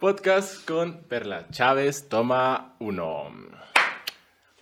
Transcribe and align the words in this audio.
Podcast 0.00 0.66
con 0.66 1.02
Perla 1.02 1.46
Chávez, 1.50 2.08
toma 2.08 2.74
uno. 2.78 3.30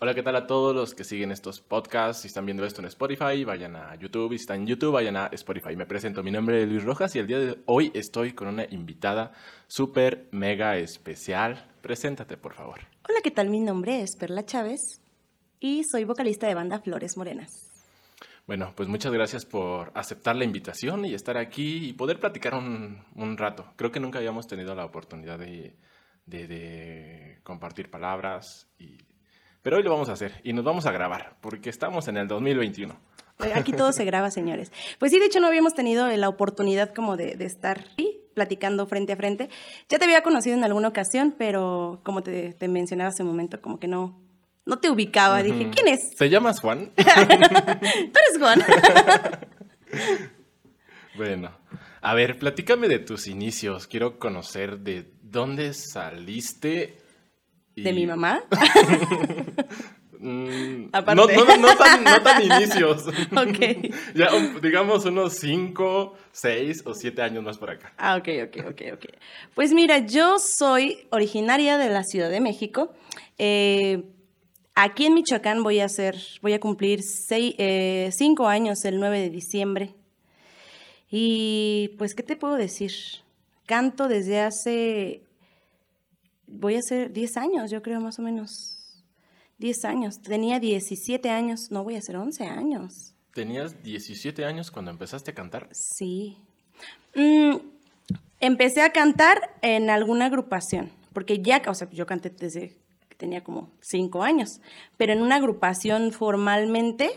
Hola, 0.01 0.13
¿qué 0.13 0.25
tal 0.25 0.35
a 0.35 0.49
todos 0.49 0.75
los 0.75 0.97
que 0.97 1.05
siguen 1.05 1.31
estos 1.31 1.61
podcasts? 1.61 2.23
Si 2.23 2.27
están 2.27 2.45
viendo 2.45 2.65
esto 2.65 2.81
en 2.81 2.89
Spotify, 2.89 3.45
vayan 3.45 3.77
a 3.77 3.95
YouTube. 3.95 4.31
Si 4.31 4.41
están 4.41 4.63
en 4.63 4.67
YouTube, 4.67 4.95
vayan 4.95 5.17
a 5.17 5.29
Spotify. 5.29 5.77
Me 5.77 5.87
presento, 5.87 6.25
mi 6.25 6.33
nombre 6.33 6.61
es 6.61 6.69
Luis 6.69 6.83
Rojas 6.83 7.15
y 7.15 7.21
el 7.21 7.29
día 7.29 7.39
de 7.39 7.57
hoy 7.67 7.93
estoy 7.95 8.33
con 8.33 8.49
una 8.49 8.65
invitada 8.69 9.31
súper 9.69 10.27
mega 10.33 10.77
especial. 10.77 11.69
Preséntate, 11.83 12.37
por 12.37 12.55
favor. 12.55 12.81
Hola, 13.09 13.21
¿qué 13.23 13.31
tal? 13.31 13.49
Mi 13.49 13.61
nombre 13.61 14.03
es 14.03 14.17
Perla 14.17 14.45
Chávez 14.45 15.01
y 15.61 15.85
soy 15.85 16.03
vocalista 16.03 16.49
de 16.49 16.55
banda 16.55 16.81
Flores 16.81 17.17
Morenas. 17.17 17.78
Bueno, 18.49 18.73
pues 18.75 18.89
muchas 18.89 19.13
gracias 19.13 19.45
por 19.45 19.93
aceptar 19.95 20.35
la 20.35 20.45
invitación 20.45 21.05
y 21.05 21.13
estar 21.13 21.37
aquí 21.37 21.91
y 21.91 21.93
poder 21.93 22.19
platicar 22.19 22.55
un, 22.55 23.37
rato. 23.37 23.67
Creo 23.77 23.93
que 23.93 24.01
nunca 24.01 24.21
habíamos 24.21 24.47
tenido 24.47 24.75
la 24.75 24.87
oportunidad 24.87 25.39
de, 25.39 25.77
compartir 27.43 27.91
palabras, 27.91 28.67
y... 28.79 28.97
pero 29.61 29.77
hoy 29.77 29.83
lo 29.83 29.91
vamos 29.91 30.09
a 30.09 30.15
hacer 30.15 30.41
y 30.45 30.55
nos 30.55 30.65
vamos 30.65 30.87
a 30.87 30.93
grabar 30.93 31.37
porque 31.43 31.69
estamos 31.69 32.09
en 32.09 32.17
el 32.17 32.27
2021. 32.27 32.99
Aquí 33.55 33.73
todo 33.73 33.93
se 33.93 34.07
graba, 34.07 34.31
señores. 34.31 34.73
Pues 34.99 35.13
sí, 35.13 35.19
de 35.19 35.27
hecho 35.27 35.41
no 35.41 35.47
habíamos 35.49 35.75
tenido 35.75 36.09
la 36.09 36.29
oportunidad 36.31 36.95
como 36.95 37.19
de, 37.19 37.37
estar 37.41 37.85
ahí 37.99 38.19
platicando 38.33 38.87
frente 38.87 39.13
a 39.13 39.17
frente. 39.17 39.51
Ya 39.91 39.99
te 39.99 40.07
había 40.07 40.23
conocido 40.23 40.57
en 40.57 40.65
alguna 40.65 40.89
ocasión, 40.89 41.35
pero 41.37 42.01
como 42.03 42.23
te, 42.23 42.55
te 42.55 42.67
mencionaba 42.67 43.11
hace 43.11 43.23
un 43.23 43.29
momento, 43.29 43.61
como 43.61 43.79
que 43.79 43.89
no, 43.89 44.19
no 44.69 44.79
te 44.79 44.91
ubicaba. 44.91 45.43
Dije, 45.43 45.71
¿quién 45.71 45.89
es? 45.89 46.15
¿Te 46.15 46.29
llamas 46.29 46.61
Juan? 46.61 46.93
¿Tú 46.97 47.03
eres 47.03 48.39
Juan? 48.39 48.63
bueno, 51.17 51.57
a 52.03 52.15
ver, 52.15 52.39
platícame 52.39 52.87
de 52.87 52.99
tus 52.99 53.27
inicios. 53.29 53.87
Quiero 53.87 54.19
conocer 54.19 54.81
de 54.81 55.11
dónde 55.23 55.73
saliste. 55.73 56.99
¿De 57.75 57.93
mi 57.93 58.07
mamá? 58.07 58.43
Mm, 60.21 60.91
no, 60.91 61.15
no, 61.15 61.27
no, 61.59 61.77
tan, 61.77 62.03
no, 62.03 62.21
tan, 62.21 62.43
inicios. 62.43 63.07
ok. 63.07 63.93
ya, 64.17 64.31
digamos 64.61 65.05
unos 65.05 65.35
cinco, 65.35 66.17
seis 66.33 66.83
o 66.85 66.93
siete 66.93 67.23
años 67.23 67.45
más 67.45 67.57
por 67.57 67.71
acá. 67.71 67.93
Ah, 67.97 68.17
ok, 68.17 68.29
ok, 68.47 68.67
ok, 68.71 68.83
ok. 68.95 69.05
Pues 69.55 69.73
mira, 69.73 69.99
yo 69.99 70.41
soy 70.41 71.07
originaria 71.11 71.79
de 71.79 71.89
la 71.91 72.03
Ciudad 72.03 72.31
de 72.31 72.41
México. 72.41 72.93
Eh, 73.39 74.03
Aquí 74.81 75.07
en 75.07 75.15
Michoacán 75.15 75.65
voy 75.65 75.81
a 75.81 75.87
hacer, 75.87 76.17
voy 76.41 76.53
a 76.53 76.61
cumplir 76.61 77.01
eh, 77.31 78.11
cinco 78.13 78.47
años 78.47 78.85
el 78.85 79.01
9 79.01 79.19
de 79.19 79.29
diciembre. 79.29 79.97
Y 81.11 81.97
pues, 81.99 82.15
¿qué 82.15 82.23
te 82.23 82.37
puedo 82.37 82.55
decir? 82.55 82.93
Canto 83.67 84.07
desde 84.07 84.39
hace, 84.39 85.25
voy 86.47 86.77
a 86.77 86.79
hacer 86.79 87.13
10 87.13 87.37
años, 87.39 87.73
yo 87.73 87.83
creo 87.83 88.01
más 88.01 88.21
o 88.21 88.23
menos. 88.23 89.03
10 89.59 89.85
años. 89.85 90.23
Tenía 90.23 90.61
17 90.61 91.29
años, 91.29 91.73
no 91.73 91.83
voy 91.83 91.97
a 91.97 91.99
hacer 91.99 92.17
11 92.17 92.45
años. 92.45 93.17
¿Tenías 93.35 93.83
17 93.83 94.45
años 94.45 94.71
cuando 94.71 94.93
empezaste 94.93 95.33
a 95.33 95.35
cantar? 95.35 95.69
Sí. 95.73 96.39
Mm, 97.17 97.57
empecé 98.39 98.83
a 98.83 98.93
cantar 98.93 99.41
en 99.61 99.91
alguna 99.91 100.27
agrupación, 100.27 100.93
porque 101.13 101.41
ya, 101.41 101.63
o 101.67 101.75
sea, 101.75 101.91
yo 101.91 102.07
canté 102.07 102.31
desde 102.31 102.77
tenía 103.19 103.45
como 103.45 103.71
cinco 103.81 104.23
años, 104.23 104.63
pero 104.97 105.13
en 105.13 105.21
una 105.21 105.37
agrupación 105.37 106.13
formalmente 106.13 107.11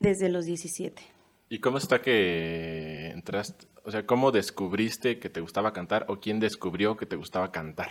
desde 0.00 0.28
los 0.28 0.46
17. 0.46 1.00
¿Y 1.50 1.60
cómo 1.60 1.78
está 1.78 2.02
que 2.02 3.10
entraste? 3.10 3.66
O 3.84 3.90
sea, 3.90 4.04
¿cómo 4.04 4.32
descubriste 4.32 5.18
que 5.18 5.30
te 5.30 5.40
gustaba 5.40 5.72
cantar 5.72 6.04
o 6.08 6.20
quién 6.20 6.40
descubrió 6.40 6.96
que 6.96 7.06
te 7.06 7.16
gustaba 7.16 7.52
cantar? 7.52 7.90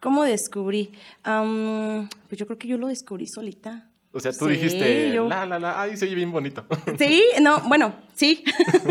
¿Cómo 0.00 0.24
descubrí? 0.24 0.92
pues 1.22 2.38
yo 2.38 2.46
creo 2.46 2.58
que 2.58 2.68
yo 2.68 2.78
lo 2.78 2.88
descubrí 2.88 3.26
solita. 3.26 3.90
O 4.12 4.20
sea, 4.20 4.32
tú 4.32 4.46
dijiste, 4.46 5.14
la, 5.28 5.44
la, 5.44 5.58
la, 5.58 5.80
ay, 5.80 5.96
se 5.96 6.06
oye 6.06 6.14
bien 6.14 6.32
bonito. 6.32 6.64
Sí, 6.98 7.22
no, 7.42 7.60
bueno, 7.68 7.94
sí. 8.14 8.42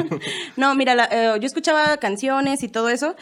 no, 0.56 0.76
mira, 0.76 1.10
eh, 1.12 1.40
yo 1.40 1.46
escuchaba 1.48 1.98
canciones 1.98 2.62
y 2.62 2.68
todo 2.68 2.90
eso, 2.90 3.16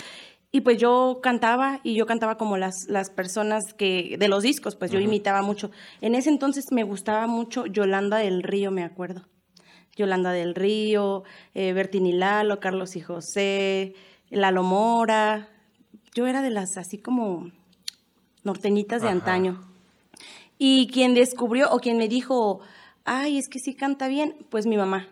y 0.55 0.61
pues 0.61 0.77
yo 0.77 1.19
cantaba 1.23 1.79
y 1.83 1.95
yo 1.95 2.05
cantaba 2.05 2.37
como 2.37 2.57
las, 2.57 2.85
las 2.87 3.09
personas 3.09 3.73
que 3.73 4.17
de 4.19 4.27
los 4.27 4.43
discos, 4.43 4.75
pues 4.75 4.91
yo 4.91 4.99
imitaba 4.99 5.41
mucho. 5.41 5.71
En 5.99 6.13
ese 6.13 6.29
entonces 6.29 6.65
me 6.71 6.83
gustaba 6.83 7.25
mucho 7.25 7.65
Yolanda 7.65 8.17
del 8.17 8.43
Río, 8.43 8.69
me 8.69 8.83
acuerdo. 8.83 9.27
Yolanda 9.95 10.31
del 10.31 10.53
Río, 10.53 11.23
eh, 11.55 11.73
Bertini 11.73 12.13
Lalo, 12.13 12.59
Carlos 12.59 12.95
y 12.95 13.01
José, 13.01 13.95
Lalo 14.29 14.61
Mora. 14.61 15.49
Yo 16.13 16.27
era 16.27 16.43
de 16.43 16.51
las 16.51 16.77
así 16.77 16.99
como 16.99 17.49
norteñitas 18.43 19.01
de 19.01 19.09
antaño. 19.09 19.59
Y 20.59 20.85
quien 20.93 21.15
descubrió 21.15 21.71
o 21.71 21.79
quien 21.79 21.97
me 21.97 22.07
dijo, 22.07 22.59
ay, 23.05 23.39
es 23.39 23.49
que 23.49 23.57
sí 23.57 23.73
canta 23.73 24.07
bien, 24.07 24.35
pues 24.51 24.67
mi 24.67 24.77
mamá 24.77 25.07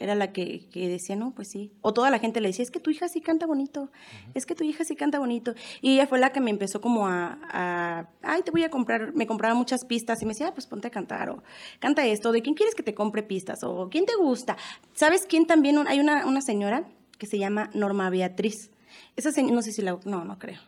era 0.00 0.14
la 0.14 0.32
que, 0.32 0.66
decía, 0.72 1.14
no, 1.14 1.32
pues 1.34 1.48
sí. 1.50 1.72
O 1.82 1.92
toda 1.92 2.10
la 2.10 2.18
gente 2.18 2.40
le 2.40 2.48
decía, 2.48 2.62
es 2.62 2.70
que 2.70 2.80
tu 2.80 2.90
hija 2.90 3.06
sí 3.08 3.20
canta 3.20 3.46
bonito, 3.46 3.90
es 4.32 4.46
que 4.46 4.54
tu 4.54 4.64
hija 4.64 4.82
sí 4.82 4.96
canta 4.96 5.18
bonito. 5.18 5.54
Y 5.82 5.92
ella 5.92 6.06
fue 6.06 6.18
la 6.18 6.32
que 6.32 6.40
me 6.40 6.50
empezó 6.50 6.80
como 6.80 7.06
a, 7.06 8.08
ay, 8.22 8.42
te 8.42 8.50
voy 8.50 8.64
a 8.64 8.70
comprar, 8.70 9.12
me 9.14 9.26
compraba 9.26 9.54
muchas 9.54 9.84
pistas 9.84 10.22
y 10.22 10.24
me 10.24 10.30
decía, 10.30 10.48
ah, 10.48 10.54
pues 10.54 10.66
ponte 10.66 10.88
a 10.88 10.90
cantar 10.90 11.28
o 11.28 11.42
canta 11.80 12.06
esto, 12.06 12.32
¿de 12.32 12.40
quién 12.40 12.54
quieres 12.54 12.74
que 12.74 12.82
te 12.82 12.94
compre 12.94 13.22
pistas? 13.22 13.62
O 13.62 13.90
¿quién 13.90 14.06
te 14.06 14.16
gusta? 14.16 14.56
¿Sabes 14.94 15.26
quién 15.28 15.46
también? 15.46 15.76
Hay 15.86 16.00
una, 16.00 16.26
una 16.26 16.40
señora 16.40 16.84
que 17.18 17.26
se 17.26 17.38
llama 17.38 17.70
Norma 17.74 18.08
Beatriz. 18.08 18.70
Esa 19.16 19.32
señora, 19.32 19.56
no 19.56 19.62
sé 19.62 19.72
si 19.72 19.82
la... 19.82 19.98
No, 20.04 20.24
no 20.24 20.38
creo. 20.38 20.60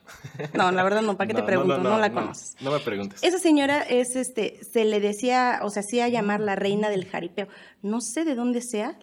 No, 0.53 0.71
la 0.71 0.83
verdad 0.83 1.01
no, 1.01 1.17
¿para 1.17 1.27
qué 1.27 1.33
te 1.33 1.43
pregunto? 1.43 1.77
No, 1.79 1.97
la 1.97 2.11
conoces. 2.11 2.55
No 2.61 2.71
me 2.71 2.79
preguntes. 2.79 3.23
Esa 3.23 3.39
señora 3.39 3.81
es, 3.81 4.15
este, 4.15 4.59
se 4.63 4.85
le 4.85 4.99
decía, 4.99 5.59
o 5.63 5.69
sea, 5.69 5.81
hacía 5.81 6.07
llamar 6.07 6.39
la 6.39 6.55
reina 6.55 6.89
del 6.89 7.05
jaripeo. 7.05 7.47
No 7.81 7.99
sé 8.01 8.25
de 8.25 8.35
dónde 8.35 8.61
sea, 8.61 8.99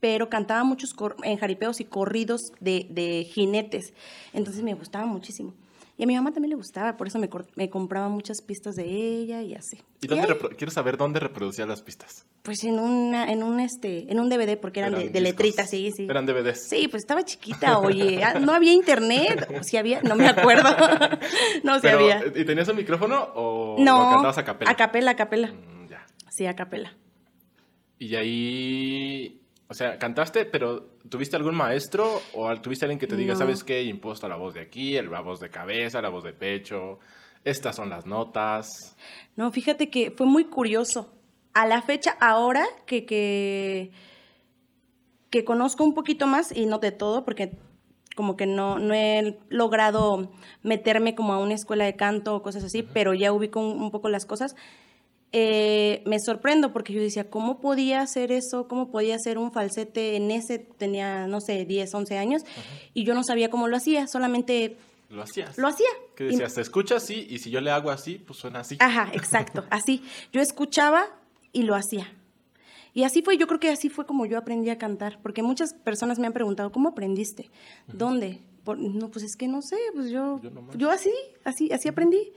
pero 0.00 0.28
cantaba 0.28 0.64
muchos 0.64 0.94
en 1.22 1.38
jaripeos 1.38 1.80
y 1.80 1.84
corridos 1.84 2.52
de, 2.60 3.28
jinetes. 3.30 3.92
Entonces 4.32 4.62
me 4.62 4.74
gustaba 4.74 5.06
muchísimo. 5.06 5.54
Y 5.98 6.02
a 6.02 6.06
mi 6.06 6.14
mamá 6.14 6.30
también 6.30 6.50
le 6.50 6.56
gustaba, 6.56 6.98
por 6.98 7.06
eso 7.06 7.18
me, 7.18 7.30
me 7.54 7.70
compraba 7.70 8.10
muchas 8.10 8.42
pistas 8.42 8.76
de 8.76 8.84
ella 8.84 9.40
y 9.40 9.54
así. 9.54 9.78
¿Y 10.02 10.08
dónde 10.08 10.26
quiero 10.58 10.70
saber 10.70 10.98
dónde 10.98 11.20
reproducía 11.20 11.64
las 11.64 11.80
pistas? 11.80 12.26
Pues 12.42 12.64
en 12.64 12.78
una, 12.78 13.32
en 13.32 13.42
un 13.42 13.60
este, 13.60 14.12
en 14.12 14.20
un 14.20 14.28
DVD, 14.28 14.58
porque 14.58 14.80
eran, 14.80 15.10
de, 15.10 15.20
letritas, 15.22 15.70
sí, 15.70 15.90
sí. 15.96 16.06
Eran 16.08 16.26
DVDs. 16.26 16.68
Sí, 16.68 16.86
pues 16.88 17.02
estaba 17.02 17.24
chiquita, 17.24 17.78
oye, 17.78 18.22
ah, 18.22 18.38
no 18.38 18.52
había 18.52 18.74
internet, 18.74 19.48
o 19.58 19.62
si 19.62 19.78
había, 19.78 20.02
no 20.02 20.16
me 20.16 20.28
acuerdo. 20.28 20.68
no, 21.64 21.80
si 21.80 21.88
había. 21.88 22.22
¿Y 22.26 22.44
tenías 22.44 22.68
un 22.68 22.76
micrófono 22.76 23.30
o 23.34 23.76
no, 23.78 24.10
cantabas 24.10 24.36
a 24.36 24.44
capela? 24.44 24.70
A 24.70 24.76
capela, 24.76 25.10
a 25.12 25.16
capela. 25.16 25.48
Mm, 25.48 25.88
ya. 25.88 26.06
Sí, 26.28 26.44
a 26.44 26.54
capela. 26.54 26.94
Y 27.98 28.14
ahí 28.16 29.40
o 29.68 29.74
sea, 29.74 29.98
cantaste, 29.98 30.44
pero 30.44 30.82
¿tuviste 31.08 31.36
algún 31.36 31.56
maestro 31.56 32.20
o 32.34 32.54
tuviste 32.60 32.84
alguien 32.84 33.00
que 33.00 33.06
te 33.06 33.16
diga, 33.16 33.34
sabes 33.34 33.64
qué, 33.64 33.82
impuesto 33.82 34.28
la 34.28 34.36
voz 34.36 34.54
de 34.54 34.60
aquí, 34.60 35.00
la 35.02 35.20
voz 35.20 35.40
de 35.40 35.50
cabeza, 35.50 36.00
la 36.00 36.08
voz 36.08 36.22
de 36.22 36.32
pecho, 36.32 37.00
estas 37.44 37.74
son 37.74 37.90
las 37.90 38.06
notas? 38.06 38.96
No, 39.34 39.50
fíjate 39.50 39.90
que 39.90 40.12
fue 40.12 40.26
muy 40.26 40.44
curioso. 40.44 41.12
A 41.52 41.66
la 41.66 41.82
fecha, 41.82 42.16
ahora 42.20 42.64
que, 42.86 43.06
que, 43.06 43.90
que 45.30 45.44
conozco 45.44 45.82
un 45.82 45.94
poquito 45.94 46.26
más, 46.26 46.52
y 46.54 46.66
no 46.66 46.78
de 46.78 46.92
todo, 46.92 47.24
porque 47.24 47.58
como 48.14 48.36
que 48.36 48.46
no, 48.46 48.78
no 48.78 48.94
he 48.94 49.38
logrado 49.48 50.30
meterme 50.62 51.14
como 51.14 51.32
a 51.32 51.38
una 51.38 51.54
escuela 51.54 51.84
de 51.84 51.96
canto 51.96 52.36
o 52.36 52.42
cosas 52.42 52.62
así, 52.62 52.82
pero 52.82 53.14
ya 53.14 53.32
ubico 53.32 53.60
un 53.60 53.90
poco 53.90 54.08
las 54.08 54.26
cosas 54.26 54.54
eh, 55.32 56.02
me 56.06 56.18
sorprendo 56.20 56.72
porque 56.72 56.92
yo 56.92 57.00
decía, 57.00 57.28
¿cómo 57.28 57.60
podía 57.60 58.00
hacer 58.00 58.32
eso? 58.32 58.68
¿Cómo 58.68 58.90
podía 58.90 59.16
hacer 59.16 59.38
un 59.38 59.52
falsete 59.52 60.16
en 60.16 60.30
ese? 60.30 60.58
Tenía, 60.58 61.26
no 61.26 61.40
sé, 61.40 61.64
10, 61.64 61.94
11 61.94 62.18
años 62.18 62.42
y 62.94 63.04
yo 63.04 63.14
no 63.14 63.22
sabía 63.22 63.50
cómo 63.50 63.68
lo 63.68 63.76
hacía, 63.76 64.06
solamente... 64.06 64.76
Lo 65.08 65.22
hacías. 65.22 65.56
Lo 65.56 65.68
hacía. 65.68 65.86
Que 66.16 66.24
decías, 66.24 66.54
se 66.54 66.60
escucha 66.60 66.96
así 66.96 67.26
y 67.30 67.38
si 67.38 67.50
yo 67.50 67.60
le 67.60 67.70
hago 67.70 67.90
así, 67.90 68.16
pues 68.18 68.38
suena 68.38 68.60
así. 68.60 68.76
Ajá, 68.80 69.10
exacto, 69.12 69.64
así. 69.70 70.02
Yo 70.32 70.40
escuchaba 70.40 71.06
y 71.52 71.62
lo 71.62 71.74
hacía. 71.74 72.12
Y 72.92 73.04
así 73.04 73.22
fue, 73.22 73.36
yo 73.36 73.46
creo 73.46 73.60
que 73.60 73.68
así 73.68 73.88
fue 73.88 74.06
como 74.06 74.26
yo 74.26 74.38
aprendí 74.38 74.70
a 74.70 74.78
cantar, 74.78 75.20
porque 75.22 75.42
muchas 75.42 75.74
personas 75.74 76.18
me 76.18 76.26
han 76.26 76.32
preguntado, 76.32 76.72
¿cómo 76.72 76.88
aprendiste? 76.88 77.50
¿Dónde? 77.86 78.40
no, 78.74 79.10
pues 79.10 79.24
es 79.24 79.36
que 79.36 79.46
no 79.46 79.62
sé, 79.62 79.76
pues 79.94 80.10
yo, 80.10 80.40
yo, 80.42 80.50
yo 80.76 80.90
así, 80.90 81.12
así, 81.44 81.70
así 81.72 81.88
aprendí. 81.88 82.32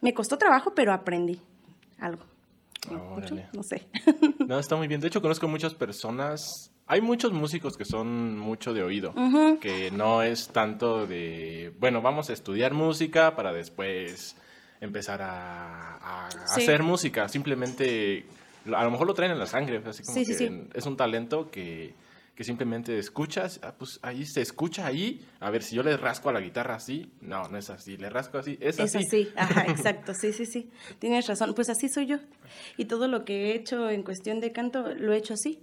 Me 0.00 0.14
costó 0.14 0.38
trabajo, 0.38 0.74
pero 0.74 0.92
aprendí 0.92 1.40
algo. 1.98 2.22
No 2.90 3.62
sé. 3.62 3.86
No, 4.46 4.58
está 4.58 4.76
muy 4.76 4.88
bien. 4.88 5.00
De 5.00 5.08
hecho, 5.08 5.22
conozco 5.22 5.48
muchas 5.48 5.74
personas. 5.74 6.70
Hay 6.86 7.00
muchos 7.00 7.32
músicos 7.32 7.78
que 7.78 7.86
son 7.86 8.38
mucho 8.38 8.74
de 8.74 8.82
oído, 8.82 9.14
que 9.60 9.90
no 9.90 10.22
es 10.22 10.48
tanto 10.48 11.06
de, 11.06 11.72
bueno, 11.80 12.02
vamos 12.02 12.28
a 12.28 12.34
estudiar 12.34 12.74
música 12.74 13.34
para 13.34 13.54
después 13.54 14.36
empezar 14.82 15.22
a, 15.22 16.26
hacer 16.26 16.82
música. 16.82 17.28
Simplemente, 17.28 18.26
a 18.66 18.84
lo 18.84 18.90
mejor 18.90 19.06
lo 19.06 19.14
traen 19.14 19.32
en 19.32 19.38
la 19.38 19.46
sangre, 19.46 19.80
así 19.86 20.02
como 20.02 20.14
que 20.14 20.68
es 20.74 20.86
un 20.86 20.96
talento 20.98 21.50
que, 21.50 21.94
que 22.34 22.42
simplemente 22.42 22.98
escuchas, 22.98 23.60
ah, 23.62 23.74
pues 23.78 24.00
ahí 24.02 24.26
se 24.26 24.40
escucha 24.40 24.86
ahí, 24.86 25.24
a 25.38 25.50
ver, 25.50 25.62
si 25.62 25.76
yo 25.76 25.82
le 25.82 25.96
rasco 25.96 26.30
a 26.30 26.32
la 26.32 26.40
guitarra 26.40 26.74
así, 26.74 27.12
no, 27.20 27.48
no 27.48 27.58
es 27.58 27.70
así, 27.70 27.96
le 27.96 28.10
rasco 28.10 28.38
así, 28.38 28.58
es 28.60 28.80
así. 28.80 28.98
Es 28.98 29.06
así, 29.06 29.28
ajá, 29.36 29.64
exacto, 29.68 30.14
sí, 30.14 30.32
sí, 30.32 30.44
sí, 30.44 30.70
tienes 30.98 31.28
razón, 31.28 31.54
pues 31.54 31.70
así 31.70 31.88
soy 31.88 32.06
yo. 32.06 32.18
Y 32.76 32.86
todo 32.86 33.06
lo 33.06 33.24
que 33.24 33.52
he 33.52 33.54
hecho 33.54 33.88
en 33.88 34.02
cuestión 34.02 34.40
de 34.40 34.50
canto, 34.50 34.94
lo 34.94 35.12
he 35.12 35.16
hecho 35.16 35.34
así. 35.34 35.60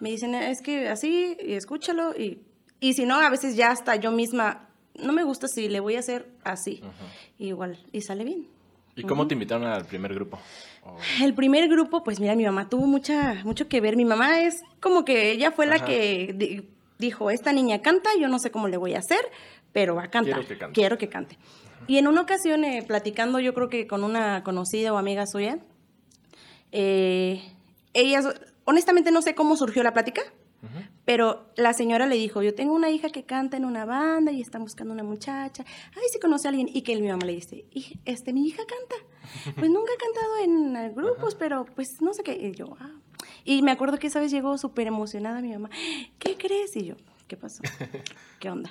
Me 0.00 0.10
dicen, 0.10 0.34
es 0.34 0.62
que 0.62 0.88
así, 0.88 1.36
y 1.44 1.52
escúchalo, 1.54 2.14
y, 2.16 2.40
y 2.80 2.94
si 2.94 3.04
no, 3.04 3.16
a 3.20 3.28
veces 3.28 3.54
ya 3.56 3.70
hasta 3.70 3.96
yo 3.96 4.10
misma, 4.10 4.70
no 4.94 5.12
me 5.12 5.24
gusta 5.24 5.46
si 5.46 5.68
le 5.68 5.80
voy 5.80 5.96
a 5.96 5.98
hacer 5.98 6.30
así, 6.42 6.80
igual, 7.38 7.78
y 7.92 8.00
sale 8.00 8.24
bien. 8.24 8.57
¿Y 8.98 9.02
cómo 9.04 9.26
te 9.26 9.34
invitaron 9.34 9.66
al 9.66 9.84
primer 9.84 10.14
grupo? 10.14 10.38
El 11.22 11.34
primer 11.34 11.68
grupo, 11.68 12.02
pues 12.02 12.18
mira, 12.20 12.34
mi 12.34 12.44
mamá 12.44 12.68
tuvo 12.68 12.86
mucha, 12.86 13.42
mucho 13.44 13.68
que 13.68 13.80
ver. 13.80 13.96
Mi 13.96 14.04
mamá 14.04 14.40
es 14.40 14.62
como 14.80 15.04
que 15.04 15.30
ella 15.32 15.50
fue 15.52 15.66
la 15.66 15.76
que 15.84 16.32
di- 16.34 16.68
dijo, 16.98 17.30
esta 17.30 17.52
niña 17.52 17.80
canta, 17.80 18.10
yo 18.20 18.28
no 18.28 18.38
sé 18.38 18.50
cómo 18.50 18.68
le 18.68 18.76
voy 18.76 18.94
a 18.94 18.98
hacer, 18.98 19.20
pero 19.72 19.94
va 19.94 20.04
a 20.04 20.10
cantar. 20.10 20.34
Quiero 20.34 20.48
que 20.48 20.58
cante. 20.58 20.74
Quiero 20.74 20.98
que 20.98 21.08
cante. 21.08 21.38
Y 21.86 21.98
en 21.98 22.08
una 22.08 22.22
ocasión, 22.22 22.64
eh, 22.64 22.82
platicando 22.86 23.38
yo 23.40 23.54
creo 23.54 23.68
que 23.68 23.86
con 23.86 24.02
una 24.04 24.42
conocida 24.42 24.92
o 24.92 24.98
amiga 24.98 25.26
suya, 25.26 25.58
eh, 26.72 27.40
ella, 27.94 28.20
honestamente 28.64 29.10
no 29.10 29.22
sé 29.22 29.34
cómo 29.34 29.56
surgió 29.56 29.82
la 29.82 29.92
plática. 29.92 30.22
Pero 31.08 31.46
la 31.56 31.72
señora 31.72 32.04
le 32.06 32.16
dijo, 32.16 32.42
yo 32.42 32.54
tengo 32.54 32.74
una 32.74 32.90
hija 32.90 33.08
que 33.08 33.24
canta 33.24 33.56
en 33.56 33.64
una 33.64 33.86
banda 33.86 34.30
y 34.30 34.42
están 34.42 34.60
buscando 34.60 34.92
una 34.92 35.02
muchacha. 35.02 35.64
Ay, 35.96 36.02
si 36.12 36.20
conoce 36.20 36.48
a 36.48 36.50
alguien. 36.50 36.68
Y 36.70 36.82
que 36.82 36.94
mi 37.00 37.08
mamá 37.08 37.24
le 37.24 37.32
dice, 37.32 37.64
"Hij- 37.72 37.98
este, 38.04 38.34
mi 38.34 38.46
hija 38.46 38.62
canta. 38.66 39.54
Pues 39.58 39.70
nunca 39.70 39.90
ha 39.90 39.96
cantado 39.96 40.36
en 40.44 40.94
grupos, 40.94 41.34
pero 41.34 41.64
pues 41.64 42.02
no 42.02 42.12
sé 42.12 42.22
qué. 42.22 42.34
Y 42.34 42.52
yo, 42.54 42.76
ah. 42.78 42.90
Y 43.42 43.62
me 43.62 43.70
acuerdo 43.70 43.98
que 43.98 44.08
esa 44.08 44.20
vez 44.20 44.30
llegó 44.30 44.58
súper 44.58 44.86
emocionada 44.86 45.40
mi 45.40 45.50
mamá. 45.50 45.70
¿Qué 46.18 46.36
crees? 46.36 46.76
Y 46.76 46.84
yo, 46.84 46.96
¿qué 47.26 47.38
pasó? 47.38 47.62
¿Qué 48.38 48.50
onda? 48.50 48.70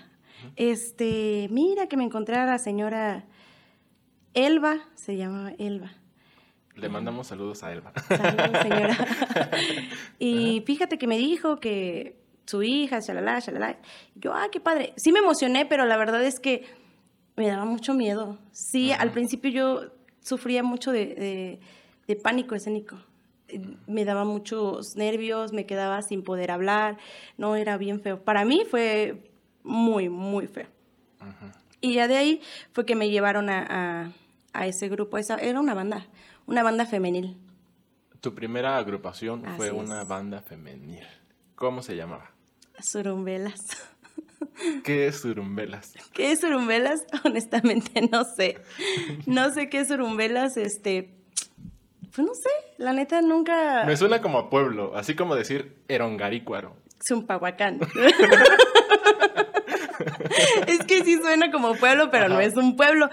Este, 0.57 1.47
mira 1.49 1.87
que 1.87 1.97
me 1.97 2.03
encontré 2.03 2.35
a 2.35 2.45
la 2.45 2.59
señora 2.59 3.25
Elba, 4.35 4.77
se 4.93 5.17
llamaba 5.17 5.53
Elba. 5.57 5.91
Le 6.75 6.87
mandamos 6.89 7.25
saludos 7.25 7.63
a 7.63 7.73
Elba. 7.73 7.91
Saludos, 8.07 8.61
señora. 8.61 8.97
y 10.19 10.61
fíjate 10.67 10.99
que 10.99 11.07
me 11.07 11.17
dijo 11.17 11.59
que 11.59 12.26
su 12.47 12.63
hija, 12.63 12.99
shalala, 13.01 13.39
shalala. 13.39 13.77
Yo, 14.15 14.33
ah, 14.33 14.47
qué 14.51 14.59
padre. 14.59 14.93
Sí 14.97 15.11
me 15.11 15.19
emocioné, 15.19 15.67
pero 15.67 15.85
la 15.85 15.97
verdad 15.97 16.23
es 16.25 16.39
que 16.39 16.65
me 17.35 17.47
daba 17.47 17.65
mucho 17.65 17.93
miedo. 17.93 18.39
Sí, 18.51 18.91
al 18.91 19.11
principio 19.11 19.51
yo 19.51 19.81
sufría 20.21 20.63
mucho 20.63 20.91
de, 20.91 21.05
de- 21.13 21.59
de 22.07 22.15
pánico 22.15 22.55
escénico. 22.55 22.97
Me 23.85 24.03
daba 24.05 24.25
muchos 24.25 24.95
nervios, 24.95 25.53
me 25.53 25.65
quedaba 25.65 26.01
sin 26.01 26.23
poder 26.23 26.49
hablar. 26.51 26.97
No, 27.37 27.55
era 27.55 27.77
bien 27.77 28.01
feo. 28.01 28.23
Para 28.23 28.43
mí 28.45 28.63
fue 28.69 29.29
muy, 29.63 30.09
muy 30.09 30.47
feo. 30.47 30.67
Y 31.81 31.93
ya 31.93 32.07
de 32.07 32.17
ahí 32.17 32.41
fue 32.73 32.85
que 32.85 32.95
me 32.95 33.09
llevaron 33.09 33.49
a, 33.49 33.65
a- 33.69 34.11
a 34.53 34.67
ese 34.67 34.89
grupo. 34.89 35.17
Esa, 35.17 35.35
era 35.35 35.59
una 35.59 35.73
banda, 35.73 36.07
una 36.47 36.63
banda 36.63 36.85
femenil. 36.85 37.37
Tu 38.21 38.33
primera 38.33 38.77
agrupación 38.77 39.43
fue 39.57 39.71
una 39.71 40.01
es. 40.01 40.07
banda 40.07 40.41
femenil. 40.41 41.05
¿Cómo 41.55 41.81
se 41.81 41.95
llamaba? 41.95 42.31
Surumbelas. 42.81 43.65
¿Qué 44.83 45.07
es 45.07 45.21
Surumbelas? 45.21 45.93
¿Qué 46.13 46.31
es 46.31 46.39
surumbelas? 46.41 47.05
Honestamente 47.23 48.01
no 48.11 48.23
sé. 48.23 48.57
No 49.25 49.51
sé 49.51 49.69
qué 49.69 49.81
es 49.81 49.87
surumbelas, 49.87 50.57
este... 50.57 51.13
Pues 52.15 52.27
no 52.27 52.33
sé, 52.33 52.49
la 52.77 52.93
neta 52.93 53.21
nunca... 53.21 53.83
Me 53.85 53.95
suena 53.95 54.21
como 54.21 54.39
a 54.39 54.49
pueblo, 54.49 54.95
así 54.95 55.15
como 55.15 55.35
decir 55.35 55.75
Erongarícuaro. 55.87 56.75
Zumpahuacán. 57.05 57.79
es 60.67 60.79
que 60.85 61.03
sí 61.03 61.19
suena 61.21 61.51
como 61.51 61.75
pueblo, 61.75 62.09
pero 62.09 62.27
no 62.27 62.39
es 62.39 62.55
un 62.57 62.75
pueblo. 62.75 63.09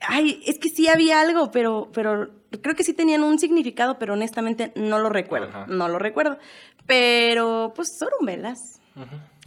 Ay, 0.00 0.42
es 0.46 0.58
que 0.58 0.68
sí 0.68 0.88
había 0.88 1.20
algo, 1.20 1.52
pero, 1.52 1.90
pero 1.92 2.30
creo 2.60 2.74
que 2.74 2.82
sí 2.82 2.92
tenían 2.92 3.22
un 3.22 3.38
significado, 3.38 4.00
pero 4.00 4.14
honestamente 4.14 4.72
no 4.74 4.98
lo 4.98 5.10
recuerdo. 5.10 5.50
Ajá. 5.50 5.66
No 5.68 5.88
lo 5.88 6.00
recuerdo. 6.00 6.38
Pero, 6.86 7.72
pues, 7.76 7.96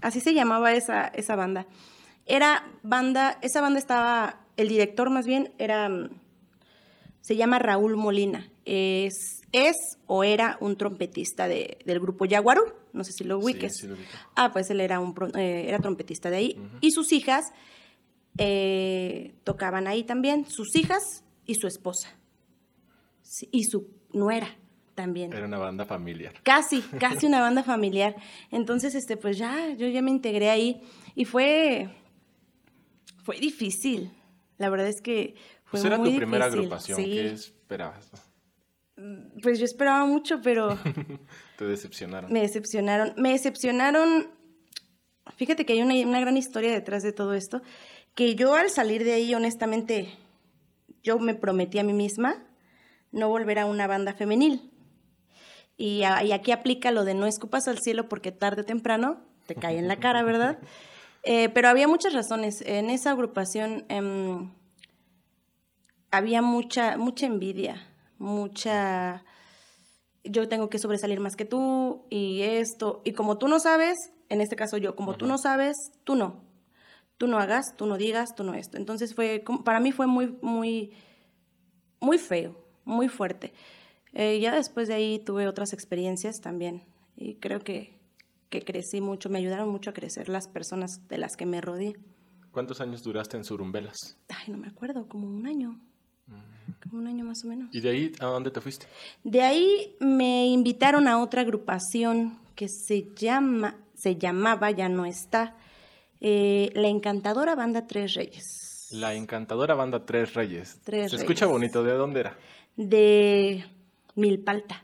Así 0.02 0.20
se 0.20 0.34
llamaba 0.34 0.74
esa, 0.74 1.08
esa 1.08 1.36
banda. 1.36 1.66
Era 2.26 2.68
banda, 2.84 3.38
esa 3.42 3.62
banda 3.62 3.80
estaba, 3.80 4.42
el 4.58 4.68
director 4.68 5.10
más 5.10 5.26
bien 5.26 5.54
era, 5.58 5.90
se 7.22 7.36
llama 7.36 7.58
Raúl 7.60 7.96
Molina. 7.96 8.50
Es, 8.66 9.42
es 9.54 9.76
o 10.08 10.24
era 10.26 10.58
un 10.60 10.76
trompetista 10.78 11.48
de- 11.48 11.78
del 11.86 12.00
grupo 12.00 12.26
Yaguarú. 12.26 12.64
No 12.94 13.04
sé 13.04 13.12
si 13.14 13.24
lo 13.24 13.38
ubiques. 13.40 13.78
sí 13.78 13.88
lo 13.88 13.94
ubico. 13.94 14.10
Ah, 14.36 14.52
pues 14.52 14.70
él 14.70 14.82
era, 14.82 15.00
un, 15.00 15.16
eh, 15.36 15.66
era 15.68 15.80
trompetista 15.80 16.30
de 16.30 16.38
ahí. 16.38 16.62
Y 16.82 16.92
sus 16.92 17.12
hijas 17.14 17.54
eh, 18.38 19.34
tocaban 19.44 19.88
ahí 19.88 20.04
también. 20.04 20.46
Sus 20.50 20.76
hijas 20.76 21.24
y 21.46 21.56
su 21.56 21.68
esposa. 21.68 22.10
Sí, 23.22 23.48
y 23.52 23.64
su 23.66 23.88
nuera 24.14 24.48
también. 24.98 25.32
Era 25.32 25.46
una 25.46 25.60
banda 25.60 25.86
familiar. 25.86 26.34
Casi, 26.42 26.82
casi 27.00 27.28
una 27.28 27.40
banda 27.40 27.64
familiar. 27.64 28.16
Entonces, 28.52 28.96
este, 28.96 29.16
pues 29.16 29.38
ya, 29.38 29.70
yo 29.78 29.88
ya 29.88 30.02
me 30.02 30.10
integré 30.10 30.50
ahí 30.50 30.82
y 31.16 31.24
fue, 31.24 31.88
fue 33.24 33.40
difícil. 33.40 34.12
La 34.58 34.70
verdad 34.70 34.88
es 34.88 35.00
que 35.02 35.36
fue 35.66 35.80
Pues 35.80 35.86
era 35.86 36.00
muy 36.00 36.12
tu 36.12 36.18
primera 36.18 36.46
agrupación. 36.46 36.98
Sí. 36.98 37.06
¿Qué 37.06 37.28
esperabas? 37.32 38.10
Pues 39.44 39.60
yo 39.60 39.66
esperaba 39.66 40.04
mucho, 40.08 40.42
pero 40.42 40.76
Te 41.58 41.66
decepcionaron. 41.66 42.34
me 42.34 42.42
decepcionaron. 42.42 43.14
Me 43.18 43.30
decepcionaron. 43.34 44.32
Fíjate 45.36 45.64
que 45.68 45.74
hay 45.74 45.84
una, 45.84 45.94
una 45.94 46.20
gran 46.20 46.38
historia 46.38 46.72
detrás 46.72 47.04
de 47.04 47.14
todo 47.14 47.36
esto. 47.36 47.62
Que 48.16 48.34
yo 48.34 48.56
al 48.56 48.72
salir 48.72 49.04
de 49.04 49.14
ahí, 49.14 49.36
honestamente, 49.36 50.10
yo 51.04 51.20
me 51.20 51.36
prometí 51.36 51.78
a 51.78 51.84
mí 51.84 51.94
misma 51.94 52.44
no 53.12 53.30
volver 53.30 53.60
a 53.60 53.68
una 53.68 53.86
banda 53.86 54.14
femenil. 54.14 54.72
Y, 55.78 56.04
aquí 56.04 56.52
aplica 56.52 56.92
lo 56.92 57.06
de 57.06 57.14
no 57.14 57.28
escupas 57.28 57.68
al 57.68 57.80
cielo 57.80 58.10
porque 58.10 58.32
tarde 58.32 58.62
o 58.62 58.66
temprano 58.66 59.22
te 59.46 59.56
cae 59.56 59.78
en 59.78 59.88
la 59.88 59.98
cara, 59.98 60.24
¿verdad? 60.24 60.60
Eh, 61.30 61.50
pero 61.50 61.68
había 61.68 61.90
muchas 61.90 62.14
razones. 62.14 62.62
En 62.66 62.90
esa 62.90 63.12
agrupación 63.12 63.84
em, 63.90 64.50
había 66.10 66.42
mucha, 66.42 66.96
mucha 66.96 67.26
envidia, 67.26 67.86
mucha 68.18 69.26
yo 70.30 70.48
tengo 70.48 70.70
que 70.70 70.80
sobresalir 70.80 71.20
más 71.20 71.36
que 71.36 71.46
tú 71.46 72.06
y 72.10 72.42
esto. 72.42 73.02
Y 73.04 73.14
como 73.14 73.38
tú 73.38 73.48
no 73.48 73.60
sabes, 73.60 73.98
en 74.30 74.42
este 74.42 74.56
caso 74.56 74.78
yo, 74.78 74.96
como 74.96 75.16
tú 75.16 75.26
no 75.26 75.38
sabes, 75.38 75.76
tú 76.04 76.16
no. 76.16 76.44
Tú 77.18 77.28
no 77.28 77.40
hagas, 77.40 77.76
tú 77.76 77.88
no 77.88 77.98
digas, 77.98 78.36
tú 78.36 78.44
no 78.44 78.54
esto. 78.54 78.78
Entonces 78.78 79.16
fue, 79.16 79.44
para 79.64 79.80
mí 79.80 79.92
fue 79.92 80.08
muy, 80.08 80.38
muy, 80.42 80.94
muy 82.00 82.18
feo, 82.18 82.56
muy 82.86 83.10
fuerte. 83.10 83.54
Eh, 84.14 84.40
ya 84.40 84.56
después 84.56 84.88
de 84.88 84.96
ahí 84.96 85.20
tuve 85.20 85.48
otras 85.48 85.74
experiencias 85.74 86.40
también 86.42 86.84
y 87.16 87.36
creo 87.36 87.60
que, 87.60 88.00
que 88.50 88.64
crecí 88.64 89.02
mucho, 89.02 89.30
me 89.30 89.40
ayudaron 89.40 89.70
mucho 89.70 89.90
a 89.90 89.94
crecer 89.94 90.30
las 90.30 90.48
personas 90.48 91.08
de 91.08 91.18
las 91.18 91.36
que 91.36 91.46
me 91.46 91.62
rodeé. 91.62 91.96
¿Cuántos 92.52 92.82
años 92.82 93.04
duraste 93.04 93.38
en 93.38 93.44
Surumbelas? 93.44 94.18
Ay, 94.30 94.52
no 94.52 94.58
me 94.58 94.68
acuerdo, 94.68 95.08
como 95.08 95.28
un 95.28 95.46
año, 95.46 95.80
como 96.82 97.00
un 97.00 97.08
año 97.08 97.26
más 97.26 97.44
o 97.44 97.48
menos. 97.48 97.70
¿Y 97.74 97.82
de 97.82 97.90
ahí 97.90 98.12
a 98.20 98.26
dónde 98.26 98.50
te 98.50 98.62
fuiste? 98.62 98.88
De 99.24 99.42
ahí 99.42 99.96
me 100.00 100.48
invitaron 100.48 101.08
a 101.08 101.22
otra 101.22 101.42
agrupación 101.42 102.40
que 102.56 102.68
se 102.68 103.14
llama, 103.16 103.76
se 103.94 104.16
llamaba, 104.16 104.72
ya 104.72 104.90
no 104.90 105.06
está, 105.06 105.56
eh, 106.20 106.72
La 106.74 106.88
Encantadora 106.88 107.56
Banda 107.56 107.86
Tres 107.86 108.16
Reyes. 108.16 108.44
La 108.92 109.14
encantadora 109.14 109.76
banda 109.76 110.06
Tres 110.06 110.34
Reyes. 110.34 110.80
Tres 110.84 111.12
Se 111.12 111.18
escucha 111.18 111.46
bonito. 111.46 111.84
¿De 111.84 111.92
dónde 111.92 112.22
era? 112.22 112.38
De 112.78 113.66
Milpalta. 114.18 114.84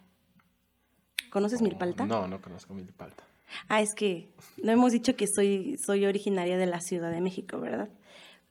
¿Conoces 1.32 1.62
Milpalta? 1.62 2.06
No, 2.06 2.28
no 2.28 2.40
conozco 2.42 2.74
Milpalta. 2.74 3.24
Ah, 3.68 3.82
es 3.82 3.94
que 3.96 4.30
no 4.63 4.72
hemos 4.72 4.92
dicho 4.92 5.16
que 5.16 5.25
soy, 5.28 5.78
soy 5.84 6.06
originaria 6.06 6.56
de 6.58 6.66
la 6.68 6.80
Ciudad 6.80 7.12
de 7.12 7.20
México, 7.20 7.60
¿verdad? 7.60 7.90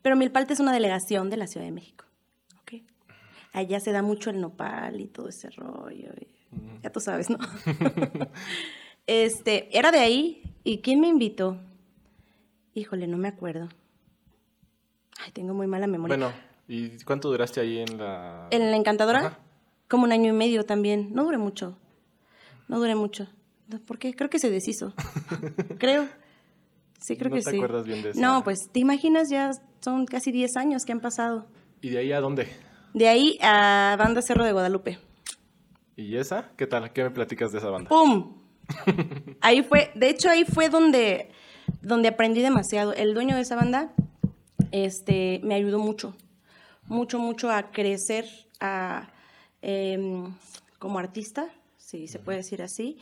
Pero 0.03 0.17
Milpalta 0.17 0.53
es 0.53 0.61
una 0.61 0.73
delegación 0.73 1.31
de 1.31 1.37
la 1.37 1.47
Ciudad 1.47 1.65
de 1.65 1.73
México. 1.73 2.05
¿ok? 2.63 2.83
Allá 3.53 3.79
se 3.81 3.93
da 3.93 4.03
mucho 4.03 4.31
el 4.31 4.41
nopal 4.41 5.01
y 5.01 5.07
todo 5.07 5.29
ese 5.29 5.51
rollo. 5.51 6.11
y- 6.21 6.27
Ya 6.83 6.91
tú 6.91 6.99
sabes, 7.01 7.31
¿no? 7.31 7.39
este, 9.07 9.77
era 9.77 9.91
de 9.93 10.01
ahí. 10.01 10.43
¿Y 10.65 10.79
quién 10.79 11.01
me 11.01 11.09
invitó? 11.09 11.59
Híjole, 12.75 13.07
no 13.07 13.17
me 13.19 13.29
acuerdo. 13.29 13.69
Ay, 15.25 15.31
tengo 15.33 15.55
muy 15.55 15.67
mala 15.69 15.87
memoria. 15.87 16.17
Bueno, 16.17 16.33
¿y 16.69 17.03
cuánto 17.05 17.29
duraste 17.31 17.61
ahí 17.61 17.79
en 17.79 17.99
la...? 17.99 18.49
¿En 18.51 18.71
la 18.71 18.77
encantadora? 18.77 19.19
Ajá. 19.21 19.39
Como 19.93 20.05
un 20.05 20.13
año 20.13 20.31
y 20.31 20.33
medio 20.33 20.65
también. 20.65 21.11
No 21.13 21.23
duré 21.23 21.37
mucho. 21.37 21.77
No 22.67 22.79
duré 22.79 22.95
mucho. 22.95 23.29
No, 23.69 23.79
¿Por 23.79 23.99
qué? 23.99 24.15
Creo 24.15 24.31
que 24.31 24.39
se 24.39 24.49
deshizo. 24.49 24.95
creo. 25.79 26.09
Sí, 26.99 27.19
creo 27.19 27.29
¿No 27.29 27.37
que 27.37 27.43
te 27.43 27.51
sí. 27.51 27.57
acuerdas 27.57 27.85
bien 27.85 28.03
de 28.03 28.09
esa? 28.09 28.19
No, 28.19 28.43
pues 28.43 28.71
te 28.73 28.81
imaginas, 28.81 29.29
ya 29.29 29.51
son 29.83 30.07
casi 30.07 30.33
10 30.33 30.57
años 30.57 30.87
que 30.87 30.93
han 30.93 31.01
pasado. 31.01 31.45
¿Y 31.83 31.91
de 31.91 31.99
ahí 31.99 32.11
a 32.11 32.21
dónde? 32.21 32.49
De 32.95 33.07
ahí 33.07 33.39
a 33.43 33.95
Banda 33.99 34.23
Cerro 34.23 34.47
de 34.47 34.53
Guadalupe. 34.53 34.99
¿Y 35.95 36.17
esa? 36.17 36.53
¿Qué 36.57 36.67
tal? 36.67 36.91
¿Qué 36.95 37.03
me 37.03 37.11
platicas 37.11 37.53
de 37.53 37.59
esa 37.59 37.69
banda? 37.69 37.91
¡Pum! 37.91 38.41
ahí 39.43 39.63
fue, 39.63 39.91
de 39.95 40.09
hecho 40.09 40.31
ahí 40.31 40.47
fue 40.47 40.71
donde, 40.71 41.33
donde 41.83 42.09
aprendí 42.09 42.41
demasiado. 42.41 42.95
El 42.95 43.13
dueño 43.13 43.37
de 43.37 43.43
esa 43.43 43.57
banda 43.57 43.93
este, 44.71 45.43
me 45.45 45.55
ayudó 45.55 45.79
mucho, 45.79 46.17
mucho, 46.87 47.19
mucho 47.19 47.51
a 47.51 47.73
crecer 47.73 48.25
a, 48.59 49.12
em, 49.63 50.35
como 50.79 50.99
artista, 50.99 51.49
si 51.79 52.09
se 52.09 52.19
puede 52.19 52.39
decir 52.39 52.63
así. 52.63 52.99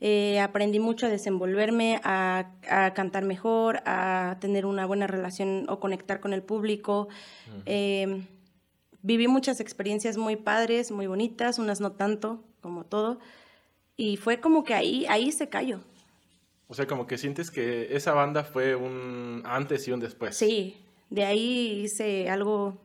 Eh, 0.00 0.38
aprendí 0.38 0.78
mucho 0.78 1.06
a 1.06 1.08
desenvolverme, 1.08 2.00
a, 2.04 2.52
a, 2.70 2.94
cantar 2.94 3.24
mejor, 3.24 3.82
a 3.84 4.36
tener 4.40 4.64
una 4.64 4.86
buena 4.86 5.08
relación 5.08 5.66
o 5.68 5.80
conectar 5.80 6.20
con 6.20 6.32
el 6.32 6.42
público. 6.42 7.08
Em, 7.66 8.24
viví 9.02 9.26
muchas 9.26 9.58
experiencias 9.58 10.16
muy 10.16 10.36
padres, 10.36 10.92
muy 10.92 11.08
bonitas, 11.08 11.58
unas 11.58 11.80
no 11.80 11.92
tanto, 11.92 12.44
como 12.60 12.84
todo. 12.84 13.18
Y 13.96 14.16
fue 14.16 14.40
como 14.40 14.62
que 14.62 14.74
ahí, 14.74 15.04
ahí 15.08 15.32
se 15.32 15.48
cayó. 15.48 15.80
O 16.68 16.74
sea, 16.74 16.86
como 16.86 17.06
que 17.06 17.18
sientes 17.18 17.50
que 17.50 17.96
esa 17.96 18.12
banda 18.12 18.44
fue 18.44 18.76
un 18.76 19.42
antes 19.44 19.88
y 19.88 19.92
un 19.92 19.98
después. 19.98 20.36
Sí, 20.36 20.76
de 21.10 21.24
ahí 21.24 21.80
hice 21.84 22.30
algo, 22.30 22.78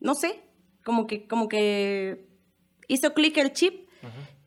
no 0.00 0.14
sé, 0.14 0.40
como 0.88 1.06
que, 1.06 1.26
como 1.26 1.50
que 1.50 2.24
hizo 2.88 3.12
clic 3.12 3.36
el 3.36 3.52
chip 3.52 3.90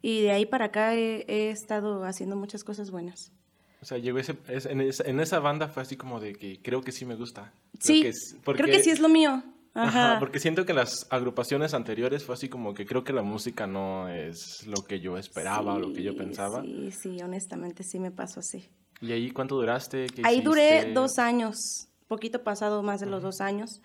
y 0.01 0.23
de 0.23 0.31
ahí 0.31 0.47
para 0.47 0.65
acá 0.65 0.95
he, 0.95 1.51
estado 1.51 2.03
haciendo 2.03 2.35
muchas 2.35 2.63
cosas 2.63 2.89
buenas. 2.89 3.31
O 3.79 3.85
sea, 3.85 3.99
llegó 3.99 4.17
ese, 4.17 4.35
en, 4.47 4.81
esa, 4.81 5.03
en, 5.07 5.19
esa, 5.19 5.37
banda 5.37 5.67
fue 5.67 5.83
así 5.83 5.97
como 5.97 6.19
de 6.19 6.33
que 6.33 6.59
creo 6.59 6.81
que 6.81 6.91
sí 6.91 7.05
me 7.05 7.13
gusta. 7.13 7.53
sí, 7.79 8.09
creo 8.43 8.65
que 8.65 8.81
sí 8.81 8.89
es 8.89 8.99
lo 8.99 9.07
mío. 9.07 9.43
Ajá. 9.75 10.17
porque 10.19 10.39
siento 10.39 10.65
que 10.65 10.73
las 10.73 11.05
agrupaciones 11.11 11.75
anteriores 11.75 12.25
fue 12.25 12.33
así 12.33 12.49
como 12.49 12.73
que 12.73 12.87
creo 12.87 13.03
que 13.03 13.13
la 13.13 13.21
música 13.21 13.67
no 13.67 14.09
es 14.09 14.65
lo 14.65 14.83
que 14.83 14.99
yo 14.99 15.17
esperaba 15.19 15.75
o 15.75 15.79
lo 15.79 15.93
que 15.93 16.01
yo 16.01 16.15
pensaba. 16.15 16.63
Sí, 16.63 16.89
sí, 16.91 17.17
honestamente 17.21 17.83
sí 17.83 17.99
me 17.99 18.09
pasó 18.09 18.39
así. 18.39 18.67
¿Y 18.99 19.11
ahí 19.11 19.29
cuánto 19.29 19.57
duraste? 19.57 20.07
ahí 20.23 20.41
duré 20.41 20.91
dos 20.91 21.19
años, 21.19 21.87
poquito 22.07 22.43
pasado 22.43 22.81
más 22.81 22.99
de 22.99 23.05
los 23.05 23.21
dos 23.21 23.41
años. 23.41 23.79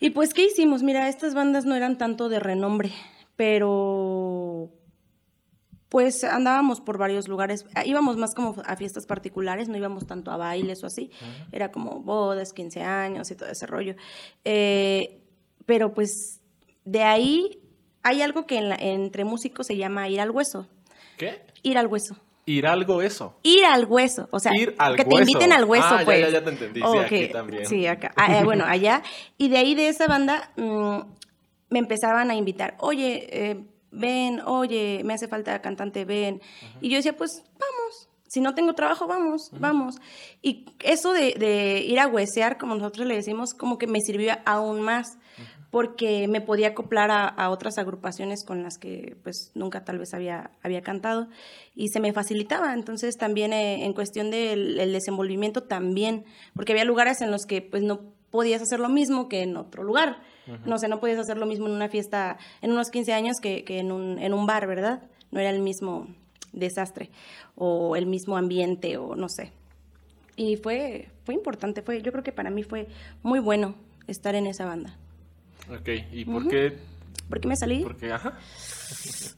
Y 0.00 0.10
pues, 0.10 0.34
¿qué 0.34 0.46
hicimos? 0.46 0.82
Mira, 0.82 1.08
estas 1.08 1.34
bandas 1.34 1.64
no 1.64 1.74
eran 1.74 1.98
tanto 1.98 2.28
de 2.28 2.38
renombre, 2.38 2.92
pero 3.36 4.70
pues 5.88 6.22
andábamos 6.22 6.80
por 6.80 6.98
varios 6.98 7.28
lugares, 7.28 7.64
ah, 7.74 7.84
íbamos 7.84 8.16
más 8.18 8.34
como 8.34 8.54
a 8.66 8.76
fiestas 8.76 9.06
particulares, 9.06 9.68
no 9.68 9.76
íbamos 9.76 10.06
tanto 10.06 10.30
a 10.30 10.36
bailes 10.36 10.84
o 10.84 10.86
así, 10.86 11.10
era 11.50 11.72
como 11.72 12.00
bodas, 12.00 12.52
15 12.52 12.82
años 12.82 13.30
y 13.30 13.36
todo 13.36 13.48
ese 13.48 13.66
rollo. 13.66 13.94
Eh, 14.44 15.22
pero 15.64 15.94
pues 15.94 16.42
de 16.84 17.02
ahí 17.02 17.62
hay 18.02 18.22
algo 18.22 18.46
que 18.46 18.58
entre 18.58 19.24
músicos 19.24 19.66
se 19.66 19.76
llama 19.76 20.08
ir 20.08 20.20
al 20.20 20.30
hueso. 20.30 20.68
¿Qué? 21.16 21.40
Ir 21.62 21.78
al 21.78 21.86
hueso. 21.86 22.16
Ir 22.48 22.66
algo 22.66 23.02
eso. 23.02 23.38
Ir 23.42 23.66
al 23.66 23.84
hueso, 23.84 24.26
o 24.30 24.40
sea, 24.40 24.52
que 24.52 25.04
te 25.04 25.14
inviten 25.14 25.52
al 25.52 25.64
hueso, 25.64 25.86
ah, 25.86 26.00
pues. 26.02 26.20
Ya, 26.20 26.30
ya, 26.30 26.42
te 26.42 26.48
entendí, 26.48 26.80
sí, 26.80 26.98
aquí 26.98 27.28
también. 27.28 27.66
Sí, 27.66 27.86
acá. 27.86 28.12
Ah, 28.16 28.38
eh, 28.38 28.44
bueno, 28.44 28.64
allá. 28.66 29.02
Y 29.36 29.50
de 29.50 29.58
ahí 29.58 29.74
de 29.74 29.88
esa 29.88 30.06
banda 30.06 30.50
mm, 30.56 31.00
me 31.68 31.78
empezaban 31.78 32.30
a 32.30 32.34
invitar, 32.34 32.74
oye, 32.80 33.28
eh, 33.30 33.64
ven, 33.90 34.40
oye, 34.46 35.02
me 35.04 35.12
hace 35.12 35.28
falta 35.28 35.60
cantante, 35.60 36.06
ven. 36.06 36.40
Y 36.80 36.88
yo 36.88 36.96
decía, 36.96 37.14
pues 37.14 37.44
vamos, 37.52 38.08
si 38.28 38.40
no 38.40 38.54
tengo 38.54 38.72
trabajo, 38.72 39.06
vamos, 39.06 39.50
vamos. 39.52 39.96
Y 40.40 40.64
eso 40.80 41.12
de, 41.12 41.84
ir 41.86 42.00
a 42.00 42.06
huesear, 42.06 42.56
como 42.56 42.74
nosotros 42.74 43.06
le 43.06 43.14
decimos, 43.14 43.52
como 43.52 43.76
que 43.76 43.86
me 43.86 44.00
sirvió 44.00 44.32
aún 44.46 44.80
más, 44.80 45.18
porque 45.70 46.28
me 46.28 46.40
podía 46.40 46.68
acoplar 46.68 47.10
a, 47.10 47.50
otras 47.50 47.76
agrupaciones 47.78 48.44
con 48.44 48.62
las 48.62 48.78
que 48.78 49.16
pues 49.22 49.52
nunca 49.54 49.84
tal 49.84 49.98
vez 49.98 50.14
había, 50.14 50.50
había 50.62 50.80
cantado 50.80 51.28
y 51.74 51.88
se 51.88 52.00
me 52.00 52.12
facilitaba. 52.12 52.72
Entonces 52.72 53.16
también 53.16 53.52
eh, 53.52 53.84
en 53.84 53.92
cuestión 53.92 54.30
del 54.30 54.92
desenvolvimiento 54.92 55.62
también, 55.62 56.24
porque 56.54 56.72
había 56.72 56.84
lugares 56.84 57.20
en 57.20 57.30
los 57.30 57.44
que 57.44 57.60
pues 57.60 57.82
no 57.82 58.00
podías 58.30 58.62
hacer 58.62 58.80
lo 58.80 58.88
mismo 58.88 59.28
que 59.28 59.42
en 59.42 59.56
otro 59.56 59.82
lugar. 59.82 60.20
No 60.64 60.78
sé, 60.78 60.88
no 60.88 60.98
podías 60.98 61.18
hacer 61.18 61.36
lo 61.36 61.44
mismo 61.44 61.66
en 61.66 61.72
una 61.72 61.90
fiesta, 61.90 62.38
en 62.62 62.72
unos 62.72 62.88
15 62.88 63.12
años 63.12 63.36
que, 63.38 63.64
en, 63.68 63.92
un, 63.92 64.18
en 64.18 64.32
un 64.32 64.46
bar, 64.46 64.66
¿verdad? 64.66 65.02
No 65.30 65.40
era 65.40 65.50
el 65.50 65.60
mismo 65.60 66.06
desastre 66.52 67.10
o 67.54 67.96
el 67.96 68.06
mismo 68.06 68.38
ambiente 68.38 68.96
o 68.96 69.14
no 69.14 69.28
sé. 69.28 69.52
Y 70.36 70.56
fue, 70.56 71.10
fue 71.24 71.34
importante, 71.34 71.82
fue, 71.82 72.00
yo 72.00 72.12
creo 72.12 72.24
que 72.24 72.32
para 72.32 72.48
mí 72.48 72.62
fue 72.62 72.86
muy 73.22 73.40
bueno 73.40 73.74
estar 74.06 74.34
en 74.34 74.46
esa 74.46 74.64
banda. 74.64 74.96
Ok, 75.70 75.88
¿y 76.12 76.24
por 76.24 76.48
qué? 76.48 76.78
¿Por 77.28 77.40
qué 77.40 77.48
me 77.48 77.56
salí? 77.56 77.82
Porque, 77.82 78.12
ajá. 78.12 78.38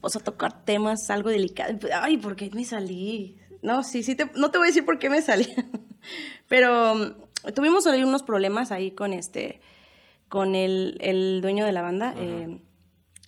O 0.01 0.09
sea, 0.09 0.21
tocar 0.21 0.63
temas 0.63 1.09
algo 1.09 1.29
delicados. 1.29 1.75
Ay, 1.93 2.17
¿por 2.17 2.35
qué 2.35 2.49
me 2.53 2.63
salí? 2.63 3.37
No, 3.61 3.83
sí, 3.83 4.01
sí, 4.03 4.15
no 4.35 4.49
te 4.49 4.57
voy 4.57 4.67
a 4.67 4.69
decir 4.69 4.85
por 4.85 4.97
qué 4.97 5.09
me 5.09 5.21
salí. 5.21 5.47
Pero 6.47 6.95
mm, 6.95 7.51
tuvimos 7.53 7.85
ahí 7.87 8.03
unos 8.03 8.23
problemas 8.23 8.71
ahí 8.71 8.91
con 8.91 9.13
este, 9.13 9.61
con 10.29 10.55
el, 10.55 11.39
dueño 11.41 11.65
de 11.65 11.71
la 11.71 11.81
banda, 11.81 12.15
eh, 12.17 12.61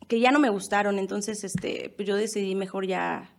que 0.08 0.20
ya 0.20 0.32
no 0.32 0.40
me 0.40 0.50
gustaron, 0.50 1.00
entonces 1.00 1.44
este, 1.44 1.94
pues 1.96 2.08
yo 2.08 2.16
decidí 2.16 2.56
mejor 2.56 2.88
ya, 2.88 3.36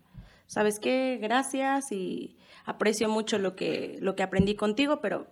¿sabes 0.47 0.78
qué? 0.78 1.18
Gracias 1.21 1.90
y 1.90 2.37
aprecio 2.64 3.09
mucho 3.09 3.38
lo 3.38 3.56
que, 3.56 3.97
lo 4.00 4.14
que 4.14 4.23
aprendí 4.23 4.54
contigo, 4.54 5.00
pero 5.00 5.26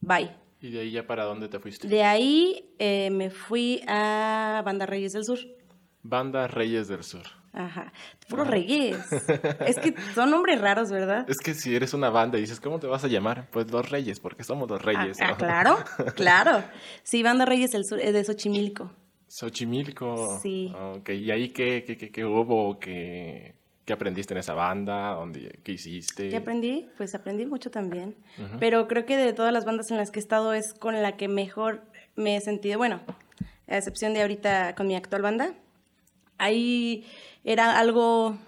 bye. 0.00 0.39
¿Y 0.60 0.70
de 0.70 0.80
ahí 0.80 0.90
ya 0.90 1.06
para 1.06 1.24
dónde 1.24 1.48
te 1.48 1.58
fuiste? 1.58 1.88
De 1.88 2.02
ahí 2.02 2.74
eh, 2.78 3.10
me 3.10 3.30
fui 3.30 3.82
a 3.86 4.62
Banda 4.64 4.86
Reyes 4.86 5.12
del 5.12 5.24
Sur. 5.24 5.38
Banda 6.02 6.46
Reyes 6.46 6.88
del 6.88 7.02
Sur. 7.02 7.22
Ajá. 7.52 7.92
Puro 8.28 8.44
Reyes. 8.44 8.96
es 9.66 9.78
que 9.78 9.94
son 10.14 10.30
nombres 10.30 10.60
raros, 10.60 10.90
¿verdad? 10.90 11.28
Es 11.28 11.38
que 11.38 11.54
si 11.54 11.74
eres 11.74 11.94
una 11.94 12.10
banda 12.10 12.38
y 12.38 12.42
dices, 12.42 12.60
¿cómo 12.60 12.78
te 12.78 12.86
vas 12.86 13.04
a 13.04 13.08
llamar? 13.08 13.48
Pues 13.50 13.70
los 13.70 13.90
Reyes, 13.90 14.20
porque 14.20 14.44
somos 14.44 14.68
los 14.70 14.80
Reyes. 14.82 15.18
Ah, 15.20 15.36
claro, 15.36 15.78
claro. 16.14 16.62
Sí, 17.02 17.22
Banda 17.22 17.44
Reyes 17.44 17.72
del 17.72 17.84
Sur, 17.84 17.98
es 18.00 18.12
de 18.12 18.24
Xochimilco. 18.24 18.92
Xochimilco. 19.28 20.38
Sí. 20.40 20.72
Ok, 20.96 21.10
¿y 21.10 21.30
ahí 21.30 21.50
qué, 21.50 21.84
qué, 21.84 21.96
qué, 21.96 22.24
hubo? 22.24 22.78
¿Qué, 22.78 23.54
¿Qué, 23.90 23.94
aprendiste 23.94 24.34
en 24.34 24.38
esa 24.38 24.54
banda? 24.54 25.18
¿Qué 25.64 25.72
hiciste? 25.72 26.28
¿Qué 26.28 26.36
aprendí? 26.36 26.88
Pues 26.96 27.12
aprendí 27.16 27.44
mucho 27.44 27.72
también. 27.72 28.14
Pero 28.60 28.86
creo 28.86 29.04
que 29.04 29.16
de 29.16 29.32
todas 29.32 29.52
las 29.52 29.64
bandas 29.64 29.90
en 29.90 29.96
las 29.96 30.12
que 30.12 30.20
he 30.20 30.22
estado 30.22 30.54
es 30.54 30.74
con 30.74 31.02
la 31.02 31.16
que 31.16 31.26
mejor 31.26 31.82
me 32.14 32.36
he 32.36 32.40
sentido. 32.40 32.78
Bueno, 32.78 33.00
a 33.66 33.76
excepción 33.76 34.14
de 34.14 34.22
ahorita 34.22 34.76
con 34.76 34.86
mi 34.86 34.94
actual 34.94 35.22
banda. 35.22 35.54
Ahí 36.38 37.04
era 37.42 37.80
algo 37.80 38.38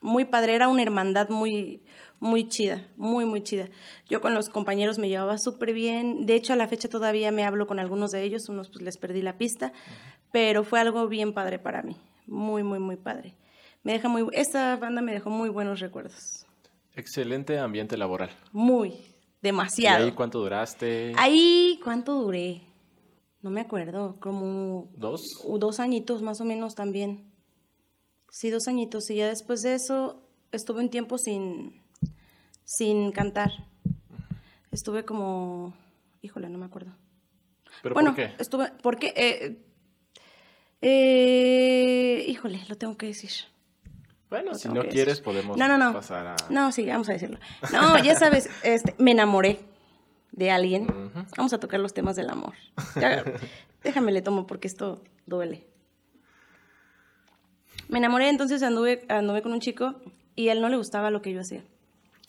muy 0.00 0.24
padre, 0.24 0.54
era 0.54 0.68
una 0.68 0.80
hermandad 0.80 1.28
muy, 1.28 1.82
muy 2.18 2.48
chida, 2.48 2.88
muy, 2.96 3.26
muy 3.26 3.42
chida. 3.42 3.68
Yo 4.08 4.22
con 4.22 4.32
los 4.32 4.48
compañeros 4.48 4.98
me 4.98 5.10
llevaba 5.10 5.36
súper 5.36 5.74
bien, 5.74 6.24
de 6.24 6.36
hecho 6.36 6.54
a 6.54 6.56
la 6.56 6.68
fecha 6.68 6.88
todavía 6.88 7.30
me 7.32 7.44
hablo 7.44 7.66
con 7.66 7.78
algunos 7.78 8.12
de 8.12 8.22
ellos, 8.22 8.48
unos 8.48 8.70
pues 8.70 8.82
les 8.82 8.96
perdí 8.96 9.20
la 9.20 9.36
pista, 9.36 9.74
pero 10.32 10.64
fue 10.64 10.80
algo 10.80 11.06
bien 11.06 11.34
padre 11.34 11.58
para 11.58 11.82
mí, 11.82 11.98
muy, 12.26 12.62
muy, 12.62 12.78
muy 12.78 12.96
padre. 12.96 13.34
Me 13.82 13.92
deja 13.92 14.08
muy, 14.08 14.26
esta 14.32 14.76
banda 14.76 15.00
me 15.00 15.12
dejó 15.12 15.30
muy 15.30 15.48
buenos 15.48 15.80
recuerdos. 15.80 16.46
Excelente 16.94 17.58
ambiente 17.58 17.96
laboral. 17.96 18.30
Muy, 18.52 18.94
demasiado. 19.40 20.04
¿Y 20.04 20.08
ahí 20.08 20.12
cuánto 20.12 20.40
duraste? 20.40 21.12
Ahí, 21.16 21.80
¿cuánto 21.82 22.14
duré? 22.14 22.62
No 23.42 23.50
me 23.50 23.62
acuerdo, 23.62 24.18
como... 24.20 24.90
¿Dos? 24.96 25.22
Dos 25.58 25.80
añitos 25.80 26.20
más 26.20 26.40
o 26.42 26.44
menos 26.44 26.74
también. 26.74 27.32
Sí, 28.30 28.50
dos 28.50 28.68
añitos. 28.68 29.08
Y 29.10 29.16
ya 29.16 29.28
después 29.28 29.62
de 29.62 29.74
eso 29.74 30.28
estuve 30.52 30.80
un 30.80 30.90
tiempo 30.90 31.16
sin, 31.16 31.82
sin 32.64 33.12
cantar. 33.12 33.50
Estuve 34.70 35.04
como, 35.06 35.74
híjole, 36.20 36.50
no 36.50 36.58
me 36.58 36.66
acuerdo. 36.66 36.94
¿Pero 37.82 37.94
bueno, 37.94 38.10
por 38.10 38.16
qué? 38.16 38.34
Estuve, 38.38 38.72
porque, 38.82 39.14
eh, 39.16 39.64
eh, 40.82 42.24
híjole, 42.28 42.60
lo 42.68 42.76
tengo 42.76 42.98
que 42.98 43.06
decir. 43.06 43.30
Bueno, 44.30 44.54
si 44.54 44.68
no 44.68 44.84
quieres 44.84 45.20
podemos 45.20 45.56
no, 45.58 45.66
no, 45.66 45.76
no. 45.76 45.92
pasar 45.92 46.26
a... 46.26 46.36
No, 46.48 46.70
sí, 46.70 46.86
vamos 46.86 47.08
a 47.08 47.12
decirlo. 47.12 47.38
No, 47.72 48.02
ya 48.02 48.14
sabes, 48.14 48.48
este, 48.62 48.94
me 48.98 49.10
enamoré 49.10 49.58
de 50.30 50.52
alguien. 50.52 50.86
Vamos 51.36 51.52
a 51.52 51.58
tocar 51.58 51.80
los 51.80 51.92
temas 51.92 52.14
del 52.14 52.30
amor. 52.30 52.54
déjame 53.82 54.12
le 54.12 54.22
tomo 54.22 54.46
porque 54.46 54.68
esto 54.68 55.02
duele. 55.26 55.66
Me 57.88 57.98
enamoré, 57.98 58.28
entonces 58.28 58.62
anduve, 58.62 59.04
anduve 59.08 59.42
con 59.42 59.52
un 59.52 59.60
chico 59.60 59.96
y 60.36 60.48
a 60.48 60.52
él 60.52 60.60
no 60.60 60.68
le 60.68 60.76
gustaba 60.76 61.10
lo 61.10 61.22
que 61.22 61.32
yo 61.32 61.40
hacía. 61.40 61.64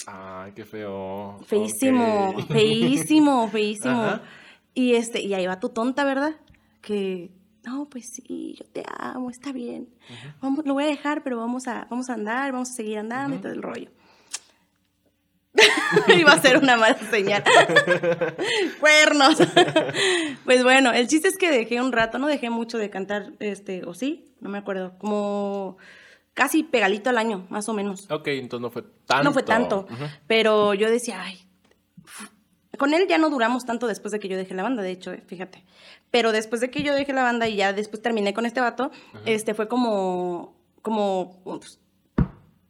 Ay, 0.07 0.53
qué 0.53 0.65
feo. 0.65 1.37
Feísimo, 1.45 2.35
feísimo, 2.47 3.47
feísimo. 3.47 4.19
Y 4.73 4.95
este, 4.95 5.19
y 5.19 5.33
ahí 5.33 5.45
va 5.45 5.59
tu 5.59 5.67
tonta, 5.67 6.05
¿verdad? 6.05 6.33
Que, 6.79 7.29
no, 7.63 7.87
pues 7.89 8.07
sí, 8.09 8.55
yo 8.57 8.65
te 8.65 8.83
amo, 8.97 9.29
está 9.29 9.51
bien. 9.51 9.89
Vamos, 10.41 10.65
lo 10.65 10.73
voy 10.73 10.83
a 10.83 10.87
dejar, 10.87 11.23
pero 11.23 11.37
vamos 11.37 11.67
a, 11.67 11.87
vamos 11.89 12.09
a 12.09 12.13
andar, 12.13 12.51
vamos 12.51 12.69
a 12.69 12.73
seguir 12.73 12.97
andando 12.97 13.35
y 13.35 13.39
todo 13.39 13.51
el 13.51 13.61
rollo. 13.61 13.89
Iba 16.07 16.31
a 16.31 16.41
ser 16.41 16.57
una 16.57 16.77
mala 16.77 16.97
señal. 16.97 17.43
Cuernos. 18.79 19.37
pues 20.45 20.63
bueno, 20.63 20.91
el 20.91 21.07
chiste 21.07 21.27
es 21.27 21.37
que 21.37 21.51
dejé 21.51 21.81
un 21.81 21.91
rato, 21.91 22.17
no 22.17 22.27
dejé 22.27 22.49
mucho 22.49 22.77
de 22.77 22.89
cantar, 22.89 23.33
este, 23.39 23.83
o 23.85 23.93
sí, 23.93 24.33
no 24.39 24.49
me 24.49 24.57
acuerdo, 24.57 24.97
como 24.97 25.77
casi 26.33 26.63
pegadito 26.63 27.09
al 27.09 27.17
año, 27.17 27.45
más 27.49 27.67
o 27.69 27.73
menos. 27.73 28.09
Ok, 28.09 28.27
entonces 28.27 28.61
no 28.61 28.71
fue 28.71 28.83
tanto. 29.05 29.23
No 29.23 29.33
fue 29.33 29.43
tanto, 29.43 29.87
pero 30.27 30.73
yo 30.73 30.89
decía, 30.89 31.21
ay, 31.21 31.45
con 32.77 32.93
él 32.93 33.07
ya 33.07 33.17
no 33.17 33.29
duramos 33.29 33.65
tanto 33.65 33.87
después 33.87 34.11
de 34.11 34.19
que 34.19 34.27
yo 34.27 34.37
dejé 34.37 34.53
la 34.53 34.63
banda, 34.63 34.81
de 34.81 34.91
hecho, 34.91 35.11
eh, 35.11 35.21
fíjate. 35.25 35.63
Pero 36.09 36.31
después 36.31 36.61
de 36.61 36.71
que 36.71 36.83
yo 36.83 36.93
dejé 36.93 37.13
la 37.13 37.23
banda 37.23 37.47
y 37.47 37.55
ya 37.55 37.73
después 37.73 38.01
terminé 38.01 38.33
con 38.33 38.45
este 38.45 38.61
vato, 38.61 38.91
este 39.25 39.53
fue 39.53 39.67
como, 39.67 40.55
como 40.81 41.41
pues, 41.43 41.79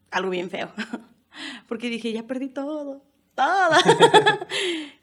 algo 0.10 0.32
bien 0.32 0.50
feo. 0.50 0.72
porque 1.68 1.90
dije, 1.90 2.12
ya 2.12 2.24
perdí 2.24 2.50
todo, 2.50 3.04
todo. 3.36 3.78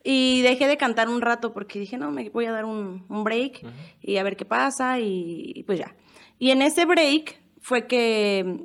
y 0.04 0.42
dejé 0.42 0.66
de 0.66 0.76
cantar 0.76 1.08
un 1.08 1.20
rato 1.20 1.52
porque 1.52 1.78
dije, 1.78 1.96
no, 1.96 2.10
me 2.10 2.28
voy 2.30 2.46
a 2.46 2.52
dar 2.52 2.64
un, 2.64 3.06
break 3.08 3.64
y 4.02 4.16
a 4.16 4.22
ver 4.24 4.36
qué 4.36 4.44
pasa 4.44 4.98
y, 4.98 5.62
pues 5.66 5.78
ya. 5.78 5.94
Y 6.40 6.50
en 6.50 6.62
ese 6.62 6.86
break 6.86 7.40
fue 7.60 7.86
que, 7.86 8.64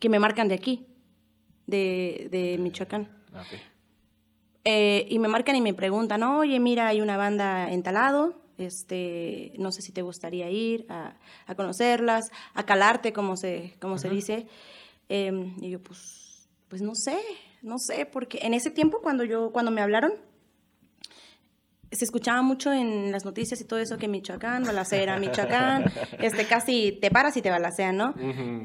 que 0.00 0.08
me 0.08 0.18
marcan 0.18 0.48
de 0.48 0.56
aquí, 0.56 0.86
de, 1.66 2.28
de 2.30 2.58
Michoacán. 2.58 3.08
Okay. 3.30 3.60
Eh, 4.68 5.06
y 5.08 5.20
me 5.20 5.28
marcan 5.28 5.54
y 5.54 5.60
me 5.60 5.74
preguntan, 5.74 6.24
oye, 6.24 6.58
mira, 6.58 6.88
hay 6.88 7.00
una 7.00 7.16
banda 7.16 7.70
en 7.70 7.84
Talado, 7.84 8.34
este, 8.58 9.52
no 9.58 9.70
sé 9.70 9.80
si 9.80 9.92
te 9.92 10.02
gustaría 10.02 10.50
ir 10.50 10.86
a, 10.88 11.14
conocerlas, 11.54 12.32
a 12.52 12.64
calarte, 12.64 13.12
como 13.12 13.36
se, 13.36 13.76
como 13.80 13.96
se 13.96 14.10
dice. 14.10 14.48
Em, 15.08 15.54
y 15.60 15.70
yo, 15.70 15.80
pues, 15.80 16.48
pues 16.66 16.82
no 16.82 16.96
sé, 16.96 17.16
no 17.62 17.78
sé, 17.78 18.06
porque 18.06 18.40
en 18.42 18.54
ese 18.54 18.72
tiempo 18.72 19.00
cuando 19.00 19.22
yo, 19.22 19.52
cuando 19.52 19.70
me 19.70 19.82
hablaron, 19.82 20.14
se 21.92 22.04
escuchaba 22.04 22.42
mucho 22.42 22.72
en 22.72 23.12
las 23.12 23.24
noticias 23.24 23.60
y 23.60 23.64
todo 23.64 23.78
eso 23.78 23.98
que 23.98 24.08
Michoacán, 24.08 24.64
balacera, 24.64 25.16
Michoacán, 25.16 25.84
este, 26.18 26.44
casi 26.48 26.98
te 27.00 27.12
paras 27.12 27.36
y 27.36 27.40
te 27.40 27.50
balacean, 27.50 27.96
¿no? 27.96 28.14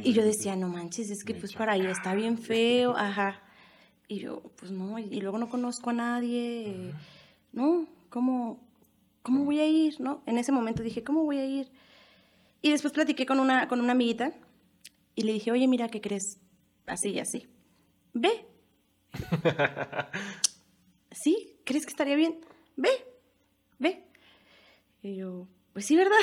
y 0.04 0.14
yo 0.14 0.24
decía, 0.24 0.56
no 0.56 0.68
manches, 0.68 1.12
es 1.12 1.24
que 1.24 1.36
pues 1.36 1.54
para 1.54 1.74
ahí 1.74 1.86
está 1.86 2.16
bien 2.16 2.40
feo, 2.40 2.98
ajá. 2.98 3.44
Y 4.12 4.20
yo, 4.20 4.42
pues 4.58 4.74
no, 4.74 5.00
y 5.00 5.22
luego 5.22 5.38
no 5.38 5.48
conozco 5.48 5.90
a 5.90 5.94
nadie, 5.94 6.92
no, 7.54 7.88
¿cómo, 8.10 8.60
¿cómo 9.24 9.46
voy 9.46 9.60
a 9.60 9.66
ir? 9.66 10.02
¿No? 10.02 10.22
En 10.26 10.38
ese 10.38 10.52
momento 10.52 10.84
dije, 10.84 11.02
¿cómo 11.02 11.24
voy 11.24 11.38
a 11.38 11.46
ir? 11.46 11.72
Y 12.62 12.72
después 12.72 12.92
platiqué 12.92 13.26
con 13.26 13.40
una, 13.40 13.70
con 13.70 13.80
una 13.80 13.94
amiguita 13.94 14.34
y 15.16 15.22
le 15.22 15.32
dije, 15.32 15.50
oye, 15.50 15.66
mira, 15.66 15.88
¿qué 15.88 16.02
crees? 16.02 16.42
Así 16.88 17.12
y 17.12 17.20
así. 17.20 17.48
Ve. 18.12 18.46
¿Sí? 21.12 21.56
¿Crees 21.64 21.86
que 21.86 21.92
estaría 21.92 22.18
bien? 22.18 22.42
Ve, 22.76 22.90
ve. 23.80 24.04
Y 25.04 25.16
yo, 25.16 25.48
pues 25.72 25.86
sí, 25.86 25.96
¿verdad? 25.96 26.18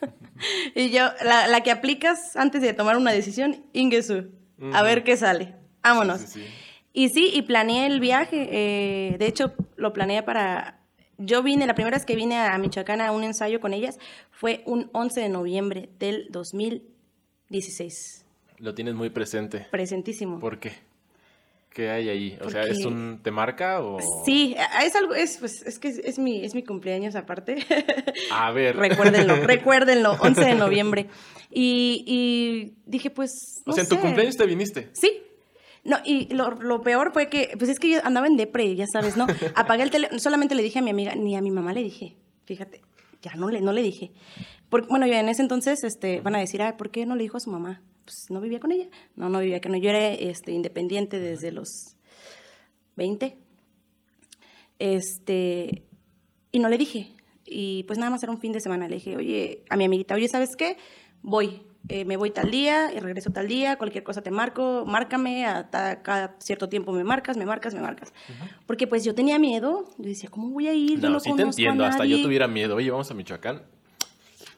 y 0.74 0.88
yo, 0.88 1.02
la, 1.22 1.62
que 1.62 1.70
aplicas 1.70 2.34
antes 2.36 2.62
de 2.62 2.72
tomar 2.72 2.96
una 2.96 3.12
decisión, 3.12 3.62
Ingesu. 3.74 4.30
A 4.72 4.82
ver 4.82 5.04
qué 5.04 5.18
sale. 5.18 5.54
Vámonos. 5.82 6.22
sí, 6.22 6.40
sí. 6.40 6.46
Y 6.92 7.08
sí, 7.10 7.30
y 7.32 7.42
planeé 7.42 7.86
el 7.86 8.00
viaje. 8.00 8.48
Eh, 8.50 9.16
de 9.18 9.26
hecho, 9.26 9.52
lo 9.76 9.92
planeé 9.92 10.22
para... 10.22 10.80
Yo 11.18 11.42
vine, 11.42 11.66
la 11.66 11.74
primera 11.74 11.96
vez 11.96 12.06
que 12.06 12.16
vine 12.16 12.38
a 12.38 12.56
Michoacán 12.58 13.00
a 13.00 13.12
un 13.12 13.24
ensayo 13.24 13.60
con 13.60 13.74
ellas 13.74 13.98
fue 14.30 14.62
un 14.64 14.88
11 14.92 15.20
de 15.20 15.28
noviembre 15.28 15.90
del 15.98 16.28
2016. 16.30 18.24
Lo 18.58 18.74
tienes 18.74 18.94
muy 18.94 19.10
presente. 19.10 19.66
Presentísimo. 19.70 20.38
¿Por 20.38 20.58
qué? 20.58 20.72
¿Qué 21.70 21.88
hay 21.88 22.08
ahí? 22.08 22.38
O 22.42 22.50
sea, 22.50 22.62
¿es 22.62 22.84
un 22.84 23.20
te 23.22 23.30
marca 23.30 23.80
o...? 23.80 23.98
Sí, 24.24 24.56
es 24.84 24.96
algo, 24.96 25.14
es, 25.14 25.36
pues, 25.36 25.62
es 25.62 25.78
que 25.78 25.88
es, 25.88 26.18
mi, 26.18 26.44
es 26.44 26.54
mi 26.54 26.64
cumpleaños 26.64 27.14
aparte. 27.14 27.58
A 28.32 28.50
ver. 28.50 28.76
recuérdenlo, 28.76 29.36
recuérdenlo, 29.46 30.16
11 30.20 30.44
de 30.44 30.54
noviembre. 30.56 31.06
Y, 31.50 32.04
y 32.06 32.74
dije, 32.86 33.10
pues, 33.10 33.62
O 33.66 33.72
sea, 33.72 33.84
en 33.84 33.88
tu 33.88 34.00
cumpleaños 34.00 34.36
te 34.36 34.46
viniste. 34.46 34.88
Sí, 34.92 35.22
no, 35.84 35.96
y 36.04 36.32
lo, 36.34 36.82
peor 36.82 37.12
fue 37.12 37.28
que, 37.28 37.54
pues 37.58 37.70
es 37.70 37.78
que 37.78 37.90
yo 37.90 37.98
andaba 38.04 38.26
en 38.26 38.36
depre, 38.36 38.76
ya 38.76 38.86
sabes, 38.86 39.16
¿no? 39.16 39.26
Apagué 39.54 39.82
el 39.82 39.90
teléfono, 39.90 40.18
solamente 40.18 40.54
le 40.54 40.62
dije 40.62 40.78
a 40.78 40.82
mi 40.82 40.90
amiga, 40.90 41.14
ni 41.14 41.36
a 41.36 41.40
mi 41.40 41.50
mamá 41.50 41.72
le 41.72 41.82
dije, 41.82 42.16
fíjate, 42.44 42.82
ya 43.22 43.34
no 43.34 43.48
le, 43.48 43.60
no 43.60 43.72
le 43.72 43.82
dije. 43.82 44.12
Porque, 44.68 44.88
bueno, 44.88 45.06
yo 45.06 45.14
en 45.14 45.28
ese 45.28 45.42
entonces 45.42 45.82
este, 45.84 46.20
van 46.20 46.34
a 46.36 46.38
decir, 46.38 46.62
ah, 46.62 46.76
¿por 46.76 46.90
qué 46.90 47.06
no 47.06 47.16
le 47.16 47.22
dijo 47.22 47.36
a 47.36 47.40
su 47.40 47.50
mamá? 47.50 47.82
Pues 48.04 48.26
no 48.30 48.40
vivía 48.40 48.60
con 48.60 48.72
ella. 48.72 48.88
No, 49.16 49.28
no 49.28 49.40
vivía 49.40 49.60
con 49.60 49.74
ella. 49.74 49.84
Yo 49.84 49.90
era 49.90 50.08
este, 50.12 50.52
independiente 50.52 51.18
desde 51.18 51.50
los 51.50 51.96
20. 52.96 53.36
Este, 54.78 55.84
y 56.52 56.58
no 56.58 56.68
le 56.68 56.78
dije. 56.78 57.14
Y 57.44 57.82
pues 57.84 57.98
nada 57.98 58.10
más 58.10 58.22
era 58.22 58.32
un 58.32 58.40
fin 58.40 58.52
de 58.52 58.60
semana. 58.60 58.88
Le 58.88 58.96
dije, 58.96 59.16
oye, 59.16 59.64
a 59.68 59.76
mi 59.76 59.84
amiguita, 59.84 60.14
oye, 60.14 60.28
¿sabes 60.28 60.56
qué? 60.56 60.76
Voy, 61.22 61.62
eh, 61.88 62.04
me 62.04 62.16
voy 62.16 62.30
tal 62.30 62.50
día 62.50 62.92
y 62.94 63.00
regreso 63.00 63.30
tal 63.30 63.48
día, 63.48 63.76
cualquier 63.76 64.04
cosa 64.04 64.22
te 64.22 64.30
marco, 64.30 64.84
márcame, 64.86 65.46
a 65.46 65.68
cada 66.02 66.36
cierto 66.38 66.68
tiempo 66.68 66.92
me 66.92 67.04
marcas, 67.04 67.36
me 67.36 67.46
marcas, 67.46 67.74
me 67.74 67.80
marcas. 67.80 68.12
Porque 68.66 68.86
pues 68.86 69.04
yo 69.04 69.14
tenía 69.14 69.38
miedo, 69.38 69.86
yo 69.98 70.08
decía, 70.08 70.30
¿cómo 70.30 70.50
voy 70.50 70.68
a 70.68 70.74
ir? 70.74 70.98
No, 70.98 71.02
yo 71.04 71.10
no 71.10 71.20
sí 71.20 71.32
te 71.34 71.42
entiendo, 71.42 71.84
hasta 71.84 72.04
yo 72.04 72.22
tuviera 72.22 72.46
miedo, 72.46 72.76
oye, 72.76 72.90
vamos 72.90 73.10
a 73.10 73.14
Michoacán. 73.14 73.62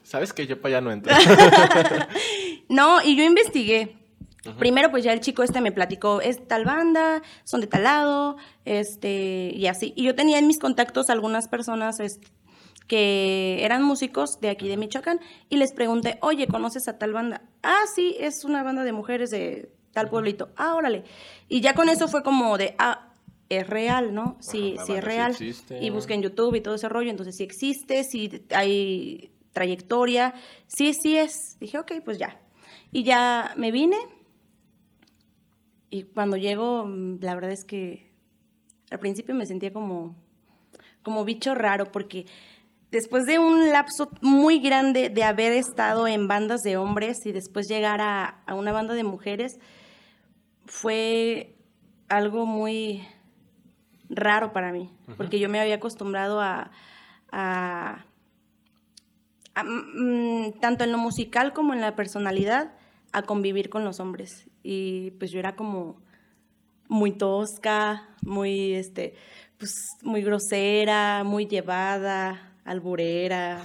¿Sabes 0.02 0.32
que 0.32 0.46
yo 0.46 0.60
para 0.60 0.76
allá 0.76 0.80
no 0.82 0.92
entro? 0.92 1.14
no, 2.68 3.02
y 3.02 3.16
yo 3.16 3.24
investigué. 3.24 3.96
Primero, 4.58 4.90
pues 4.90 5.04
ya 5.04 5.12
el 5.12 5.20
chico 5.20 5.44
este 5.44 5.60
me 5.60 5.70
platicó, 5.70 6.20
es 6.20 6.46
tal 6.48 6.64
banda, 6.64 7.22
son 7.44 7.60
de 7.60 7.68
tal 7.68 7.84
lado, 7.84 8.36
este, 8.64 9.52
y 9.54 9.68
así. 9.68 9.92
Y 9.96 10.02
yo 10.02 10.16
tenía 10.16 10.38
en 10.38 10.48
mis 10.48 10.58
contactos 10.58 11.10
algunas 11.10 11.46
personas, 11.46 12.00
este, 12.00 12.26
que 12.86 13.64
eran 13.64 13.82
músicos 13.82 14.40
de 14.40 14.50
aquí 14.50 14.68
de 14.68 14.76
Michoacán 14.76 15.20
y 15.48 15.56
les 15.56 15.72
pregunté, 15.72 16.18
oye, 16.20 16.46
¿conoces 16.46 16.88
a 16.88 16.98
tal 16.98 17.12
banda? 17.12 17.42
Ah, 17.62 17.82
sí, 17.92 18.16
es 18.18 18.44
una 18.44 18.62
banda 18.62 18.84
de 18.84 18.92
mujeres 18.92 19.30
de 19.30 19.70
tal 19.92 20.08
pueblito. 20.08 20.50
Ah, 20.56 20.74
órale. 20.74 21.04
Y 21.48 21.60
ya 21.60 21.74
con 21.74 21.88
eso 21.88 22.08
fue 22.08 22.22
como 22.22 22.58
de, 22.58 22.74
ah, 22.78 23.12
es 23.48 23.66
real, 23.66 24.14
¿no? 24.14 24.36
Sí, 24.40 24.76
sí 24.84 24.94
es 24.94 25.04
real. 25.04 25.36
y 25.80 25.90
busqué 25.90 26.14
en 26.14 26.22
YouTube 26.22 26.54
y 26.54 26.60
todo 26.60 26.74
ese 26.74 26.88
rollo, 26.88 27.10
entonces 27.10 27.36
sí 27.36 27.44
existe, 27.44 28.04
sí 28.04 28.44
hay 28.50 29.30
trayectoria, 29.52 30.34
sí, 30.66 30.94
sí 30.94 31.16
es. 31.16 31.58
Dije, 31.60 31.78
ok, 31.78 31.92
pues 32.04 32.18
ya. 32.18 32.40
Y 32.90 33.04
ya 33.04 33.54
me 33.56 33.70
vine 33.70 33.96
y 35.92 36.04
cuando 36.04 36.38
llego, 36.38 36.86
mm, 36.86 37.18
la 37.20 37.34
verdad 37.34 37.52
es 37.52 37.64
que 37.66 38.10
al 38.90 38.98
principio 38.98 39.34
me 39.34 39.44
sentía 39.44 39.74
como, 39.74 40.16
como 41.02 41.22
bicho 41.26 41.54
raro 41.54 41.92
porque 41.92 42.24
después 42.92 43.24
de 43.24 43.38
un 43.38 43.70
lapso 43.70 44.10
muy 44.20 44.60
grande 44.60 45.08
de 45.08 45.24
haber 45.24 45.52
estado 45.52 46.06
en 46.06 46.28
bandas 46.28 46.60
de 46.60 46.76
hombres 46.76 47.24
y 47.24 47.32
después 47.32 47.66
llegar 47.66 48.00
a, 48.02 48.44
una 48.54 48.70
banda 48.70 48.94
de 48.94 49.02
mujeres, 49.02 49.58
fue 50.66 51.56
algo 52.08 52.44
muy 52.44 53.02
raro 54.10 54.52
para 54.52 54.72
mí, 54.72 54.90
porque 55.16 55.40
yo 55.40 55.48
me 55.48 55.58
había 55.58 55.76
acostumbrado 55.76 56.40
a, 56.42 56.70
mm, 59.64 60.60
tanto 60.60 60.84
en 60.84 60.92
lo 60.92 60.98
musical 60.98 61.54
como 61.54 61.72
en 61.72 61.80
la 61.80 61.96
personalidad, 61.96 62.74
a 63.12 63.22
convivir 63.22 63.68
con 63.70 63.84
los 63.84 64.00
hombres. 64.00 64.50
Y 64.62 65.12
pues 65.12 65.30
yo 65.30 65.38
era 65.38 65.56
como 65.56 65.96
muy 66.88 67.12
tosca, 67.12 68.08
muy, 68.22 68.74
este, 68.74 69.14
pues, 69.58 69.74
muy 70.02 70.22
grosera, 70.22 71.24
muy 71.24 71.46
llevada, 71.46 72.51
alburera, 72.64 73.64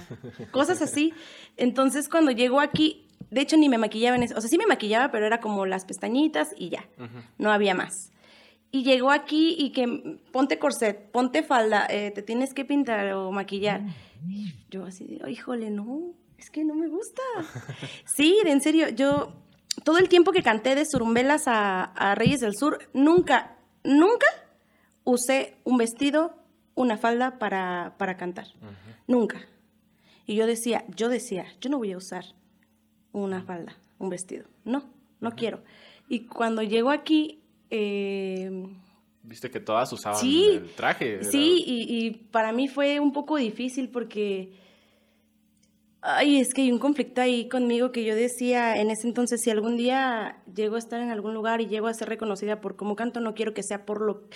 cosas 0.50 0.82
así. 0.82 1.12
Entonces, 1.56 2.08
cuando 2.08 2.30
llegó 2.30 2.60
aquí, 2.60 3.06
de 3.30 3.40
hecho 3.40 3.56
ni 3.56 3.68
me 3.68 3.78
maquillaba 3.78 4.16
en 4.16 4.22
eso, 4.22 4.36
o 4.36 4.40
sea, 4.40 4.50
sí 4.50 4.58
me 4.58 4.66
maquillaba, 4.66 5.10
pero 5.10 5.26
era 5.26 5.40
como 5.40 5.66
las 5.66 5.84
pestañitas 5.84 6.54
y 6.56 6.70
ya, 6.70 6.88
no 7.38 7.50
había 7.50 7.74
más. 7.74 8.12
Y 8.70 8.82
llegó 8.82 9.10
aquí 9.10 9.56
y 9.58 9.72
que 9.72 10.18
ponte 10.30 10.58
corset, 10.58 11.10
ponte 11.10 11.42
falda, 11.42 11.86
eh, 11.88 12.10
te 12.10 12.22
tienes 12.22 12.52
que 12.52 12.64
pintar 12.64 13.12
o 13.14 13.32
maquillar. 13.32 13.82
yo 14.70 14.84
así 14.84 15.06
de, 15.06 15.30
híjole, 15.30 15.70
no, 15.70 16.14
es 16.36 16.50
que 16.50 16.64
no 16.64 16.74
me 16.74 16.88
gusta. 16.88 17.22
sí, 18.04 18.38
en 18.44 18.60
serio, 18.60 18.90
yo 18.90 19.32
todo 19.84 19.98
el 19.98 20.08
tiempo 20.08 20.32
que 20.32 20.42
canté 20.42 20.74
de 20.74 20.84
surumbelas 20.84 21.48
a, 21.48 21.84
a 21.84 22.14
Reyes 22.14 22.40
del 22.40 22.56
Sur, 22.56 22.78
nunca, 22.92 23.56
nunca 23.84 24.26
usé 25.04 25.56
un 25.64 25.78
vestido, 25.78 26.37
una 26.78 26.96
falda 26.96 27.38
para, 27.38 27.94
para 27.98 28.16
cantar. 28.16 28.46
Nunca. 29.06 29.40
Y 30.26 30.36
yo 30.36 30.46
decía, 30.46 30.84
yo 30.94 31.08
decía, 31.08 31.46
yo 31.60 31.70
no 31.70 31.78
voy 31.78 31.92
a 31.92 31.96
usar 31.96 32.24
una 33.12 33.42
falda, 33.42 33.76
un 33.98 34.10
vestido. 34.10 34.44
No, 34.64 34.84
no 35.20 35.32
quiero. 35.32 35.62
Y 36.08 36.26
cuando 36.26 36.62
llego 36.62 36.90
aquí... 36.90 37.42
Eh, 37.70 38.66
Viste 39.22 39.50
que 39.50 39.60
todas 39.60 39.92
usaban 39.92 40.24
el 40.24 40.70
traje. 40.74 41.24
Sí, 41.24 41.62
y, 41.66 42.06
y, 42.06 42.10
para 42.30 42.52
mí 42.52 42.68
fue 42.68 43.00
un 43.00 43.12
poco 43.12 43.36
difícil 43.36 43.88
porque... 43.88 44.52
Ay, 46.00 46.38
es 46.38 46.54
que 46.54 46.62
hay 46.62 46.70
un 46.70 46.78
conflicto 46.78 47.20
ahí 47.20 47.48
conmigo 47.48 47.90
que 47.90 48.04
yo 48.04 48.14
decía 48.14 48.80
en 48.80 48.90
ese 48.90 49.08
entonces, 49.08 49.40
si 49.42 49.50
algún 49.50 49.76
día 49.76 50.40
llego 50.54 50.76
a 50.76 50.78
estar 50.78 51.00
en 51.00 51.10
algún 51.10 51.34
lugar 51.34 51.60
y 51.60 51.66
llego 51.66 51.88
a 51.88 51.94
ser 51.94 52.08
reconocida 52.08 52.60
por 52.60 52.76
cómo 52.76 52.94
canto, 52.94 53.20
no 53.20 53.34
quiero 53.34 53.52
que 53.52 53.64
sea 53.64 53.84
por 53.84 54.00
lo 54.00 54.28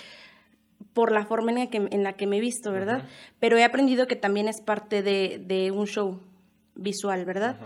por 0.93 1.11
la 1.11 1.25
forma 1.25 1.51
en 1.51 1.57
la 1.59 1.67
que, 1.67 1.77
en 1.77 2.03
la 2.03 2.13
que 2.13 2.27
me 2.27 2.37
he 2.37 2.41
visto, 2.41 2.71
¿verdad? 2.71 3.07
Pero 3.39 3.57
he 3.57 3.63
aprendido 3.63 4.07
que 4.07 4.15
también 4.15 4.47
es 4.47 4.61
parte 4.61 5.01
de, 5.01 5.71
un 5.71 5.87
show 5.87 6.19
visual, 6.75 7.25
¿verdad? 7.25 7.57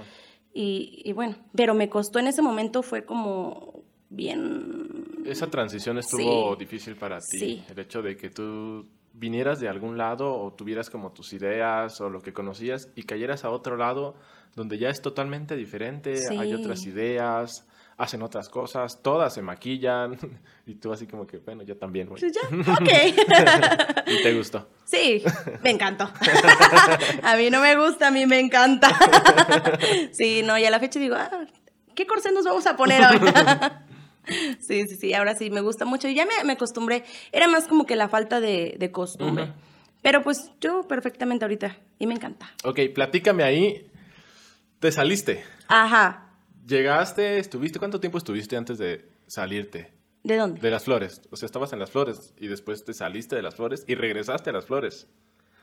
Y, 0.53 1.01
y 1.03 1.13
bueno, 1.13 1.35
pero 1.55 1.73
me 1.73 1.89
costó 1.89 2.19
en 2.19 2.27
ese 2.27 2.41
momento, 2.41 2.81
fue 2.81 3.05
como 3.05 3.83
bien... 4.09 5.21
Esa 5.25 5.47
transición 5.47 5.97
estuvo 5.97 6.53
Sí. 6.53 6.59
difícil 6.59 6.95
para 6.95 7.19
ti. 7.19 7.37
Sí. 7.39 7.63
El 7.69 7.79
hecho 7.79 8.01
de 8.01 8.15
que 8.15 8.29
tú 8.29 8.87
vinieras 9.13 9.59
de 9.59 9.67
algún 9.67 9.97
lado 9.97 10.33
o 10.33 10.53
tuvieras 10.53 10.89
como 10.89 11.11
tus 11.11 11.33
ideas 11.33 11.99
o 12.01 12.09
lo 12.09 12.21
que 12.21 12.33
conocías 12.33 12.89
y 12.95 13.03
cayeras 13.03 13.43
a 13.43 13.49
otro 13.49 13.75
lado 13.75 14.15
donde 14.55 14.77
ya 14.77 14.89
es 14.89 15.01
totalmente 15.01 15.55
diferente, 15.55 16.15
hay 16.37 16.53
otras 16.53 16.85
ideas, 16.85 17.51
hacen 17.97 18.21
otras 18.21 18.47
cosas, 18.47 19.01
todas 19.01 19.33
se 19.33 19.41
maquillan 19.41 20.17
y 20.65 20.75
tú 20.75 20.93
así 20.93 21.07
como 21.07 21.25
que, 21.25 21.37
bueno, 21.37 21.63
yo 21.63 21.77
también, 21.77 22.07
güey. 22.07 22.21
Pues 22.21 22.31
ya, 22.31 22.41
ok. 22.73 24.05
Y 24.07 24.23
te 24.23 24.33
gustó. 24.35 24.69
Sí, 24.85 25.23
me 25.63 25.71
encantó. 25.71 26.09
a 27.23 27.35
mí 27.35 27.49
no 27.49 27.59
me 27.59 27.75
gusta, 27.75 28.07
a 28.07 28.11
mí 28.11 28.25
me 28.25 28.39
encanta. 28.39 28.89
sí, 30.11 30.43
no, 30.43 30.57
y 30.57 30.65
a 30.65 30.69
la 30.69 30.79
fecha 30.79 30.99
digo, 30.99 31.15
ah, 31.15 31.29
¿qué 31.95 32.05
corsé 32.05 32.31
nos 32.31 32.45
vamos 32.45 32.67
a 32.67 32.77
poner 32.77 33.01
hoy? 33.03 33.19
sí, 34.59 34.87
sí, 34.87 34.95
sí, 34.95 35.13
ahora 35.13 35.35
sí 35.35 35.49
me 35.49 35.61
gusta 35.61 35.83
mucho. 35.83 36.07
Y 36.07 36.13
ya 36.13 36.25
me, 36.25 36.43
me 36.45 36.53
acostumbré. 36.53 37.03
Era 37.31 37.47
más 37.47 37.67
como 37.67 37.85
que 37.85 37.95
la 37.95 38.07
falta 38.07 38.39
de, 38.39 38.75
de 38.77 38.91
costumbre. 38.91 39.51
Pero 40.03 40.21
pues 40.21 40.51
yo 40.61 40.87
perfectamente 40.87 41.43
ahorita. 41.43 41.75
Y 41.99 42.05
me 42.05 42.13
encanta. 42.13 42.53
Ok, 42.63 42.79
platícame 42.93 43.43
ahí. 43.43 43.89
Te 44.79 44.91
saliste. 44.91 45.43
Ajá. 45.67 46.26
Llegaste, 46.67 47.39
estuviste, 47.39 47.79
¿cuánto 47.79 47.99
tiempo 47.99 48.17
estuviste 48.17 48.57
antes 48.57 48.77
de 48.77 49.09
salirte? 49.25 49.91
¿De 50.23 50.35
dónde? 50.35 50.59
De 50.59 50.69
las 50.69 50.83
flores. 50.83 51.21
O 51.31 51.37
sea, 51.37 51.45
estabas 51.45 51.71
en 51.71 51.79
las 51.79 51.89
flores 51.91 52.33
y 52.37 52.47
después 52.47 52.83
te 52.83 52.93
saliste 52.93 53.35
de 53.37 53.41
las 53.41 53.55
flores 53.55 53.85
y 53.87 53.95
regresaste 53.95 54.49
a 54.49 54.53
las 54.53 54.65
flores. 54.65 55.07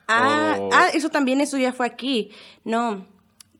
Ah, 0.08 0.58
ah, 0.72 0.88
eso 0.94 1.10
también, 1.10 1.40
eso 1.42 1.58
ya 1.58 1.72
fue 1.74 1.84
aquí. 1.86 2.30
No, 2.64 3.06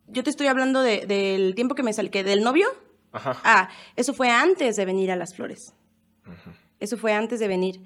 yo 0.09 0.22
te 0.22 0.30
estoy 0.30 0.46
hablando 0.46 0.80
de- 0.80 1.04
del 1.07 1.54
tiempo 1.54 1.74
que 1.74 1.83
me 1.83 1.92
salí, 1.92 2.09
del 2.09 2.42
novio. 2.42 2.66
Ajá. 3.12 3.38
Ah, 3.44 3.68
eso 3.96 4.14
fue 4.14 4.30
antes 4.30 4.76
de 4.76 4.85
venir 4.87 5.11
a 5.11 5.16
las 5.16 5.35
flores. 5.35 5.74
Eso 6.80 6.96
fue 6.96 7.12
antes 7.12 7.40
de 7.40 7.48
venir. 7.48 7.80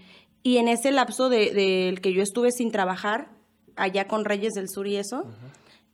Y 0.45 0.59
en 0.59 0.69
ese 0.69 0.93
lapso 0.93 1.29
de- 1.29 1.51
del 1.53 2.01
que 2.01 2.13
yo 2.13 2.23
estuve 2.23 2.53
sin 2.53 2.71
trabajar, 2.71 3.29
allá 3.75 4.07
con 4.07 4.25
Reyes 4.25 4.55
del 4.55 4.69
Sur 4.69 4.87
y 4.87 4.97
eso, 4.97 5.25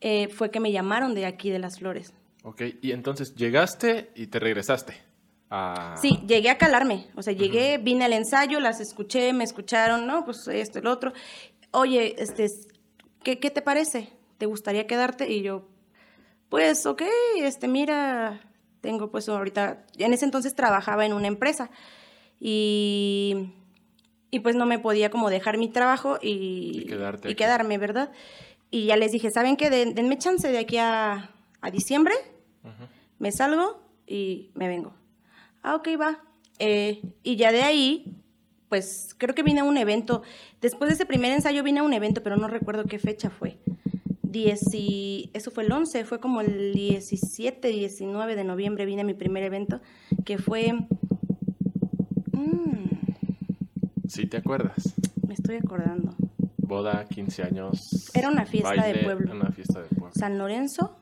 eh, 0.03 0.29
fue 0.29 0.51
que 0.51 0.61
me 0.61 0.71
llamaron 0.73 1.15
de 1.15 1.25
aquí 1.27 1.49
de 1.51 1.59
las 1.59 1.79
flores. 1.79 2.13
Ok, 2.45 2.63
y 2.83 2.93
entonces 2.93 3.35
llegaste 3.35 4.13
y 4.15 4.27
te 4.29 4.39
regresaste. 4.39 4.95
a- 5.51 5.97
Sí, 6.01 6.19
llegué 6.27 6.51
a 6.51 6.59
calarme. 6.59 7.07
O 7.17 7.23
sea, 7.23 7.33
llegué, 7.33 7.79
vine 7.79 8.05
al 8.07 8.13
ensayo, 8.13 8.61
las 8.61 8.81
escuché, 8.81 9.33
me 9.33 9.45
escucharon, 9.45 10.07
¿no? 10.07 10.25
Pues 10.25 10.47
esto, 10.49 10.79
el 10.81 10.87
otro. 10.87 11.13
Oye, 11.71 12.15
este, 12.19 12.47
¿qué, 13.23 13.39
qué 13.39 13.51
te 13.51 13.63
parece? 13.63 14.11
¿Te 14.39 14.47
gustaría 14.47 14.87
quedarte? 14.87 15.31
Y 15.31 15.43
yo, 15.43 15.69
pues, 16.49 16.87
ok, 16.87 17.03
este, 17.37 17.69
mira, 17.69 18.41
tengo 18.81 19.11
pues 19.11 19.29
ahorita, 19.29 19.85
en 19.99 20.13
ese 20.13 20.25
entonces 20.25 20.55
trabajaba 20.55 21.07
en 21.07 21.13
una 21.15 21.29
empresa 21.29 21.71
y, 22.41 23.53
y 24.31 24.41
pues 24.41 24.57
no 24.57 24.67
me 24.67 24.79
podía 24.79 25.11
como 25.11 25.31
dejar 25.31 25.57
mi 25.59 25.69
trabajo 25.69 26.19
y, 26.21 26.85
quedarme, 27.37 27.79
¿verdad? 27.79 28.11
Y 28.71 28.87
ya 28.87 28.97
les 28.97 29.13
dije, 29.13 29.31
¿saben 29.31 29.57
qué? 29.57 29.71
Den- 29.71 29.95
denme 29.95 30.19
chance 30.19 30.51
de 30.51 30.59
aquí 30.59 30.79
a, 30.79 31.31
a 31.61 31.71
diciembre, 31.71 32.15
me 33.19 33.33
salgo 33.33 33.83
y 34.07 34.51
me 34.55 34.69
vengo. 34.69 34.93
Ah, 35.63 35.75
ok, 35.77 35.89
va. 36.01 36.21
Eh, 36.59 37.03
y 37.23 37.37
ya 37.37 37.53
de 37.53 37.63
ahí, 37.63 38.17
pues 38.69 39.15
creo 39.19 39.35
que 39.35 39.43
vine 39.43 39.61
a 39.61 39.65
un 39.65 39.77
evento. 39.77 40.23
Después 40.61 40.89
de 40.89 40.95
ese 40.95 41.07
primer 41.07 41.33
ensayo 41.33 41.63
vine 41.63 41.81
a 41.81 41.83
un 41.83 41.93
evento, 41.93 42.23
pero 42.23 42.37
no 42.37 42.49
recuerdo 42.49 42.85
qué 42.85 42.99
fecha 42.99 43.31
fue. 43.31 43.59
Dieci- 44.23 45.31
eso 45.33 45.51
fue 45.51 45.65
el 45.65 45.73
11, 45.73 46.05
fue 46.05 46.19
como 46.21 46.41
el 46.41 46.73
17, 46.75 47.69
19 47.69 48.35
de 48.37 48.45
noviembre 48.45 48.85
vine 48.85 49.03
a 49.03 49.05
mi 49.05 49.15
primer 49.15 49.43
evento, 49.45 49.81
que 50.25 50.39
fue... 50.39 50.73
mm, 52.33 52.89
Sí, 54.09 54.27
¿te 54.27 54.37
acuerdas? 54.37 54.95
me 55.27 55.35
estoy 55.35 55.57
acordando. 55.57 56.15
Boda, 56.59 57.05
15 57.09 57.43
años. 57.43 58.11
Era 58.15 58.29
una 58.29 58.47
fiesta 58.47 58.85
de 58.87 59.03
pueblo. 59.05 59.33
Una 59.33 59.51
fiesta 59.53 59.81
de 59.83 59.89
pueblo. 59.89 60.11
San 60.15 60.39
Lorenzo, 60.39 60.97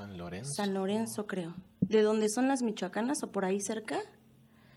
San 0.00 0.16
Lorenzo. 0.16 0.52
San 0.54 0.72
Lorenzo 0.72 1.26
creo. 1.26 1.54
¿De 1.80 2.00
dónde 2.00 2.30
son 2.30 2.48
las 2.48 2.62
michoacanas 2.62 3.22
o 3.22 3.30
por 3.30 3.44
ahí 3.44 3.60
cerca? 3.60 3.98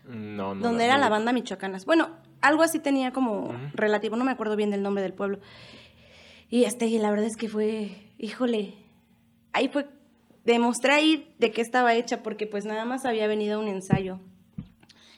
No, 0.06 0.54
no. 0.54 0.62
donde 0.62 0.84
era 0.84 0.94
no 0.94 1.00
la 1.00 1.08
banda 1.08 1.32
Michoacanas. 1.32 1.86
Bueno, 1.86 2.10
algo 2.42 2.62
así 2.62 2.78
tenía 2.78 3.10
como 3.12 3.54
relativo, 3.72 4.16
no 4.16 4.24
me 4.24 4.32
acuerdo 4.32 4.54
bien 4.54 4.70
del 4.70 4.82
nombre 4.82 5.02
del 5.02 5.14
pueblo. 5.14 5.38
Y 6.50 6.64
este, 6.64 6.86
y 6.86 6.98
la 6.98 7.10
verdad 7.10 7.24
es 7.26 7.38
que 7.38 7.48
fue, 7.48 8.12
híjole, 8.18 8.74
ahí 9.54 9.68
fue, 9.68 9.86
demostré 10.44 10.92
ahí 10.92 11.34
de 11.38 11.52
qué 11.52 11.62
estaba 11.62 11.94
hecha, 11.94 12.22
porque 12.22 12.46
pues 12.46 12.66
nada 12.66 12.84
más 12.84 13.06
había 13.06 13.26
venido 13.26 13.58
un 13.58 13.68
ensayo. 13.68 14.20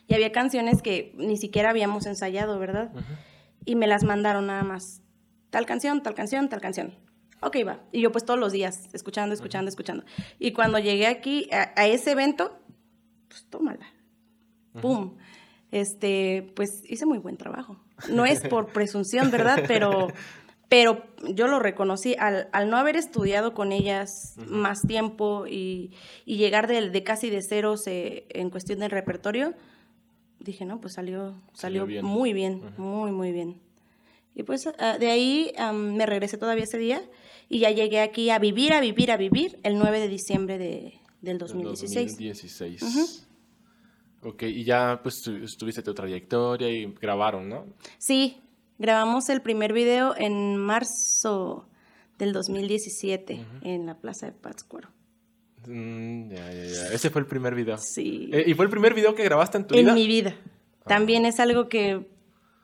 Y 0.06 0.14
había 0.14 0.30
canciones 0.30 0.82
que 0.82 1.12
ni 1.16 1.36
siquiera 1.36 1.70
habíamos 1.70 2.06
ensayado, 2.06 2.60
¿verdad? 2.60 2.92
Y 3.64 3.74
me 3.74 3.88
las 3.88 4.04
mandaron 4.04 4.46
nada 4.46 4.62
más. 4.62 5.02
Tal 5.50 5.66
canción, 5.66 6.00
tal 6.04 6.14
canción, 6.14 6.48
tal 6.48 6.60
canción. 6.60 6.94
Ok, 7.40 7.56
va. 7.66 7.80
Y 7.92 8.00
yo 8.00 8.12
pues 8.12 8.24
todos 8.24 8.40
los 8.40 8.52
días, 8.52 8.88
escuchando, 8.92 9.34
escuchando, 9.34 9.68
escuchando. 9.68 10.04
Y 10.38 10.52
cuando 10.52 10.78
llegué 10.78 11.06
aquí 11.06 11.48
a, 11.52 11.72
a 11.76 11.86
ese 11.86 12.12
evento, 12.12 12.58
pues 13.28 13.46
tómala. 13.50 13.86
¡Pum! 14.80 15.16
Este, 15.70 16.52
pues 16.54 16.82
hice 16.88 17.06
muy 17.06 17.18
buen 17.18 17.36
trabajo. 17.36 17.76
No 18.10 18.24
es 18.24 18.40
por 18.40 18.66
presunción, 18.72 19.30
¿verdad? 19.30 19.64
Pero, 19.66 20.08
pero 20.68 21.02
yo 21.28 21.46
lo 21.48 21.58
reconocí. 21.58 22.14
Al, 22.18 22.48
al 22.52 22.70
no 22.70 22.76
haber 22.76 22.96
estudiado 22.96 23.52
con 23.54 23.72
ellas 23.72 24.36
más 24.48 24.82
tiempo 24.82 25.46
y, 25.46 25.92
y 26.24 26.36
llegar 26.36 26.66
de, 26.66 26.90
de 26.90 27.02
casi 27.04 27.30
de 27.30 27.42
ceros 27.42 27.86
eh, 27.86 28.26
en 28.30 28.50
cuestión 28.50 28.80
del 28.80 28.90
repertorio, 28.90 29.54
dije, 30.40 30.64
no, 30.64 30.80
pues 30.80 30.94
salió, 30.94 31.32
Salió 31.52 31.82
salió, 31.82 31.86
bien. 31.86 32.04
muy 32.04 32.32
bien, 32.32 32.62
muy, 32.76 33.12
muy 33.12 33.32
bien. 33.32 33.60
Y 34.34 34.42
pues 34.42 34.68
ah, 34.78 34.98
de 34.98 35.10
ahí 35.10 35.52
am, 35.56 35.96
me 35.96 36.04
regresé 36.04 36.36
todavía 36.36 36.64
ese 36.64 36.76
día 36.78 37.02
y 37.48 37.60
ya 37.60 37.70
llegué 37.70 38.00
aquí 38.00 38.30
a 38.30 38.38
vivir, 38.38 38.72
a 38.72 38.80
vivir, 38.80 39.10
a 39.10 39.16
vivir 39.16 39.58
el 39.62 39.78
9 39.78 40.00
de 40.00 40.08
diciembre 40.08 40.58
de, 40.58 40.94
del 41.20 41.38
2016. 41.38 42.12
2016. 42.12 43.26
Ok, 44.22 44.42
y 44.44 44.64
ya 44.64 45.00
pues 45.02 45.20
tu- 45.22 45.44
tuviste 45.58 45.82
tu 45.82 45.94
trayectoria 45.94 46.68
y 46.68 46.86
grabaron, 47.00 47.48
¿no? 47.48 47.66
Sí, 47.98 48.40
grabamos 48.78 49.28
el 49.28 49.40
primer 49.42 49.72
video 49.72 50.14
en 50.16 50.56
marzo 50.56 51.68
del 52.18 52.32
2017 52.32 53.44
en 53.62 53.86
la 53.86 53.98
Plaza 54.00 54.26
de 54.26 54.32
Pátzcuaro. 54.32 54.88
Mm, 55.68 56.30
ya, 56.30 56.52
ya, 56.52 56.64
ya. 56.64 56.92
Ese 56.92 57.10
fue 57.10 57.20
el 57.20 57.26
primer 57.26 57.54
video. 57.54 57.76
Sí. 57.78 58.30
Eh, 58.32 58.44
¿Y 58.46 58.54
fue 58.54 58.64
el 58.64 58.70
primer 58.70 58.94
video 58.94 59.14
que 59.14 59.22
grabaste 59.24 59.58
en 59.58 59.66
tu 59.66 59.74
en 59.74 59.82
vida? 59.84 59.94
mi 59.94 60.06
vida. 60.06 60.34
También 60.86 61.24
es 61.26 61.38
algo 61.40 61.68
que 61.68 62.06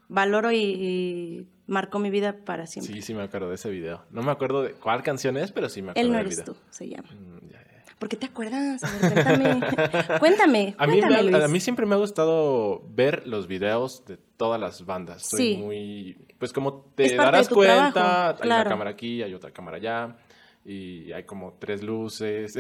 valoro 0.09 0.53
y, 0.53 0.59
y 0.59 1.47
marcó 1.73 1.99
mi 1.99 2.11
vida 2.11 2.37
para 2.45 2.67
siempre. 2.67 2.95
Sí, 2.95 3.03
sí 3.03 3.15
me 3.15 3.23
acuerdo 3.23 3.49
de 3.49 3.57
ese 3.57 3.71
video. 3.71 4.03
No 4.11 4.23
me 4.23 4.31
acuerdo 4.31 4.63
de 4.63 4.73
cuál 4.73 5.03
canción 5.03 5.37
es, 5.37 5.51
pero 5.53 5.69
sí 5.69 5.83
me 5.83 5.91
acuerdo 5.91 6.07
Él 6.07 6.13
no 6.13 6.19
del 6.19 6.27
eres 6.27 6.39
video. 6.41 6.55
tú, 6.55 6.61
se 6.71 6.89
llama. 6.89 7.09
Mm, 7.11 7.49
ya, 7.51 7.59
ya. 7.59 7.97
¿Por 7.99 8.09
qué 8.09 8.17
te 8.17 8.27
acuerdas? 8.27 8.83
A 8.85 8.91
ver, 8.91 9.13
cuéntame. 9.13 9.61
cuéntame, 10.21 10.75
A 10.79 10.87
mí, 10.87 11.01
me 11.01 11.01
cuéntame, 11.09 11.45
a 11.45 11.49
mí 11.49 11.61
siempre 11.61 11.87
me 11.87 11.95
ha 11.95 11.99
gustado 11.99 12.83
ver 12.91 13.27
los 13.27 13.47
videos 13.47 14.05
de 14.05 14.17
todas 14.37 14.61
las 14.61 14.85
bandas. 14.85 15.23
Soy 15.23 15.55
Sí. 15.55 15.57
muy... 15.57 16.19
Pues 16.39 16.53
como 16.53 16.87
te 16.95 17.15
darás 17.15 17.49
cuenta, 17.49 17.93
trabajo, 17.93 18.43
hay 18.43 18.49
una 18.51 18.65
cámara 18.65 18.91
aquí, 18.91 19.23
hay 19.23 19.33
otra 19.35 19.51
cámara 19.53 19.77
allá, 19.77 20.17
y 20.65 21.13
hay 21.13 21.25
como 21.25 21.55
tres 21.59 21.83
luces. 21.83 22.53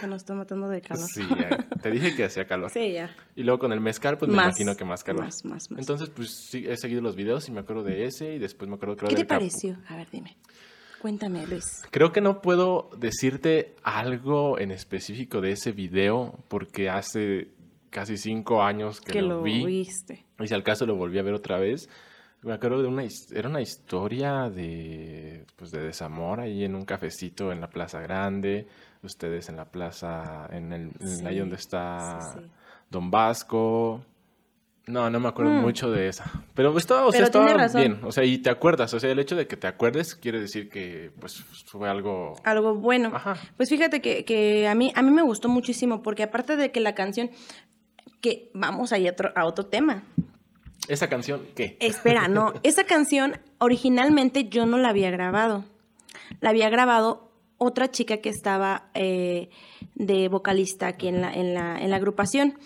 Que 0.00 0.06
nos 0.06 0.18
está 0.22 0.34
matando 0.34 0.68
de 0.68 0.80
calor. 0.80 1.08
sí, 1.08 1.22
te 1.82 1.90
dije 1.90 2.14
que 2.14 2.24
hacía 2.24 2.46
calor. 2.46 2.70
Sí, 2.70 2.92
ya. 2.92 3.14
Y 3.36 3.42
luego 3.42 3.58
con 3.58 3.72
el 3.72 3.80
mezcal, 3.80 4.16
pues 4.18 4.30
me 4.30 4.36
Más, 4.36 4.46
imagino 4.46 4.76
que 4.76 4.84
más 4.84 5.02
calor. 5.02 5.24
más, 5.24 5.44
más, 5.44 5.70
más. 5.70 5.80
Entonces, 5.80 6.08
pues 6.10 6.30
sí, 6.50 6.66
he 6.68 6.76
seguido 6.76 7.00
los 7.02 7.16
videos 7.16 7.48
y 7.48 7.52
me 7.52 7.60
acuerdo 7.60 7.82
de 7.82 8.04
ese 8.04 8.34
y 8.34 8.38
después 8.38 8.68
me 8.68 8.76
acuerdo 8.76 8.96
creo 8.96 9.08
¿Qué 9.10 9.16
te 9.16 9.24
Capu- 9.24 9.28
pareció? 9.28 9.76
A 9.88 9.96
ver, 9.96 10.08
dime. 10.10 10.36
Cuéntame, 11.00 11.46
Luis. 11.46 11.64
Creo 11.90 12.12
que 12.12 12.20
no 12.20 12.42
puedo 12.42 12.90
decirte 12.98 13.74
algo 13.82 14.58
en 14.58 14.70
específico 14.70 15.40
de 15.40 15.52
ese 15.52 15.72
video 15.72 16.38
porque 16.48 16.90
hace 16.90 17.48
casi 17.88 18.18
cinco 18.18 18.62
años 18.62 19.00
que, 19.00 19.12
Que 19.14 19.22
lo, 19.22 19.28
lo 19.38 19.42
vi 19.42 19.64
viste. 19.64 20.26
y 20.38 20.46
si 20.46 20.54
al 20.54 20.62
caso 20.62 20.84
lo 20.86 20.94
volví 20.96 21.18
a 21.18 21.22
ver 21.22 21.34
otra 21.34 21.58
vez. 21.58 21.88
Me 22.42 22.54
acuerdo 22.54 22.80
de 22.80 22.88
una, 22.88 23.04
era 23.32 23.48
una 23.48 23.60
historia 23.60 24.48
de, 24.48 25.44
pues 25.56 25.70
de 25.70 25.80
desamor 25.80 26.40
ahí 26.40 26.64
en 26.64 26.74
un 26.74 26.84
cafecito 26.84 27.52
en 27.52 27.60
la 27.60 27.68
Plaza 27.68 28.00
Grande, 28.00 28.66
ustedes 29.02 29.48
en 29.50 29.56
la 29.56 29.66
plaza, 29.66 30.48
en 30.50 30.72
el, 30.72 30.90
en 31.00 31.26
ahí 31.26 31.38
donde 31.38 31.56
está 31.56 32.18
sí, 32.20 32.40
sí. 32.40 32.46
Don 32.88 33.10
Vasco. 33.10 34.02
No, 34.86 35.08
no 35.08 35.20
me 35.20 35.28
acuerdo 35.28 35.52
mucho 35.52 35.90
de 35.90 36.08
esa. 36.08 36.24
Pero 36.54 36.76
estaba, 36.76 37.06
o 37.06 37.12
sea, 37.12 37.20
Mm. 37.20 37.30
Pero 37.30 37.44
estaba 37.44 37.54
razón. 37.54 37.80
bien. 37.80 38.00
O 38.02 38.10
sea, 38.10 38.24
y 38.24 38.38
te 38.38 38.50
acuerdas. 38.50 38.92
O 38.94 38.98
sea, 38.98 39.10
el 39.10 39.18
hecho 39.20 39.36
de 39.36 39.46
que 39.46 39.56
te 39.56 39.68
acuerdes 39.68 40.16
quiere 40.16 40.40
decir 40.40 40.68
que 40.68 41.12
pues 41.20 41.36
fue 41.66 41.88
algo... 41.88 42.34
Algo 42.42 42.74
bueno. 42.74 43.12
Ajá. 43.14 43.36
Pues 43.56 43.68
fíjate 43.68 44.00
que, 44.00 44.24
que 44.24 44.66
a, 44.66 44.74
mí, 44.74 44.92
a 44.96 45.02
mí 45.02 45.10
me 45.10 45.22
gustó 45.22 45.48
muchísimo 45.48 46.02
porque 46.02 46.24
aparte 46.24 46.56
de 46.56 46.72
que 46.72 46.80
la 46.80 46.94
canción, 46.94 47.30
que 48.20 48.50
vamos 48.52 48.92
ahí 48.92 49.06
a 49.06 49.12
otro, 49.12 49.30
a 49.36 49.44
otro 49.44 49.66
tema. 49.66 50.02
¿Esa 50.90 51.08
canción 51.08 51.46
qué? 51.54 51.76
Espera, 51.78 52.26
no, 52.26 52.52
esa 52.64 52.82
canción 52.82 53.38
originalmente 53.58 54.48
yo 54.48 54.66
no 54.66 54.76
la 54.76 54.88
había 54.88 55.10
grabado. 55.12 55.64
La 56.40 56.50
había 56.50 56.68
grabado 56.68 57.30
otra 57.58 57.92
chica 57.92 58.16
que 58.16 58.28
estaba 58.28 58.90
eh, 58.94 59.50
de 59.94 60.28
vocalista 60.28 60.88
aquí 60.88 61.06
en 61.06 61.20
la, 61.20 61.32
en, 61.32 61.54
la, 61.54 61.80
en 61.80 61.90
la 61.90 61.96
agrupación. 61.96 62.58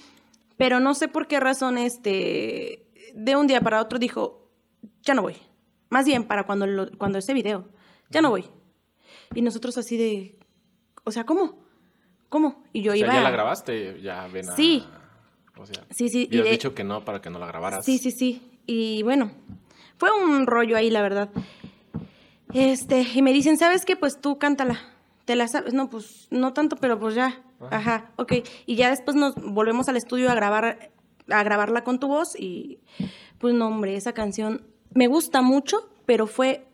Pero 0.56 0.80
no 0.80 0.94
sé 0.94 1.08
por 1.08 1.26
qué 1.26 1.38
razón, 1.38 1.76
este, 1.76 2.86
de 3.12 3.36
un 3.36 3.46
día 3.46 3.60
para 3.60 3.82
otro 3.82 3.98
dijo, 3.98 4.50
ya 5.02 5.12
no 5.12 5.20
voy. 5.20 5.36
Más 5.90 6.06
bien 6.06 6.24
para 6.24 6.44
cuando, 6.44 6.66
lo, 6.66 6.90
cuando 6.96 7.18
ese 7.18 7.34
video, 7.34 7.68
ya 8.08 8.22
no 8.22 8.30
voy. 8.30 8.48
Y 9.34 9.42
nosotros 9.42 9.76
así 9.76 9.98
de, 9.98 10.38
o 11.04 11.10
sea, 11.10 11.24
¿cómo? 11.24 11.62
¿Cómo? 12.30 12.64
Y 12.72 12.80
yo 12.80 12.92
O 12.92 12.94
sea, 12.94 13.04
iba... 13.04 13.14
ya 13.14 13.20
la 13.20 13.30
grabaste, 13.30 14.00
ya 14.00 14.26
ven 14.28 14.48
a... 14.48 14.56
Sí. 14.56 14.86
O 15.56 15.66
sea, 15.66 15.84
Sí, 15.90 16.08
sí. 16.08 16.28
y 16.30 16.38
has 16.38 16.44
de- 16.44 16.50
dicho 16.50 16.74
que 16.74 16.84
no 16.84 17.04
para 17.04 17.20
que 17.20 17.30
no 17.30 17.38
la 17.38 17.46
grabaras. 17.46 17.84
Sí, 17.84 17.98
sí, 17.98 18.10
sí. 18.10 18.42
Y 18.66 19.02
bueno, 19.02 19.30
fue 19.98 20.10
un 20.12 20.46
rollo 20.46 20.76
ahí, 20.76 20.90
la 20.90 21.02
verdad. 21.02 21.30
Este, 22.52 23.06
y 23.14 23.22
me 23.22 23.32
dicen, 23.32 23.56
¿sabes 23.56 23.84
qué? 23.84 23.96
Pues 23.96 24.20
tú 24.20 24.38
cántala. 24.38 24.80
¿Te 25.24 25.36
la 25.36 25.48
sabes? 25.48 25.72
No, 25.74 25.88
pues 25.90 26.28
no 26.30 26.52
tanto, 26.52 26.76
pero 26.76 26.98
pues 26.98 27.14
ya. 27.14 27.42
Ajá, 27.70 28.10
ok. 28.16 28.32
Y 28.66 28.76
ya 28.76 28.90
después 28.90 29.16
nos 29.16 29.34
volvemos 29.36 29.88
al 29.88 29.96
estudio 29.96 30.30
a 30.30 30.34
grabar, 30.34 30.90
a 31.30 31.42
grabarla 31.42 31.82
con 31.82 31.98
tu 31.98 32.08
voz 32.08 32.38
y 32.38 32.78
pues 33.38 33.54
no, 33.54 33.68
hombre, 33.68 33.96
esa 33.96 34.12
canción 34.12 34.66
me 34.92 35.06
gusta 35.06 35.40
mucho, 35.40 35.88
pero 36.04 36.26
fue... 36.26 36.66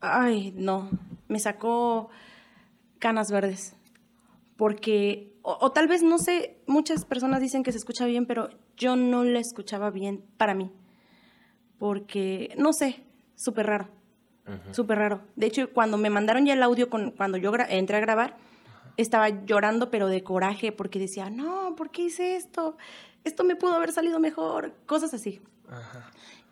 Ay, 0.00 0.52
no, 0.56 0.90
me 1.28 1.38
sacó 1.38 2.08
canas 2.98 3.30
verdes. 3.30 3.74
Porque, 4.56 5.32
o, 5.48 5.56
o 5.60 5.70
tal 5.70 5.86
vez, 5.86 6.02
no 6.02 6.18
sé, 6.18 6.56
muchas 6.66 7.04
personas 7.04 7.40
dicen 7.40 7.62
que 7.62 7.70
se 7.70 7.78
escucha 7.78 8.04
bien, 8.04 8.26
pero 8.26 8.50
yo 8.76 8.96
no 8.96 9.22
la 9.22 9.38
escuchaba 9.38 9.90
bien 9.90 10.24
para 10.36 10.54
mí. 10.54 10.72
Porque, 11.78 12.52
no 12.58 12.72
sé, 12.72 13.04
súper 13.36 13.66
raro. 13.66 13.88
Súper 14.72 14.98
raro. 14.98 15.20
De 15.36 15.46
hecho, 15.46 15.70
cuando 15.72 15.98
me 15.98 16.10
mandaron 16.10 16.46
ya 16.46 16.54
el 16.54 16.62
audio, 16.64 16.90
con, 16.90 17.12
cuando 17.12 17.38
yo 17.38 17.52
entré 17.68 17.96
a 17.96 18.00
grabar, 18.00 18.36
estaba 18.96 19.28
llorando, 19.28 19.88
pero 19.88 20.08
de 20.08 20.24
coraje, 20.24 20.72
porque 20.72 20.98
decía, 20.98 21.30
no, 21.30 21.76
¿por 21.76 21.90
qué 21.90 22.02
hice 22.02 22.34
esto? 22.34 22.76
Esto 23.22 23.44
me 23.44 23.54
pudo 23.54 23.74
haber 23.74 23.92
salido 23.92 24.18
mejor. 24.18 24.72
Cosas 24.86 25.14
así. 25.14 25.40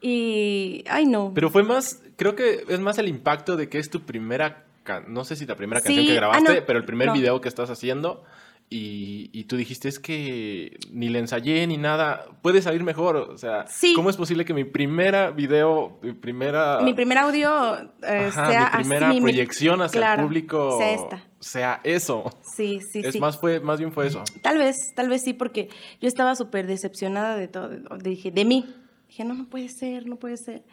Y, 0.01 0.85
ay, 0.89 1.07
no. 1.07 1.33
Pero 1.35 1.51
fue 1.51 1.65
más, 1.65 2.01
creo 2.15 2.37
que 2.37 2.65
es 2.69 2.79
más 2.79 2.99
el 2.99 3.09
impacto 3.09 3.57
de 3.57 3.69
que 3.69 3.79
es 3.79 3.91
tu 3.91 4.03
primera, 4.03 4.67
no 5.09 5.25
sé 5.25 5.35
si 5.35 5.47
la 5.47 5.57
primera 5.57 5.81
Sí, 5.81 5.87
canción 5.87 6.07
que 6.07 6.13
ah, 6.13 6.17
grabaste, 6.17 6.61
no, 6.61 6.67
pero 6.67 6.79
el 6.79 6.85
primer 6.85 7.09
no. 7.09 7.15
video 7.15 7.41
que 7.41 7.49
estás 7.49 7.71
haciendo 7.71 8.23
y, 8.77 9.31
y 9.33 9.45
tú 9.45 9.57
dijiste 9.57 9.89
es 9.89 9.99
que 10.01 10.77
ni 10.91 11.09
le 11.09 11.21
ensayé 11.21 11.65
ni 11.67 11.77
nada, 11.77 12.27
puede 12.43 12.61
salir 12.61 12.83
mejor, 12.83 13.17
o 13.17 13.39
sea, 13.39 13.67
Sí. 13.69 13.93
¿cómo 13.95 14.11
es 14.11 14.17
posible 14.17 14.45
que 14.45 14.53
mi 14.53 14.65
primera 14.65 15.31
video, 15.31 15.99
mi 16.03 16.13
primera... 16.13 16.81
mi 16.83 16.93
primer 16.93 17.19
audio 17.19 17.77
eh, 18.03 18.29
Ajá, 18.29 18.51
sea 18.51 18.71
mi 18.77 18.83
primera 18.83 19.09
así, 19.09 19.15
mi- 19.15 19.21
mi- 19.21 19.31
proyección 19.33 19.81
hacia 19.83 20.01
claro, 20.01 20.23
el 20.23 20.27
público 20.29 20.77
sea 20.79 20.91
esta. 20.95 21.25
sea 21.39 21.81
eso? 21.85 22.37
Sí, 22.43 22.81
sí, 22.81 23.01
es 23.05 23.13
sí. 23.13 23.21
más 23.21 23.39
fue 23.39 23.61
más 23.61 23.79
bien 23.79 23.93
fue 23.93 24.09
eso. 24.09 24.25
Tal 24.43 24.59
vez, 24.59 24.93
tal 24.97 25.09
vez 25.09 25.23
sí, 25.23 25.33
porque 25.35 25.69
yo 26.01 26.09
estaba 26.09 26.35
súper 26.35 26.67
decepcionada 26.67 27.37
de 27.37 27.47
todo, 27.49 27.69
dije, 28.03 28.31
de 28.33 28.45
mí. 28.45 28.75
Dije, 29.09 29.25
no, 29.25 29.35
no 29.35 29.49
puede 29.49 29.69
ser, 29.69 30.07
no 30.07 30.17
puede 30.17 30.37
ser. 30.37 30.65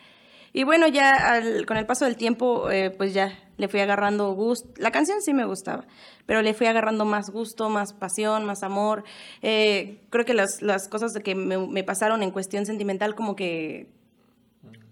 Y 0.54 0.64
bueno, 0.66 0.88
ya 0.88 1.12
al- 1.34 1.66
con 1.66 1.78
el 1.78 1.86
paso 1.86 2.06
del 2.06 2.18
tiempo, 2.18 2.70
eh, 2.70 2.90
pues 2.90 3.14
ya 3.14 3.38
le 3.58 3.68
fui 3.68 3.80
agarrando 3.80 4.34
gusto. 4.34 4.70
La 4.78 4.92
canción 4.92 5.22
sí 5.22 5.34
me 5.34 5.46
gustaba, 5.46 5.86
pero 6.26 6.42
le 6.42 6.54
fui 6.54 6.68
agarrando 6.68 7.06
más 7.06 7.30
gusto, 7.30 7.70
más 7.70 7.94
pasión, 7.94 8.46
más 8.46 8.64
amor. 8.64 9.04
Eh, 9.42 10.02
creo 10.10 10.26
que 10.26 10.34
las, 10.34 10.62
las 10.62 10.88
cosas 10.90 11.14
que 11.24 11.36
me, 11.36 11.58
me 11.58 11.84
pasaron 11.84 12.22
en 12.24 12.32
cuestión 12.32 12.66
sentimental 12.66 13.16
como 13.16 13.36
que 13.36 13.88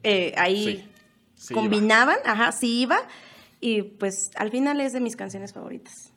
eh, 0.03 0.33
ahí 0.37 0.63
Sí, 1.35 1.47
sí, 1.47 1.53
combinaban, 1.53 2.17
ajá, 2.25 2.51
sí 2.51 2.81
iba. 2.81 2.99
Y 3.59 3.81
pues 3.81 4.31
al 4.35 4.51
final 4.51 4.79
es 4.79 4.93
de 4.93 5.01
mis 5.01 5.15
canciones 5.17 5.51
favoritas. 5.53 6.13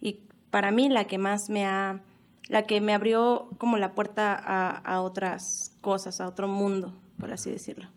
Y 0.00 0.20
para 0.50 0.72
mí 0.72 0.88
la 0.88 1.04
que 1.04 1.18
más 1.18 1.48
me 1.50 1.64
ha, 1.66 2.00
la 2.48 2.64
que 2.64 2.80
me 2.80 2.94
abrió 2.94 3.48
como 3.58 3.78
la 3.78 3.94
puerta 3.94 4.34
a, 4.34 4.70
a 4.78 5.00
otras 5.02 5.76
cosas, 5.80 6.20
a 6.20 6.26
otro 6.26 6.48
mundo, 6.48 6.92
por 7.20 7.32
así 7.32 7.50
decirlo. 7.50 7.88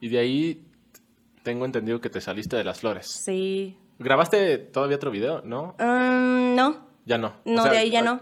Y 0.00 0.08
de 0.08 0.18
ahí 0.18 0.64
tengo 1.42 1.64
entendido 1.64 2.00
que 2.00 2.10
te 2.10 2.20
saliste 2.20 2.56
de 2.56 2.64
las 2.64 2.80
flores. 2.80 3.06
Sí. 3.06 3.76
¿Grabaste 3.98 4.58
todavía 4.58 4.96
otro 4.96 5.10
video? 5.10 5.42
¿No? 5.42 5.74
Mm, 5.78 6.54
no, 6.54 6.86
Ya 7.04 7.18
no. 7.18 7.28
O 7.28 7.50
no, 7.50 7.62
sea, 7.62 7.72
de 7.72 7.78
ahí 7.78 7.90
ya 7.90 8.02
no. 8.02 8.20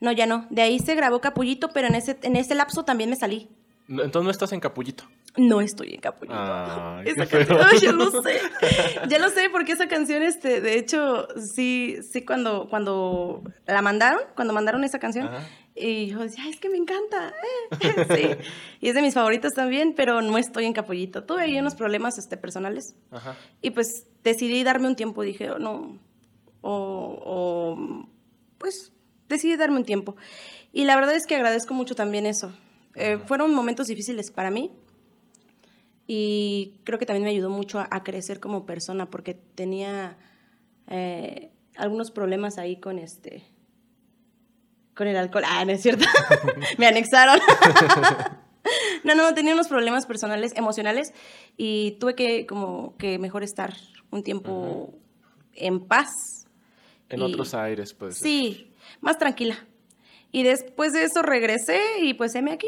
No, 0.00 0.12
ya 0.12 0.26
no. 0.26 0.46
De 0.50 0.62
ahí 0.62 0.78
se 0.78 0.94
grabó 0.94 1.20
Capullito, 1.20 1.68
pero 1.70 1.88
en 1.88 1.94
ese, 1.94 2.18
en 2.22 2.36
ese 2.36 2.54
lapso 2.54 2.84
también 2.84 3.10
me 3.10 3.16
salí. 3.16 3.48
Entonces 3.88 4.22
no 4.22 4.30
estás 4.30 4.52
en 4.52 4.60
Capullito. 4.60 5.04
No 5.36 5.60
estoy 5.60 5.94
en 5.94 6.00
Capullito. 6.00 6.34
Ay, 6.38 7.04
Esa 7.08 7.26
canción, 7.26 7.58
Ay, 7.62 7.78
ya 7.82 7.92
lo 7.92 8.10
sé. 8.22 8.40
Ya 9.08 9.18
lo 9.18 9.28
sé, 9.28 9.48
porque 9.50 9.72
esa 9.72 9.86
canción, 9.88 10.22
este, 10.22 10.60
de 10.60 10.78
hecho, 10.78 11.28
sí, 11.38 11.98
sí, 12.10 12.24
cuando, 12.24 12.68
cuando 12.68 13.42
la 13.66 13.82
mandaron, 13.82 14.20
cuando 14.34 14.54
mandaron 14.54 14.82
esa 14.84 14.98
canción, 14.98 15.28
Ajá. 15.28 15.46
y 15.74 16.06
yo 16.06 16.20
decía, 16.20 16.44
"Ay, 16.44 16.50
es 16.50 16.60
que 16.60 16.68
me 16.70 16.78
encanta. 16.78 17.34
eh". 17.80 18.06
Sí. 18.10 18.50
Y 18.80 18.88
es 18.88 18.94
de 18.94 19.02
mis 19.02 19.14
favoritos 19.14 19.52
también, 19.52 19.94
pero 19.94 20.22
no 20.22 20.38
estoy 20.38 20.64
en 20.64 20.72
Capullito. 20.72 21.24
Tuve 21.24 21.42
ahí 21.42 21.58
unos 21.58 21.74
problemas 21.74 22.18
este, 22.18 22.36
personales. 22.36 22.94
Ajá. 23.10 23.36
Y 23.62 23.70
pues 23.70 24.06
decidí 24.24 24.64
darme 24.64 24.88
un 24.88 24.96
tiempo, 24.96 25.22
dije, 25.22 25.50
"Oh, 25.50 25.58
no, 25.58 25.98
o, 26.62 27.22
o, 27.24 28.08
pues 28.58 28.92
decidí 29.28 29.56
darme 29.56 29.76
un 29.76 29.84
tiempo. 29.84 30.16
Y 30.72 30.84
la 30.84 30.96
verdad 30.96 31.14
es 31.14 31.26
que 31.26 31.36
agradezco 31.36 31.74
mucho 31.74 31.94
también 31.94 32.26
eso. 32.26 32.52
Eh, 32.94 33.18
fueron 33.26 33.54
momentos 33.54 33.86
difíciles 33.88 34.30
para 34.30 34.50
mí 34.50 34.72
y 36.06 36.80
creo 36.84 36.98
que 36.98 37.06
también 37.06 37.24
me 37.24 37.30
ayudó 37.30 37.50
mucho 37.50 37.78
a, 37.80 37.88
a 37.90 38.02
crecer 38.04 38.40
como 38.40 38.64
persona 38.66 39.10
porque 39.10 39.34
tenía 39.34 40.16
eh, 40.88 41.50
algunos 41.76 42.10
problemas 42.10 42.58
ahí 42.58 42.78
con 42.80 42.98
este... 42.98 43.44
Con 44.94 45.08
el 45.08 45.16
alcohol. 45.16 45.44
Ah, 45.46 45.64
no 45.64 45.72
es 45.72 45.82
cierto. 45.82 46.06
me 46.78 46.86
anexaron. 46.86 47.38
No, 49.04 49.14
no, 49.14 49.32
tenía 49.34 49.54
unos 49.54 49.68
problemas 49.68 50.06
personales, 50.06 50.50
emocionales, 50.56 51.12
y 51.56 51.92
tuve 52.00 52.16
que 52.16 52.46
como 52.46 52.96
que 52.96 53.16
mejor 53.20 53.44
estar 53.44 53.72
un 54.10 54.24
tiempo 54.24 54.92
en 55.54 55.86
paz. 55.86 56.08
En 57.08 57.20
Y- 57.20 57.22
otros 57.22 57.54
aires, 57.54 57.94
pues. 57.94 58.16
Sí, 58.18 58.72
más 59.00 59.18
tranquila. 59.18 59.64
Y 60.32 60.42
después 60.42 60.92
de 60.92 61.04
eso 61.04 61.22
regresé 61.22 61.80
y 62.02 62.14
pues 62.14 62.34
heme 62.34 62.50
aquí. 62.50 62.66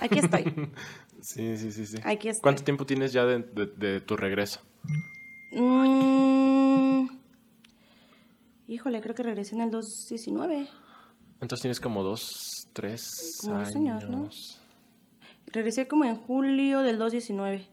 Aquí 0.00 0.20
estoy. 0.20 0.44
Sí, 1.24 1.56
sí, 1.56 1.72
sí. 1.72 1.86
sí. 1.86 1.96
Aquí 2.04 2.28
estoy. 2.28 2.42
¿Cuánto 2.42 2.62
tiempo 2.64 2.84
tienes 2.84 3.12
ya 3.12 3.24
de, 3.24 3.38
de- 3.38 3.66
de 3.66 4.00
tu 4.02 4.14
regreso? 4.16 4.60
Mm, 5.52 7.06
híjole, 8.68 9.00
creo 9.00 9.14
que 9.14 9.22
regresé 9.22 9.54
en 9.54 9.62
el 9.62 9.70
2019. 9.70 10.68
Entonces 11.40 11.62
tienes 11.62 11.80
como 11.80 12.02
dos, 12.02 12.68
tres 12.72 13.38
Como 13.40 13.56
años. 13.56 13.74
años, 13.76 14.10
¿no? 14.10 14.28
Regresé 15.46 15.88
como 15.88 16.04
en 16.04 16.16
julio 16.16 16.80
del 16.80 16.98
2019. 16.98 17.66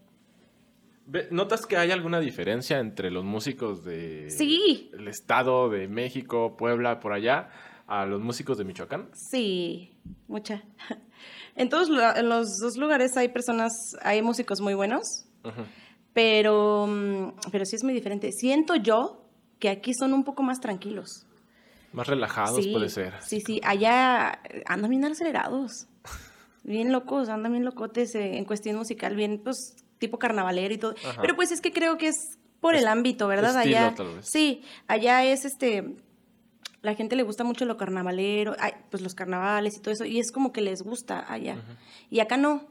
Ve- 1.08 1.28
¿Notas 1.32 1.66
que 1.66 1.76
hay 1.78 1.92
alguna 1.92 2.20
diferencia 2.20 2.80
entre 2.80 3.12
los 3.12 3.26
músicos 3.26 3.84
de 3.84 4.30
Sí. 4.30 4.92
el 4.94 5.08
estado 5.08 5.70
de 5.70 5.88
México, 5.90 6.56
Puebla, 6.56 7.00
por 7.02 7.12
allá, 7.12 7.50
a 7.88 8.06
los 8.06 8.22
músicos 8.22 8.58
de 8.58 8.64
Michoacán? 8.64 9.10
Sí, 9.14 9.98
mucha. 10.28 10.64
En 11.56 11.70
todos 11.70 11.90
en 11.90 12.30
los 12.30 12.58
dos 12.60 12.78
lugares 12.78 13.16
hay 13.18 13.28
personas, 13.30 13.72
hay 14.02 14.22
músicos 14.22 14.62
muy 14.62 14.74
buenos, 14.74 15.26
Ujú. 15.44 15.62
pero, 16.14 16.88
mm, 16.88 17.34
pero 17.52 17.66
sí 17.66 17.76
es 17.76 17.84
muy 17.84 17.94
diferente. 17.94 18.32
Siento 18.32 18.76
yo 18.76 19.26
que 19.60 19.70
aquí 19.70 19.94
son 19.94 20.14
un 20.14 20.24
poco 20.24 20.44
más 20.44 20.60
tranquilos. 20.60 21.26
Más 21.94 22.08
relajados 22.08 22.64
sí, 22.64 22.72
puede 22.72 22.90
ser. 22.90 23.14
Sí, 23.22 23.42
sí, 23.42 23.60
allá 23.64 24.42
andan 24.66 24.90
bien 24.90 25.04
acelerados, 25.06 25.88
bien 26.64 26.92
locos, 26.92 27.28
andan 27.30 27.52
bien 27.52 27.66
locotes 27.66 28.16
eh, 28.16 28.38
en 28.38 28.46
cuestión 28.46 28.78
musical, 28.78 29.16
bien 29.16 29.42
pues 29.44 29.76
tipo 30.00 30.18
carnavalero 30.18 30.74
y 30.74 30.78
todo. 30.78 30.96
Ajá. 31.06 31.22
Pero 31.22 31.36
pues 31.36 31.52
es 31.52 31.60
que 31.62 31.74
creo 31.74 31.98
que 31.98 32.08
es 32.08 32.38
por 32.62 32.76
Es- 32.76 32.82
el 32.82 32.88
ámbito, 32.88 33.28
¿verdad? 33.28 33.58
estilo, 33.58 33.78
allá. 33.78 33.94
tal 33.96 34.16
vez. 34.16 34.26
Sí, 34.30 34.64
allá 34.88 35.26
es 35.26 35.44
este 35.46 35.96
la 36.82 36.96
gente 36.96 37.16
le 37.16 37.24
gusta 37.24 37.44
mucho 37.44 37.66
lo 37.66 37.78
carnavalero, 37.78 38.56
ay, 38.60 38.74
pues 38.90 39.02
los 39.04 39.14
carnavales 39.16 39.78
y 39.78 39.82
todo 39.82 39.94
eso, 39.94 40.06
y 40.06 40.20
es 40.20 40.32
como 40.32 40.52
que 40.52 40.62
les 40.62 40.82
gusta 40.82 41.26
allá. 41.32 41.58
Y 42.10 42.20
acá 42.20 42.38
no. 42.38 42.64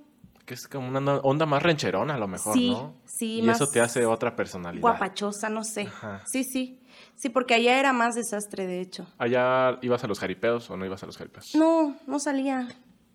Que 0.46 0.54
es 0.54 0.66
como 0.66 0.88
una 0.88 0.98
onda- 0.98 1.20
onda 1.22 1.46
más 1.46 1.62
rancherona 1.62 2.14
a 2.14 2.18
lo 2.18 2.26
mejor, 2.26 2.54
Sí, 2.54 2.70
¿no? 2.70 2.94
sí, 3.04 3.38
Y 3.38 3.42
más 3.42 3.60
eso 3.60 3.70
te 3.70 3.80
hace 3.80 4.04
otra 4.06 4.34
personalidad. 4.34 4.82
Guapachosa, 4.82 5.48
no 5.48 5.62
sé. 5.62 5.82
Ajá. 5.82 6.22
Sí, 6.26 6.42
sí. 6.42 6.80
Sí, 7.14 7.28
porque 7.28 7.54
allá 7.54 7.78
era 7.78 7.92
más 7.92 8.14
desastre, 8.16 8.66
de 8.66 8.80
hecho. 8.80 9.06
¿Allá 9.18 9.78
ibas 9.82 10.02
a 10.02 10.08
los 10.08 10.18
jaripeos 10.18 10.68
o 10.70 10.76
no 10.76 10.84
ibas 10.86 11.02
a 11.02 11.06
los 11.06 11.16
jaripeos? 11.18 11.54
No, 11.54 11.96
no 12.06 12.18
salía. 12.18 12.66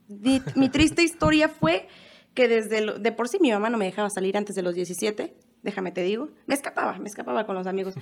Mi, 0.07 0.41
mi 0.55 0.69
triste 0.69 1.01
historia 1.03 1.49
fue 1.49 1.89
que 2.35 2.47
desde 2.47 2.81
lo- 2.81 2.99
de 2.99 3.11
por 3.11 3.27
sí 3.27 3.37
mi 3.41 3.51
mamá 3.51 3.69
no 3.69 3.77
me 3.77 3.85
dejaba 3.85 4.09
salir 4.09 4.37
antes 4.37 4.55
de 4.55 4.61
los 4.61 4.73
17, 4.75 5.35
déjame 5.65 5.91
te 5.91 6.03
digo. 6.03 6.29
Me 6.45 6.55
escapaba, 6.55 6.97
me 6.99 7.09
escapaba 7.09 7.45
con 7.45 7.55
los 7.55 7.67
amigos. 7.67 7.95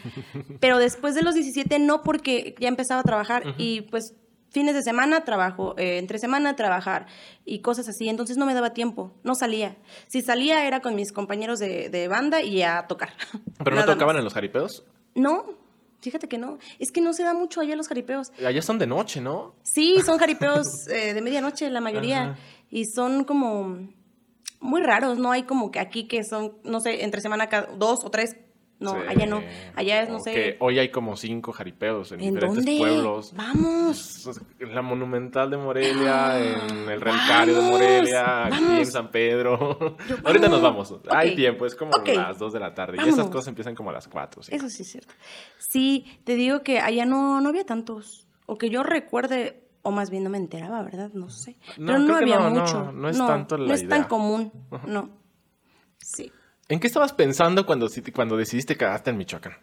Pero 0.60 0.78
después 0.78 1.15
de 1.15 1.23
los 1.23 1.34
17 1.34 1.80
no 1.80 2.04
porque 2.04 2.54
ya 2.60 2.67
empezaba 2.67 3.02
a 3.02 3.04
trabajar 3.04 3.56
y 3.58 3.82
pues 3.82 4.13
fines 4.52 4.76
de 4.76 4.84
semana 4.84 5.23
trabajo, 5.23 5.73
eh, 5.80 5.97
entre 5.97 6.19
semana 6.19 6.56
trabajar 6.56 7.08
y 7.45 7.60
cosas 7.60 7.88
así. 7.89 8.08
Entonces 8.10 8.38
no 8.38 8.45
me 8.45 8.54
daba 8.54 8.73
tiempo, 8.73 9.13
no 9.23 9.34
salía. 9.34 9.78
Si 10.08 10.21
salía 10.21 10.67
era 10.67 10.82
con 10.82 10.93
mis 10.93 11.12
compañeros 11.12 11.58
de, 11.58 11.89
de 11.89 12.08
banda 12.08 12.43
y 12.43 12.62
a 12.62 12.86
tocar. 12.86 13.13
¿Pero 13.63 13.76
no 13.76 13.86
tocaban 13.86 14.15
más. 14.15 14.19
en 14.19 14.26
los 14.26 14.34
jaripeos? 14.34 14.86
No, 15.15 15.45
fíjate 16.02 16.28
que 16.28 16.38
no. 16.38 16.60
Es 16.78 16.91
que 16.91 17.02
no 17.02 17.13
se 17.13 17.23
da 17.23 17.34
mucho 17.34 17.62
allá 17.62 17.76
los 17.76 17.88
jaripeos. 17.88 18.32
Allá 18.45 18.62
son 18.62 18.78
de 18.78 18.86
noche, 18.86 19.21
¿no? 19.21 19.56
Sí, 19.63 19.97
son 20.06 20.17
jaripeos 20.19 20.88
eh, 20.89 21.13
de 21.13 21.21
medianoche 21.21 21.69
la 21.69 21.82
mayoría. 21.82 22.23
Ajá. 22.23 22.38
Y 22.69 22.86
son 22.86 23.23
como 23.23 23.78
muy 24.63 24.82
raros, 24.82 25.17
no 25.19 25.32
hay 25.32 25.43
como 25.43 25.69
que 25.71 25.80
aquí 25.80 26.08
que 26.08 26.23
son, 26.23 26.54
no 26.63 26.80
sé, 26.80 27.04
entre 27.04 27.21
semana 27.21 27.47
cada 27.49 27.67
dos 27.76 28.04
o 28.04 28.10
tres. 28.10 28.38
No, 28.80 28.91
Sí. 28.95 28.97
allá 29.08 29.26
no. 29.28 29.41
Allá 29.76 30.02
es, 30.02 30.10
no 30.10 30.19
sé. 30.19 30.58
hoy 30.60 30.78
hay 30.78 30.89
como 30.89 31.15
cinco 31.15 31.54
jaripeos 31.54 32.12
en, 32.12 32.19
¿En 32.21 32.34
diferentes 32.34 32.65
dónde? 32.65 32.78
pueblos. 32.80 33.34
Vamos. 33.34 34.30
En 34.60 34.76
la 34.76 34.82
Monumental 34.82 35.49
de 35.52 35.56
Morelia, 35.58 36.38
en 36.41 36.89
el 36.89 36.99
Relicario 36.99 37.54
de 37.54 37.60
Vamos, 37.62 37.71
Morelia, 37.80 38.45
aquí 38.47 38.63
en. 38.80 38.86
San 38.86 39.10
Pedro. 39.10 39.78
Yo- 40.10 40.17
Ahorita 40.26 40.49
nos 40.49 40.62
vamos. 40.62 40.93
Hay 41.10 41.34
tiempo, 41.34 41.65
es 41.65 41.76
como 41.76 41.91
las 42.06 42.38
2 42.39 42.52
de 42.52 42.60
la 42.60 42.73
tarde. 42.73 42.97
Y 43.06 43.08
esas 43.08 43.28
cosas 43.28 43.47
empiezan 43.49 43.73
como 43.73 43.91
a 43.91 43.93
las 43.93 44.08
4. 44.10 44.41
Eso 44.49 44.69
sí 44.69 44.82
es 44.82 44.91
cierto. 44.91 45.13
Sí, 45.60 46.06
te 46.26 46.36
digo 46.36 46.62
que 46.63 46.80
allá 46.80 47.06
no, 47.06 47.39
no 47.39 47.49
había 47.49 47.65
tantos. 47.65 48.28
O 48.47 48.58
que 48.58 48.69
yo 48.69 48.84
recuerde, 48.84 49.62
o 49.84 49.91
más 49.91 50.10
bien 50.10 50.24
no 50.24 50.30
me 50.30 50.38
enteraba, 50.38 50.82
¿verdad? 50.82 51.12
No 51.13 51.30
sé. 51.30 51.58
No, 51.78 51.88
Pero 51.93 52.00
no 52.00 52.15
había 52.15 52.39
no, 52.39 52.50
mucho. 52.50 52.91
no 52.91 53.10
es 53.10 53.17
tanto 53.17 53.58
la 53.58 53.67
No 53.67 53.74
es 53.74 53.88
tan 53.88 54.06
común. 54.06 54.52
No. 54.88 55.10
Sí. 56.00 56.32
¿En 56.69 56.80
qué 56.80 56.88
estabas 56.88 57.13
pensando 57.13 57.65
cuando, 57.65 57.88
cuando 58.15 58.36
decidiste 58.38 58.76
quedarte 58.78 59.10
en 59.12 59.17
Michoacán? 59.17 59.54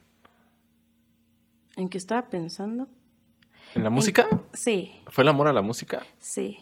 ¿En 1.77 1.89
qué 1.89 1.99
estaba 1.99 2.29
pensando? 2.29 2.89
¿En 3.75 3.85
la 3.85 3.91
música? 3.91 4.27
Sí, 4.53 4.93
¿Fue 5.09 5.23
el 5.23 5.29
amor 5.29 5.49
a 5.49 5.53
la 5.53 5.63
música? 5.63 6.03
sí. 6.19 6.59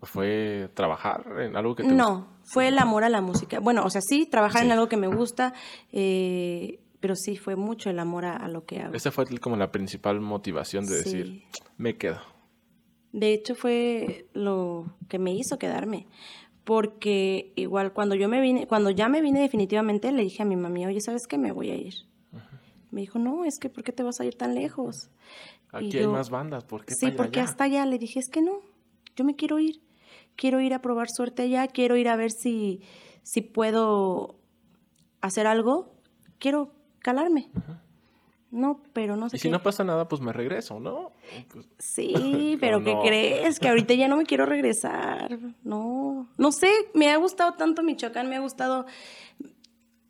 ¿O 0.00 0.06
fue 0.06 0.68
trabajar 0.74 1.24
en 1.42 1.56
algo 1.56 1.76
que 1.76 1.84
te 1.84 1.88
No, 1.88 2.26
fue 2.42 2.66
el 2.66 2.78
amor 2.80 3.04
a 3.04 3.08
la 3.08 3.20
música. 3.20 3.60
Bueno, 3.60 3.84
o 3.84 3.88
sea, 3.90 4.00
sí, 4.00 4.26
trabajar 4.26 4.62
Sí. 4.62 4.66
en 4.66 4.72
algo 4.72 4.88
que 4.88 4.96
me 4.96 5.06
gusta, 5.06 5.54
eh, 5.92 6.80
pero 6.98 7.14
sí, 7.14 7.36
fue 7.36 7.54
mucho 7.54 7.88
el 7.88 8.00
amor 8.00 8.24
a, 8.24 8.36
a 8.36 8.48
lo 8.48 8.64
que 8.64 8.80
hago. 8.80 8.94
Esa 8.94 9.12
fue 9.12 9.24
como 9.38 9.54
la 9.56 9.70
principal 9.70 10.20
motivación 10.20 10.86
de 10.86 11.04
Sí. 11.04 11.16
decir, 11.18 11.44
me 11.76 11.96
quedo. 11.98 12.18
De 13.12 13.32
hecho, 13.32 13.54
fue 13.54 14.26
lo 14.32 14.86
que 15.08 15.18
me 15.18 15.34
hizo 15.34 15.58
quedarme. 15.58 16.06
Porque 16.64 17.52
igual 17.56 17.92
cuando 17.92 18.14
yo 18.14 18.28
me 18.28 18.40
vine, 18.40 18.66
cuando 18.66 18.90
ya 18.90 19.08
me 19.08 19.20
vine 19.20 19.40
definitivamente, 19.40 20.12
le 20.12 20.22
dije 20.22 20.42
a 20.42 20.46
mi 20.46 20.56
mami, 20.56 20.86
oye, 20.86 21.00
¿sabes 21.00 21.26
qué? 21.26 21.36
Me 21.36 21.52
voy 21.52 21.70
a 21.70 21.76
ir. 21.76 21.94
Me 22.90 23.00
dijo, 23.00 23.18
no, 23.18 23.44
es 23.44 23.58
que 23.58 23.70
¿por 23.70 23.84
qué 23.84 23.92
te 23.92 24.02
vas 24.02 24.20
a 24.20 24.24
ir 24.24 24.34
tan 24.34 24.54
lejos? 24.54 25.10
Y 25.72 25.76
Aquí 25.76 25.98
hay 25.98 26.04
yo, 26.04 26.12
más 26.12 26.28
bandas, 26.28 26.64
¿por 26.64 26.84
qué 26.84 26.94
Sí, 26.94 27.10
porque 27.10 27.40
allá? 27.40 27.48
hasta 27.48 27.64
allá 27.64 27.86
le 27.86 27.98
dije, 27.98 28.20
es 28.20 28.28
que 28.28 28.42
no, 28.42 28.60
yo 29.16 29.24
me 29.24 29.34
quiero 29.34 29.58
ir. 29.58 29.80
Quiero 30.36 30.60
ir 30.60 30.74
a 30.74 30.82
probar 30.82 31.08
suerte 31.10 31.42
allá, 31.42 31.66
quiero 31.68 31.96
ir 31.96 32.08
a 32.08 32.16
ver 32.16 32.30
si, 32.30 32.82
si 33.22 33.40
puedo 33.40 34.36
hacer 35.20 35.46
algo. 35.46 35.94
Quiero 36.38 36.74
calarme. 36.98 37.50
No, 38.52 38.80
pero 38.92 39.16
no 39.16 39.28
sé 39.30 39.36
Y 39.36 39.38
si 39.40 39.48
qué. 39.48 39.52
no 39.52 39.62
pasa 39.62 39.82
nada, 39.82 40.06
pues 40.08 40.20
me 40.20 40.32
regreso, 40.32 40.78
¿no? 40.78 41.10
Pues, 41.50 41.66
Sí, 41.78 42.56
pero 42.60 42.78
No, 42.78 42.84
¿qué 42.84 42.94
no. 42.94 43.02
crees? 43.02 43.58
Que 43.58 43.68
ahorita 43.68 43.94
ya 43.94 44.06
no 44.08 44.16
me 44.18 44.24
quiero 44.26 44.44
regresar. 44.46 45.36
No, 45.64 46.28
no 46.36 46.52
sé, 46.52 46.70
me 46.94 47.10
ha 47.10 47.16
gustado 47.16 47.54
tanto 47.54 47.82
Michoacán, 47.82 48.28
me 48.28 48.36
ha 48.36 48.40
gustado 48.40 48.86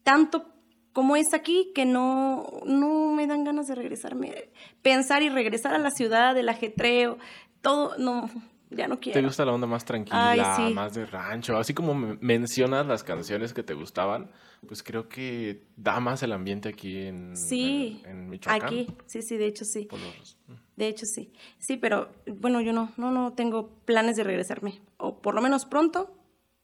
tanto 0.02 0.46
como 0.92 1.16
es 1.16 1.32
aquí 1.32 1.70
que 1.74 1.86
no, 1.86 2.46
no 2.66 3.12
me 3.14 3.26
dan 3.26 3.44
ganas 3.44 3.66
de 3.68 3.74
regresarme. 3.74 4.50
Pensar 4.82 5.22
y 5.22 5.28
regresar 5.30 5.74
a 5.74 5.78
la 5.78 5.90
ciudad, 5.90 6.36
el 6.36 6.48
ajetreo, 6.48 7.18
todo, 7.62 7.96
no, 7.96 8.28
ya 8.70 8.88
no 8.88 8.96
¿Te 8.96 9.00
quiero. 9.12 9.22
gusta 9.22 9.44
la 9.46 9.52
onda 9.52 9.66
más 9.66 9.84
tranquila, 9.84 10.56
Ay, 10.56 10.68
sí. 10.68 10.74
más 10.74 10.92
de 10.94 11.06
rancho? 11.06 11.56
Así 11.56 11.72
como 11.72 11.94
me- 11.94 12.18
mencionas 12.20 12.86
las 12.86 13.04
canciones 13.04 13.54
que 13.54 13.62
te 13.62 13.72
gustaban, 13.74 14.30
pues 14.66 14.82
creo 14.82 15.08
que 15.08 15.64
da 15.76 15.98
más 16.00 16.22
el 16.22 16.32
ambiente 16.32 16.68
aquí 16.68 17.02
en, 17.06 17.36
Sí, 17.36 18.00
en, 18.04 18.10
en 18.10 18.30
Michoacán. 18.30 18.64
aquí, 18.66 18.86
sí, 19.06 19.20
sí, 19.22 19.36
de 19.36 19.46
hecho 19.46 19.64
sí. 19.64 19.88
Los- 19.90 20.36
De 20.76 20.86
hecho 20.88 21.04
sí. 21.06 21.32
Sí, 21.58 21.76
pero 21.76 22.10
bueno, 22.26 22.60
yo 22.60 22.72
no, 22.72 22.92
no, 22.96 23.10
no 23.10 23.32
tengo 23.34 23.68
planes 23.84 24.16
de 24.16 24.24
regresarme. 24.24 24.80
O 24.96 25.20
por 25.20 25.34
lo 25.34 25.42
menos 25.42 25.66
pronto. 25.66 26.16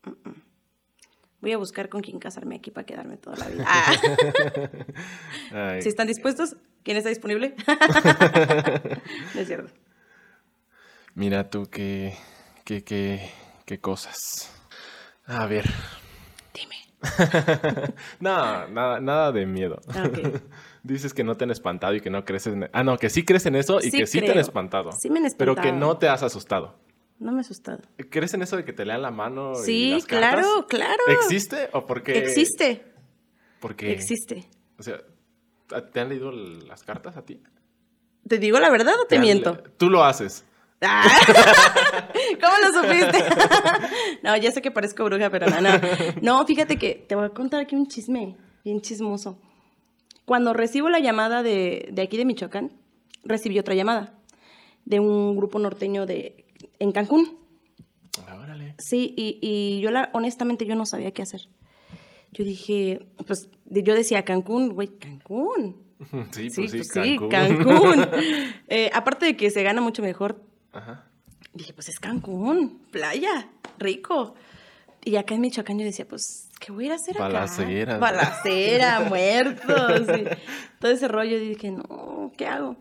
mm, 0.05 0.11
mm. 0.29 0.43
Voy 1.41 1.53
a 1.53 1.57
buscar 1.59 1.89
con 1.89 2.01
quién 2.01 2.19
casarme 2.19 2.57
aquí 2.57 2.73
para 2.73 2.85
quedarme 2.85 3.17
toda 3.17 3.37
la 3.37 3.49
vida. 3.49 3.67
Ah. 5.53 5.77
Si 5.81 5.89
están 5.89 6.07
dispuestos, 6.09 6.57
¿quién 6.83 6.97
está 6.97 7.09
disponible? 7.11 7.55
no 9.35 9.41
es 9.41 9.47
cierto. 9.47 9.73
Mira 11.15 11.49
tú 11.51 11.67
qué, 11.71 12.15
qué, 12.65 12.83
qué, 12.85 13.31
qué 13.67 13.79
cosas. 13.81 14.51
A 15.27 15.47
ver. 15.47 15.65
No, 18.21 18.69
nada, 18.69 19.01
nada 19.01 19.33
de 19.33 19.47
miedo. 19.47 19.81
Ah. 19.89 20.09
Dices 20.83 21.13
que 21.15 21.25
no 21.25 21.37
te 21.37 21.45
han 21.45 21.51
espantado 21.51 21.95
y 21.95 22.01
que 22.01 22.11
no 22.11 22.25
crees 22.25 22.47
en... 22.47 22.71
Ah, 22.73 22.83
no, 22.85 22.97
que 22.99 23.11
sí 23.11 23.25
crees 23.25 23.45
en 23.47 23.57
eso 23.57 23.79
y 23.79 23.91
Sí 23.91 23.99
que 23.99 24.07
sí 24.07 24.21
te 24.21 24.31
han 24.33 24.39
espantado. 24.39 24.93
Sí 24.93 25.11
me 25.11 25.19
han 25.19 25.27
Pero 25.37 25.55
que 25.55 25.61
espantado. 25.63 25.87
no 25.93 25.99
te 25.99 26.09
has 26.09 26.23
asustado. 26.23 26.77
No 27.19 27.33
me 27.33 27.39
he 27.39 27.41
asustado. 27.41 27.81
¿Crees 28.11 28.33
en 28.35 28.43
eso 28.43 28.57
de 28.57 28.65
que 28.65 28.73
te 28.73 28.85
lean 28.87 29.03
la 29.03 29.11
mano 29.11 29.53
y 29.53 29.65
Sí, 29.65 29.91
las 29.91 30.07
cartas? 30.07 30.41
claro, 30.47 30.67
claro. 30.69 31.03
¿Existe 31.09 31.69
o 31.73 31.87
por 31.87 32.03
qué? 32.03 32.19
Existe. 32.19 32.85
Porque, 33.61 33.91
Existe. 33.93 34.49
o 34.79 34.83
sea, 34.85 34.99
¿te 35.93 36.01
han 36.01 36.09
leído 36.11 36.31
las 36.31 36.85
cartas 36.85 37.17
a 37.17 37.25
ti? 37.25 37.43
¿Te 38.27 38.39
digo 38.39 38.61
la 38.61 38.71
verdad 38.71 38.95
o 39.03 39.07
te 39.07 39.19
miento? 39.19 39.57
le- 39.57 39.71
Tú 39.77 39.91
lo 39.91 40.05
haces. 40.05 40.45
¿Cómo 42.41 42.53
lo 42.63 42.83
supiste? 42.83 43.25
no, 44.23 44.37
ya 44.37 44.53
sé 44.53 44.63
que 44.63 44.71
parezco 44.71 45.05
bruja, 45.05 45.31
pero 45.31 45.49
no, 45.49 45.61
no. 45.61 45.71
No, 46.23 46.47
fíjate 46.47 46.79
que 46.79 46.95
te 46.95 47.15
voy 47.15 47.27
a 47.27 47.31
contar 47.31 47.61
aquí 47.61 47.75
un 47.75 47.89
chisme, 47.89 48.37
bien 48.65 48.81
chismoso. 48.81 49.41
Cuando 50.25 50.53
recibo 50.53 50.89
la 50.89 51.01
llamada 51.01 51.43
de, 51.43 51.89
de 51.93 52.03
aquí 52.03 52.17
de 52.17 52.25
Michoacán, 52.25 52.73
recibí 53.25 53.59
otra 53.59 53.75
llamada 53.75 54.15
de 54.85 55.01
un 55.01 55.37
grupo 55.37 55.59
norteño 55.59 56.07
de, 56.07 56.47
en 56.79 56.93
Cancún. 56.93 57.39
Ah, 58.27 58.39
Órale. 58.41 58.75
Sí, 58.79 59.15
y, 59.17 59.39
y 59.41 59.81
yo 59.81 59.91
la, 59.91 60.11
honestamente 60.13 60.65
yo 60.65 60.77
no 60.77 60.87
sabía 60.87 61.11
qué 61.13 61.23
hacer. 61.23 61.49
Yo 62.33 62.45
dije, 62.45 63.07
pues 63.27 63.49
yo 63.67 63.95
decía 63.95 64.25
Cancún, 64.25 64.71
güey, 64.71 64.89
Cancún. 64.99 65.89
Sí, 66.31 66.51
Sí, 66.51 66.51
pues 66.55 66.71
sí, 66.71 66.77
pues 66.79 66.89
sí, 66.89 67.19
Cancún. 67.29 67.29
Cancún. 67.29 68.07
Eh, 68.69 68.91
aparte 68.95 69.27
de 69.27 69.37
que 69.37 69.51
se 69.51 69.63
gana 69.63 69.81
mucho 69.81 70.03
mejor, 70.03 70.43
Ajá. 70.73 71.05
dije, 71.55 71.73
pues 71.73 71.89
es 71.89 71.99
Cancún, 72.01 72.83
playa, 72.91 73.49
rico. 73.79 74.35
Y 75.05 75.17
acá 75.17 75.35
en 75.35 75.41
Michoacán 75.41 75.79
yo 75.79 75.85
decía, 75.85 76.07
pues, 76.07 76.49
¿qué 76.61 76.73
voy 76.73 76.85
a 76.85 76.87
ir 76.89 76.93
a 76.93 76.97
hacer 76.97 77.17
acá? 77.17 77.25
Balaceras. 77.29 78.01
Balacera, 78.01 79.01
muertos. 79.09 80.01
y 80.19 80.25
todo 80.81 80.91
ese 80.91 81.09
rollo. 81.09 81.37
Y 81.39 81.49
dije, 81.51 81.71
no, 81.71 82.33
¿qué 82.37 82.47
hago? 82.47 82.77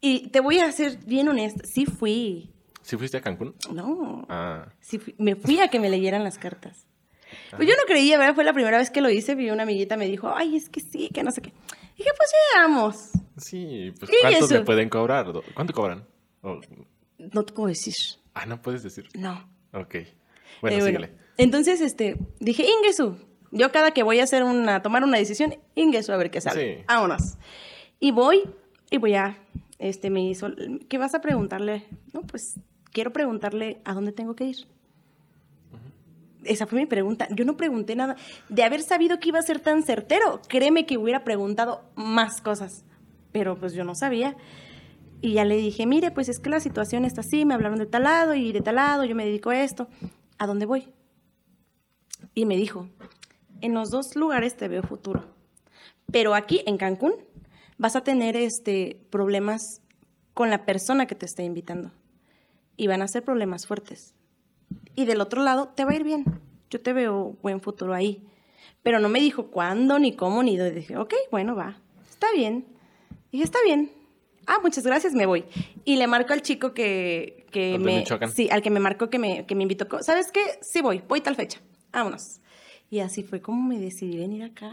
Y 0.00 0.28
te 0.28 0.40
voy 0.40 0.58
a 0.60 0.70
ser 0.72 0.96
bien 1.06 1.28
honesta, 1.28 1.64
sí 1.66 1.84
fui. 1.86 2.50
¿Sí 2.82 2.96
fuiste 2.96 3.18
a 3.18 3.20
Cancún? 3.20 3.54
No, 3.72 4.24
Ah. 4.28 4.66
sí 4.80 4.98
fui- 4.98 5.14
me 5.18 5.36
fui 5.36 5.60
a 5.60 5.68
que 5.68 5.78
me 5.80 5.90
leyeran 5.90 6.24
las 6.24 6.38
cartas. 6.38 6.86
Pues 7.54 7.68
yo 7.68 7.74
no 7.76 7.82
creía, 7.86 8.16
¿verdad? 8.16 8.34
Fue 8.34 8.44
la 8.44 8.54
primera 8.54 8.78
vez 8.78 8.90
que 8.90 9.02
lo 9.02 9.10
hice. 9.10 9.34
Vi 9.34 9.50
una 9.50 9.64
amiguita 9.64 9.98
me 9.98 10.06
dijo, 10.06 10.32
ay, 10.34 10.56
es 10.56 10.70
que 10.70 10.80
sí, 10.80 11.10
que 11.12 11.22
no 11.22 11.30
sé 11.30 11.42
qué. 11.42 11.52
Dije, 11.98 12.10
pues 12.16 12.30
veamos. 12.54 13.10
Sí, 13.36 13.92
pues 13.98 14.10
¿Qué 14.10 14.16
es 14.16 14.38
¿cuánto 14.38 14.54
le 14.54 14.60
pueden 14.62 14.88
cobrar? 14.88 15.26
¿Cuánto 15.54 15.74
cobran? 15.74 16.06
No 16.42 17.42
te 17.44 17.52
puedo 17.52 17.68
decir. 17.68 17.94
Ah, 18.34 18.46
no 18.46 18.60
puedes 18.62 18.82
decir. 18.82 19.08
No. 19.14 19.48
Ok. 19.72 19.96
Bueno, 20.60 20.76
Eh, 20.78 20.80
síguele. 20.82 21.10
Entonces, 21.36 21.80
este, 21.80 22.16
dije, 22.40 22.64
Ingesu. 22.64 23.16
Yo 23.50 23.72
cada 23.72 23.92
que 23.92 24.02
voy 24.02 24.20
a 24.20 24.24
hacer 24.24 24.42
una, 24.44 24.82
tomar 24.82 25.02
una 25.04 25.16
decisión, 25.16 25.54
Ingesu, 25.74 26.12
a 26.12 26.16
ver 26.18 26.30
qué 26.30 26.40
sale. 26.40 26.78
Sí. 26.78 26.84
Vámonos. 26.86 27.38
Y 27.98 28.10
voy, 28.10 28.42
y 28.90 28.98
voy 28.98 29.14
a, 29.14 29.38
este, 29.78 30.10
me 30.10 30.22
hizo, 30.28 30.48
¿qué 30.88 30.98
vas 30.98 31.14
a 31.14 31.20
preguntarle? 31.20 31.86
No, 32.12 32.20
pues, 32.22 32.60
quiero 32.92 33.12
preguntarle 33.12 33.80
a 33.84 33.94
dónde 33.94 34.12
tengo 34.12 34.36
que 34.36 34.44
ir. 34.44 34.56
Esa 36.44 36.66
fue 36.66 36.78
mi 36.78 36.86
pregunta. 36.86 37.26
Yo 37.30 37.44
no 37.44 37.56
pregunté 37.56 37.96
nada. 37.96 38.16
De 38.48 38.62
haber 38.62 38.82
sabido 38.82 39.18
que 39.18 39.28
iba 39.30 39.38
a 39.38 39.42
ser 39.42 39.60
tan 39.60 39.82
certero, 39.82 40.40
créeme 40.48 40.86
que 40.86 40.96
hubiera 40.96 41.24
preguntado 41.24 41.82
más 41.96 42.40
cosas. 42.40 42.84
Pero 43.32 43.58
pues 43.58 43.72
yo 43.74 43.84
no 43.84 43.94
sabía. 43.94 44.36
Y 45.20 45.32
ya 45.32 45.44
le 45.44 45.56
dije, 45.56 45.86
mire, 45.86 46.10
pues 46.10 46.28
es 46.28 46.38
que 46.38 46.50
la 46.50 46.60
situación 46.60 47.04
está 47.04 47.22
así, 47.22 47.44
me 47.44 47.54
hablaron 47.54 47.78
de 47.78 47.86
tal 47.86 48.04
lado 48.04 48.34
y 48.34 48.52
de 48.52 48.60
tal 48.60 48.76
lado, 48.76 49.04
yo 49.04 49.16
me 49.16 49.24
dedico 49.24 49.50
a 49.50 49.62
esto. 49.62 49.88
¿A 50.38 50.46
dónde 50.46 50.66
voy? 50.66 50.92
Y 52.34 52.44
me 52.46 52.56
dijo, 52.56 52.88
en 53.60 53.74
los 53.74 53.90
dos 53.90 54.14
lugares 54.14 54.56
te 54.56 54.68
veo 54.68 54.82
futuro. 54.82 55.24
Pero 56.12 56.34
aquí, 56.34 56.62
en 56.66 56.78
Cancún, 56.78 57.14
vas 57.76 57.96
a 57.96 58.02
tener 58.02 58.36
este, 58.36 59.00
problemas 59.10 59.82
con 60.34 60.50
la 60.50 60.64
persona 60.64 61.06
que 61.06 61.16
te 61.16 61.26
está 61.26 61.42
invitando. 61.42 61.90
Y 62.76 62.86
van 62.86 63.02
a 63.02 63.08
ser 63.08 63.24
problemas 63.24 63.66
fuertes. 63.66 64.14
Y 64.94 65.04
del 65.04 65.20
otro 65.20 65.42
lado, 65.42 65.68
te 65.68 65.84
va 65.84 65.90
a 65.90 65.96
ir 65.96 66.04
bien. 66.04 66.24
Yo 66.70 66.80
te 66.80 66.92
veo 66.92 67.36
buen 67.42 67.60
futuro 67.60 67.92
ahí. 67.92 68.24
Pero 68.84 69.00
no 69.00 69.08
me 69.08 69.20
dijo 69.20 69.50
cuándo, 69.50 69.98
ni 69.98 70.14
cómo, 70.14 70.44
ni 70.44 70.56
dónde. 70.56 70.76
Dije, 70.76 70.96
ok, 70.96 71.12
bueno, 71.32 71.56
va. 71.56 71.80
Está 72.08 72.28
bien. 72.32 72.66
Dije, 73.32 73.44
está 73.44 73.58
bien. 73.64 73.97
Ah, 74.48 74.58
muchas 74.62 74.84
gracias, 74.84 75.12
me 75.14 75.26
voy. 75.26 75.44
Y 75.84 75.96
le 75.96 76.06
marco 76.08 76.32
al 76.32 76.42
chico 76.42 76.74
que, 76.74 77.46
que 77.52 77.74
¿Al 77.74 77.78
de 77.80 77.84
me... 77.84 77.98
Michoacán? 77.98 78.32
Sí, 78.32 78.48
al 78.50 78.62
que 78.62 78.70
me 78.70 78.80
marcó 78.80 79.08
que 79.08 79.18
me, 79.20 79.46
que 79.46 79.54
me 79.54 79.62
invitó. 79.62 79.86
¿Sabes 80.02 80.32
qué? 80.32 80.40
Sí 80.62 80.80
voy, 80.80 81.02
voy 81.06 81.20
tal 81.20 81.36
fecha. 81.36 81.60
Vámonos. 81.92 82.40
Y 82.90 83.00
así 83.00 83.22
fue 83.22 83.40
como 83.40 83.62
me 83.68 83.78
decidí 83.78 84.16
venir 84.16 84.42
acá. 84.42 84.72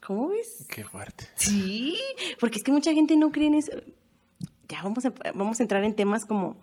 ¿Cómo 0.00 0.28
ves? 0.28 0.66
Qué 0.68 0.84
fuerte. 0.84 1.26
Sí, 1.34 1.98
porque 2.40 2.56
es 2.58 2.62
que 2.64 2.72
mucha 2.72 2.92
gente 2.94 3.16
no 3.16 3.30
cree 3.32 3.48
en 3.48 3.54
eso. 3.54 3.72
Ya 4.68 4.82
vamos 4.82 5.04
a, 5.04 5.12
vamos 5.34 5.58
a 5.60 5.62
entrar 5.62 5.82
en 5.84 5.94
temas 5.94 6.24
como 6.24 6.56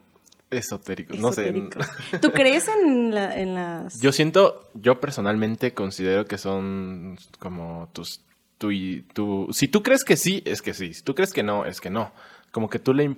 Esotérico. 0.51 1.15
No 1.17 1.33
sé. 1.33 1.49
esotéricos. 1.49 1.87
¿Tú 2.21 2.31
crees 2.31 2.67
en, 2.69 3.13
la- 3.13 3.35
en 3.37 3.55
las... 3.55 3.99
Yo 3.99 4.11
siento, 4.11 4.69
yo 4.75 4.99
personalmente 5.01 5.73
considero 5.73 6.25
que 6.25 6.37
son 6.37 7.17
como 7.39 7.89
tus, 7.93 8.21
tu 8.57 8.71
y 8.71 9.01
tu, 9.13 9.47
si 9.51 9.67
tú 9.67 9.83
crees 9.83 10.03
que 10.03 10.15
sí, 10.17 10.41
es 10.45 10.61
que 10.61 10.73
sí, 10.73 10.93
si 10.93 11.03
tú 11.03 11.13
crees 11.15 11.33
que 11.33 11.43
no, 11.43 11.65
es 11.65 11.81
que 11.81 11.89
no, 11.89 12.11
como 12.51 12.69
que 12.69 12.79
tú 12.79 12.93
le, 12.93 13.15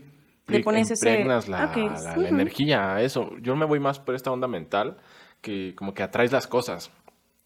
pones 0.64 0.90
ese- 0.92 1.10
impregnas 1.10 1.48
la, 1.48 2.16
energía 2.28 2.96
a 2.96 3.02
eso. 3.02 3.32
Yo 3.42 3.56
me 3.56 3.66
voy 3.66 3.80
más 3.80 4.00
por 4.00 4.16
esta 4.16 4.32
onda 4.32 4.48
mental, 4.48 4.98
que 5.42 5.76
como 5.76 5.94
que 5.94 6.04
atraes 6.04 6.32
las 6.32 6.48
cosas. 6.48 6.90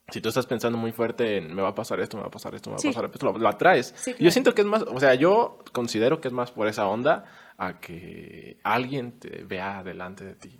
Si 0.10 0.20
tú 0.20 0.28
estás 0.30 0.46
pensando 0.46 0.78
muy 0.78 0.92
fuerte 0.92 1.38
en 1.38 1.54
me 1.56 1.62
va 1.62 1.70
a 1.70 1.76
pasar 1.76 2.00
esto, 2.02 2.18
me 2.18 2.22
va 2.24 2.28
a 2.28 2.32
pasar 2.32 2.54
esto, 2.56 2.70
me 2.70 2.74
va 2.76 2.80
Sí. 2.80 2.90
a 2.90 2.92
pasar 2.92 3.10
esto, 3.14 3.32
lo, 3.32 3.38
lo 3.38 3.48
atraes. 3.48 3.94
Sí, 3.98 4.14
Yo 4.20 4.30
siento 4.32 4.54
que 4.54 4.62
es 4.62 4.68
más, 4.68 4.82
o 4.84 5.00
sea, 5.00 5.16
yo 5.16 5.60
considero 5.72 6.20
que 6.20 6.28
es 6.28 6.34
más 6.34 6.52
por 6.52 6.68
esa 6.68 6.86
onda 6.88 7.26
a 7.58 7.80
que 7.80 8.58
alguien 8.64 9.20
te 9.20 9.44
vea 9.46 9.84
delante 9.84 10.24
de 10.26 10.36
ti, 10.36 10.60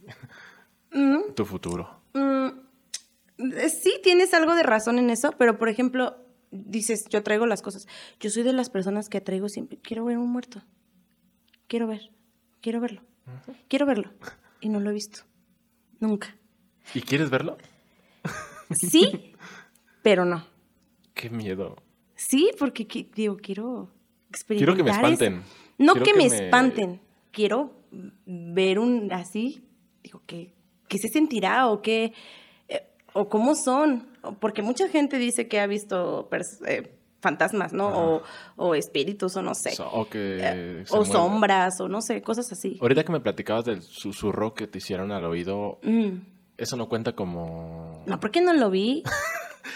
Mm, 0.94 1.34
tu 1.36 1.46
futuro. 1.46 2.02
mm, 2.14 2.48
eh, 3.56 3.70
sí, 3.70 4.00
tienes 4.04 4.34
algo 4.34 4.56
de 4.56 4.64
razón 4.64 5.00
en 5.00 5.10
eso, 5.10 5.34
pero 5.38 5.58
por 5.58 5.70
ejemplo, 5.70 6.18
dices, 6.52 7.06
yo 7.10 7.24
traigo 7.24 7.46
las 7.46 7.62
cosas. 7.62 7.88
Yo 8.20 8.30
soy 8.30 8.44
de 8.44 8.54
las 8.54 8.70
personas 8.70 9.10
que 9.10 9.18
atraigo 9.18 9.50
siempre, 9.50 9.78
quiero 9.78 10.06
ver 10.06 10.18
un 10.18 10.30
muerto. 10.30 10.62
Quiero 11.68 11.88
ver, 11.88 12.12
quiero 12.62 12.80
verlo. 12.82 13.02
Quiero 13.70 13.86
verlo. 13.86 14.12
Y 14.60 14.70
no 14.70 14.80
lo 14.80 14.90
he 14.90 14.94
visto. 14.94 15.22
Nunca. 16.00 16.36
¿Y 16.94 17.02
quieres 17.02 17.30
verlo? 17.30 17.58
Sí, 18.72 19.34
pero 20.02 20.26
no. 20.26 20.46
Qué 21.14 21.30
miedo. 21.30 21.76
Sí, 22.16 22.52
porque 22.58 22.88
qui- 22.88 23.10
digo, 23.14 23.38
quiero 23.38 23.90
Quiero 24.48 24.74
experimentar. 24.74 24.76
que 24.78 24.84
me 24.84 24.90
eso. 24.92 24.96
espanten. 25.02 25.44
No 25.78 25.94
Quiero 25.94 26.06
que, 26.06 26.12
que 26.12 26.18
me, 26.18 26.30
me- 26.30 26.46
espanten. 26.46 27.02
Quiero 27.32 27.74
ver 28.26 28.80
un 28.80 29.12
así. 29.12 29.64
Digo, 30.04 30.22
¿qué, 30.26 30.54
qué 30.88 30.98
se 30.98 31.08
sentirá 31.10 31.68
o 31.68 31.82
qué? 31.82 32.14
eh, 32.70 32.88
o 33.14 33.28
cómo 33.30 33.56
son? 33.56 34.08
Porque 34.40 34.62
mucha 34.62 34.88
gente 34.88 35.18
dice 35.18 35.48
que 35.48 35.60
ha 35.60 35.68
visto 35.68 36.30
eh, 36.68 36.96
fantasmas, 37.22 37.74
¿no? 37.74 37.88
O, 37.88 38.22
o 38.56 38.76
espíritus, 38.76 39.36
o 39.36 39.42
no 39.42 39.54
sé. 39.56 39.72
So- 39.72 39.90
o 39.92 40.08
que 40.10 40.38
Eh, 40.42 40.84
o 40.90 41.06
sombras, 41.06 41.80
o 41.82 41.88
no 41.88 42.02
sé, 42.02 42.22
cosas 42.22 42.52
así. 42.52 42.78
Ahorita 42.82 43.04
que 43.04 43.12
me 43.12 43.20
platicabas 43.20 43.66
del 43.66 43.82
susurro 43.82 44.54
que 44.54 44.68
te 44.68 44.78
hicieron 44.80 45.12
al 45.12 45.26
oído, 45.26 45.80
Mm. 45.84 46.22
eso 46.58 46.76
no 46.78 46.88
cuenta 46.90 47.14
como... 47.14 48.04
No, 48.06 48.20
porque 48.20 48.42
no 48.42 48.54
lo 48.54 48.70
vi. 48.70 49.04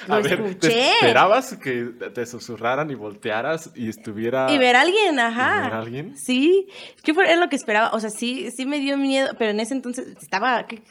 Lo 0.07 0.15
A 0.15 0.19
ver, 0.19 0.37
¿te 0.37 0.49
escuché. 0.67 0.91
esperabas 0.93 1.55
que 1.57 1.85
te 2.13 2.25
susurraran 2.25 2.89
y 2.91 2.95
voltearas 2.95 3.71
y 3.75 3.87
estuviera... 3.87 4.51
Y 4.51 4.57
ver 4.57 4.75
a 4.75 4.81
alguien, 4.81 5.19
ajá. 5.19 5.59
¿Y 5.59 5.63
ver 5.63 5.73
a 5.73 5.79
alguien? 5.79 6.17
Sí, 6.17 6.67
yo 7.03 7.13
fue 7.13 7.25
era 7.25 7.37
lo 7.37 7.49
que 7.49 7.55
esperaba. 7.55 7.91
O 7.93 7.99
sea, 7.99 8.09
sí, 8.09 8.49
sí 8.51 8.65
me 8.65 8.79
dio 8.79 8.97
miedo, 8.97 9.29
pero 9.37 9.51
en 9.51 9.59
ese 9.59 9.73
entonces 9.75 10.07
estaba. 10.21 10.65
¿qué- 10.67 10.81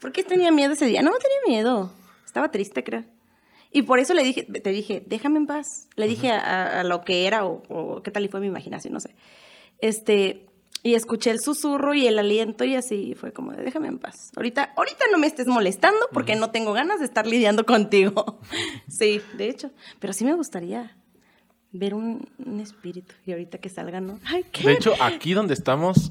¿Por 0.00 0.12
qué 0.12 0.22
tenía 0.24 0.52
miedo 0.52 0.72
ese 0.74 0.84
día? 0.86 1.02
No 1.02 1.10
tenía 1.12 1.56
miedo. 1.58 1.90
Estaba 2.34 2.50
triste, 2.50 2.82
creo. 2.82 3.04
Y 3.70 3.82
por 3.82 4.00
eso 4.00 4.12
le 4.12 4.24
dije, 4.24 4.42
te 4.42 4.70
dije, 4.70 5.04
déjame 5.06 5.38
en 5.38 5.46
paz. 5.46 5.86
Le 5.94 6.08
dije 6.08 6.32
a, 6.32 6.80
a 6.80 6.82
lo 6.82 7.02
que 7.04 7.28
era 7.28 7.46
o, 7.46 7.62
o 7.68 8.02
qué 8.02 8.10
tal 8.10 8.24
y 8.24 8.28
fue 8.28 8.40
mi 8.40 8.48
imaginación, 8.48 8.92
no 8.92 8.98
sé. 8.98 9.14
Este, 9.78 10.44
y 10.82 10.94
escuché 10.94 11.30
el 11.30 11.38
susurro 11.38 11.94
y 11.94 12.08
el 12.08 12.18
aliento 12.18 12.64
y 12.64 12.74
así 12.74 13.14
fue 13.14 13.32
como, 13.32 13.52
de, 13.52 13.62
déjame 13.62 13.86
en 13.86 14.00
paz. 14.00 14.32
Ahorita, 14.34 14.72
ahorita 14.76 15.04
no 15.12 15.18
me 15.18 15.28
estés 15.28 15.46
molestando 15.46 16.08
porque 16.12 16.34
no 16.34 16.50
tengo 16.50 16.72
ganas 16.72 16.98
de 16.98 17.04
estar 17.04 17.24
lidiando 17.24 17.64
contigo. 17.64 18.40
sí, 18.88 19.20
de 19.38 19.48
hecho. 19.48 19.70
Pero 20.00 20.12
sí 20.12 20.24
me 20.24 20.34
gustaría 20.34 20.96
ver 21.70 21.94
un, 21.94 22.28
un 22.44 22.58
espíritu 22.58 23.14
y 23.24 23.30
ahorita 23.30 23.58
que 23.58 23.68
salga, 23.68 24.00
¿no? 24.00 24.18
Ay, 24.24 24.44
qué. 24.50 24.66
De 24.66 24.72
hecho, 24.72 24.92
aquí 25.00 25.34
donde 25.34 25.54
estamos... 25.54 26.10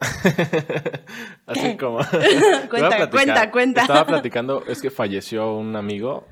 Así 1.46 1.76
como... 1.76 1.98
Cuenta, 2.70 3.10
cuenta, 3.10 3.50
cuenta. 3.50 3.80
Estaba 3.82 4.06
platicando, 4.06 4.64
es 4.66 4.80
que 4.80 4.90
falleció 4.90 5.54
un 5.54 5.76
amigo, 5.76 6.26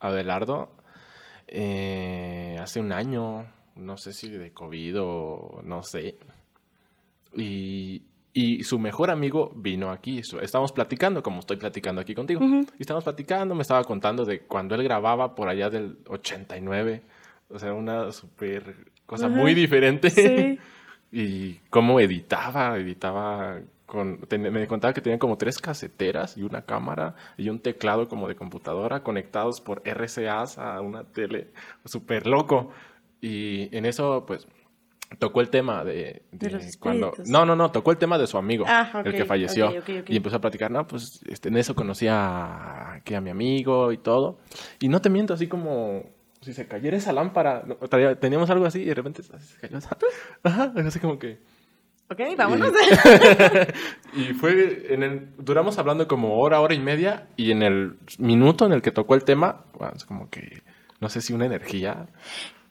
Abelardo, 0.00 0.70
eh, 1.46 2.56
hace 2.60 2.80
un 2.80 2.92
año, 2.92 3.46
no 3.76 3.96
sé 3.96 4.12
si 4.12 4.30
de 4.30 4.52
COVID 4.52 5.00
o 5.00 5.60
no 5.64 5.82
sé. 5.82 6.16
Y, 7.36 8.02
y 8.32 8.64
su 8.64 8.78
mejor 8.78 9.10
amigo 9.10 9.52
vino 9.54 9.90
aquí. 9.90 10.20
Estábamos 10.20 10.72
platicando, 10.72 11.22
como 11.22 11.40
estoy 11.40 11.58
platicando 11.58 12.00
aquí 12.00 12.14
contigo. 12.14 12.42
Ujú. 12.44 12.66
Y 12.78 12.82
estábamos 12.82 13.04
platicando, 13.04 13.54
me 13.54 13.62
estaba 13.62 13.84
contando 13.84 14.24
de 14.24 14.40
cuando 14.40 14.74
él 14.74 14.82
grababa 14.82 15.34
por 15.34 15.48
allá 15.48 15.68
del 15.68 15.98
89. 16.08 17.02
O 17.50 17.58
sea, 17.58 17.74
una 17.74 18.10
súper 18.12 18.92
cosa 19.04 19.28
muy 19.28 19.54
diferente. 19.54 20.08
Sí. 20.08 20.58
y 21.12 21.60
cómo 21.70 22.00
editaba, 22.00 22.76
editaba 22.78 23.58
con... 23.86 24.18
ten- 24.22 24.50
me 24.52 24.66
contaba 24.66 24.94
que 24.94 25.02
tenían 25.02 25.18
como 25.18 25.36
tres 25.36 25.58
caseteras 25.58 26.36
y 26.38 26.42
una 26.42 26.62
cámara 26.62 27.14
y 27.36 27.48
un 27.50 27.58
teclado 27.60 28.08
como 28.08 28.26
de 28.28 28.34
computadora 28.34 29.02
conectados 29.02 29.60
por 29.60 29.82
RCAs 29.84 30.56
a 30.58 30.80
una 30.80 31.04
tele. 31.04 31.52
Súper 31.84 32.26
loco. 32.26 32.70
Y 33.20 33.68
en 33.76 33.84
eso, 33.84 34.24
pues, 34.26 34.48
tocó 35.18 35.42
el 35.42 35.50
tema 35.50 35.84
de, 35.84 36.22
De 36.32 36.50
los 36.50 36.76
cuando 36.78 37.12
no 37.26 37.44
no 37.44 37.54
no 37.54 37.70
tocó 37.70 37.90
el 37.90 37.98
tema 37.98 38.16
de 38.16 38.26
su 38.26 38.38
amigo 38.38 38.64
Ah, 38.66 38.90
el 39.04 39.10
ok, 39.10 39.14
que 39.18 39.24
falleció 39.26 39.66
y 40.08 40.16
empezó 40.16 40.36
a 40.36 40.40
platicar 40.40 40.70
no 40.70 40.86
pues 40.86 41.20
este, 41.28 41.50
en 41.50 41.58
eso 41.58 41.74
conocí 41.74 42.06
a, 42.08 43.02
que 43.04 43.14
a 43.14 43.20
mi 43.20 43.28
amigo 43.28 43.92
y 43.92 43.98
todo 43.98 44.38
y 44.80 44.88
no 44.88 45.02
te 45.02 45.10
miento 45.10 45.34
así 45.34 45.48
como 45.48 46.02
si 46.42 46.52
se 46.52 46.66
cayera 46.68 46.96
esa 46.96 47.12
lámpara 47.12 47.64
teníamos 48.20 48.50
algo 48.50 48.66
así 48.66 48.80
y 48.82 48.84
de 48.86 48.94
repente 48.94 49.22
se 49.22 49.32
cayó 49.60 49.78
esa- 49.78 49.96
ajá 50.42 50.72
así 50.76 50.98
como 51.00 51.18
que 51.18 51.38
Ok, 52.10 52.20
vámonos. 52.36 52.70
y 54.14 54.34
fue 54.34 54.92
en 54.92 55.02
el 55.02 55.28
duramos 55.38 55.78
hablando 55.78 56.06
como 56.06 56.38
hora 56.40 56.60
hora 56.60 56.74
y 56.74 56.78
media 56.80 57.26
y 57.36 57.52
en 57.52 57.62
el 57.62 57.96
minuto 58.18 58.66
en 58.66 58.72
el 58.72 58.82
que 58.82 58.90
tocó 58.90 59.14
el 59.14 59.24
tema 59.24 59.64
bueno, 59.78 59.94
es 59.96 60.04
como 60.04 60.28
que 60.28 60.62
no 61.00 61.08
sé 61.08 61.20
si 61.22 61.32
una 61.32 61.46
energía 61.46 62.06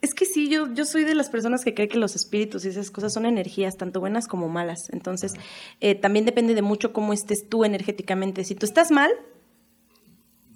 Es 0.02 0.14
que 0.14 0.26
sí, 0.26 0.48
yo, 0.50 0.72
yo 0.74 0.86
soy 0.86 1.04
de 1.06 1.16
las 1.16 1.30
personas 1.30 1.64
que 1.64 1.74
cree 1.74 1.88
que 1.88 1.98
los 1.98 2.16
espíritus 2.16 2.66
y 2.66 2.70
esas 2.70 2.92
cosas 2.92 3.14
son 3.14 3.26
energías, 3.26 3.78
tanto 3.78 4.00
buenas 4.00 4.28
como 4.28 4.48
malas. 4.50 4.90
Entonces, 4.92 5.34
eh, 5.80 5.94
también 5.96 6.26
depende 6.26 6.54
de 6.56 6.62
mucho 6.64 6.92
cómo 6.94 7.12
estés 7.14 7.48
tú 7.50 7.66
energéticamente. 7.66 8.44
Si 8.44 8.56
tú 8.56 8.66
estás 8.66 8.90
mal, 8.92 9.12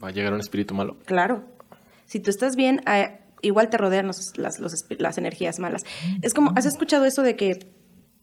va 0.04 0.08
a 0.10 0.12
llegar 0.12 0.34
un 0.34 0.40
espíritu 0.40 0.74
malo 0.74 0.98
claro. 1.06 1.44
Si 2.06 2.20
tú 2.20 2.30
estás 2.30 2.56
bien, 2.56 2.82
ah, 2.86 3.12
igual 3.42 3.70
te 3.70 3.78
rodean 3.78 4.08
los- 4.08 4.38
las, 4.38 4.60
los 4.60 4.74
espi- 4.74 4.98
las 5.00 5.18
energías 5.18 5.60
malas. 5.60 5.84
Es 6.22 6.34
como, 6.34 6.52
¿has 6.56 6.66
escuchado 6.66 7.06
eso 7.06 7.22
de 7.24 7.36
que... 7.36 7.72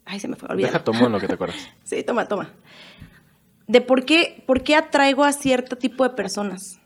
Ay, 0.05 0.19
se 0.21 0.27
me 0.29 0.37
fue, 0.37 0.49
olvídalo. 0.49 0.73
deja 0.73 0.85
tomo 0.85 1.07
en 1.07 1.13
lo 1.13 1.21
que 1.21 1.29
te 1.29 1.35
acuerdas 1.35 1.57
Sí, 1.85 2.03
toma, 2.03 2.27
toma. 2.27 2.51
De 3.69 3.81
por 3.81 4.05
qué, 4.05 4.43
por 4.47 4.63
qué 4.63 4.75
atraigo 4.77 5.25
a 5.25 5.33
cierto 5.33 5.77
tipo 5.77 6.05
de 6.05 6.11
personas. 6.15 6.79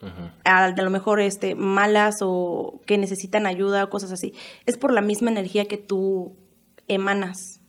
Ujú. 0.00 0.30
a, 0.44 0.72
de 0.72 0.82
lo 0.82 0.90
mejor 0.90 1.20
este, 1.20 1.54
malas 1.54 2.16
o 2.22 2.80
que 2.86 2.98
necesitan 2.98 3.46
ayuda 3.46 3.84
o 3.84 3.88
cosas 3.88 4.10
así. 4.10 4.34
Es 4.66 4.76
por 4.76 4.92
la 4.92 5.00
misma 5.00 5.30
energía 5.30 5.66
que 5.66 5.76
tú 5.76 6.36
emanas. 6.88 7.60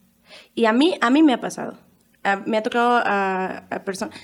Y 0.55 0.65
a 0.65 0.73
mí, 0.73 0.95
a 0.99 1.11
mí 1.11 1.21
me 1.21 1.33
ha 1.33 1.39
pasado. 1.39 1.77
A- 2.23 2.37
me 2.37 2.57
ha 2.57 2.63
tocado 2.63 2.99
a, 3.05 3.67
personas, 3.85 4.15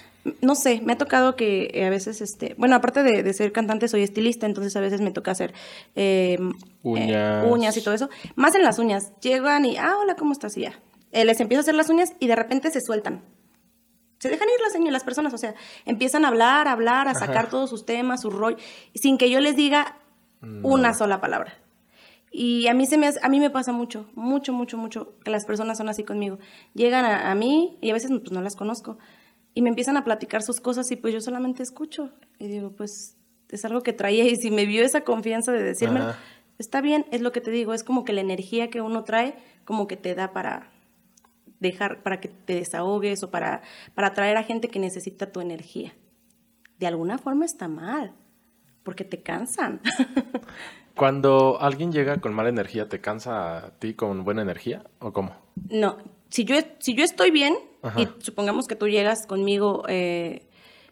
no 0.42 0.56
sé, 0.56 0.82
me 0.84 0.94
ha 0.94 0.98
tocado 0.98 1.36
que 1.36 1.70
eh, 1.74 1.86
a 1.86 1.90
veces, 1.90 2.22
este, 2.22 2.56
bueno, 2.58 2.76
aparte 2.76 3.04
de, 3.04 3.24
de 3.24 3.34
ser 3.34 3.52
cantante, 3.52 3.88
soy 3.88 4.04
estilista, 4.04 4.46
entonces 4.46 4.76
a 4.76 4.80
veces 4.82 5.02
me 5.02 5.12
toca 5.12 5.32
hacer 5.32 5.54
eh, 5.96 6.38
Uñas. 6.84 7.44
eh, 7.46 7.48
uñas 7.50 7.78
y 7.78 7.82
todo 7.84 7.94
eso. 7.94 8.10
Más 8.36 8.56
en 8.56 8.64
las 8.64 8.80
uñas. 8.80 9.12
Llegan 9.22 9.66
y, 9.66 9.78
ah, 9.78 9.96
hola, 10.02 10.16
¿cómo 10.16 10.32
estás? 10.34 10.56
Y 10.58 10.62
ya. 10.62 10.74
Eh, 11.12 11.26
les 11.26 11.40
empiezo 11.40 11.60
a 11.60 11.64
hacer 11.64 11.76
las 11.76 11.90
uñas 11.90 12.14
y 12.20 12.28
de 12.28 12.36
repente 12.36 12.70
se 12.72 12.82
sueltan 12.82 13.22
se 14.20 14.28
dejan 14.28 14.50
ir 14.50 14.62
las, 14.62 14.74
seño- 14.74 14.92
las 14.92 15.06
personas, 15.06 15.34
o 15.34 15.38
sea, 15.38 15.56
empiezan 15.86 16.26
a 16.26 16.28
hablar, 16.28 16.68
a 16.68 16.74
hablar, 16.74 17.08
a 17.08 17.14
sacar 17.16 17.50
todos 17.50 17.70
sus 17.70 17.86
temas, 17.86 18.20
su 18.22 18.30
rollo, 18.30 18.58
sin 18.94 19.18
que 19.18 19.30
yo 19.30 19.40
les 19.40 19.56
diga 19.56 19.96
una 20.62 20.94
sola 20.94 21.22
palabra. 21.22 21.54
Y 22.30 22.68
a 22.68 22.74
mí, 22.74 22.86
se 22.86 22.98
me 22.98 23.08
hace- 23.08 23.20
a 23.24 23.30
mí 23.30 23.40
me 23.40 23.50
pasa 23.50 23.72
mucho, 23.72 24.10
mucho, 24.16 24.52
mucho, 24.52 24.78
mucho, 24.78 25.14
que 25.24 25.32
las 25.32 25.46
personas 25.46 25.78
son 25.78 25.88
así 25.88 26.04
conmigo. 26.04 26.38
Llegan 26.74 27.06
a, 27.06 27.32
a 27.32 27.36
mí 27.36 27.78
y 27.80 27.92
a 27.92 27.94
veces 27.94 28.12
pues, 28.12 28.32
no 28.34 28.42
las 28.42 28.58
conozco 28.58 28.98
y 29.54 29.62
me 29.62 29.70
empiezan 29.70 29.98
a 29.98 30.04
platicar 30.04 30.42
sus 30.42 30.62
cosas 30.62 30.92
y 30.92 30.96
pues 30.96 31.14
yo 31.14 31.22
solamente 31.22 31.64
escucho. 31.64 32.12
Y 32.38 32.48
digo, 32.48 32.72
pues 32.72 33.18
es 33.50 33.66
algo 33.66 33.82
que 33.82 33.94
traía 33.94 34.24
y 34.26 34.36
si 34.36 34.52
me 34.52 34.66
vio 34.66 34.84
esa 34.84 35.02
confianza 35.02 35.52
de 35.52 35.64
decirme, 35.64 36.00
Ajá. 36.00 36.20
está 36.58 36.82
bien, 36.82 37.06
es 37.12 37.22
lo 37.22 37.32
que 37.32 37.42
te 37.42 37.52
digo, 37.52 37.74
es 37.74 37.84
como 37.84 38.04
que 38.06 38.14
la 38.14 38.22
energía 38.22 38.70
que 38.70 38.82
uno 38.82 39.04
trae, 39.04 39.36
como 39.66 39.88
que 39.88 39.98
te 39.98 40.16
da 40.16 40.34
para 40.34 40.72
dejar, 41.60 42.04
para 42.04 42.20
que 42.20 42.28
te 42.28 42.56
desahogues 42.56 43.24
o 43.24 43.32
para, 43.32 43.62
para 43.96 44.08
atraer 44.10 44.38
a 44.38 44.44
gente 44.44 44.70
que 44.70 44.80
necesita 44.80 45.32
tu 45.32 45.42
energía. 45.42 45.94
De 46.78 46.88
alguna 46.88 47.18
forma 47.18 47.46
está 47.46 47.68
mal, 47.68 48.14
porque 48.84 49.04
te 49.04 49.22
cansan. 49.22 49.82
Cuando 50.96 51.62
alguien 51.62 51.92
llega 51.92 52.20
con 52.20 52.34
mala 52.34 52.50
energía, 52.50 52.90
¿te 52.90 53.00
cansa 53.00 53.58
a 53.58 53.72
ti 53.80 53.94
con 53.94 54.24
buena 54.24 54.42
energía 54.42 54.84
o 55.00 55.14
cómo? 55.14 55.34
No, 55.70 55.98
si 56.30 56.46
yo, 56.46 56.56
si 56.80 56.94
yo 56.96 57.04
estoy 57.04 57.32
bien 57.32 57.56
Ajá. 57.82 58.02
y 58.02 58.08
supongamos 58.20 58.68
que 58.68 58.76
tú 58.76 58.88
llegas 58.88 59.26
conmigo 59.28 59.84
eh, 59.88 60.48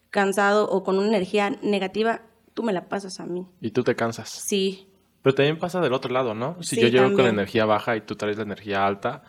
cansado 0.10 0.70
o 0.70 0.84
con 0.84 0.98
una 0.98 1.08
energía 1.08 1.52
negativa, 1.62 2.22
tú 2.54 2.64
me 2.64 2.74
la 2.74 2.88
pasas 2.90 3.20
a 3.20 3.26
mí. 3.26 3.46
Y 3.62 3.72
tú 3.72 3.84
te 3.84 3.96
cansas. 3.96 4.30
Sí, 4.30 4.88
Pero 5.22 5.36
también 5.36 5.60
pasa 5.60 5.80
del 5.82 5.94
otro 5.94 6.12
lado, 6.14 6.34
¿no? 6.34 6.58
Si 6.62 6.76
Sí, 6.76 6.82
yo 6.82 6.88
llego 6.88 7.06
con 7.08 7.18
también. 7.18 7.36
energía 7.36 7.66
baja 7.66 7.96
y 7.98 8.02
tú 8.02 8.16
traes 8.16 8.38
la 8.38 8.44
energía 8.44 8.86
alta, 8.86 9.22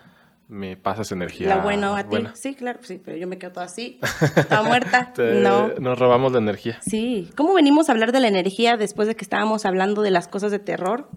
me 0.48 0.76
pasas 0.78 1.12
energía 1.12 1.48
la 1.48 1.58
buena 1.58 1.94
a 1.98 2.02
ti. 2.04 2.08
buena. 2.08 2.34
Sí, 2.34 2.54
claro, 2.54 2.78
sí, 2.82 2.98
pero 3.04 3.18
yo 3.18 3.26
me 3.26 3.36
quedo 3.38 3.52
toda 3.52 3.66
así, 3.66 4.00
toda 4.48 4.62
muerta. 4.62 5.12
Te- 5.12 5.34
No. 5.42 5.68
Nos 5.78 5.98
robamos 5.98 6.32
la 6.32 6.38
energía. 6.38 6.78
Sí, 6.80 7.28
¿cómo 7.36 7.52
venimos 7.52 7.88
a 7.88 7.92
hablar 7.92 8.12
de 8.12 8.20
la 8.20 8.28
energía 8.28 8.76
después 8.78 9.08
de 9.08 9.14
que 9.16 9.24
estábamos 9.24 9.66
hablando 9.66 10.00
de 10.02 10.10
las 10.10 10.26
cosas 10.28 10.50
de 10.52 10.58
terror? 10.58 11.10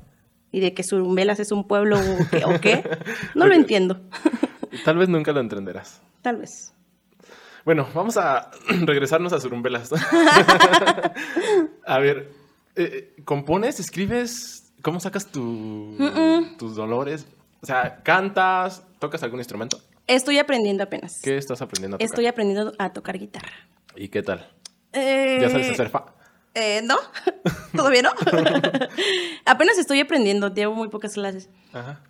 Y 0.54 0.60
de 0.60 0.74
que 0.74 0.84
Surumbelas 0.84 1.40
es 1.40 1.54
un 1.54 1.66
pueblo 1.66 1.98
o 1.98 2.28
qué. 2.30 2.44
o 2.44 2.60
qué? 2.60 2.84
No 3.36 3.46
lo 3.48 3.54
entiendo. 3.54 4.02
Tal 4.86 4.98
vez 4.98 5.10
nunca 5.10 5.32
lo 5.32 5.40
entenderás. 5.40 6.02
Tal 6.22 6.38
vez. 6.38 6.74
Bueno, 7.66 7.88
vamos 7.94 8.18
a 8.18 8.50
regresarnos 8.86 9.34
a 9.34 9.40
Surumbelas. 9.40 9.92
a 11.86 12.00
ver, 12.00 12.32
eh, 12.76 13.16
¿compones, 13.26 13.80
escribes? 13.80 14.74
¿Cómo 14.82 15.00
sacas 15.00 15.28
tu- 15.28 15.96
tus 16.58 16.76
dolores? 16.76 17.28
O 17.62 17.66
sea, 17.66 18.02
¿cantas? 18.04 18.84
¿Tocas 19.00 19.22
algún 19.24 19.40
instrumento? 19.40 19.80
Estoy 20.08 20.40
aprendiendo 20.40 20.84
apenas. 20.84 21.20
¿Qué 21.24 21.38
estás 21.38 21.62
aprendiendo 21.62 21.96
a 21.96 21.98
tocar? 22.00 22.06
Estoy 22.10 22.26
aprendiendo 22.26 22.74
a 22.80 22.92
tocar 22.92 23.18
guitarra. 23.20 23.52
¿Y 23.96 24.08
qué 24.10 24.24
tal? 24.24 24.50
Eh, 24.94 25.38
¿Ya 25.42 25.50
sabes 25.50 25.70
hacer 25.70 25.90
fa? 25.90 26.06
eh, 26.56 26.82
no, 26.84 26.98
todavía 27.76 28.02
no. 28.02 28.10
apenas 29.46 29.78
estoy 29.78 30.00
aprendiendo, 30.02 30.54
llevo 30.54 30.76
muy 30.76 30.90
pocas 30.90 31.14
clases. 31.14 31.50
Ajá. 31.72 32.02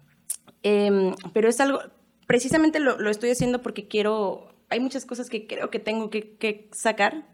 Em, 0.64 1.14
pero 1.34 1.50
es 1.50 1.60
algo, 1.60 1.82
precisamente 2.32 2.80
lo, 2.80 2.98
lo 2.98 3.10
estoy 3.10 3.30
haciendo 3.30 3.62
porque 3.62 3.88
quiero, 3.90 4.54
hay 4.70 4.80
muchas 4.80 5.06
cosas 5.06 5.30
que 5.30 5.48
creo 5.48 5.70
que 5.70 5.80
tengo 5.80 6.10
que, 6.10 6.38
que 6.38 6.70
sacar 6.72 7.26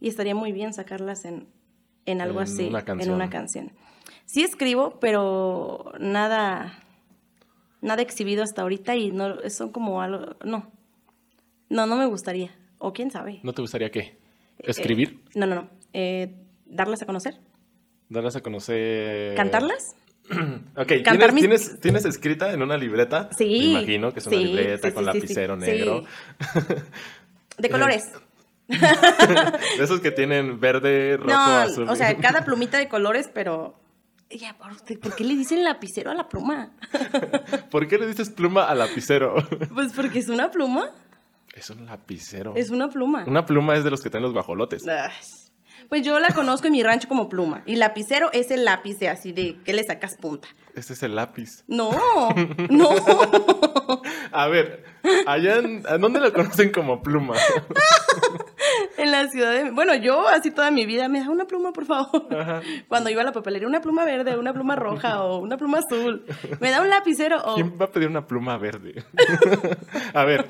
y 0.00 0.08
estaría 0.08 0.34
muy 0.34 0.50
bien 0.52 0.72
sacarlas 0.72 1.26
en, 1.26 1.46
en 2.06 2.22
algo 2.22 2.40
En 2.40 2.44
así, 2.44 2.66
una 2.68 2.84
en 3.02 3.10
una 3.10 3.28
canción. 3.28 3.72
Sí 4.24 4.42
escribo, 4.42 4.98
pero 4.98 5.92
nada, 6.00 6.82
nada 7.82 8.00
exhibido 8.00 8.42
hasta 8.42 8.62
ahorita 8.62 8.96
y 8.96 9.10
no, 9.12 9.36
son 9.50 9.70
como 9.72 10.00
algo, 10.00 10.36
no, 10.42 10.72
no, 11.68 11.84
no 11.86 11.96
me 11.96 12.06
gustaría, 12.06 12.50
o 12.78 12.94
quién 12.94 13.10
sabe. 13.10 13.40
¿No 13.42 13.52
te 13.52 13.60
gustaría 13.60 13.90
qué? 13.90 14.16
¿Escribir? 14.58 15.20
Eh, 15.26 15.30
no, 15.38 15.46
no, 15.46 15.54
no, 15.54 15.68
Eh, 15.92 16.34
darlas 16.64 17.02
a 17.02 17.06
conocer, 17.06 17.38
¿Darlas 18.08 18.36
a 18.36 18.40
conocer? 18.42 19.34
cantarlas. 19.36 19.96
Ok, 20.76 20.86
¿tienes, 21.04 21.32
mis- 21.32 21.40
tienes, 21.42 21.80
tienes 21.80 22.04
escrita 22.04 22.52
en 22.52 22.62
una 22.62 22.76
libreta? 22.76 23.28
Sí. 23.36 23.44
Me 23.44 23.64
imagino 23.80 24.12
que 24.12 24.20
es 24.20 24.26
una 24.26 24.36
sí, 24.36 24.44
libreta 24.44 24.88
sí, 24.88 24.94
con 24.94 25.04
sí, 25.04 25.10
lapicero 25.12 25.56
negro. 25.56 26.04
De 27.58 27.70
colores. 27.70 28.10
De 28.68 29.84
esos 29.84 30.00
que 30.00 30.10
tienen 30.10 30.58
verde, 30.58 31.16
rojo, 31.18 31.28
No, 31.30 31.36
azul. 31.58 31.88
o 31.88 31.94
sea, 31.96 32.16
cada 32.20 32.44
plumita 32.44 32.78
de 32.78 32.88
colores, 32.88 33.30
pero... 33.32 33.78
Ya, 34.30 34.56
¿por, 34.56 34.72
¿por 34.98 35.14
qué 35.14 35.22
le 35.22 35.36
dicen 35.36 35.62
lapicero 35.62 36.10
a 36.10 36.14
la 36.14 36.28
pluma? 36.28 36.72
¿Por 37.70 37.86
qué 37.86 37.98
le 37.98 38.06
dices 38.08 38.30
pluma 38.30 38.64
al 38.64 38.78
lapicero? 38.78 39.34
Pues 39.72 39.92
porque 39.92 40.18
es 40.18 40.28
una 40.28 40.50
pluma, 40.50 40.90
es 41.54 41.70
un 41.70 41.84
lapicero. 41.86 42.54
es 42.56 42.70
una 42.70 42.88
pluma. 42.88 43.24
Una 43.28 43.44
pluma 43.46 43.76
es 43.76 43.84
de 43.84 43.90
los 43.90 44.00
que 44.00 44.10
traen 44.10 44.24
los 44.24 44.32
guajolotes. 44.32 44.88
Ay, 44.88 45.12
Pues 45.94 46.04
yo 46.04 46.18
la 46.18 46.30
conozco 46.30 46.66
en 46.66 46.72
mi 46.72 46.82
rancho 46.82 47.06
como 47.06 47.28
pluma. 47.28 47.62
Y 47.66 47.76
lapicero 47.76 48.28
es 48.32 48.50
el 48.50 48.64
lápiz 48.64 48.98
de 48.98 49.08
así 49.08 49.30
de 49.30 49.60
que 49.64 49.72
le 49.72 49.84
sacas 49.84 50.16
punta. 50.16 50.48
Este 50.74 50.94
es 50.94 51.04
el 51.04 51.14
lápiz. 51.14 51.62
No, 51.68 51.92
no. 52.68 52.88
A 54.32 54.48
ver, 54.48 54.82
allá 55.24 55.58
en, 55.58 55.84
¿a 55.86 55.96
dónde 55.96 56.18
lo 56.18 56.32
conocen 56.32 56.72
como 56.72 57.00
pluma? 57.00 57.36
En 58.96 59.12
la 59.12 59.28
ciudad 59.28 59.52
de... 59.52 59.70
Bueno, 59.70 59.94
yo 59.94 60.26
así 60.26 60.50
toda 60.50 60.70
mi 60.70 60.86
vida 60.86 61.08
me 61.08 61.20
da 61.20 61.28
una 61.28 61.44
pluma, 61.44 61.72
por 61.72 61.84
favor. 61.84 62.26
Cuando 62.88 63.10
iba 63.10 63.22
a 63.22 63.24
la 63.24 63.32
papelería, 63.32 63.68
una 63.68 63.80
pluma 63.80 64.04
verde, 64.04 64.36
una 64.36 64.52
pluma 64.52 64.74
roja 64.74 65.22
o 65.22 65.38
una 65.38 65.56
pluma 65.56 65.78
azul. 65.78 66.24
Me 66.60 66.70
da 66.70 66.80
un 66.80 66.88
lapicero 66.88 67.40
o... 67.44 67.54
¿Quién 67.54 67.76
va 67.80 67.84
a 67.84 67.90
pedir 67.92 68.08
una 68.08 68.26
pluma 68.26 68.56
verde? 68.56 69.04
a 70.14 70.24
ver, 70.24 70.48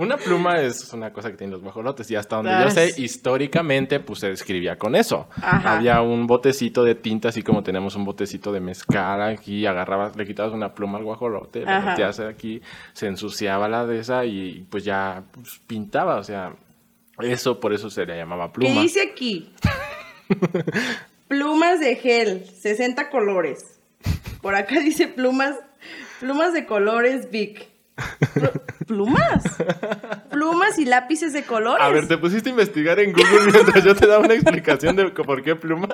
una 0.00 0.16
pluma 0.16 0.60
es 0.60 0.92
una 0.94 1.12
cosa 1.12 1.30
que 1.30 1.36
tienen 1.36 1.52
los 1.52 1.62
guajolotes 1.62 2.10
y 2.10 2.16
hasta 2.16 2.36
donde 2.36 2.52
yo 2.62 2.70
sé, 2.70 2.94
históricamente, 2.96 4.00
pues 4.00 4.20
se 4.20 4.30
escribía 4.30 4.78
con 4.78 4.96
eso. 4.96 5.28
Ajá. 5.36 5.76
Había 5.76 6.00
un 6.00 6.26
botecito 6.26 6.82
de 6.82 6.94
tinta, 6.94 7.28
así 7.28 7.42
como 7.42 7.62
tenemos 7.62 7.94
un 7.96 8.04
botecito 8.04 8.50
de 8.50 8.60
mezcal 8.60 9.20
aquí, 9.22 9.66
agarrabas, 9.66 10.16
le 10.16 10.26
quitabas 10.26 10.52
una 10.54 10.74
pluma 10.74 10.98
al 10.98 11.04
guajolote, 11.04 11.64
la 11.64 11.80
metías 11.80 12.18
aquí, 12.20 12.62
se 12.94 13.08
ensuciaba 13.08 13.68
la 13.68 13.86
de 13.86 14.00
esa 14.00 14.24
y 14.24 14.66
pues 14.70 14.84
ya 14.84 15.22
pues, 15.32 15.60
pintaba, 15.66 16.16
o 16.16 16.24
sea, 16.24 16.54
eso 17.20 17.60
por 17.60 17.72
eso 17.72 17.90
se 17.90 18.06
le 18.06 18.16
llamaba 18.16 18.46
¿Qué 18.46 18.60
pluma. 18.60 18.80
dice 18.80 19.02
aquí? 19.02 19.52
plumas 21.28 21.78
de 21.80 21.96
gel, 21.96 22.46
60 22.46 23.10
colores. 23.10 23.78
Por 24.40 24.54
acá 24.54 24.80
dice 24.80 25.08
plumas, 25.08 25.56
plumas 26.20 26.54
de 26.54 26.64
colores 26.64 27.30
Vic. 27.30 27.69
Pl- 28.34 28.50
¿Plumas? 28.86 29.42
Plumas 30.30 30.78
y 30.78 30.84
lápices 30.84 31.32
de 31.32 31.44
colores. 31.44 31.82
A 31.84 31.90
ver, 31.90 32.08
¿te 32.08 32.18
pusiste 32.18 32.48
a 32.48 32.52
investigar 32.52 32.98
en 33.00 33.12
Google 33.12 33.52
mientras 33.52 33.84
yo 33.84 33.94
te 33.94 34.06
daba 34.06 34.24
una 34.24 34.34
explicación 34.34 34.96
de 34.96 35.10
por 35.10 35.42
qué 35.42 35.56
pluma? 35.56 35.88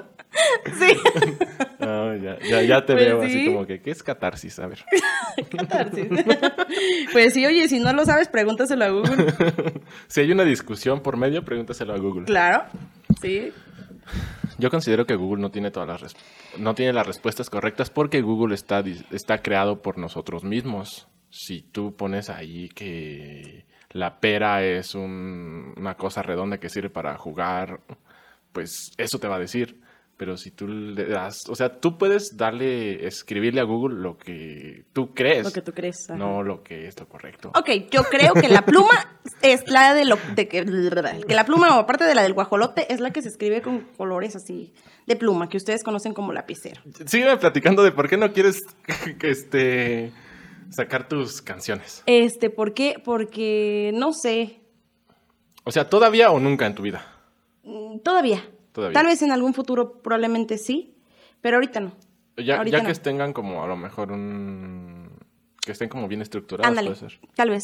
Sí. 0.78 0.96
Ah, 1.88 2.14
ya, 2.20 2.36
ya, 2.40 2.62
ya 2.62 2.84
te 2.84 2.94
Pues 2.94 3.06
veo 3.06 3.22
así 3.22 3.32
sí. 3.32 3.46
como 3.46 3.64
que, 3.64 3.80
¿qué 3.80 3.92
es 3.92 4.02
catarsis? 4.02 4.58
A 4.58 4.66
ver. 4.66 4.82
Catarsis. 5.56 6.08
Pues 7.12 7.32
sí, 7.34 7.46
oye, 7.46 7.68
si 7.68 7.78
no 7.78 7.92
lo 7.92 8.04
sabes, 8.04 8.26
pregúntaselo 8.28 8.84
a 8.84 8.88
Google. 8.88 9.32
Si 10.08 10.20
hay 10.20 10.32
una 10.32 10.42
discusión 10.42 11.00
por 11.00 11.16
medio, 11.16 11.44
pregúntaselo 11.44 11.94
a 11.94 11.98
Google. 11.98 12.24
Claro. 12.24 12.64
Sí. 13.20 13.52
Yo 14.58 14.70
considero 14.70 15.06
que 15.06 15.14
Google 15.16 15.42
no 15.42 15.50
tiene 15.50 15.70
todas 15.70 16.00
las 16.02 16.16
no 16.58 16.74
tiene 16.74 16.92
las 16.92 17.06
respuestas 17.06 17.50
correctas 17.50 17.90
porque 17.90 18.22
Google 18.22 18.54
está, 18.54 18.82
está 19.10 19.38
creado 19.42 19.82
por 19.82 19.98
nosotros 19.98 20.44
mismos. 20.44 21.08
Si 21.30 21.60
tú 21.62 21.94
pones 21.96 22.30
ahí 22.30 22.68
que 22.70 23.66
la 23.90 24.20
pera 24.20 24.64
es 24.64 24.94
un- 24.94 25.74
una 25.76 25.96
cosa 25.96 26.22
redonda 26.22 26.58
que 26.58 26.68
sirve 26.70 26.88
para 26.90 27.16
jugar, 27.18 27.80
pues 28.52 28.92
eso 28.96 29.18
te 29.18 29.28
va 29.28 29.36
a 29.36 29.40
decir. 29.40 29.80
Pero 30.18 30.38
si 30.38 30.50
tú 30.50 30.66
le 30.66 31.04
das, 31.04 31.46
o 31.48 31.54
sea, 31.54 31.78
tú 31.78 31.98
puedes 31.98 32.38
darle, 32.38 33.06
escribirle 33.06 33.60
a 33.60 33.64
Google 33.64 33.96
lo 34.00 34.16
que 34.16 34.84
tú 34.94 35.12
crees, 35.12 35.44
Lo 35.44 35.52
que 35.52 35.60
tú 35.60 35.72
crees. 35.72 36.08
ajá. 36.08 36.18
no 36.18 36.42
lo 36.42 36.62
que 36.62 36.86
es 36.86 36.98
lo 36.98 37.06
correcto. 37.06 37.52
Ok, 37.54 37.68
yo 37.90 38.02
creo 38.04 38.32
que 38.32 38.48
la 38.48 38.62
pluma 38.64 39.18
es 39.42 39.68
la 39.68 39.92
de 39.92 40.06
lo 40.06 40.16
de 40.34 40.48
que, 40.48 40.64
que 40.64 41.34
la 41.34 41.44
pluma, 41.44 41.76
o 41.76 41.80
aparte 41.80 42.04
de 42.04 42.14
la 42.14 42.22
del 42.22 42.32
guajolote, 42.32 42.90
es 42.92 43.00
la 43.00 43.10
que 43.12 43.20
se 43.20 43.28
escribe 43.28 43.60
con 43.60 43.80
colores 43.98 44.34
así 44.36 44.72
de 45.06 45.16
pluma, 45.16 45.50
que 45.50 45.58
ustedes 45.58 45.84
conocen 45.84 46.14
como 46.14 46.32
lapicero. 46.32 46.80
Sígueme 47.04 47.36
platicando 47.36 47.82
de 47.82 47.92
por 47.92 48.08
qué 48.08 48.16
no 48.16 48.32
quieres 48.32 48.62
que 49.18 49.30
este 49.30 50.12
sacar 50.70 51.08
tus 51.08 51.42
canciones. 51.42 52.02
Este, 52.06 52.48
¿por 52.48 52.72
qué? 52.72 52.96
Porque 53.04 53.90
no 53.94 54.14
sé. 54.14 54.60
O 55.64 55.72
sea, 55.72 55.90
todavía 55.90 56.30
o 56.30 56.40
nunca 56.40 56.64
en 56.66 56.74
tu 56.74 56.82
vida. 56.82 57.06
mm, 57.64 57.98
Todavía. 57.98 58.42
Todavía. 58.76 58.92
Tal 59.00 59.06
vez 59.06 59.22
en 59.22 59.32
algún 59.32 59.54
futuro 59.54 60.02
probablemente 60.02 60.58
sí, 60.58 60.94
pero 61.40 61.56
ahorita 61.56 61.80
no. 61.80 61.92
Ya, 62.36 62.58
Ahorita 62.58 62.78
ya 62.82 62.84
que 62.86 62.94
tengan 62.96 63.32
como 63.32 63.64
a 63.64 63.66
lo 63.66 63.74
mejor 63.74 64.12
un 64.12 65.08
que 65.64 65.72
estén 65.72 65.88
como 65.88 66.06
bien 66.08 66.20
estructurados 66.20 66.68
Ándale. 66.68 66.90
puede 66.94 67.08
ser. 67.10 67.18
Tal 67.34 67.48
vez. 67.48 67.62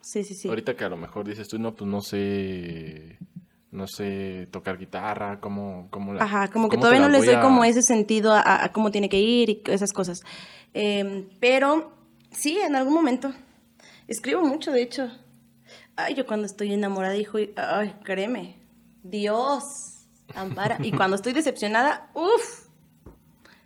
Sí, 0.00 0.22
sí, 0.22 0.34
sí. 0.34 0.46
Ahorita 0.48 0.76
que 0.76 0.84
a 0.84 0.88
lo 0.88 0.96
mejor 0.96 1.26
dices 1.26 1.48
tú 1.48 1.58
no 1.58 1.74
pues 1.74 1.90
no 1.90 2.00
sé 2.00 3.18
no 3.72 3.88
sé 3.88 4.46
tocar 4.52 4.78
guitarra, 4.78 5.40
cómo 5.40 5.88
cómo 5.90 6.14
la- 6.14 6.22
Ajá, 6.22 6.46
como 6.48 6.68
que 6.68 6.76
todavía 6.76 7.00
no 7.00 7.08
les 7.08 7.26
doy 7.26 7.34
a- 7.34 7.40
como 7.40 7.64
ese 7.64 7.82
sentido 7.82 8.32
a, 8.32 8.40
a- 8.40 8.64
a 8.66 8.72
cómo 8.72 8.92
tiene 8.92 9.08
que 9.08 9.18
ir 9.18 9.50
y 9.50 9.62
esas 9.66 9.92
cosas. 9.92 10.20
Eh, 10.74 11.26
pero 11.40 11.90
sí, 12.30 12.56
en 12.58 12.76
algún 12.76 12.94
momento. 12.94 13.32
Escribo 14.06 14.42
mucho, 14.42 14.70
de 14.70 14.82
hecho. 14.82 15.10
Ay, 15.96 16.14
yo 16.14 16.24
cuando 16.24 16.46
estoy 16.46 16.72
enamorada, 16.72 17.16
hijo, 17.16 17.38
ay, 17.56 17.96
créeme, 18.04 18.60
Dios, 19.02 19.95
ampara. 20.36 20.78
Y 20.82 20.92
cuando 20.92 21.16
estoy 21.16 21.32
decepcionada, 21.32 22.10
uff, 22.14 22.66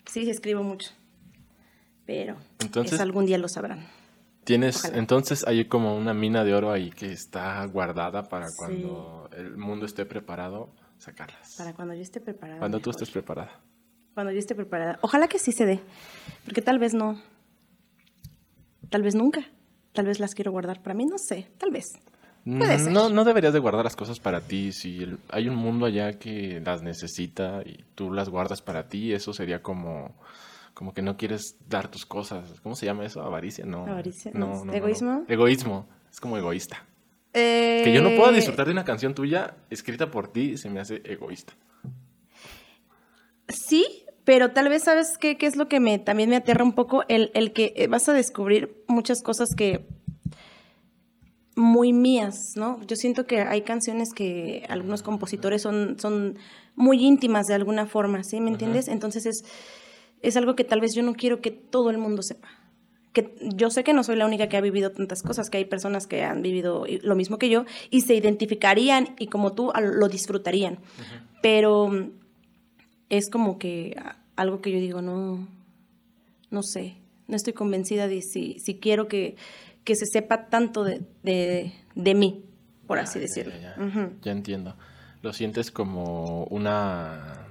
sí, 0.06 0.28
escribo 0.30 0.62
mucho. 0.62 0.90
Pero 2.06 2.36
Entonces- 2.60 2.94
eso 2.94 3.02
algún 3.02 3.26
día 3.26 3.38
lo 3.38 3.48
sabrán. 3.48 3.86
Tienes 4.44 4.76
Ojalá. 4.78 4.98
entonces 4.98 5.46
hay 5.46 5.66
como 5.66 5.96
una 5.96 6.14
mina 6.14 6.42
de 6.44 6.54
oro 6.54 6.72
ahí 6.72 6.90
que 6.90 7.12
está 7.12 7.64
guardada 7.66 8.24
para 8.28 8.48
Sí. 8.48 8.54
cuando 8.58 9.30
el 9.36 9.56
mundo 9.56 9.86
esté 9.86 10.06
preparado 10.06 10.70
sacarlas. 10.98 11.54
Para 11.56 11.74
cuando 11.74 11.94
yo 11.94 12.00
esté 12.02 12.20
preparada. 12.20 12.58
Cuando 12.58 12.78
tú 12.80 12.88
mejor. 12.90 13.02
estés 13.02 13.10
preparada. 13.12 13.60
Cuando 14.14 14.32
yo 14.32 14.38
esté 14.38 14.54
preparada. 14.54 14.98
Ojalá 15.02 15.28
que 15.28 15.38
sí 15.38 15.52
se 15.52 15.66
dé. 15.66 15.80
Porque 16.44 16.62
tal 16.62 16.78
vez 16.78 16.94
no. 16.94 17.20
Tal 18.88 19.02
vez 19.02 19.14
nunca. 19.14 19.42
Tal 19.92 20.06
vez 20.06 20.18
las 20.20 20.34
quiero 20.34 20.50
guardar 20.52 20.82
para 20.82 20.94
mí, 20.94 21.04
no 21.06 21.18
sé. 21.18 21.48
Tal 21.58 21.70
vez. 21.70 21.92
Puede 22.44 22.78
ser. 22.78 22.92
No, 22.92 23.08
no 23.10 23.24
deberías 23.24 23.52
de 23.52 23.58
guardar 23.58 23.84
las 23.84 23.96
cosas 23.96 24.18
para 24.18 24.40
ti. 24.40 24.72
Si 24.72 25.02
el- 25.02 25.18
hay 25.30 25.48
un 25.48 25.56
mundo 25.56 25.86
allá 25.86 26.18
que 26.18 26.60
las 26.64 26.82
necesita 26.82 27.62
y 27.64 27.84
tú 27.94 28.12
las 28.12 28.28
guardas 28.28 28.62
para 28.62 28.88
ti, 28.88 29.12
eso 29.12 29.32
sería 29.32 29.62
como, 29.62 30.14
como 30.74 30.94
que 30.94 31.02
no 31.02 31.16
quieres 31.16 31.56
dar 31.68 31.88
tus 31.88 32.06
cosas. 32.06 32.60
¿Cómo 32.62 32.74
se 32.74 32.86
llama 32.86 33.04
eso? 33.04 33.20
Avaricia, 33.22 33.64
no. 33.66 33.84
Avaricia, 33.86 34.30
no. 34.34 34.64
¿Egoísmo? 34.72 35.24
Egoísmo. 35.28 35.86
Es 36.10 36.18
como 36.20 36.36
egoísta. 36.38 36.84
Eh, 37.32 37.82
Que 37.84 37.92
yo 37.92 38.02
no 38.02 38.10
pueda 38.16 38.32
disfrutar 38.32 38.66
de 38.66 38.72
una 38.72 38.84
canción 38.84 39.14
tuya 39.14 39.54
escrita 39.70 40.10
por 40.10 40.32
ti 40.32 40.56
se 40.56 40.68
me 40.70 40.80
hace 40.80 41.00
egoísta. 41.04 41.52
Sí, 43.48 44.04
pero 44.24 44.50
tal 44.52 44.68
vez 44.68 44.84
sabes 44.84 45.18
qué, 45.18 45.36
qué 45.36 45.46
es 45.46 45.56
lo 45.56 45.68
que 45.68 45.80
me, 45.80 45.98
también 45.98 46.30
me 46.30 46.36
aterra 46.36 46.64
un 46.64 46.72
poco, 46.72 47.04
el, 47.08 47.30
el 47.34 47.52
que 47.52 47.86
vas 47.88 48.08
a 48.08 48.12
descubrir 48.12 48.82
muchas 48.86 49.22
cosas 49.22 49.54
que 49.56 49.86
muy 51.56 51.92
mías, 51.92 52.54
¿no? 52.56 52.80
Yo 52.86 52.96
siento 52.96 53.26
que 53.26 53.40
hay 53.40 53.62
canciones 53.62 54.12
que 54.12 54.64
algunos 54.68 55.02
compositores 55.02 55.62
son, 55.62 55.96
son 55.98 56.38
muy 56.76 57.04
íntimas 57.04 57.46
de 57.46 57.54
alguna 57.54 57.86
forma, 57.86 58.22
¿sí? 58.22 58.40
¿Me 58.40 58.50
entiendes? 58.50 58.88
Entonces 58.88 59.26
es, 59.26 59.44
es 60.22 60.36
algo 60.36 60.56
que 60.56 60.64
tal 60.64 60.80
vez 60.80 60.94
yo 60.94 61.02
no 61.02 61.14
quiero 61.14 61.40
que 61.40 61.50
todo 61.50 61.90
el 61.90 61.98
mundo 61.98 62.22
sepa. 62.22 62.48
Que 63.12 63.34
yo 63.40 63.70
sé 63.70 63.82
que 63.82 63.92
no 63.92 64.04
soy 64.04 64.16
la 64.16 64.26
única 64.26 64.48
que 64.48 64.56
ha 64.56 64.60
vivido 64.60 64.92
tantas 64.92 65.22
cosas, 65.22 65.50
que 65.50 65.58
hay 65.58 65.64
personas 65.64 66.06
que 66.06 66.22
han 66.22 66.42
vivido 66.42 66.86
lo 67.02 67.16
mismo 67.16 67.38
que 67.38 67.48
yo 67.48 67.64
y 67.90 68.02
se 68.02 68.14
identificarían 68.14 69.16
y 69.18 69.26
como 69.26 69.52
tú 69.52 69.72
lo 69.80 70.08
disfrutarían. 70.08 70.78
Pero 71.42 71.88
mm, 71.88 72.10
es 73.08 73.28
como 73.28 73.58
que 73.58 73.96
algo 74.36 74.60
que 74.60 74.70
yo 74.70 74.78
digo, 74.78 75.02
no, 75.02 75.48
no 76.50 76.62
sé, 76.62 76.96
no 77.26 77.36
estoy 77.36 77.52
convencida 77.52 78.06
de 78.06 78.22
si, 78.22 78.58
si 78.60 78.76
quiero 78.76 79.08
que, 79.08 79.36
que 79.84 79.96
se 79.96 80.06
sepa 80.06 80.46
tanto 80.46 80.84
de, 80.84 81.02
de, 81.22 81.72
de 81.94 82.14
mí, 82.14 82.44
por 82.86 82.98
así 82.98 83.18
Ya, 83.18 83.26
ya, 83.26 83.28
decirlo. 83.28 83.52
Ya, 83.60 83.74
ya. 83.76 83.84
Ujú. 83.84 84.12
Ya 84.22 84.32
entiendo. 84.32 84.76
Lo 85.22 85.32
sientes 85.32 85.70
como 85.70 86.44
una, 86.44 87.46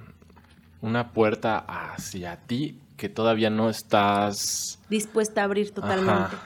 una 0.80 1.12
puerta 1.12 1.58
hacia 1.58 2.36
ti 2.36 2.78
que 2.96 3.08
todavía 3.08 3.48
no 3.50 3.70
estás 3.70 4.78
Dispuesta 4.90 5.40
a 5.42 5.44
abrir 5.44 5.70
totalmente. 5.72 6.36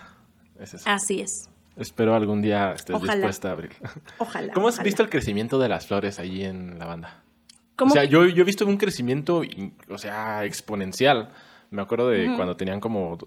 Es. 0.60 0.86
Así 0.86 1.20
es. 1.20 1.48
Espero 1.76 2.14
algún 2.14 2.40
día 2.42 2.72
estés 2.72 2.94
Ojalá. 2.94 3.14
dispuesta 3.14 3.48
a 3.48 3.52
abrir. 3.52 3.72
Ojalá. 4.18 4.52
¿Cómo 4.52 4.68
has 4.68 4.74
ojalá. 4.74 4.84
visto 4.84 5.02
el 5.02 5.10
crecimiento 5.10 5.58
de 5.58 5.68
las 5.68 5.86
flores 5.86 6.18
allí 6.20 6.44
en 6.44 6.78
la 6.78 6.86
banda? 6.86 7.22
¿Cómo 7.74 7.90
O 7.90 7.94
sea, 7.94 8.02
que- 8.02 8.08
yo, 8.10 8.26
yo 8.26 8.42
he 8.42 8.44
visto 8.44 8.64
un 8.66 8.76
crecimiento, 8.76 9.42
o 9.88 9.98
sea, 9.98 10.44
exponencial. 10.44 11.30
Me 11.70 11.82
acuerdo 11.82 12.08
de 12.10 12.32
cuando 12.36 12.56
tenían 12.56 12.78
como 12.78 13.18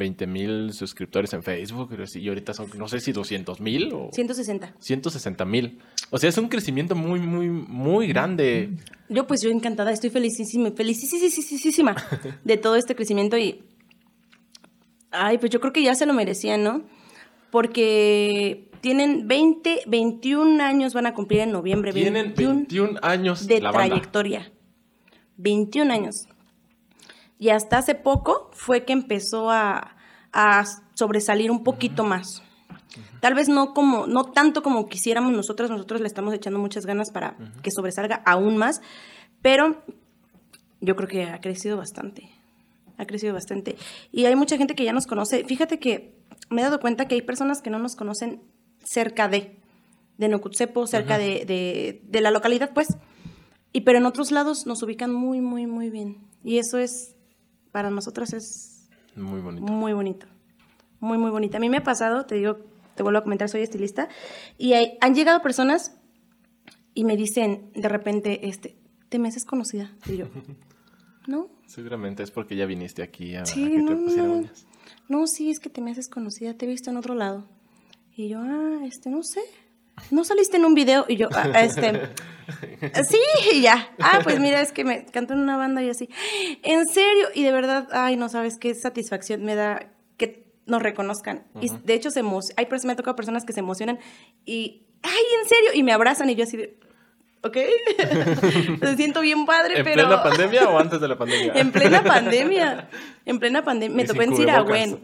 20 0.00 0.26
mil 0.26 0.72
suscriptores 0.72 1.32
en 1.34 1.42
Facebook 1.42 1.90
y 2.14 2.28
ahorita 2.28 2.54
son, 2.54 2.70
no 2.76 2.88
sé 2.88 3.00
si 3.00 3.12
200 3.12 3.60
mil 3.60 3.92
o 3.92 4.08
160. 4.12 4.74
160 4.78 5.44
mil. 5.44 5.78
O 6.08 6.18
sea, 6.18 6.30
es 6.30 6.38
un 6.38 6.48
crecimiento 6.48 6.96
muy, 6.96 7.20
muy, 7.20 7.48
muy 7.50 8.08
grande. 8.08 8.70
Yo 9.10 9.26
pues 9.26 9.42
yo 9.42 9.50
encantada, 9.50 9.92
estoy 9.92 10.08
felicísima, 10.08 10.70
felicísima 10.72 11.94
de 12.44 12.56
todo 12.56 12.76
este 12.76 12.94
crecimiento 12.94 13.36
y... 13.36 13.62
Ay, 15.10 15.36
pues 15.38 15.50
yo 15.50 15.60
creo 15.60 15.72
que 15.72 15.82
ya 15.82 15.94
se 15.94 16.06
lo 16.06 16.14
merecían, 16.14 16.64
¿no? 16.64 16.82
Porque 17.50 18.70
tienen 18.80 19.28
20, 19.28 19.82
21 19.86 20.62
años, 20.62 20.94
van 20.94 21.06
a 21.06 21.14
cumplir 21.14 21.40
en 21.40 21.52
noviembre. 21.52 21.92
Tienen 21.92 22.32
21 22.34 22.54
21 22.54 23.00
años 23.02 23.46
de 23.46 23.60
la 23.60 23.72
banda. 23.72 23.86
trayectoria. 23.86 24.52
21 25.36 25.92
años. 25.92 26.26
Y 27.40 27.48
hasta 27.48 27.78
hace 27.78 27.96
poco 27.96 28.50
fue 28.52 28.84
que 28.84 28.92
empezó 28.92 29.50
a, 29.50 29.96
a 30.32 30.64
sobresalir 30.94 31.50
un 31.50 31.64
poquito 31.64 32.04
más. 32.04 32.42
Tal 33.20 33.34
vez 33.34 33.48
no 33.48 33.74
como, 33.74 34.06
no 34.06 34.26
tanto 34.26 34.62
como 34.62 34.88
quisiéramos 34.88 35.32
nosotros, 35.32 35.70
nosotros 35.70 36.00
le 36.00 36.06
estamos 36.06 36.34
echando 36.34 36.58
muchas 36.58 36.86
ganas 36.86 37.10
para 37.10 37.36
que 37.62 37.70
sobresalga 37.70 38.22
aún 38.26 38.56
más, 38.56 38.82
pero 39.42 39.82
yo 40.80 40.96
creo 40.96 41.08
que 41.08 41.24
ha 41.24 41.40
crecido 41.40 41.76
bastante. 41.76 42.30
Ha 42.98 43.06
crecido 43.06 43.32
bastante. 43.32 43.76
Y 44.12 44.26
hay 44.26 44.36
mucha 44.36 44.58
gente 44.58 44.74
que 44.74 44.84
ya 44.84 44.92
nos 44.92 45.06
conoce. 45.06 45.44
Fíjate 45.44 45.78
que 45.78 46.14
me 46.50 46.60
he 46.60 46.64
dado 46.64 46.78
cuenta 46.78 47.08
que 47.08 47.14
hay 47.14 47.22
personas 47.22 47.62
que 47.62 47.70
no 47.70 47.78
nos 47.78 47.96
conocen 47.96 48.42
cerca 48.84 49.28
de, 49.28 49.56
de 50.18 50.28
Nocutsepo, 50.28 50.86
cerca 50.86 51.16
de, 51.16 51.46
de, 51.46 52.02
de 52.04 52.20
la 52.20 52.30
localidad, 52.30 52.72
pues. 52.74 52.88
Y 53.72 53.82
pero 53.82 53.98
en 53.98 54.04
otros 54.04 54.30
lados 54.30 54.66
nos 54.66 54.82
ubican 54.82 55.12
muy, 55.12 55.40
muy, 55.40 55.66
muy 55.66 55.88
bien. 55.88 56.18
Y 56.44 56.58
eso 56.58 56.78
es, 56.78 57.14
para 57.72 57.90
nosotras 57.90 58.32
es 58.32 58.88
Muy 59.16 59.40
bonito. 59.40 59.66
muy 59.72 59.92
bonito. 59.92 60.26
Muy, 61.00 61.16
muy 61.18 61.30
bonito. 61.30 61.56
A 61.56 61.60
mí 61.60 61.68
me 61.70 61.78
ha 61.78 61.82
pasado, 61.82 62.26
te 62.26 62.34
digo, 62.34 62.58
te 62.94 63.02
vuelvo 63.02 63.18
a 63.18 63.22
comentar, 63.22 63.48
soy 63.48 63.62
estilista, 63.62 64.08
y 64.58 64.74
hay- 64.74 64.98
han 65.00 65.14
llegado 65.14 65.40
personas 65.40 65.96
y 66.94 67.04
me 67.04 67.16
dicen 67.16 67.70
de 67.74 67.88
repente, 67.88 68.48
este, 68.48 68.76
¿te 69.08 69.18
me 69.18 69.28
haces 69.28 69.44
conocida? 69.44 69.90
Y 70.06 70.16
yo, 70.18 70.26
no, 71.26 71.48
Seguramente 71.66 72.22
es 72.24 72.30
porque 72.32 72.56
ya 72.56 72.66
viniste 72.66 73.02
aquí 73.02 73.36
a, 73.36 73.42
a 73.42 73.46
sí, 73.46 73.70
que 73.70 73.78
no, 73.78 73.86
te 73.90 73.94
no, 73.94 74.04
pusieran 74.04 74.30
no. 74.30 74.36
uñas. 74.38 74.66
No, 75.08 75.26
sí, 75.28 75.50
es 75.50 75.60
que 75.60 75.70
te 75.70 75.80
me 75.80 75.92
haces 75.92 76.08
conocida, 76.08 76.54
te 76.54 76.66
he 76.66 76.68
visto 76.68 76.90
en 76.90 76.96
otro 76.96 77.14
lado. 77.14 77.48
Y 78.16 78.28
yo, 78.28 78.40
ah, 78.42 78.80
este, 78.84 79.08
no 79.08 79.22
sé. 79.22 79.40
¿No 80.10 80.24
saliste 80.24 80.56
en 80.56 80.64
un 80.64 80.74
video? 80.74 81.04
Y 81.08 81.16
yo, 81.16 81.28
ah, 81.34 81.60
este, 81.60 81.92
sí, 83.08 83.18
y 83.52 83.62
ya. 83.62 83.90
Ah, 84.00 84.20
pues 84.22 84.40
mira, 84.40 84.60
es 84.60 84.72
que 84.72 84.84
me 84.84 85.04
canto 85.06 85.34
en 85.34 85.40
una 85.40 85.56
banda 85.56 85.82
y 85.82 85.90
así. 85.90 86.08
¿En 86.62 86.86
serio? 86.88 87.28
Y 87.34 87.44
de 87.44 87.52
verdad, 87.52 87.88
ay, 87.92 88.16
no 88.16 88.28
sabes 88.28 88.58
qué 88.58 88.74
satisfacción 88.74 89.44
me 89.44 89.54
da 89.54 89.90
que 90.16 90.46
nos 90.66 90.82
reconozcan. 90.82 91.44
Y 91.60 91.70
de 91.70 91.94
hecho, 91.94 92.10
se 92.10 92.20
hay 92.56 92.66
personas, 92.66 92.84
me 92.84 92.92
ha 92.92 92.96
tocado 92.96 93.16
personas 93.16 93.44
que 93.44 93.52
se 93.52 93.60
emocionan 93.60 93.98
y, 94.44 94.86
ay, 95.02 95.22
¿en 95.42 95.48
serio? 95.48 95.70
Y 95.74 95.82
me 95.82 95.92
abrazan 95.92 96.30
y 96.30 96.34
yo 96.34 96.44
así 96.44 96.56
de, 96.56 96.78
ok. 97.42 97.56
Me 98.80 98.96
siento 98.96 99.20
bien 99.20 99.46
padre, 99.46 99.78
¿En 99.78 99.84
pero... 99.84 100.06
plena 100.06 100.22
pandemia 100.22 100.68
o 100.68 100.78
antes 100.78 101.00
de 101.00 101.08
la 101.08 101.16
pandemia? 101.16 101.52
En 101.54 101.72
plena 101.72 102.02
pandemia. 102.04 102.88
En 103.24 103.38
plena 103.38 103.64
pandemia. 103.64 103.96
Me 103.96 104.02
Y 104.02 104.06
tocó 104.06 104.22
sin 104.22 104.32
en 104.32 104.32
cubrebocas. 104.32 104.96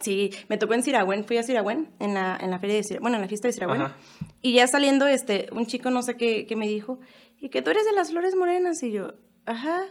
Sí, 0.00 0.30
me 0.48 0.56
tocó 0.56 0.74
en 0.74 0.82
Siragüen. 0.82 1.24
Fui 1.24 1.36
a 1.36 1.42
Siragüen 1.42 1.88
en 1.98 2.14
la, 2.14 2.38
en 2.40 2.50
la 2.50 2.58
feria 2.58 2.76
de 2.76 2.82
Siragüen, 2.82 3.02
bueno, 3.02 3.16
en 3.16 3.22
la 3.22 3.28
fiesta 3.28 3.48
de 3.48 3.52
Siragüen. 3.52 3.82
Ajá. 3.82 3.96
Y 4.42 4.54
ya 4.54 4.66
saliendo, 4.66 5.06
este, 5.06 5.48
un 5.52 5.66
chico 5.66 5.90
no 5.90 6.02
sé 6.02 6.16
qué, 6.16 6.46
qué 6.46 6.56
me 6.56 6.66
dijo, 6.66 7.00
y 7.40 7.48
que 7.48 7.62
tú 7.62 7.70
eres 7.70 7.84
de 7.84 7.92
las 7.92 8.10
flores 8.10 8.34
morenas. 8.34 8.82
Y 8.82 8.92
yo, 8.92 9.14
ajá. 9.46 9.84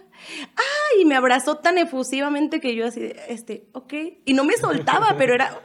Ah, 0.55 0.99
y 0.99 1.05
me 1.05 1.15
abrazó 1.15 1.57
tan 1.57 1.77
efusivamente 1.77 2.59
que 2.59 2.75
yo 2.75 2.87
así, 2.87 3.11
este, 3.27 3.67
ok. 3.73 3.93
Y 4.25 4.33
no 4.33 4.43
me 4.43 4.57
soltaba, 4.57 5.15
pero 5.17 5.33
era, 5.33 5.61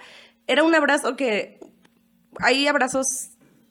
era 0.47 0.63
un 0.63 0.75
abrazo 0.75 1.17
que, 1.17 1.59
hay 2.41 2.67
abrazos 2.67 3.31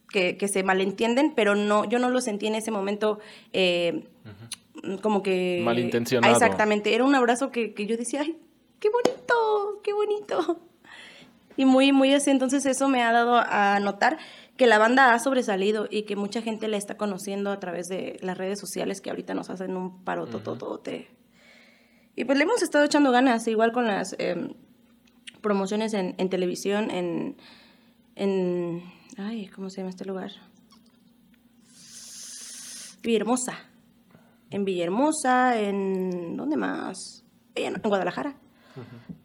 que, 0.10 0.38
que 0.38 0.48
se 0.48 0.64
malentienden, 0.64 1.34
pero 1.36 1.56
no, 1.56 1.86
yo 1.86 2.00
no 2.00 2.10
lo 2.10 2.22
sentí 2.22 2.48
en 2.48 2.56
ese 2.56 2.72
momento 2.72 3.20
eh, 3.52 4.08
como 5.02 5.24
que... 5.24 5.62
Malintencionado. 5.64 6.34
Exactamente, 6.34 6.94
era 6.94 7.04
un 7.04 7.16
abrazo 7.16 7.52
que, 7.52 7.74
que 7.74 7.86
yo 7.86 7.98
decía, 7.98 8.22
ay, 8.22 8.38
qué 8.84 8.90
bonito, 8.90 9.80
qué 9.82 9.94
bonito. 9.94 10.60
Y 11.56 11.64
muy, 11.64 11.94
muy 11.94 12.14
así, 12.14 12.32
entonces 12.32 12.66
eso 12.66 12.90
me 12.90 13.02
ha 13.02 13.14
dado 13.14 13.38
a 13.38 13.80
notar 13.80 14.18
que 14.58 14.68
la 14.68 14.78
banda 14.78 15.14
ha 15.14 15.20
sobresalido 15.20 15.88
y 15.90 16.04
que 16.04 16.18
mucha 16.18 16.42
gente 16.42 16.68
la 16.68 16.76
está 16.76 16.98
conociendo 16.98 17.52
a 17.52 17.60
través 17.62 17.88
de 17.88 18.18
las 18.22 18.38
redes 18.38 18.60
sociales 18.60 19.00
que 19.00 19.10
ahorita 19.10 19.36
nos 19.36 19.50
hacen 19.50 19.78
un 19.78 20.04
paro 20.04 20.26
tototote. 20.26 21.08
Y 22.18 22.26
pues 22.26 22.38
le 22.38 22.44
hemos 22.44 22.62
estado 22.62 22.84
echando 22.84 23.12
ganas, 23.12 23.48
igual 23.48 23.72
con 23.72 23.88
las 23.88 24.18
em, 24.20 24.54
promociones 25.40 25.94
en, 25.94 26.16
en 26.18 26.30
televisión, 26.30 26.92
en, 26.92 27.38
en... 28.16 28.84
Ay, 29.18 29.48
¿cómo 29.48 29.70
se 29.70 29.78
llama 29.78 29.92
este 29.92 30.04
lugar? 30.04 30.32
Villahermosa. 33.02 33.60
En 34.50 34.66
Villahermosa, 34.66 35.58
en... 35.58 36.36
¿Dónde 36.36 36.58
más? 36.58 37.24
En, 37.56 37.76
en 37.76 37.82
Guadalajara. 37.82 38.43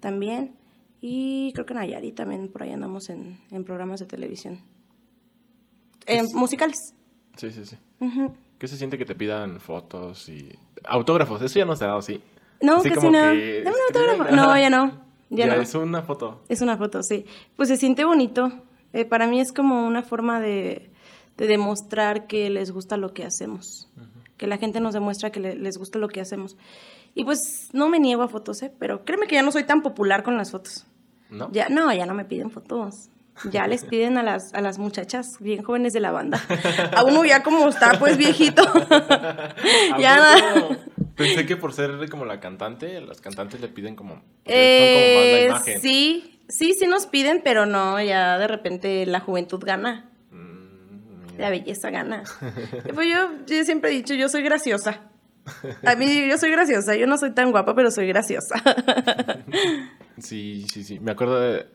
También. 0.01 0.55
Y 1.01 1.53
creo 1.53 1.65
que 1.67 1.73
en 1.75 1.79
Nayarit 1.81 2.15
también 2.17 2.49
por 2.49 2.63
ahí 2.63 2.73
andamos 2.73 3.09
en, 3.09 3.39
en 3.51 3.65
programas 3.65 4.01
de 4.01 4.07
televisión. 4.07 4.61
En 6.07 6.27
musicales. 6.35 6.95
Sí, 7.37 7.51
sí, 7.51 7.65
sí. 7.65 7.77
¿Qué 8.59 8.67
se 8.67 8.77
siente 8.77 8.99
que 8.99 9.05
te 9.05 9.15
pidan 9.15 9.61
fotos 9.61 10.29
y 10.29 10.53
autógrafos? 10.85 11.41
Eso 11.43 11.59
ya 11.59 11.65
no 11.65 11.77
se 11.77 11.85
ha 11.85 11.89
dado, 11.89 12.03
sí. 12.03 12.21
No, 12.61 12.77
Así 12.79 12.89
casi 12.89 13.01
como 13.07 13.13
no. 13.13 13.33
que 13.33 13.63
Dame 13.63 13.77
un 13.77 13.83
autógrafo. 13.97 14.35
No, 14.37 14.59
ya 14.59 14.71
no. 14.71 15.07
Ya, 15.31 15.47
Ya, 15.47 15.57
no. 15.57 15.63
es 15.63 15.75
una 15.75 16.03
foto. 16.03 16.43
Es 16.49 16.61
una 16.63 16.77
foto, 16.77 17.03
sí. 17.03 17.25
Pues 17.57 17.69
se 17.69 17.77
siente 17.77 18.05
bonito. 18.05 18.51
Eh, 18.93 19.05
para 19.05 19.27
mí 19.29 19.41
es 19.41 19.53
como 19.53 19.87
una 19.87 20.03
forma 20.03 20.41
de, 20.41 20.91
de 21.37 21.47
demostrar 21.47 22.27
que 22.27 22.49
les 22.51 22.73
gusta 22.73 22.97
lo 22.97 23.13
que 23.13 23.25
hacemos. 23.25 23.89
Que 24.39 24.47
la 24.47 24.57
gente 24.57 24.81
nos 24.81 24.95
demuestra 24.95 25.31
que 25.31 25.41
le- 25.41 25.57
les 25.57 25.77
gusta 25.77 25.99
lo 25.99 26.09
que 26.09 26.21
hacemos. 26.23 26.57
Y 27.15 27.25
pues 27.25 27.69
no 27.73 27.89
me 27.91 27.99
niego 28.01 28.23
a 28.23 28.29
fotos, 28.29 28.63
¿eh? 28.63 28.73
Pero 28.79 29.05
créeme 29.05 29.27
que 29.27 29.35
ya 29.35 29.43
no 29.43 29.53
soy 29.53 29.65
tan 29.65 29.83
popular 29.83 30.23
con 30.23 30.37
las 30.39 30.51
fotos. 30.53 30.87
¿No? 31.29 31.51
Ya, 31.53 31.69
no, 31.69 31.93
ya 31.93 32.07
no 32.07 32.15
me 32.15 32.25
piden 32.25 32.51
fotos. 32.51 33.11
Ya 33.53 33.67
les 33.69 33.85
piden 33.85 34.19
a 34.19 34.23
las, 34.25 34.53
a 34.55 34.61
las 34.61 34.79
muchachas 34.79 35.37
bien 35.39 35.63
jóvenes 35.63 35.93
de 35.93 36.01
la 36.01 36.11
banda. 36.11 36.41
A 36.97 37.05
uno 37.05 37.25
ya 37.25 37.43
como 37.45 37.69
está, 37.69 37.93
pues 37.99 38.17
viejito. 38.17 38.63
ya 39.99 40.17
nada. 40.17 40.79
Pensé 41.15 41.47
que 41.47 41.57
por 41.57 41.73
ser 41.73 42.09
como 42.11 42.25
la 42.25 42.41
cantante, 42.41 43.01
las 43.01 43.21
cantantes 43.21 43.61
le 43.61 43.69
piden 43.69 43.97
como... 43.97 44.23
Eh, 44.45 44.93
son 44.93 45.03
como 45.05 45.21
más 45.21 45.33
la 45.33 45.73
imagen. 45.75 45.81
Sí, 45.81 46.41
sí, 46.49 46.75
sí 46.79 46.87
nos 46.87 47.07
piden, 47.07 47.41
pero 47.45 47.67
no, 47.67 48.01
ya 48.03 48.39
de 48.39 48.47
repente 48.49 49.05
la 49.07 49.21
juventud 49.21 49.63
gana. 49.65 50.08
La 51.39 51.51
belleza 51.51 51.91
gana. 51.91 52.25
pues 52.95 53.09
yo, 53.09 53.31
yo 53.47 53.65
siempre 53.65 53.91
he 53.91 53.95
dicho, 53.95 54.15
yo 54.15 54.29
soy 54.29 54.43
graciosa. 54.43 55.09
A 55.85 55.95
mí 55.95 56.29
yo 56.29 56.37
soy 56.37 56.51
graciosa, 56.51 56.95
yo 56.97 57.07
no 57.07 57.17
soy 57.17 57.33
tan 57.33 57.51
guapa, 57.51 57.75
pero 57.75 57.91
soy 57.91 58.07
graciosa. 58.09 58.57
Sí, 60.21 60.67
sí, 60.69 60.83
sí. 60.83 60.99
Me 60.99 61.13
acuerdo 61.13 61.39
de... 61.39 61.67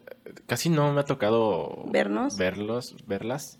Casi 0.47 0.69
no 0.69 0.91
me 0.91 0.99
ha 0.99 1.05
tocado... 1.05 1.85
Vernos. 1.87 2.37
Verlos, 2.37 2.97
verlas. 3.07 3.57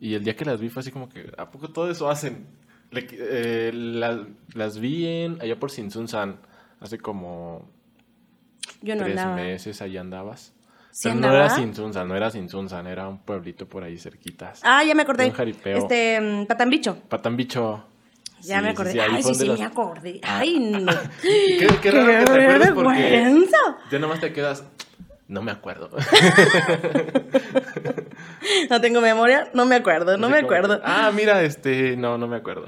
Y 0.00 0.14
el 0.14 0.24
día 0.24 0.34
que 0.34 0.44
las 0.44 0.60
vi 0.60 0.70
fue 0.70 0.80
así 0.80 0.90
como 0.90 1.08
que, 1.08 1.30
¿a 1.38 1.52
poco 1.52 1.68
todo 1.68 1.88
eso 1.88 2.10
hacen? 2.10 2.48
Eh, 2.90 3.70
las 3.72 4.78
vi 4.80 5.06
en, 5.06 5.40
allá 5.40 5.58
por 5.58 5.70
Sinsunsan, 5.70 6.40
hace 6.80 6.98
como 6.98 7.70
Yo 8.82 8.96
no 8.96 9.04
tres 9.04 9.24
meses, 9.36 9.82
ahí 9.82 9.96
andabas. 9.96 10.52
Pero 11.02 11.14
no 11.14 11.32
era 11.32 11.50
Sinsunsan, 11.50 12.08
no 12.08 12.16
era 12.16 12.30
Sinsunsan, 12.30 12.86
era 12.86 13.08
un 13.08 13.18
pueblito 13.18 13.66
por 13.66 13.84
ahí 13.84 13.98
cerquitas. 13.98 14.60
Ah, 14.64 14.82
ya 14.84 14.94
me 14.94 15.02
acordé. 15.02 15.26
Un 15.26 15.32
jaripeo. 15.32 15.78
Este, 15.78 16.46
Patambicho. 16.46 16.96
Patambicho. 17.08 17.84
Ya 18.42 18.60
me 18.60 18.70
acordé. 18.70 19.00
Ay, 19.00 19.22
sí, 19.22 19.34
sí, 19.34 19.50
me 19.50 19.64
acordé. 19.64 20.20
Ah. 20.22 20.38
Ay, 20.40 20.58
no. 20.58 20.92
qué, 21.22 21.68
qué 21.82 21.90
raro 21.90 22.06
que 22.06 22.24
te 22.24 22.42
acuerdes 22.42 22.70
porque 22.72 23.46
ya 23.90 23.98
nomás 23.98 24.20
te 24.20 24.32
quedas, 24.32 24.64
no 25.26 25.42
me 25.42 25.50
acuerdo. 25.50 25.90
no 28.70 28.80
tengo 28.80 29.00
memoria, 29.00 29.50
no 29.54 29.66
me 29.66 29.76
acuerdo, 29.76 30.16
no 30.16 30.28
me 30.28 30.38
acuerdo. 30.38 30.80
ah, 30.84 31.12
mira, 31.14 31.42
este, 31.42 31.96
no, 31.96 32.16
no 32.16 32.28
me 32.28 32.36
acuerdo. 32.36 32.66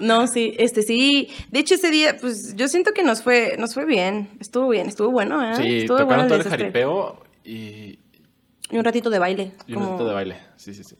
no, 0.00 0.26
sí, 0.26 0.54
este 0.58 0.82
sí. 0.82 1.30
De 1.50 1.60
hecho, 1.60 1.74
ese 1.74 1.90
día, 1.90 2.16
pues 2.20 2.54
yo 2.56 2.68
siento 2.68 2.92
que 2.92 3.02
nos 3.02 3.22
fue, 3.22 3.56
nos 3.58 3.74
fue 3.74 3.84
bien. 3.84 4.28
Estuvo 4.40 4.68
bien, 4.68 4.88
estuvo 4.88 5.10
bueno, 5.10 5.42
¿eh? 5.42 5.56
Sí, 5.56 5.78
estuvo 5.78 5.98
tocaron 5.98 6.28
todo 6.28 6.38
el 6.38 6.44
jaripeo 6.44 7.23
y. 7.44 7.98
Y 8.70 8.78
un 8.78 8.84
ratito 8.84 9.10
de 9.10 9.18
baile. 9.18 9.52
Y 9.66 9.74
un 9.74 9.82
ratito 9.82 10.06
de 10.06 10.14
baile, 10.14 10.40
sí, 10.56 10.72
sí, 10.72 10.84
sí. 10.84 10.96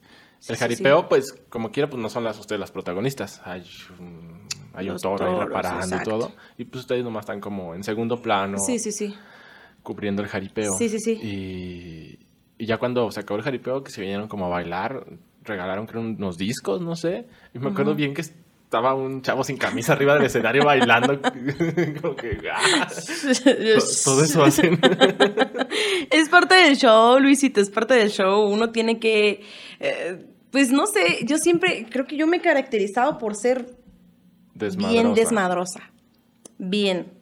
El 0.47 0.57
jaripeo, 0.57 1.09
pues, 1.09 1.32
como 1.49 1.70
quiera, 1.70 1.88
pues 1.88 2.03
no 2.03 2.11
son 2.11 2.22
las 2.24 2.38
ustedes 2.38 2.61
las 2.61 2.70
protagonistas. 2.70 3.40
Hay 3.45 3.64
un, 3.99 4.47
hay 4.74 4.90
un 4.90 4.99
toro 4.99 5.26
ahí 5.26 5.47
reparando 5.47 5.97
y 5.97 6.03
todo. 6.03 6.32
Y 6.59 6.64
pues 6.66 6.82
ustedes 6.82 7.03
nomás 7.03 7.22
están 7.22 7.40
como 7.40 7.74
en 7.74 7.82
segundo 7.82 8.20
plano. 8.20 8.59
Sí, 8.59 8.78
sí, 8.78 8.92
sí 8.92 9.14
cubriendo 9.84 10.22
el 10.22 10.28
jaripeo. 10.28 10.72
Sí, 10.72 10.88
sí, 10.88 10.99
sí. 10.99 11.12
Y, 11.12 12.18
y 12.59 12.66
ya 12.66 12.78
cuando 12.78 13.09
se 13.12 13.20
acabó 13.20 13.38
el 13.38 13.45
jaripeo, 13.45 13.84
que 13.84 13.92
se 13.92 14.01
vinieron 14.01 14.26
como 14.26 14.47
a 14.47 14.49
bailar, 14.49 15.07
regalaron 15.45 15.86
creo 15.86 16.01
unos 16.01 16.36
discos, 16.36 16.80
no 16.80 16.97
sé. 16.97 17.28
Y 17.55 17.61
me 17.61 17.68
acuerdo 17.68 17.95
bien 17.95 18.14
que 18.14 18.24
estaba 18.75 18.95
un 18.95 19.22
chavo 19.22 19.45
sin 19.45 19.57
camisa 19.57 19.93
arriba 19.93 20.14
del 20.14 20.25
escenario 20.25 20.64
bailando. 20.64 21.20
como 22.03 22.16
que, 22.16 22.39
ah, 22.53 22.89
todo 24.05 24.25
eso 24.25 24.43
hacen. 24.43 24.81
es 26.11 26.29
parte 26.29 26.57
del 26.57 26.77
show, 26.77 27.20
Luisito, 27.20 27.61
es 27.61 27.70
parte 27.70 27.95
del 27.95 28.11
show. 28.11 28.45
Uno 28.49 28.72
tiene 28.72 28.99
que, 28.99 29.43
eh, 29.79 30.27
pues 30.51 30.72
no 30.72 30.87
sé, 30.87 31.25
yo 31.25 31.39
siempre, 31.39 31.87
creo 31.89 32.05
que 32.07 32.16
yo 32.16 32.27
me 32.27 32.39
he 32.39 32.41
caracterizado 32.41 33.18
por 33.18 33.37
ser 33.37 33.77
bien 34.55 35.14
desmadrosa. 35.14 35.93
Bien. 36.59 37.12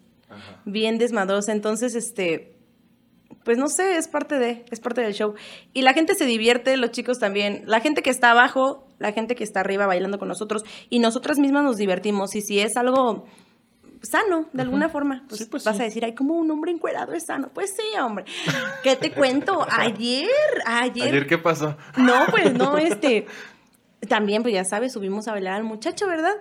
Bien 0.65 0.97
desmadrosa. 0.97 1.53
Entonces, 1.53 1.95
este, 1.95 2.52
pues 3.45 3.59
no 3.59 3.69
sé, 3.69 3.97
es 3.97 4.09
parte 4.09 4.39
de, 4.39 4.65
es 4.71 4.81
parte 4.81 5.01
del 5.01 5.15
show. 5.15 5.35
Y 5.73 5.83
la 5.83 5.93
gente 5.93 6.15
se 6.15 6.27
divierte, 6.27 6.77
los 6.77 6.91
chicos 6.91 7.19
también. 7.19 7.63
La 7.67 7.81
gente 7.81 8.03
que 8.03 8.11
está 8.11 8.31
abajo, 8.31 8.87
la 8.99 9.13
gente 9.13 9.35
que 9.35 9.45
está 9.45 9.61
arriba 9.61 9.87
bailando 9.87 10.19
con 10.19 10.29
nosotros 10.29 10.65
y 10.91 10.99
nosotras 10.99 11.39
mismas 11.39 11.65
nos 11.65 11.77
divertimos. 11.77 12.35
Y 12.35 12.43
si 12.43 12.61
es 12.61 12.77
algo 12.77 13.27
sano, 14.03 14.49
de 14.53 14.63
alguna 14.63 14.89
forma, 14.89 15.25
pues, 15.29 15.47
pues 15.47 15.65
vas 15.65 15.79
a 15.81 15.85
decir, 15.85 16.05
ay, 16.05 16.15
como 16.15 16.35
un 16.35 16.51
hombre 16.51 16.73
encuerado 16.73 17.13
es 17.13 17.27
sano. 17.27 17.51
Pues 17.55 17.75
sí, 17.75 17.99
hombre. 17.99 18.25
¿Qué 18.83 18.97
te 18.97 19.13
cuento? 19.13 19.67
Ayer, 19.71 20.29
ayer. 20.67 21.09
¿Ayer 21.09 21.27
qué 21.27 21.39
pasó? 21.39 21.77
No, 21.97 22.27
pues 22.31 22.53
no, 22.53 22.77
este. 22.79 23.27
También, 24.09 24.43
pues 24.43 24.53
ya 24.53 24.65
sabes, 24.65 24.93
subimos 24.93 25.29
a 25.29 25.33
bailar 25.33 25.55
al 25.55 25.65
muchacho, 25.65 26.09
¿verdad? 26.09 26.35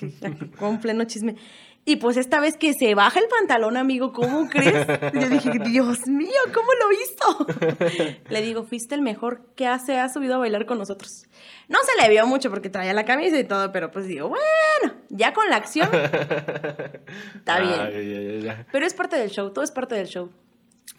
Con 0.58 0.80
pleno 0.80 1.04
chisme. 1.04 1.36
Y 1.84 1.96
pues 1.96 2.16
esta 2.16 2.38
vez 2.38 2.56
que 2.56 2.74
se 2.74 2.94
baja 2.94 3.18
el 3.18 3.26
pantalón, 3.26 3.76
amigo, 3.76 4.12
¿cómo 4.12 4.48
crees? 4.48 4.86
Yo 5.12 5.28
dije, 5.28 5.50
Dios 5.64 6.06
mío, 6.06 6.30
¿cómo 6.54 6.68
lo 6.80 6.92
hizo? 6.92 8.20
Le 8.28 8.40
digo, 8.40 8.62
fuiste 8.62 8.94
el 8.94 9.02
mejor 9.02 9.46
que 9.56 9.66
hace, 9.66 9.98
ha 9.98 10.08
subido 10.08 10.36
a 10.36 10.38
bailar 10.38 10.64
con 10.64 10.78
nosotros. 10.78 11.26
No 11.68 11.78
se 11.82 12.00
le 12.00 12.08
vio 12.08 12.24
mucho 12.24 12.50
porque 12.50 12.70
traía 12.70 12.92
la 12.92 13.04
camisa 13.04 13.36
y 13.36 13.44
todo, 13.44 13.72
pero 13.72 13.90
pues 13.90 14.06
digo, 14.06 14.28
bueno, 14.28 14.94
ya 15.08 15.32
con 15.32 15.50
la 15.50 15.56
acción, 15.56 15.88
está 17.34 17.58
bien. 17.58 18.64
Pero 18.70 18.86
es 18.86 18.94
parte 18.94 19.16
del 19.16 19.30
show, 19.30 19.52
todo 19.52 19.64
es 19.64 19.72
parte 19.72 19.96
del 19.96 20.06
show. 20.06 20.30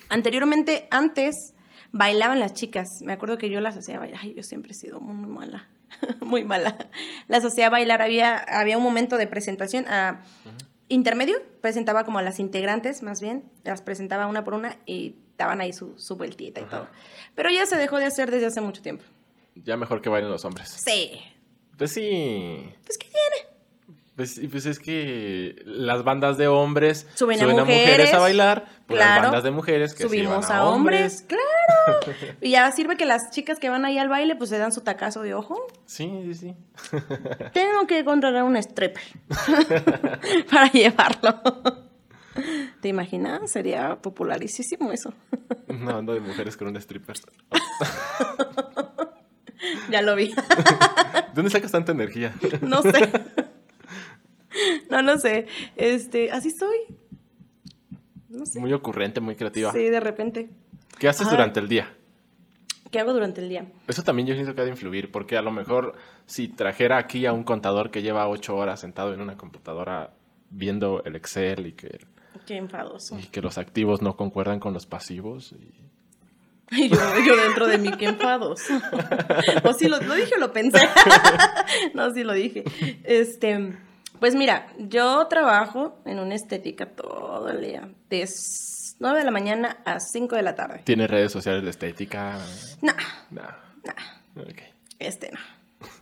Anteriormente, 0.09 0.89
antes, 0.91 1.53
bailaban 1.93 2.41
las 2.41 2.55
chicas. 2.55 3.01
Me 3.03 3.13
acuerdo 3.13 3.37
que 3.37 3.49
yo 3.49 3.61
las 3.61 3.77
hacía 3.77 3.99
bailar. 3.99 4.19
Ay, 4.21 4.33
yo 4.35 4.43
siempre 4.43 4.73
he 4.73 4.75
sido 4.75 4.99
muy 4.99 5.29
mala. 5.29 5.69
muy 6.19 6.43
mala. 6.43 6.89
Las 7.29 7.45
hacía 7.45 7.69
bailar. 7.69 8.01
Había, 8.01 8.37
había 8.37 8.77
un 8.77 8.83
momento 8.83 9.17
de 9.17 9.27
presentación. 9.27 9.85
a 9.87 10.23
intermedio, 10.89 11.37
presentaba 11.61 12.03
como 12.03 12.19
a 12.19 12.21
las 12.21 12.39
integrantes, 12.39 13.03
más 13.03 13.21
bien, 13.21 13.43
las 13.63 13.81
presentaba 13.81 14.27
una 14.27 14.43
por 14.43 14.53
una 14.53 14.77
y 14.85 15.15
daban 15.37 15.61
ahí 15.61 15.73
su, 15.73 15.97
su 15.97 16.15
vueltita 16.15 16.61
y 16.61 16.65
todo. 16.65 16.87
Pero 17.35 17.49
ya 17.49 17.65
se 17.65 17.77
dejó 17.77 17.97
de 17.97 18.05
hacer 18.05 18.31
desde 18.31 18.47
hace 18.47 18.61
mucho 18.61 18.81
tiempo. 18.81 19.03
Ya 19.55 19.77
mejor 19.77 20.01
que 20.01 20.09
bailen 20.09 20.31
los 20.31 20.45
hombres. 20.45 20.69
Sí. 20.69 21.19
Pues 21.77 21.91
sí. 21.91 22.71
Pues 22.85 22.97
¿qué 22.97 23.07
tiene? 23.07 23.32
Pues, 24.15 24.39
pues 24.51 24.67
es 24.67 24.77
que 24.77 25.55
las 25.65 26.03
bandas 26.03 26.37
de 26.37 26.47
hombres 26.47 27.07
suben, 27.15 27.41
a, 27.41 27.47
mujeres, 27.47 28.13
a, 28.13 28.19
bailar, 28.19 28.65
pues 28.85 28.99
las 28.99 29.23
bandas 29.23 29.43
de 29.43 29.49
mujeres 29.49 29.95
que 29.95 30.03
subimos 30.03 30.51
a, 30.51 30.65
hombres. 30.65 31.25
Claro. 31.27 32.15
y 32.41 32.51
ya 32.51 32.71
sirve 32.71 32.95
que 32.95 33.07
las 33.07 33.31
chicas 33.31 33.57
que 33.57 33.69
van 33.69 33.85
ahí 33.85 33.97
al 33.97 34.09
baile 34.09 34.35
pues 34.35 34.51
se 34.51 34.59
dan 34.59 34.71
su 34.71 34.81
tacazo 34.81 35.23
de 35.23 35.33
ojo. 35.33 35.65
Sí, 35.87 36.11
sí, 36.25 36.33
sí. 36.35 36.55
Tengo 37.53 37.87
que 37.87 38.05
contratar 38.05 38.43
un 38.43 38.55
stripper 38.57 39.01
para 40.51 40.71
llevarlo. 40.71 41.41
¿Te 42.81 42.89
imaginas? 42.89 43.49
Sería 43.49 43.95
popularísimo 43.95 44.91
eso. 44.91 45.11
Una 45.67 45.93
banda 45.93 46.13
de 46.13 46.19
mujeres 46.19 46.55
con 46.55 46.67
un 46.67 46.75
stripper. 46.77 47.15
ya 49.89 50.03
lo 50.03 50.15
vi. 50.15 50.35
¿Dónde 51.33 51.49
sacas 51.49 51.71
tanta 51.71 51.93
energía? 51.93 52.33
No 52.61 52.83
sé. 52.83 53.11
no, 54.89 55.01
no 55.01 55.17
sé. 55.17 55.47
Este, 55.75 56.31
así 56.31 56.51
soy. 56.51 56.77
No 58.29 58.45
sé. 58.45 58.59
Muy 58.59 58.73
ocurrente, 58.73 59.21
muy 59.21 59.35
creativa. 59.35 59.71
Sí, 59.71 59.83
de 59.83 59.99
repente. 59.99 60.49
¿Qué 60.99 61.07
haces 61.07 61.29
durante 61.29 61.59
el 61.59 61.67
día? 61.67 61.93
¿Qué 62.91 62.99
hago 62.99 63.13
durante 63.13 63.41
el 63.41 63.49
día? 63.49 63.65
Eso 63.87 64.03
también 64.03 64.27
yo 64.27 64.35
siento 64.35 64.53
que 64.53 64.61
ha 64.61 64.65
de 64.65 64.69
influir, 64.69 65.11
porque 65.11 65.35
a 65.35 65.41
lo 65.41 65.51
mejor 65.51 65.95
si 66.27 66.47
trajera 66.47 66.97
aquí 66.97 67.25
a 67.25 67.33
un 67.33 67.43
contador 67.43 67.89
que 67.89 68.03
lleva 68.03 68.27
ocho 68.27 68.55
horas 68.55 68.79
sentado 68.79 69.13
en 69.13 69.21
una 69.21 69.35
computadora 69.35 70.13
viendo 70.51 71.03
el 71.03 71.15
Excel 71.15 71.65
y 71.65 71.71
que... 71.73 72.05
Qué 72.45 72.57
enfadoso. 72.57 73.17
Y 73.17 73.23
que 73.23 73.41
los 73.41 73.57
activos 73.57 74.01
no 74.01 74.15
concuerdan 74.15 74.59
con 74.59 74.73
los 74.73 74.85
pasivos. 74.85 75.53
Y... 76.69 76.87
yo, 76.89 76.97
yo, 77.25 77.35
dentro 77.35 77.65
de 77.65 77.79
mí, 77.79 77.91
qué 77.97 78.05
enfadoso. 78.05 78.73
o 79.63 79.73
si 79.73 79.87
lo, 79.87 79.99
lo 79.99 80.13
dije 80.13 80.35
o 80.35 80.39
lo 80.39 80.53
pensé. 80.53 80.79
no, 81.95 82.13
sí 82.13 82.23
lo 82.23 82.33
dije. 82.33 82.63
Este... 83.03 83.75
Pues 84.23 84.35
mira, 84.35 84.67
yo 84.77 85.27
trabajo 85.27 85.99
en 86.05 86.17
una 86.17 86.33
estética 86.33 86.85
todo 86.85 87.49
el 87.49 87.59
día, 87.59 87.89
de 88.09 88.25
9 88.99 89.19
de 89.19 89.25
la 89.25 89.31
mañana 89.31 89.81
a 89.83 89.99
5 89.99 90.37
de 90.37 90.41
la 90.41 90.55
tarde. 90.55 90.79
¿Tiene 90.85 91.07
redes 91.07 91.29
sociales 91.29 91.61
de 91.61 91.69
estética? 91.69 92.39
No. 92.81 92.93
No. 93.31 93.41
no. 93.83 94.43
Este 94.97 95.29
no. 95.29 95.39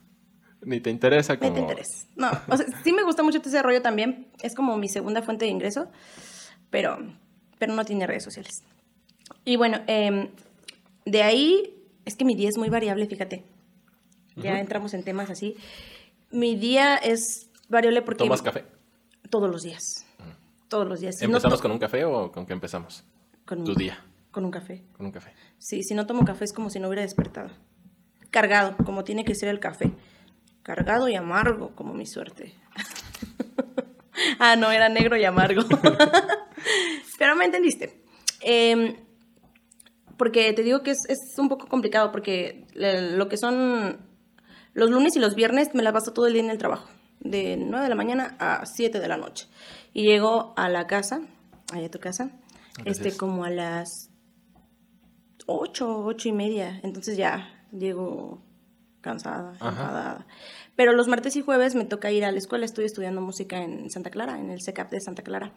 Ni 0.61 0.79
te 0.81 0.91
interesa 0.91 1.39
como... 1.39 1.49
Ni 1.49 1.55
te 1.55 1.61
interesa. 1.61 2.05
No, 2.15 2.29
o 2.47 2.57
sea, 2.57 2.67
sí 2.83 2.93
me 2.93 3.01
gusta 3.01 3.23
mucho 3.23 3.41
ese 3.43 3.63
rollo 3.63 3.81
también. 3.81 4.27
Es 4.43 4.53
como 4.53 4.77
mi 4.77 4.87
segunda 4.87 5.23
fuente 5.23 5.45
de 5.45 5.51
ingreso, 5.51 5.89
pero, 6.69 6.99
pero 7.57 7.73
no 7.73 7.85
tiene 7.85 8.05
redes 8.05 8.23
sociales. 8.23 8.61
Y 9.45 9.55
bueno, 9.55 9.81
em, 9.87 10.29
de 11.05 11.23
ahí 11.23 11.75
es 12.05 12.15
que 12.15 12.25
mi 12.25 12.35
día 12.35 12.49
es 12.49 12.57
muy 12.59 12.69
variable, 12.69 13.07
fíjate. 13.07 13.43
Ya 14.35 14.59
entramos 14.59 14.93
en 14.93 15.03
temas 15.03 15.31
así. 15.31 15.57
Mi 16.29 16.55
día 16.55 16.97
es 16.97 17.47
variable 17.71 18.01
porque... 18.01 18.23
¿Tomas 18.23 18.41
café? 18.41 18.65
Todos 19.29 19.49
los 19.49 19.63
días. 19.63 20.05
Todos 20.67 20.87
los 20.87 20.99
días. 20.99 21.21
¿Empezamos 21.21 21.61
con 21.61 21.71
un 21.71 21.79
café 21.79 22.05
o 22.05 22.31
con 22.31 22.45
qué 22.45 22.53
empezamos? 22.53 23.03
Con 23.45 23.63
tu 23.63 23.73
día. 23.73 24.03
Con 24.31 24.45
un 24.45 24.51
café. 24.51 24.83
Con 24.95 25.07
un 25.07 25.11
café. 25.11 25.33
Sí, 25.57 25.83
si 25.83 25.93
no 25.93 26.05
tomo 26.05 26.23
café 26.23 26.45
es 26.45 26.53
como 26.53 26.69
si 26.69 26.79
no 26.79 26.87
hubiera 26.87 27.01
despertado. 27.01 27.49
Cargado, 28.29 28.77
como 28.85 29.03
tiene 29.03 29.25
que 29.25 29.35
ser 29.35 29.49
el 29.49 29.59
café. 29.59 29.91
Cargado 30.63 31.09
y 31.09 31.15
amargo, 31.15 31.75
como 31.75 31.93
mi 31.93 32.05
suerte. 32.05 32.55
ah, 34.39 34.55
no, 34.55 34.71
era 34.71 34.87
negro 34.87 35.17
y 35.17 35.25
amargo. 35.25 35.63
Pero 37.17 37.35
me 37.35 37.45
entendiste. 37.45 38.03
Em, 38.39 38.95
porque 40.17 40.53
te 40.53 40.63
digo 40.63 40.81
que 40.83 40.91
es, 40.91 40.99
es, 41.09 41.19
un 41.37 41.49
poco 41.49 41.67
complicado 41.67 42.11
porque 42.11 42.65
lo 42.73 43.27
que 43.27 43.37
son 43.37 43.99
los 44.73 44.89
lunes 44.89 45.15
y 45.15 45.19
los 45.19 45.35
viernes 45.35 45.73
me 45.73 45.83
la 45.83 45.91
paso 45.91 46.13
todo 46.13 46.27
el 46.27 46.33
día 46.33 46.43
en 46.43 46.49
el 46.49 46.57
trabajo. 46.57 46.87
De 47.21 47.57
9 47.57 47.83
de 47.83 47.89
la 47.89 47.95
mañana 47.95 48.35
a 48.39 48.65
7 48.65 48.99
de 48.99 49.07
la 49.07 49.17
noche. 49.17 49.47
Y 49.93 50.03
llego 50.03 50.53
a 50.57 50.69
la 50.69 50.87
casa, 50.87 51.21
allá 51.71 51.87
a 51.87 51.91
tu 51.91 51.99
casa, 51.99 52.31
este, 52.85 53.15
como 53.15 53.45
a 53.45 53.49
las 53.49 54.09
8, 55.45 56.05
8 56.05 56.29
y 56.29 56.31
media. 56.31 56.79
Entonces 56.83 57.17
ya 57.17 57.65
llego 57.71 58.41
cansada, 59.01 59.53
enfadada. 59.53 60.27
Pero 60.75 60.93
los 60.93 61.07
martes 61.07 61.35
y 61.35 61.41
jueves 61.41 61.75
me 61.75 61.85
toca 61.85 62.11
ir 62.11 62.23
a 62.25 62.31
la 62.31 62.37
escuela, 62.37 62.65
estoy 62.65 62.85
estudiando 62.85 63.21
música 63.21 63.61
en 63.61 63.89
Santa 63.89 64.09
Clara, 64.09 64.39
en 64.39 64.49
el 64.49 64.61
SECAP 64.61 64.91
de 64.91 65.01
Santa 65.01 65.23
Clara. 65.23 65.53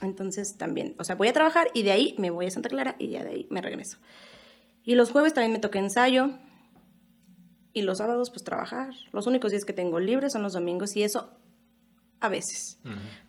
Entonces 0.00 0.56
también, 0.56 0.94
o 0.98 1.04
sea, 1.04 1.14
voy 1.14 1.28
a 1.28 1.32
trabajar 1.32 1.68
y 1.74 1.82
de 1.82 1.92
ahí 1.92 2.14
me 2.18 2.30
voy 2.30 2.46
a 2.46 2.50
Santa 2.50 2.68
Clara 2.68 2.96
y 2.98 3.08
ya 3.08 3.22
de 3.22 3.30
ahí 3.30 3.46
me 3.50 3.60
regreso. 3.60 3.98
Y 4.82 4.94
los 4.94 5.10
jueves 5.10 5.34
también 5.34 5.52
me 5.52 5.58
toca 5.58 5.78
ensayo. 5.78 6.30
Y 7.72 7.82
los 7.82 7.98
sábados, 7.98 8.30
pues 8.30 8.44
trabajar. 8.44 8.90
Los 9.12 9.26
únicos 9.26 9.50
días 9.50 9.64
que 9.64 9.72
tengo 9.72 9.98
libres 10.00 10.32
son 10.32 10.42
los 10.42 10.52
domingos 10.52 10.94
y 10.96 11.02
eso 11.02 11.30
a 12.20 12.28
veces. 12.28 12.78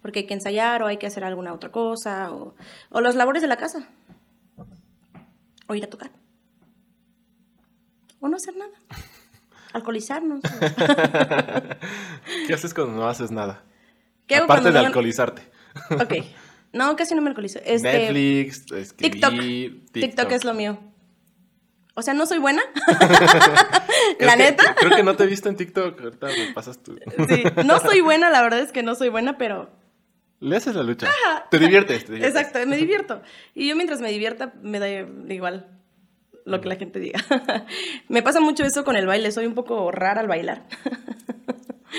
Porque 0.01 0.19
hay 0.19 0.25
que 0.27 0.33
ensayar 0.33 0.83
o 0.83 0.87
hay 0.87 0.97
que 0.97 1.07
hacer 1.07 1.23
alguna 1.23 1.53
otra 1.53 1.71
cosa 1.71 2.31
o, 2.31 2.55
o 2.89 3.01
los 3.01 3.15
labores 3.15 3.41
de 3.41 3.47
la 3.47 3.57
casa. 3.57 3.87
O 5.67 5.75
ir 5.75 5.83
a 5.85 5.89
tocar. 5.89 6.11
O 8.19 8.27
no 8.27 8.35
hacer 8.37 8.55
nada. 8.55 8.73
Alcoholizarnos. 9.73 10.41
¿Qué 12.47 12.53
haces 12.53 12.73
cuando 12.73 12.93
no 12.93 13.07
haces 13.07 13.31
nada? 13.31 13.63
¿Qué 14.27 14.35
hago 14.35 14.45
Aparte 14.45 14.71
de 14.71 14.79
no- 14.79 14.85
alcoholizarte. 14.87 15.41
Ok. 15.91 16.13
No, 16.73 16.95
casi 16.95 17.15
no 17.15 17.21
me 17.21 17.29
alcoholizo. 17.29 17.59
Este, 17.63 17.91
Netflix, 18.11 18.71
escribir, 18.71 19.11
TikTok. 19.13 19.31
TikTok. 19.39 19.91
TikTok 19.93 20.31
es 20.31 20.43
lo 20.43 20.53
mío. 20.53 20.77
O 21.95 22.01
sea, 22.01 22.13
no 22.13 22.25
soy 22.25 22.39
buena. 22.39 22.61
La 24.19 24.31
que 24.33 24.37
neta. 24.37 24.75
Creo 24.75 24.95
que 24.95 25.03
no 25.03 25.15
te 25.15 25.23
he 25.23 25.27
visto 25.27 25.49
en 25.49 25.55
TikTok. 25.55 25.99
Ahorita 26.01 26.27
me 26.27 26.53
pasas 26.53 26.81
tú. 26.81 26.97
Sí, 27.29 27.43
no 27.65 27.79
soy 27.79 28.01
buena, 28.01 28.29
la 28.29 28.41
verdad 28.41 28.59
es 28.59 28.71
que 28.71 28.83
no 28.83 28.95
soy 28.95 29.09
buena, 29.09 29.37
pero 29.37 29.69
Le 30.39 30.55
haces 30.57 30.75
la 30.75 30.83
lucha. 30.83 31.07
Te 31.51 31.59
diviertes. 31.59 32.05
te 32.05 32.13
diviertes. 32.13 32.41
exacto, 32.41 32.67
me 32.67 32.77
divierto. 32.77 33.21
Y 33.53 33.67
yo 33.67 33.75
mientras 33.75 34.01
me 34.01 34.09
divierta, 34.11 34.53
me 34.61 34.79
da 34.79 34.89
igual 34.89 35.67
lo 36.45 36.59
que 36.61 36.67
la 36.69 36.75
gente 36.75 36.99
diga. 36.99 37.19
me 38.09 38.21
pasa 38.23 38.39
mucho 38.41 38.63
eso 38.65 38.83
con 38.83 38.95
el 38.95 39.05
baile, 39.07 39.31
soy 39.31 39.45
un 39.45 39.53
poco 39.53 39.91
rara 39.91 40.19
al 40.21 40.27
bailar. 40.27 40.63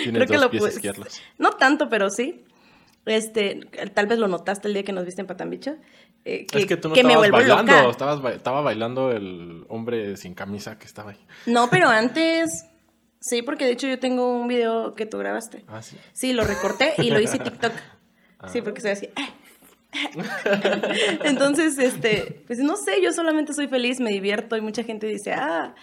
Tienes 0.02 0.28
dos 0.28 0.48
pies 0.48 0.62
pu- 0.64 0.68
izquierdos. 0.68 1.22
No 1.38 1.52
tanto, 1.52 1.88
pero 1.88 2.10
sí. 2.10 2.44
Este, 3.06 3.60
tal 3.92 4.06
vez 4.06 4.18
lo 4.18 4.28
notaste 4.28 4.68
el 4.68 4.74
día 4.74 4.82
que 4.82 4.92
nos 4.92 5.04
viste 5.04 5.20
en 5.20 5.26
Patambicho. 5.26 5.76
eh, 6.24 6.46
que, 6.46 6.58
es 6.60 6.66
que 6.66 6.76
tú 6.78 6.88
no 6.88 6.94
que 6.94 7.02
me 7.04 7.10
estabas 7.12 7.30
vuelvo 7.30 7.36
bailando. 7.54 7.72
loca. 7.76 7.90
Estabas 7.90 8.22
ba- 8.22 8.32
estaba 8.32 8.60
bailando 8.62 9.12
el 9.12 9.64
hombre 9.68 10.16
sin 10.16 10.34
camisa 10.34 10.78
que 10.78 10.86
estaba 10.86 11.10
ahí. 11.10 11.18
No, 11.46 11.68
pero 11.68 11.88
antes. 11.90 12.64
Sí, 13.20 13.42
porque 13.42 13.64
de 13.64 13.72
hecho 13.72 13.86
yo 13.86 13.98
tengo 13.98 14.34
un 14.36 14.48
video 14.48 14.94
que 14.94 15.06
tú 15.06 15.18
grabaste. 15.18 15.64
Ah, 15.68 15.80
sí. 15.82 15.96
Sí, 16.12 16.32
lo 16.34 16.44
recorté 16.44 16.92
y 16.98 17.10
lo 17.10 17.20
hice 17.20 17.38
TikTok. 17.38 17.72
Sí, 18.52 18.60
porque 18.62 18.80
soy 18.82 18.90
así. 18.90 19.08
Entonces, 21.24 21.78
este, 21.78 22.42
pues 22.46 22.58
no 22.58 22.76
sé, 22.76 23.00
yo 23.02 23.12
solamente 23.12 23.52
soy 23.52 23.68
feliz, 23.68 24.00
me 24.00 24.10
divierto 24.10 24.56
y 24.56 24.60
mucha 24.60 24.82
gente 24.82 25.06
dice, 25.06 25.32
ah, 25.32 25.74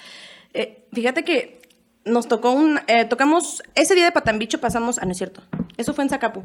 eh, 0.54 0.86
fíjate 0.94 1.24
que 1.24 1.62
nos 2.06 2.28
tocó 2.28 2.52
un, 2.52 2.80
eh, 2.88 3.06
tocamos, 3.06 3.64
ese 3.76 3.96
día 3.96 4.06
de 4.06 4.12
Patambicho 4.12 4.60
pasamos, 4.60 4.98
ah, 5.00 5.06
no 5.06 5.12
es 5.12 5.18
cierto, 5.18 5.42
eso 5.78 5.94
fue 5.94 6.04
en 6.04 6.10
Zacapu. 6.10 6.44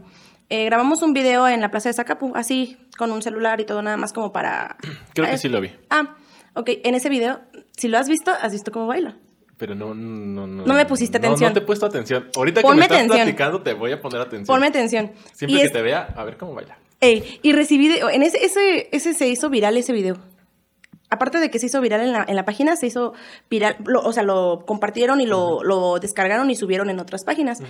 Eh, 0.48 0.64
grabamos 0.66 1.02
un 1.02 1.12
video 1.12 1.48
en 1.48 1.60
la 1.60 1.70
plaza 1.70 1.88
de 1.88 1.94
Zacapu, 1.94 2.32
así, 2.36 2.76
con 2.96 3.10
un 3.10 3.20
celular 3.22 3.60
y 3.60 3.64
todo, 3.64 3.82
nada 3.82 3.96
más 3.96 4.12
como 4.12 4.32
para... 4.32 4.76
Creo 5.14 5.28
que 5.28 5.38
sí 5.38 5.48
lo 5.48 5.60
vi. 5.60 5.72
Ah, 5.90 6.14
ok, 6.54 6.70
en 6.84 6.94
ese 6.94 7.08
video, 7.08 7.40
si 7.76 7.88
lo 7.88 7.98
has 7.98 8.08
visto, 8.08 8.30
has 8.30 8.52
visto 8.52 8.70
cómo 8.70 8.86
bailo. 8.86 9.12
Pero 9.56 9.74
no, 9.74 9.94
no, 9.94 10.46
no. 10.46 10.66
No 10.66 10.74
me 10.74 10.84
pusiste 10.86 11.18
no, 11.18 11.28
atención. 11.28 11.50
No 11.50 11.54
te 11.54 11.60
he 11.60 11.62
puesto 11.66 11.86
atención. 11.86 12.28
Ahorita 12.36 12.60
que 12.62 12.68
me 12.68 12.74
estás 12.82 12.98
atención. 12.98 13.18
platicando, 13.18 13.62
te 13.62 13.72
voy 13.72 13.90
a 13.92 14.00
poner 14.00 14.20
atención. 14.20 14.46
Ponme 14.46 14.66
atención. 14.66 15.12
Siempre 15.32 15.56
Y 15.56 15.60
que 15.60 15.66
es- 15.66 15.72
te 15.72 15.82
vea, 15.82 16.12
a 16.14 16.24
ver 16.24 16.36
cómo 16.36 16.54
baila. 16.54 16.78
Ey, 17.00 17.40
y 17.42 17.52
recibí, 17.52 17.88
de- 17.88 18.00
en 18.12 18.22
ese, 18.22 18.44
ese, 18.44 18.88
ese 18.92 19.14
se 19.14 19.28
hizo 19.28 19.48
viral 19.50 19.76
ese 19.76 19.92
video. 19.92 20.16
Aparte 21.08 21.38
de 21.38 21.50
que 21.50 21.58
se 21.58 21.66
hizo 21.66 21.80
viral 21.80 22.00
en 22.00 22.12
la, 22.12 22.24
en 22.26 22.34
la 22.36 22.44
página, 22.44 22.74
se 22.76 22.86
hizo 22.88 23.12
viral, 23.48 23.76
lo- 23.84 24.00
o 24.02 24.12
sea, 24.12 24.22
lo 24.24 24.64
compartieron 24.66 25.20
y 25.20 25.26
lo, 25.26 25.62
lo 25.62 25.98
descargaron 26.00 26.50
y 26.50 26.56
subieron 26.56 26.90
en 26.90 26.98
otras 26.98 27.22
páginas. 27.24 27.60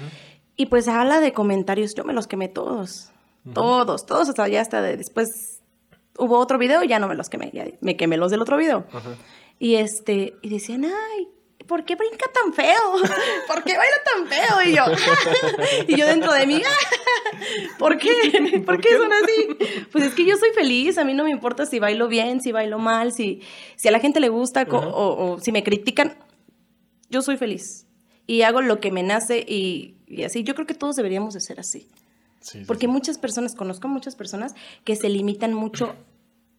Y 0.56 0.66
pues 0.66 0.88
habla 0.88 1.20
de 1.20 1.32
comentarios, 1.32 1.94
yo 1.94 2.04
me 2.04 2.14
los 2.14 2.26
quemé 2.26 2.48
todos, 2.48 3.10
todos, 3.52 4.06
todos, 4.06 4.28
hasta 4.30 4.48
ya 4.48 4.60
hasta 4.62 4.80
de- 4.80 4.96
después 4.96 5.60
hubo 6.18 6.38
otro 6.38 6.56
video 6.56 6.82
y 6.82 6.88
ya 6.88 6.98
no 6.98 7.08
me 7.08 7.14
los 7.14 7.28
quemé, 7.28 7.50
ya 7.52 7.66
me 7.82 7.96
quemé 7.96 8.16
los 8.16 8.30
del 8.30 8.40
otro 8.40 8.56
video. 8.56 8.86
Y 9.58 9.74
este, 9.76 10.34
y 10.42 10.48
decían, 10.48 10.84
ay, 10.86 11.28
¿por 11.66 11.84
qué 11.84 11.96
brinca 11.96 12.26
tan 12.32 12.52
feo? 12.52 12.92
¿Por 13.46 13.64
qué 13.64 13.76
baila 13.76 13.96
tan 14.04 14.26
feo? 14.26 14.62
Y 14.64 14.74
yo, 14.74 14.84
y 15.88 15.96
yo 15.96 16.06
dentro 16.06 16.32
de 16.32 16.46
mí, 16.46 16.62
¿por 17.78 17.98
qué? 17.98 18.12
¿Por, 18.64 18.64
¿Por 18.64 18.80
qué 18.80 18.96
son 18.96 19.12
así? 19.12 19.84
Pues 19.92 20.04
es 20.04 20.14
que 20.14 20.24
yo 20.24 20.36
soy 20.36 20.50
feliz, 20.54 20.98
a 20.98 21.04
mí 21.04 21.14
no 21.14 21.24
me 21.24 21.30
importa 21.30 21.66
si 21.66 21.78
bailo 21.78 22.08
bien, 22.08 22.40
si 22.40 22.52
bailo 22.52 22.78
mal, 22.78 23.12
si, 23.12 23.42
si 23.76 23.88
a 23.88 23.90
la 23.90 24.00
gente 24.00 24.20
le 24.20 24.28
gusta 24.28 24.66
o, 24.70 25.32
o 25.34 25.40
si 25.40 25.52
me 25.52 25.62
critican, 25.62 26.16
yo 27.10 27.22
soy 27.22 27.36
feliz. 27.36 27.86
Y 28.26 28.42
hago 28.42 28.60
lo 28.60 28.80
que 28.80 28.90
me 28.90 29.02
nace 29.02 29.38
y, 29.46 29.96
y 30.08 30.24
así. 30.24 30.42
Yo 30.42 30.54
creo 30.54 30.66
que 30.66 30.74
todos 30.74 30.96
deberíamos 30.96 31.34
de 31.34 31.40
ser 31.40 31.60
así. 31.60 31.88
Sí, 32.40 32.58
sí, 32.58 32.64
Porque 32.66 32.86
sí. 32.86 32.92
muchas 32.92 33.18
personas, 33.18 33.54
conozco 33.54 33.88
muchas 33.88 34.16
personas 34.16 34.54
que 34.84 34.96
se 34.96 35.08
limitan 35.08 35.54
mucho 35.54 35.94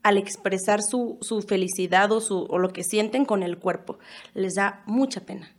al 0.07 0.17
expresar 0.17 0.81
su, 0.81 1.17
su 1.21 1.41
felicidad 1.41 2.11
o, 2.11 2.21
su, 2.21 2.37
o 2.49 2.57
lo 2.59 2.69
que 2.69 2.83
sienten 2.83 3.25
con 3.25 3.43
el 3.43 3.57
cuerpo. 3.57 3.99
Les 4.33 4.55
da 4.55 4.83
mucha 4.85 5.21
pena. 5.21 5.51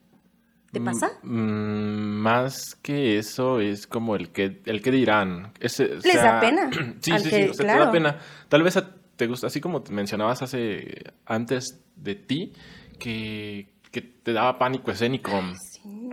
¿Te 0.72 0.80
pasa? 0.82 1.10
Mm, 1.22 2.20
más 2.20 2.74
que 2.82 3.16
eso 3.18 3.58
es 3.60 3.86
como 3.86 4.16
el 4.16 4.30
que 4.30 4.60
el 4.66 4.82
que 4.82 4.90
dirán. 4.90 5.52
Les 5.60 5.78
da 6.14 6.40
pena, 6.40 6.68
Sí, 7.00 7.10
al 7.10 7.20
sí, 7.22 7.30
que- 7.30 7.44
sí. 7.44 7.50
O 7.50 7.54
sea, 7.54 7.56
te 7.56 7.64
claro. 7.64 7.84
da 7.86 7.92
pena. 7.92 8.18
Tal 8.48 8.62
vez 8.62 8.76
a- 8.76 8.94
te 9.16 9.26
gusta, 9.26 9.46
así 9.46 9.60
como 9.60 9.80
te 9.82 9.92
mencionabas 9.92 10.42
hace 10.42 11.04
antes 11.26 11.80
de 11.96 12.14
ti, 12.14 12.52
que, 12.98 13.68
que 13.90 14.02
te 14.02 14.32
daba 14.34 14.58
pánico 14.58 14.90
escénico. 14.90 15.32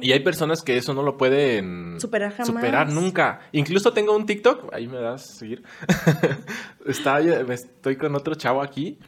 Y 0.02 0.12
hay 0.14 0.22
personas 0.22 0.62
que 0.62 0.78
eso 0.78 0.94
no 0.94 1.04
lo 1.04 1.18
pueden 1.18 2.00
Superar 2.00 2.32
jamás. 2.32 2.48
superar 2.48 2.90
nunca. 2.92 3.42
Incluso 3.52 3.92
tengo 3.94 4.16
un 4.16 4.26
TikTok, 4.26 4.74
ahí 4.74 4.88
me 4.88 4.98
das 4.98 5.24
a 5.32 5.36
seguir. 5.36 5.64
Está, 6.86 7.20
me 7.20 7.54
estoy 7.56 7.96
con 7.98 8.16
otro 8.16 8.36
chavo 8.36 8.62
aquí. 8.62 9.00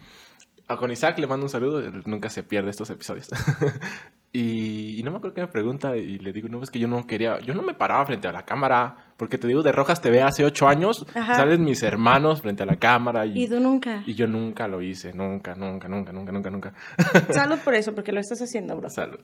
Con 0.80 0.91
Isaac 0.91 1.17
le 1.19 1.28
mando 1.28 1.45
un 1.45 1.49
saludo, 1.49 1.82
nunca 2.05 2.30
se 2.30 2.43
pierde 2.43 2.69
estos 2.71 2.89
episodios. 2.89 3.30
y, 4.34 4.99
y 4.99 5.03
no 5.03 5.11
me 5.11 5.17
acuerdo 5.17 5.34
qué 5.36 5.41
me 5.41 5.47
pregunta 5.47 5.95
y 5.95 6.19
le 6.19 6.34
digo, 6.34 6.49
no, 6.49 6.61
es 6.61 6.69
que 6.69 6.80
yo 6.80 6.88
no 6.89 7.07
quería, 7.07 7.39
yo 7.39 7.53
no 7.53 7.61
me 7.61 7.73
paraba 7.73 8.05
frente 8.05 8.28
a 8.28 8.34
la 8.34 8.43
cámara, 8.43 9.13
porque 9.15 9.38
te 9.38 9.47
digo, 9.47 9.63
de 9.63 9.71
Rojas 9.71 10.01
TV 10.01 10.21
hace 10.21 10.43
ocho 10.43 10.67
años, 10.67 11.05
Ajá. 11.15 11.36
salen 11.36 11.63
mis 11.63 11.82
hermanos 11.84 12.41
frente 12.41 12.63
a 12.63 12.65
la 12.65 12.75
cámara 12.75 13.25
y, 13.25 13.43
Y 13.43 13.47
tú 13.47 13.59
nunca. 13.61 14.03
y 14.05 14.13
yo 14.15 14.28
nunca 14.28 14.67
lo 14.67 14.82
hice, 14.82 15.13
nunca, 15.13 15.55
nunca, 15.55 15.88
nunca, 15.88 16.11
nunca, 16.11 16.32
nunca, 16.34 16.49
nunca. 16.49 16.73
Salud 17.32 17.59
por 17.63 17.73
eso, 17.73 17.95
porque 17.95 18.11
lo 18.11 18.19
estás 18.19 18.41
haciendo, 18.41 18.75
bro. 18.75 18.89
Salud. 18.89 19.19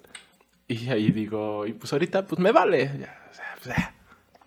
Y 0.69 0.87
ahí 0.89 1.11
digo, 1.11 1.67
y 1.67 1.73
pues 1.73 1.91
ahorita 1.91 2.25
pues 2.25 2.39
me 2.39 2.53
vale. 2.53 2.85
Ya, 2.97 3.17
o 3.29 3.33
sea, 3.33 3.45
pues, 3.61 3.77
eh, 3.77 3.81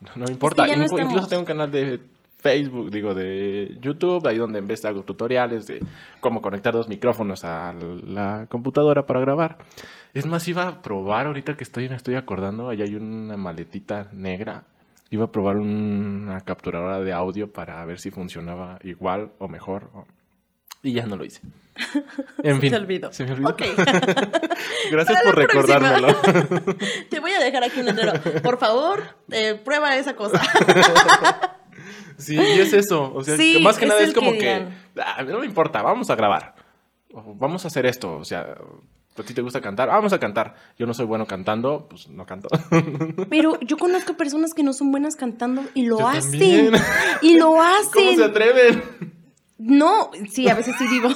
no, 0.00 0.11
no 0.16 0.24
me 0.24 0.32
importa. 0.32 0.66
ya 0.66 0.76
no 0.76 0.84
Inclu- 0.86 0.92
Incluso 1.02 1.04
estamos- 1.07 1.28
tengo 1.28 1.40
un 1.42 1.46
canal 1.46 1.70
de 1.70 2.00
Facebook, 2.47 2.90
digo, 2.90 3.14
de 3.14 3.76
YouTube, 3.80 4.26
ahí 4.26 4.38
donde 4.38 4.59
en 4.61 4.66
vez 4.66 4.82
de 4.82 4.88
hago 4.88 5.03
tutoriales 5.03 5.66
de 5.66 5.80
cómo 6.20 6.40
conectar 6.40 6.72
dos 6.72 6.88
micrófonos 6.88 7.44
a 7.44 7.74
la 8.07 8.47
computadora 8.49 9.05
para 9.07 9.20
grabar. 9.20 9.59
Es 10.14 10.26
más, 10.26 10.47
iba 10.49 10.68
a 10.68 10.80
probar 10.82 11.26
ahorita 11.26 11.57
que 11.57 11.64
estoy, 11.64 11.88
me 11.88 11.97
estoy 11.97 12.14
acordando, 12.14 12.68
ahí 12.68 12.82
hay 12.82 12.94
una 12.94 13.36
maletita 13.36 14.09
negra. 14.12 14.64
Iba 15.11 15.24
a 15.26 15.32
probar 15.32 15.57
una 15.57 16.40
capturadora 16.40 17.01
de 17.01 17.12
audio 17.12 17.53
para 17.53 17.84
ver 17.84 17.99
si 17.99 18.11
funcionaba 18.11 18.78
igual 18.82 19.32
o 19.38 19.49
mejor. 19.49 19.90
Y 20.82 20.92
ya 20.92 21.07
no 21.07 21.16
lo 21.16 21.24
hice. 21.24 21.40
En 22.42 22.55
Se 22.55 22.61
fin. 22.61 22.70
te 22.70 22.76
olvidó. 22.76 23.12
Se 23.12 23.24
me 23.24 23.32
olvidó. 23.32 23.51
Ok. 23.51 23.62
Gracias 24.90 25.22
por 25.24 25.36
recordármelo. 25.36 26.09
Te 27.11 27.20
voy 27.20 27.32
a 27.32 27.40
dejar 27.40 27.64
aquí 27.64 27.80
un 27.80 27.86
letrero. 27.86 28.12
Por 28.42 28.59
favor, 28.59 29.03
eh, 29.30 29.61
prueba 29.62 29.97
esa 29.97 30.14
cosa. 30.16 30.40
Sí, 32.18 32.34
y 32.36 32.60
es 32.60 32.72
eso. 32.72 33.12
O 33.14 33.22
sea, 33.24 33.36
Sí, 33.36 33.58
más 33.62 33.78
que 33.78 33.86
nada 33.86 34.00
es 34.00 34.12
como 34.14 34.32
que. 34.32 34.66
"Ah, 34.98 35.22
no 35.22 35.38
me 35.40 35.46
importa, 35.46 35.82
vamos 35.82 36.08
a 36.10 36.14
grabar. 36.16 36.54
Vamos 37.12 37.64
a 37.64 37.68
hacer 37.68 37.86
esto. 37.86 38.16
O 38.16 38.24
sea, 38.24 38.56
¿a 39.18 39.22
ti 39.22 39.32
te 39.34 39.42
gusta 39.42 39.60
cantar? 39.60 39.88
Vamos 39.88 40.12
a 40.12 40.18
cantar. 40.20 40.54
Yo 40.78 40.86
no 40.86 40.94
soy 40.94 41.06
bueno 41.06 41.26
cantando, 41.26 41.86
pues 41.88 42.08
no 42.08 42.26
canto. 42.26 42.48
Pero 43.30 43.58
yo 43.60 43.76
conozco 43.78 44.14
personas 44.14 44.52
que 44.54 44.62
no 44.62 44.72
son 44.72 44.90
buenas 44.90 45.16
cantando 45.16 45.62
y 45.74 45.86
lo 45.86 45.98
Yo 45.98 46.08
hacen. 46.08 46.30
también. 46.32 46.72
Y 47.22 47.36
lo 47.38 47.46
¿Cómo 47.46 47.62
hacen. 47.62 48.16
se 48.16 48.24
atreven? 48.24 48.82
No, 49.58 50.10
sí, 50.30 50.48
a 50.50 50.54
veces 50.54 50.74
sí 50.78 50.86
digo, 50.88 51.08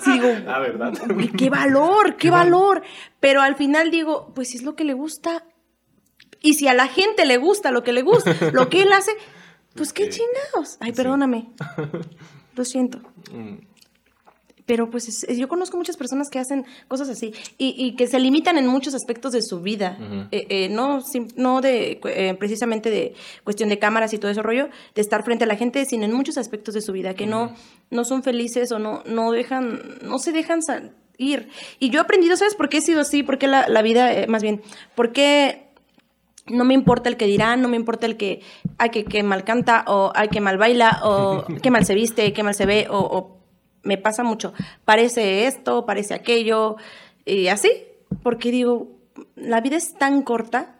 sí 0.00 0.12
digo, 0.12 0.28
Ah, 0.46 0.60
¿verdad? 0.60 0.92
"Uy, 1.16 1.28
qué 1.36 1.50
valor, 1.50 2.14
qué 2.16 2.30
valor. 2.30 2.82
Pero 3.18 3.42
al 3.42 3.56
final 3.56 3.90
digo, 3.90 4.30
pues 4.34 4.50
si 4.50 4.58
es 4.58 4.62
lo 4.62 4.76
que 4.76 4.84
le 4.84 4.92
gusta. 4.94 5.44
Y 6.40 6.54
si 6.54 6.68
a 6.68 6.74
la 6.74 6.86
gente 6.86 7.26
le 7.26 7.38
gusta 7.38 7.72
lo 7.72 7.82
que 7.82 7.92
le 7.92 8.02
gusta, 8.02 8.34
lo 8.52 8.68
que 8.68 8.82
él 8.82 8.92
hace, 8.92 9.12
pues 9.74 9.92
qué 9.92 10.04
Ok. 10.04 10.10
chingados. 10.10 10.76
Ay, 10.80 10.92
perdóname. 10.92 11.50
Lo 12.56 12.64
siento. 12.64 12.98
Mm, 13.32 13.56
Pero 14.64 14.90
pues 14.90 15.08
es- 15.08 15.24
es- 15.24 15.38
yo 15.38 15.48
conozco 15.48 15.76
muchas 15.76 15.96
personas 15.96 16.30
que 16.30 16.38
hacen 16.38 16.64
cosas 16.86 17.08
así 17.08 17.34
y, 17.58 17.74
y 17.76 17.96
que 17.96 18.06
se 18.06 18.20
limitan 18.20 18.56
en 18.58 18.66
muchos 18.68 18.94
aspectos 18.94 19.32
de 19.32 19.42
su 19.42 19.60
vida. 19.60 19.98
Eh, 20.30 20.46
eh, 20.50 20.68
no, 20.68 21.00
sim- 21.00 21.26
no 21.36 21.60
de 21.60 22.00
eh, 22.04 22.34
precisamente 22.38 22.88
de 22.88 23.14
cuestión 23.42 23.68
de 23.70 23.78
cámaras 23.80 24.12
y 24.14 24.18
todo 24.18 24.30
ese 24.30 24.40
rollo, 24.40 24.68
de 24.94 25.00
estar 25.02 25.24
frente 25.24 25.44
a 25.44 25.46
la 25.48 25.56
gente, 25.56 25.84
sino 25.84 26.04
en 26.04 26.12
muchos 26.12 26.38
aspectos 26.38 26.74
de 26.74 26.80
su 26.80 26.92
vida, 26.92 27.14
que 27.14 27.26
no, 27.26 27.54
no 27.90 28.04
son 28.04 28.22
felices 28.22 28.70
o 28.70 28.78
no, 28.78 29.02
no 29.04 29.32
dejan, 29.32 29.98
no 30.02 30.18
se 30.20 30.30
dejan 30.30 30.60
ir. 31.18 31.48
Y 31.80 31.90
yo 31.90 31.98
he 31.98 32.02
aprendido, 32.02 32.36
¿sabes 32.36 32.54
por 32.54 32.68
qué 32.68 32.78
he 32.78 32.82
sido 32.82 33.00
así? 33.00 33.24
¿Por 33.24 33.38
qué 33.38 33.48
la, 33.48 33.66
la 33.68 33.82
vida, 33.82 34.26
más 34.28 34.42
bien, 34.42 34.62
por 34.94 35.12
qué 35.12 35.71
no 36.46 36.64
me 36.64 36.74
importa 36.74 37.08
el 37.08 37.16
que 37.16 37.26
dirán, 37.26 37.62
no 37.62 37.68
me 37.68 37.76
importa 37.76 38.06
el 38.06 38.16
que, 38.16 38.40
ay, 38.78 38.90
que, 38.90 39.04
que 39.04 39.22
mal 39.22 39.44
canta, 39.44 39.84
o 39.86 40.12
ay, 40.14 40.28
que 40.28 40.40
mal 40.40 40.58
baila, 40.58 41.00
o 41.04 41.44
que 41.62 41.70
mal 41.70 41.84
se 41.84 41.94
viste, 41.94 42.32
que 42.32 42.42
mal 42.42 42.54
se 42.54 42.66
ve, 42.66 42.86
o, 42.90 42.98
o 42.98 43.38
me 43.82 43.98
pasa 43.98 44.22
mucho. 44.22 44.52
Parece 44.84 45.46
esto, 45.46 45.86
parece 45.86 46.14
aquello, 46.14 46.76
y 47.24 47.48
así, 47.48 47.70
porque 48.22 48.50
digo, 48.50 48.88
la 49.36 49.60
vida 49.60 49.76
es 49.76 49.94
tan 49.94 50.22
corta 50.22 50.76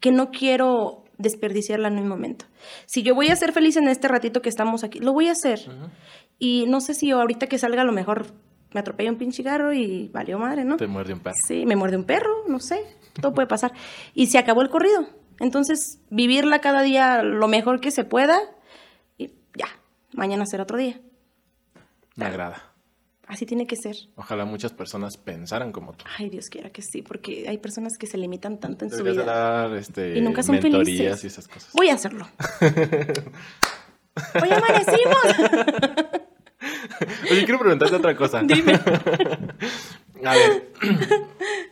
que 0.00 0.12
no 0.12 0.30
quiero 0.30 1.04
desperdiciarla 1.18 1.88
en 1.88 1.98
un 1.98 2.08
momento. 2.08 2.46
Si 2.86 3.02
yo 3.02 3.14
voy 3.14 3.28
a 3.28 3.36
ser 3.36 3.52
feliz 3.52 3.76
en 3.76 3.88
este 3.88 4.08
ratito 4.08 4.42
que 4.42 4.48
estamos 4.48 4.84
aquí, 4.84 4.98
lo 4.98 5.12
voy 5.12 5.28
a 5.28 5.32
hacer. 5.32 5.60
Y 6.38 6.64
no 6.68 6.80
sé 6.80 6.94
si 6.94 7.10
ahorita 7.10 7.46
que 7.46 7.58
salga 7.58 7.82
a 7.82 7.84
lo 7.84 7.92
mejor 7.92 8.26
me 8.74 8.80
atropella 8.80 9.10
un 9.10 9.18
pinche 9.18 9.42
carro 9.44 9.72
y 9.72 10.08
valió 10.08 10.38
madre, 10.38 10.64
¿no? 10.64 10.76
Te 10.76 10.86
muerde 10.86 11.12
un 11.12 11.20
perro. 11.20 11.36
Sí, 11.46 11.66
me 11.66 11.76
muerde 11.76 11.96
un 11.96 12.04
perro, 12.04 12.44
no 12.48 12.60
sé, 12.60 12.82
todo 13.20 13.32
puede 13.34 13.48
pasar. 13.48 13.72
Y 14.14 14.26
se 14.28 14.38
acabó 14.38 14.62
el 14.62 14.70
corrido. 14.70 15.06
Entonces, 15.40 15.98
vivirla 16.10 16.60
cada 16.60 16.82
día 16.82 17.22
lo 17.22 17.48
mejor 17.48 17.80
que 17.80 17.90
se 17.90 18.04
pueda 18.04 18.38
y 19.18 19.32
ya, 19.56 19.66
mañana 20.12 20.46
será 20.46 20.62
otro 20.62 20.76
día. 20.78 21.00
Me 22.16 22.26
agrada. 22.26 22.68
Así 23.26 23.46
tiene 23.46 23.66
que 23.66 23.76
ser. 23.76 23.96
Ojalá 24.16 24.44
muchas 24.44 24.72
personas 24.72 25.16
pensaran 25.16 25.72
como 25.72 25.94
tú. 25.94 26.04
Ay, 26.18 26.28
Dios 26.28 26.50
quiera 26.50 26.68
que 26.70 26.82
sí, 26.82 27.00
porque 27.00 27.48
hay 27.48 27.56
personas 27.58 27.96
que 27.96 28.06
se 28.06 28.18
limitan 28.18 28.58
tanto 28.60 28.84
en 28.84 28.90
su 28.90 28.98
Deberías 28.98 29.24
vida. 29.24 29.34
dar 29.34 29.74
este, 29.76 30.18
Y 30.18 30.20
nunca 30.20 30.42
son 30.42 30.60
felices. 30.60 31.24
y 31.24 31.26
esas 31.28 31.48
cosas. 31.48 31.72
Voy 31.72 31.88
a 31.88 31.94
hacerlo. 31.94 32.28
Hoy 34.42 34.50
amanecimos. 34.50 35.22
Oye, 37.32 37.44
quiero 37.44 37.58
preguntarte 37.58 37.96
otra 37.96 38.16
cosa. 38.16 38.42
Dime. 38.44 38.72
A 40.24 40.34
ver, 40.34 40.72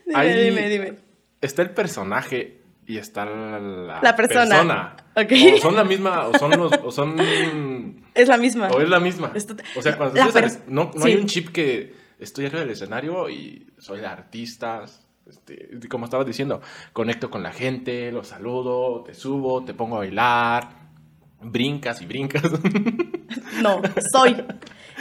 Dime, 0.06 0.18
Ahí- 0.18 0.44
dime, 0.50 0.68
dime. 0.68 0.94
está 1.40 1.62
el 1.62 1.70
personaje 1.70 2.61
y 2.86 2.96
está 2.98 3.24
la, 3.24 4.00
La 4.02 4.16
persona. 4.16 4.96
O 5.14 5.58
son 5.61 5.76
la 5.76 5.84
misma, 5.84 6.26
o 6.28 6.36
son 6.38 6.50
los, 6.58 6.72
o 6.82 6.90
son, 6.90 7.16
Es 8.14 8.26
la 8.28 8.36
misma. 8.36 8.68
o 8.68 8.80
es 8.80 8.88
la 8.88 8.98
misma. 8.98 9.32
O 9.76 9.82
sea, 9.82 9.96
cuando 9.96 10.14
tú 10.20 10.30
no, 10.66 10.90
no 10.94 11.02
sí. 11.02 11.08
hay 11.12 11.16
un 11.16 11.26
chip 11.26 11.50
que 11.50 11.94
estoy 12.18 12.46
arriba 12.46 12.62
del 12.62 12.70
escenario 12.70 13.28
y 13.30 13.72
soy 13.78 14.00
de 14.00 14.06
artistas. 14.06 15.06
Este, 15.28 15.78
como 15.88 16.06
estabas 16.06 16.26
diciendo, 16.26 16.61
conecto 16.92 17.30
con 17.30 17.44
la 17.44 17.52
gente, 17.52 18.11
los 18.11 18.26
saludo, 18.26 19.04
te 19.04 19.14
subo, 19.14 19.64
te 19.64 19.74
pongo 19.74 19.94
a 19.96 19.98
bailar, 20.00 20.70
brincas 21.40 22.02
y 22.02 22.06
brincas. 22.06 22.42
No, 23.62 23.80
soy. 24.12 24.34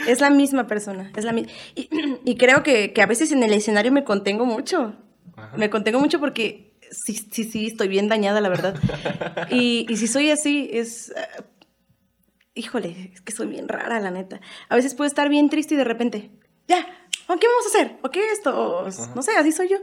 Es 0.06 0.20
la 0.20 0.30
misma 0.30 0.66
persona. 0.66 1.10
Es 1.16 1.24
la 1.24 1.32
mi- 1.32 1.46
y, 1.74 1.88
y 2.24 2.36
creo 2.36 2.62
que, 2.62 2.92
que 2.92 3.02
a 3.02 3.06
veces 3.06 3.32
en 3.32 3.42
el 3.42 3.52
escenario 3.52 3.92
me 3.92 4.04
contengo 4.04 4.46
mucho. 4.46 4.94
Ajá. 5.36 5.56
Me 5.56 5.70
contengo 5.70 5.98
mucho 6.00 6.20
porque 6.20 6.74
sí, 6.90 7.14
sí, 7.30 7.44
sí, 7.44 7.66
estoy 7.66 7.88
bien 7.88 8.08
dañada, 8.08 8.40
la 8.40 8.48
verdad. 8.48 8.74
Y, 9.50 9.86
y 9.88 9.96
si 9.96 10.06
soy 10.06 10.30
así, 10.30 10.68
es... 10.72 11.10
eh, 11.10 11.42
híjole, 12.54 13.10
es 13.14 13.20
que 13.20 13.32
soy 13.32 13.46
bien 13.48 13.68
rara, 13.68 14.00
la 14.00 14.10
neta. 14.10 14.40
A 14.68 14.76
veces 14.76 14.94
puedo 14.94 15.08
estar 15.08 15.28
bien 15.28 15.48
triste 15.50 15.74
y 15.74 15.76
de 15.78 15.84
repente, 15.84 16.30
ya, 16.68 16.78
¿o 17.28 17.36
¿qué 17.36 17.46
vamos 17.46 17.64
a 17.66 17.68
hacer? 17.68 17.96
¿O 18.02 18.10
qué 18.10 18.20
esto? 18.32 18.86
No 19.14 19.22
sé, 19.22 19.32
así 19.36 19.52
soy 19.52 19.68
yo. 19.68 19.78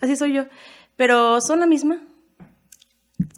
Así 0.00 0.16
soy 0.16 0.32
yo. 0.32 0.44
Pero 0.96 1.40
son 1.40 1.60
la 1.60 1.66
misma. 1.66 2.00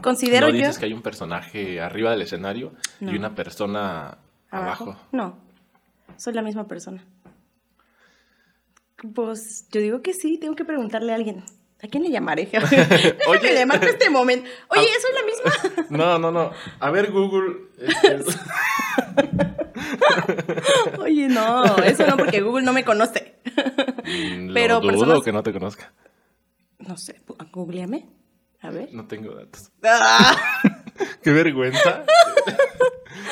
Considero 0.03 0.47
no 0.49 0.53
yo... 0.53 0.59
dices 0.59 0.79
que 0.79 0.87
hay 0.87 0.93
un 0.93 1.03
personaje 1.03 1.81
arriba 1.81 2.11
del 2.11 2.23
escenario 2.23 2.73
y 3.01 3.14
una 3.16 3.35
persona 3.35 4.18
abajo. 4.51 4.97
No, 5.12 5.39
soy 6.17 6.33
la 6.35 6.43
misma 6.43 6.67
persona. 6.67 7.05
Pues 9.15 9.67
yo 9.71 9.81
digo 9.81 10.01
que 10.03 10.15
sí, 10.15 10.39
tengo 10.39 10.55
que 10.55 10.65
preguntarle 10.65 11.13
a 11.13 11.17
alguien. 11.17 11.43
¿A 11.83 11.89
quién 11.89 12.05
le 12.05 12.11
llamaré? 12.11 12.49
Oye, 13.27 13.67
marco 13.67 13.87
este 13.87 14.09
momento. 14.11 14.49
Oye, 14.69 14.87
Ah. 14.89 15.01
¿soy 15.01 15.11
la 15.15 15.23
misma? 15.27 15.87
No, 15.91 16.19
no, 16.19 16.31
no. 16.31 16.53
A 16.79 16.91
ver, 16.91 17.11
Google. 17.11 17.57
este, 17.79 18.39
Oye, 21.01 21.29
no, 21.29 21.77
eso 21.79 22.07
no, 22.07 22.17
porque 22.17 22.41
Google 22.41 22.65
no 22.65 22.73
me 22.73 22.85
conoce. 22.85 23.37
mm, 24.05 24.53
Pero 24.55 24.75
lo 24.77 24.81
dudo 24.81 24.91
personas- 24.93 25.25
que 25.25 25.33
no 25.33 25.43
te 25.43 25.53
conozca. 25.53 25.93
No 26.79 26.97
sé, 26.97 27.21
googleame. 27.53 28.09
A 28.61 28.71
ver. 28.71 28.89
No 28.93 29.07
tengo 29.09 29.35
datos. 29.35 29.71
Ah, 29.83 30.37
Qué 31.23 31.31
vergüenza. 31.33 32.05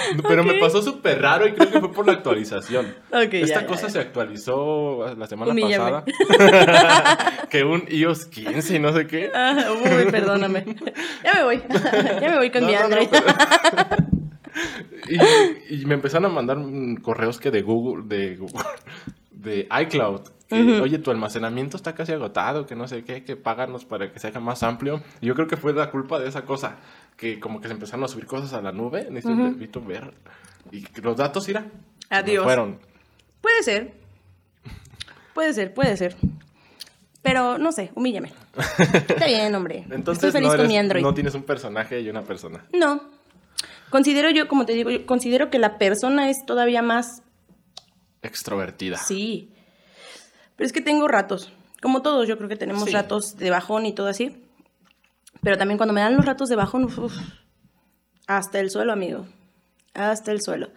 Pero 0.28 0.44
me 0.44 0.54
pasó 0.54 0.82
súper 0.82 1.20
raro 1.22 1.46
y 1.46 1.52
creo 1.52 1.70
que 1.70 1.80
fue 1.80 1.92
por 1.92 2.06
la 2.06 2.12
actualización. 2.12 2.94
Esta 3.12 3.60
ya, 3.60 3.66
cosa 3.66 3.82
ya. 3.82 3.90
se 3.90 3.98
actualizó 4.00 5.14
la 5.16 5.26
semana 5.26 5.52
Humíllame. 5.52 6.02
pasada. 6.02 7.46
que 7.50 7.64
un 7.64 7.84
iOS 7.88 8.26
15 8.26 8.76
y 8.76 8.78
no 8.78 8.92
sé 8.92 9.06
qué. 9.06 9.30
Ah, 9.34 9.66
uy, 9.72 10.10
perdóname. 10.10 10.64
Ya 11.24 11.34
me 11.34 11.44
voy. 11.44 11.62
Ya 12.20 12.28
me 12.30 12.36
voy 12.36 12.50
con 12.50 12.62
No, 12.62 12.66
mi 12.68 12.72
no, 12.74 12.78
no, 12.80 12.84
Android. 12.86 13.08
y, 15.08 15.82
y 15.82 15.86
me 15.86 15.94
empezaron 15.94 16.30
a 16.30 16.34
mandar 16.34 16.58
correos 17.02 17.38
que 17.38 17.50
de 17.50 17.62
Google, 17.62 18.04
de 18.06 18.36
Google, 18.36 18.64
de 19.30 19.68
iCloud. 19.82 20.20
que. 20.48 20.80
Oye, 20.80 20.98
tu 20.98 21.10
almacenamiento 21.12 21.76
está 21.76 21.94
casi 21.94 22.12
agotado, 22.12 22.66
que 22.66 22.74
no 22.74 22.88
sé 22.88 23.04
qué, 23.04 23.22
que 23.24 23.36
páganos 23.36 23.84
para 23.84 24.12
que 24.12 24.18
se 24.18 24.26
haga 24.28 24.40
más 24.40 24.62
amplio. 24.64 25.00
Y 25.20 25.26
yo 25.26 25.34
creo 25.34 25.46
que 25.46 25.56
fue 25.56 25.72
la 25.72 25.90
culpa 25.90 26.18
de 26.18 26.28
esa 26.28 26.42
cosa, 26.44 26.76
que 27.16 27.38
como 27.40 27.60
que 27.60 27.68
se 27.68 27.74
empezaron 27.74 28.04
a 28.04 28.08
subir 28.08 28.26
cosas 28.26 28.52
a 28.54 28.60
la 28.62 28.72
nube, 28.72 29.02
necesito, 29.10 29.32
Ujú. 29.32 29.42
necesito 29.48 29.80
ver. 29.82 30.12
Y 30.72 30.84
los 31.00 31.16
datos, 31.16 31.48
irá. 31.48 31.66
Adiós. 32.08 32.44
Fueron. 32.44 32.78
Puede 33.40 33.62
ser. 33.62 33.94
Puede 35.34 35.54
ser, 35.54 35.72
puede 35.74 35.96
ser. 35.96 36.16
Pero 37.22 37.58
no 37.58 37.70
sé, 37.72 37.90
humíllame. 37.94 38.32
Está 38.78 39.26
bien, 39.26 39.54
hombre. 39.54 39.84
Entonces 39.90 40.24
Estoy 40.24 40.32
feliz 40.40 40.52
no, 40.52 40.56
con 40.58 40.68
mi 40.68 40.78
Android. 40.78 41.02
no 41.02 41.12
tienes 41.14 41.34
un 41.34 41.42
personaje 41.42 42.00
y 42.00 42.08
una 42.08 42.22
persona. 42.22 42.64
No. 42.72 43.02
Considero 43.90 44.30
yo, 44.30 44.48
como 44.48 44.64
te 44.66 44.72
digo, 44.72 44.90
yo 44.90 45.04
considero 45.06 45.50
que 45.50 45.58
la 45.58 45.76
persona 45.78 46.30
es 46.30 46.44
todavía 46.46 46.80
más. 46.82 47.22
Extrovertida. 48.22 48.96
Sí. 48.98 49.52
Pero 50.56 50.66
es 50.66 50.72
que 50.72 50.80
tengo 50.80 51.08
ratos. 51.08 51.52
Como 51.82 52.02
todos, 52.02 52.28
yo 52.28 52.36
creo 52.36 52.48
que 52.48 52.56
tenemos 52.56 52.84
Sí. 52.84 52.90
ratos 52.92 53.36
de 53.36 53.50
bajón 53.50 53.86
y 53.86 53.92
todo 53.94 54.08
así. 54.08 54.36
Pero 55.42 55.56
también 55.56 55.78
cuando 55.78 55.92
me 55.92 56.00
dan 56.00 56.16
los 56.16 56.24
ratos 56.24 56.48
de 56.48 56.56
bajón, 56.56 56.84
uf, 56.84 57.14
hasta 58.26 58.60
el 58.60 58.70
suelo, 58.70 58.92
amigo. 58.92 59.26
Hasta 59.94 60.32
el 60.32 60.40
suelo. 60.40 60.70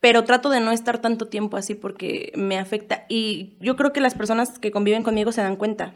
Pero 0.00 0.24
trato 0.24 0.48
de 0.48 0.60
no 0.60 0.72
estar 0.72 0.98
tanto 0.98 1.28
tiempo 1.28 1.56
así 1.56 1.74
porque 1.74 2.32
me 2.34 2.58
afecta. 2.58 3.04
Y 3.08 3.56
yo 3.60 3.76
creo 3.76 3.92
que 3.92 4.00
las 4.00 4.14
personas 4.14 4.58
que 4.58 4.70
conviven 4.70 5.02
conmigo 5.02 5.30
se 5.30 5.42
dan 5.42 5.56
cuenta. 5.56 5.94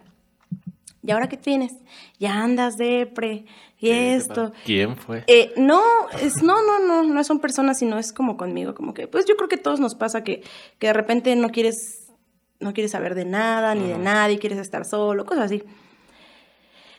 ¿Y 1.02 1.10
ahora 1.10 1.28
qué 1.28 1.36
tienes? 1.36 1.72
Ya 2.18 2.42
andas 2.42 2.76
depre. 2.76 3.44
Y 3.78 3.88
¿Qué 3.88 3.92
te 3.92 4.14
esto. 4.14 4.52
¿Quién 4.64 4.96
fue? 4.96 5.24
Eh, 5.26 5.52
no, 5.56 5.82
es, 6.20 6.42
no, 6.42 6.62
no, 6.62 6.78
no, 6.78 7.02
no 7.02 7.24
son 7.24 7.40
personas, 7.40 7.78
sino 7.78 7.98
es 7.98 8.12
como 8.12 8.36
conmigo, 8.36 8.74
como 8.74 8.94
que, 8.94 9.06
pues 9.06 9.26
yo 9.26 9.36
creo 9.36 9.48
que 9.48 9.56
a 9.56 9.62
todos 9.62 9.80
nos 9.80 9.94
pasa 9.94 10.24
que, 10.24 10.42
que 10.78 10.86
de 10.86 10.92
repente 10.94 11.34
no 11.36 11.50
quieres, 11.50 12.08
no 12.60 12.72
quieres 12.72 12.92
saber 12.92 13.14
de 13.14 13.26
nada, 13.26 13.74
ni 13.74 13.88
de 13.88 13.98
nadie, 13.98 14.38
quieres 14.38 14.58
estar 14.58 14.86
solo, 14.86 15.26
cosas 15.26 15.46
así. 15.46 15.62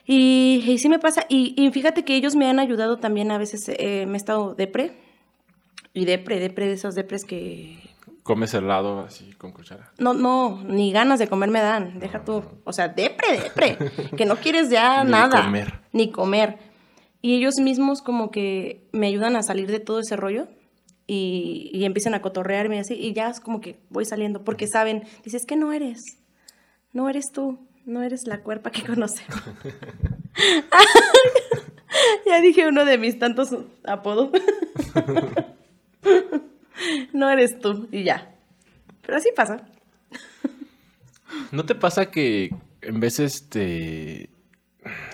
Y, 0.06 0.62
y 0.66 0.78
sí 0.78 0.88
me 0.88 0.98
pasa, 1.00 1.26
y, 1.28 1.54
y 1.60 1.70
fíjate 1.72 2.04
que 2.04 2.14
ellos 2.14 2.36
me 2.36 2.48
han 2.48 2.60
ayudado 2.60 2.98
también 2.98 3.30
a 3.32 3.38
veces, 3.38 3.68
eh, 3.68 4.06
me 4.06 4.14
he 4.14 4.16
estado 4.16 4.54
depre, 4.54 4.92
y 5.92 6.04
depre, 6.04 6.38
depre 6.38 6.66
de 6.66 6.74
esas 6.74 6.94
depres 6.94 7.24
que, 7.24 7.78
Comes 8.22 8.52
helado 8.54 9.00
así 9.00 9.30
con 9.38 9.52
cuchara. 9.52 9.92
no, 9.98 10.12
no, 10.12 10.62
ni 10.64 10.90
ganas 10.92 11.18
de 11.20 11.28
comer 11.28 11.48
me 11.50 11.60
dan, 11.60 12.00
deja 12.00 12.24
tú. 12.24 12.42
O 12.64 12.72
sea, 12.72 12.88
depre, 12.88 13.38
depre, 13.40 13.78
que 14.16 14.26
no 14.26 14.34
quieres 14.36 14.68
ya 14.68 15.04
Ni 15.04 15.12
nada. 15.12 15.44
comer. 15.44 15.74
Ni 15.92 16.10
comer. 16.10 16.58
Y 17.22 17.36
ellos 17.36 17.54
mismos 17.60 18.02
como 18.02 18.32
que 18.32 18.88
me 18.92 19.06
ayudan 19.06 19.36
a 19.36 19.42
salir 19.42 19.70
de 19.70 19.78
todo 19.78 20.00
ese 20.00 20.16
rollo 20.16 20.48
y, 21.06 21.70
y 21.72 21.84
empiezan 21.84 22.14
a 22.14 22.20
cotorrearme 22.22 22.80
así 22.80 22.94
y 22.94 23.12
ya 23.12 23.28
es 23.30 23.38
como 23.38 23.60
que 23.60 23.78
voy 23.90 24.04
saliendo 24.04 24.42
porque 24.42 24.66
saben, 24.66 25.04
dices 25.24 25.46
que 25.46 25.54
no 25.54 25.72
eres, 25.72 26.00
no 26.92 27.08
eres 27.08 27.26
tú, 27.32 27.60
no 27.86 28.02
eres 28.02 28.26
la 28.26 28.40
cuerpa 28.40 28.70
que 28.70 28.82
conocemos. 28.86 29.42
ya 32.26 32.40
dije 32.40 32.68
uno 32.68 32.84
de 32.84 32.98
mis 32.98 33.18
tantos 33.18 33.54
apodos. 33.84 34.30
no 37.12 37.30
eres 37.30 37.58
tú 37.60 37.88
y 37.90 38.04
ya. 38.04 38.34
Pero 39.02 39.18
así 39.18 39.30
pasa. 39.34 39.66
¿No 41.52 41.64
te 41.64 41.74
pasa 41.74 42.10
que 42.10 42.50
en 42.82 43.00
veces 43.00 43.48
te... 43.48 44.28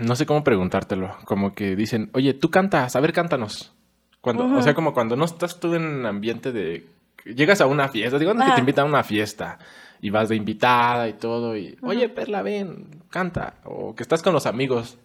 No 0.00 0.16
sé 0.16 0.26
cómo 0.26 0.44
preguntártelo. 0.44 1.16
Como 1.24 1.54
que 1.54 1.76
dicen, 1.76 2.10
oye, 2.14 2.34
tú 2.34 2.50
cantas, 2.50 2.96
a 2.96 3.00
ver, 3.00 3.12
cántanos. 3.12 3.72
Cuando, 4.20 4.44
O 4.44 4.48
Ujú. 4.48 4.62
sea, 4.62 4.74
como 4.74 4.92
cuando 4.94 5.16
no 5.16 5.24
estás 5.24 5.58
tú 5.60 5.74
en 5.74 6.06
ambiente 6.06 6.52
de 6.52 6.86
llegas 7.24 7.60
a 7.60 7.66
una 7.66 7.88
fiesta, 7.88 8.18
digamos 8.18 8.42
que 8.42 8.46
Ajá. 8.48 8.54
te 8.56 8.60
invitan 8.60 8.86
a 8.86 8.88
una 8.88 9.04
fiesta 9.04 9.58
y 10.02 10.10
vas 10.10 10.28
de 10.28 10.36
invitada 10.36 11.08
y 11.08 11.14
todo 11.14 11.56
y, 11.56 11.78
oye, 11.80 12.08
Perla, 12.08 12.42
ven, 12.42 13.04
canta. 13.08 13.54
O 13.64 13.94
que 13.94 14.02
estás 14.02 14.20
con 14.20 14.34
los 14.34 14.46
amigos. 14.46 14.98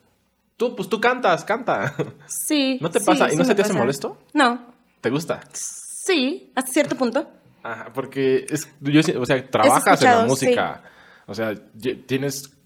Tú, 0.57 0.75
pues 0.75 0.89
tú 0.89 0.99
cantas, 0.99 1.45
canta. 1.45 1.93
Sí. 2.25 2.79
¿No 2.81 2.89
te 2.89 2.99
sí, 2.99 3.05
pasa? 3.05 3.31
¿Y 3.31 3.35
no 3.35 3.45
se 3.45 3.53
te 3.53 3.61
hace 3.61 3.73
molesto? 3.73 4.17
No. 4.33 4.73
¿Te 4.99 5.11
gusta? 5.11 5.41
Sí, 5.53 6.51
hasta 6.55 6.71
cierto 6.71 6.95
punto. 6.95 7.29
Ajá, 7.61 7.91
porque 7.93 8.47
es, 8.49 8.67
yo, 8.81 9.01
o 9.21 9.25
sea, 9.25 9.47
trabajas 9.47 10.01
en 10.01 10.09
la 10.09 10.25
música. 10.25 10.83
O 11.27 11.35
sea, 11.35 11.53
tienes 12.07 12.57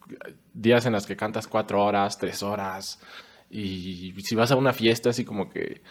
días 0.53 0.85
en 0.85 0.93
los 0.93 1.05
que 1.05 1.17
cantas 1.17 1.47
cuatro 1.47 1.83
horas, 1.83 2.17
tres 2.17 2.41
horas. 2.43 2.97
Y 3.49 4.13
si 4.23 4.35
vas 4.35 4.51
a 4.51 4.55
una 4.55 4.71
fiesta 4.71 5.09
así 5.09 5.25
como 5.25 5.49
que, 5.49 5.81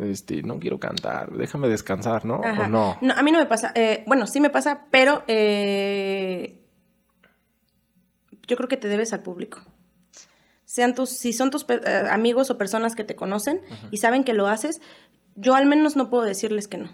este, 0.00 0.42
no 0.42 0.58
quiero 0.58 0.78
cantar, 0.78 1.30
déjame 1.32 1.68
descansar, 1.68 2.24
¿no? 2.24 2.40
Ajá. 2.44 2.64
¿O 2.64 2.68
no? 2.68 2.98
a 3.16 3.22
mí 3.22 3.30
no 3.32 3.38
me 3.38 3.46
pasa. 3.46 3.72
eh, 3.74 4.04
bueno, 4.06 4.26
sí 4.26 4.40
me 4.40 4.50
pasa, 4.50 4.86
pero 4.90 5.22
eh, 5.28 6.60
yo 8.46 8.56
creo 8.56 8.68
que 8.68 8.76
te 8.76 8.88
debes 8.88 9.12
al 9.12 9.22
público. 9.22 9.60
Sean 10.64 10.94
tus, 10.94 11.10
si 11.10 11.32
son 11.32 11.50
tus 11.50 11.64
eh, 11.68 11.80
amigos 12.10 12.50
o 12.50 12.58
personas 12.58 12.94
que 12.96 13.04
te 13.04 13.14
conocen 13.14 13.60
y 13.90 13.98
saben 13.98 14.24
que 14.24 14.32
lo 14.34 14.46
haces, 14.48 14.80
yo 15.36 15.54
al 15.54 15.66
menos 15.66 15.94
no 15.96 16.10
puedo 16.10 16.24
decirles 16.24 16.68
que 16.68 16.78
no. 16.78 16.88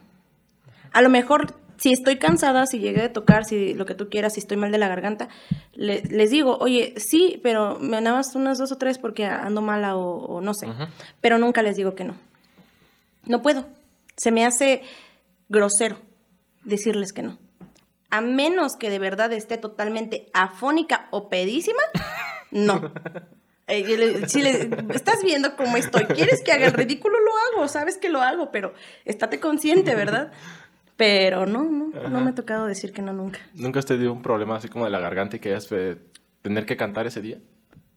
A 0.92 1.03
lo 1.03 1.09
mejor, 1.09 1.55
si 1.78 1.92
estoy 1.92 2.18
cansada, 2.18 2.66
si 2.66 2.78
llegué 2.78 3.01
de 3.01 3.09
tocar, 3.09 3.44
si 3.44 3.74
lo 3.74 3.86
que 3.86 3.94
tú 3.94 4.11
quieras, 4.11 4.34
si 4.34 4.40
estoy 4.40 4.57
mal 4.59 4.70
de 4.72 4.78
la 4.78 4.88
garganta, 4.88 5.28
le- 5.72 6.03
les 6.03 6.30
digo, 6.30 6.59
oye, 6.59 6.94
sí, 6.98 7.40
pero 7.42 7.78
me 7.80 8.01
nada 8.01 8.16
más 8.18 8.34
unas 8.34 8.59
dos 8.59 8.70
o 8.72 8.76
tres 8.76 8.98
porque 8.98 9.24
ando 9.24 9.62
mala 9.62 9.96
o, 9.96 10.24
o 10.26 10.40
no 10.40 10.53
sé. 10.53 10.66
Pero 11.20 11.38
nunca 11.38 11.62
les 11.62 11.76
digo 11.76 11.94
que 11.94 12.05
no. 12.05 12.16
No 13.31 13.43
puedo. 13.43 13.66
Se 14.16 14.31
me 14.33 14.45
hace 14.45 14.83
grosero 15.49 15.97
decirles 16.64 17.12
que 17.12 17.22
no. 17.22 17.39
A 18.11 18.20
menos 18.20 18.76
que 18.76 18.91
de 18.91 18.99
verdad 18.99 19.33
esté 19.33 19.57
totalmente 19.57 20.26
afónica 20.35 21.07
o 21.12 21.28
pedísima, 21.28 21.81
no. 22.51 22.93
Eh, 23.68 24.26
si 24.26 24.43
le- 24.43 24.68
estás 24.93 25.22
viendo 25.22 25.55
cómo 25.55 25.76
estoy, 25.76 26.05
quieres 26.07 26.43
que 26.43 26.51
haga 26.51 26.66
el 26.66 26.72
ridículo, 26.72 27.16
lo 27.20 27.31
hago, 27.61 27.68
sabes 27.68 27.99
que 27.99 28.09
lo 28.09 28.20
hago, 28.20 28.51
pero 28.51 28.74
estate 29.05 29.39
consciente, 29.39 29.95
¿verdad? 29.95 30.33
Pero 30.97 31.47
no, 31.47 31.62
no, 31.64 31.87
no 32.09 32.20
me 32.20 32.31
ha 32.31 32.35
tocado 32.35 32.66
decir 32.66 32.93
que 32.93 33.01
no 33.01 33.12
nunca. 33.12 33.39
¿Nunca 33.55 33.78
has 33.78 33.87
tenido 33.87 34.12
un 34.12 34.22
problema 34.22 34.57
así 34.57 34.68
como 34.68 34.87
de 34.87 34.91
la 34.91 34.99
garganta 34.99 35.37
y 35.37 35.39
que 35.39 35.51
hayas 35.51 35.68
tener 36.43 36.66
que 36.66 36.76
cantar 36.76 37.07
ese 37.07 37.20
día? 37.22 37.39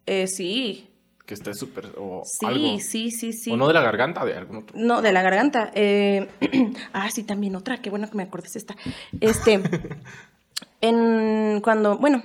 Eh, 0.06 0.28
sí, 0.28 0.90
Que 1.26 1.36
estés 1.36 1.58
súper 1.58 1.88
o 1.98 2.24
sí, 2.26 2.46
algo. 2.46 2.80
sí, 2.80 3.10
sí, 3.12 3.32
sí. 3.32 3.52
O 3.52 3.56
no 3.58 3.68
de 3.68 3.74
la 3.74 3.82
garganta, 3.82 4.26
de 4.26 4.34
algún 4.36 4.58
otro. 4.58 4.78
No, 4.78 5.02
de 5.02 5.14
la 5.14 5.22
garganta. 5.22 5.72
Eh, 5.74 6.28
ah, 6.94 7.10
sí, 7.12 7.24
también 7.24 7.56
otra. 7.56 7.78
Qué 7.82 7.90
bueno 7.90 8.10
que 8.10 8.18
me 8.18 8.24
acordes 8.24 8.56
esta. 8.58 8.76
Este, 9.22 9.62
en 10.82 11.62
cuando, 11.62 11.98
bueno, 11.98 12.24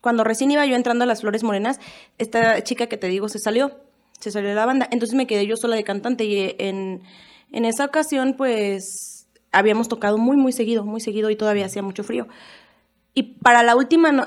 cuando 0.00 0.24
recién 0.24 0.50
iba 0.50 0.64
yo 0.66 0.76
entrando 0.76 1.04
a 1.04 1.06
las 1.06 1.20
Flores 1.22 1.42
Morenas, 1.42 1.80
esta 2.18 2.62
chica 2.62 2.86
que 2.86 2.96
te 2.96 3.08
digo 3.08 3.28
se 3.28 3.38
salió, 3.38 3.78
se 4.20 4.30
salió 4.30 4.48
de 4.50 4.54
la 4.54 4.66
banda. 4.66 4.88
Entonces 4.90 5.14
me 5.16 5.26
quedé 5.26 5.46
yo 5.46 5.56
sola 5.56 5.76
de 5.76 5.84
cantante 5.84 6.24
y 6.24 6.36
eh, 6.38 6.56
en, 6.58 7.02
en 7.52 7.64
esa 7.64 7.86
ocasión, 7.86 8.34
pues, 8.36 9.26
habíamos 9.52 9.88
tocado 9.88 10.18
muy, 10.18 10.36
muy 10.36 10.52
seguido, 10.52 10.84
muy 10.84 11.00
seguido 11.00 11.30
y 11.30 11.36
todavía 11.36 11.66
hacía 11.66 11.82
mucho 11.82 12.04
frío. 12.04 12.28
Y 13.14 13.22
para 13.22 13.62
la 13.62 13.76
última, 13.76 14.12
no- 14.12 14.26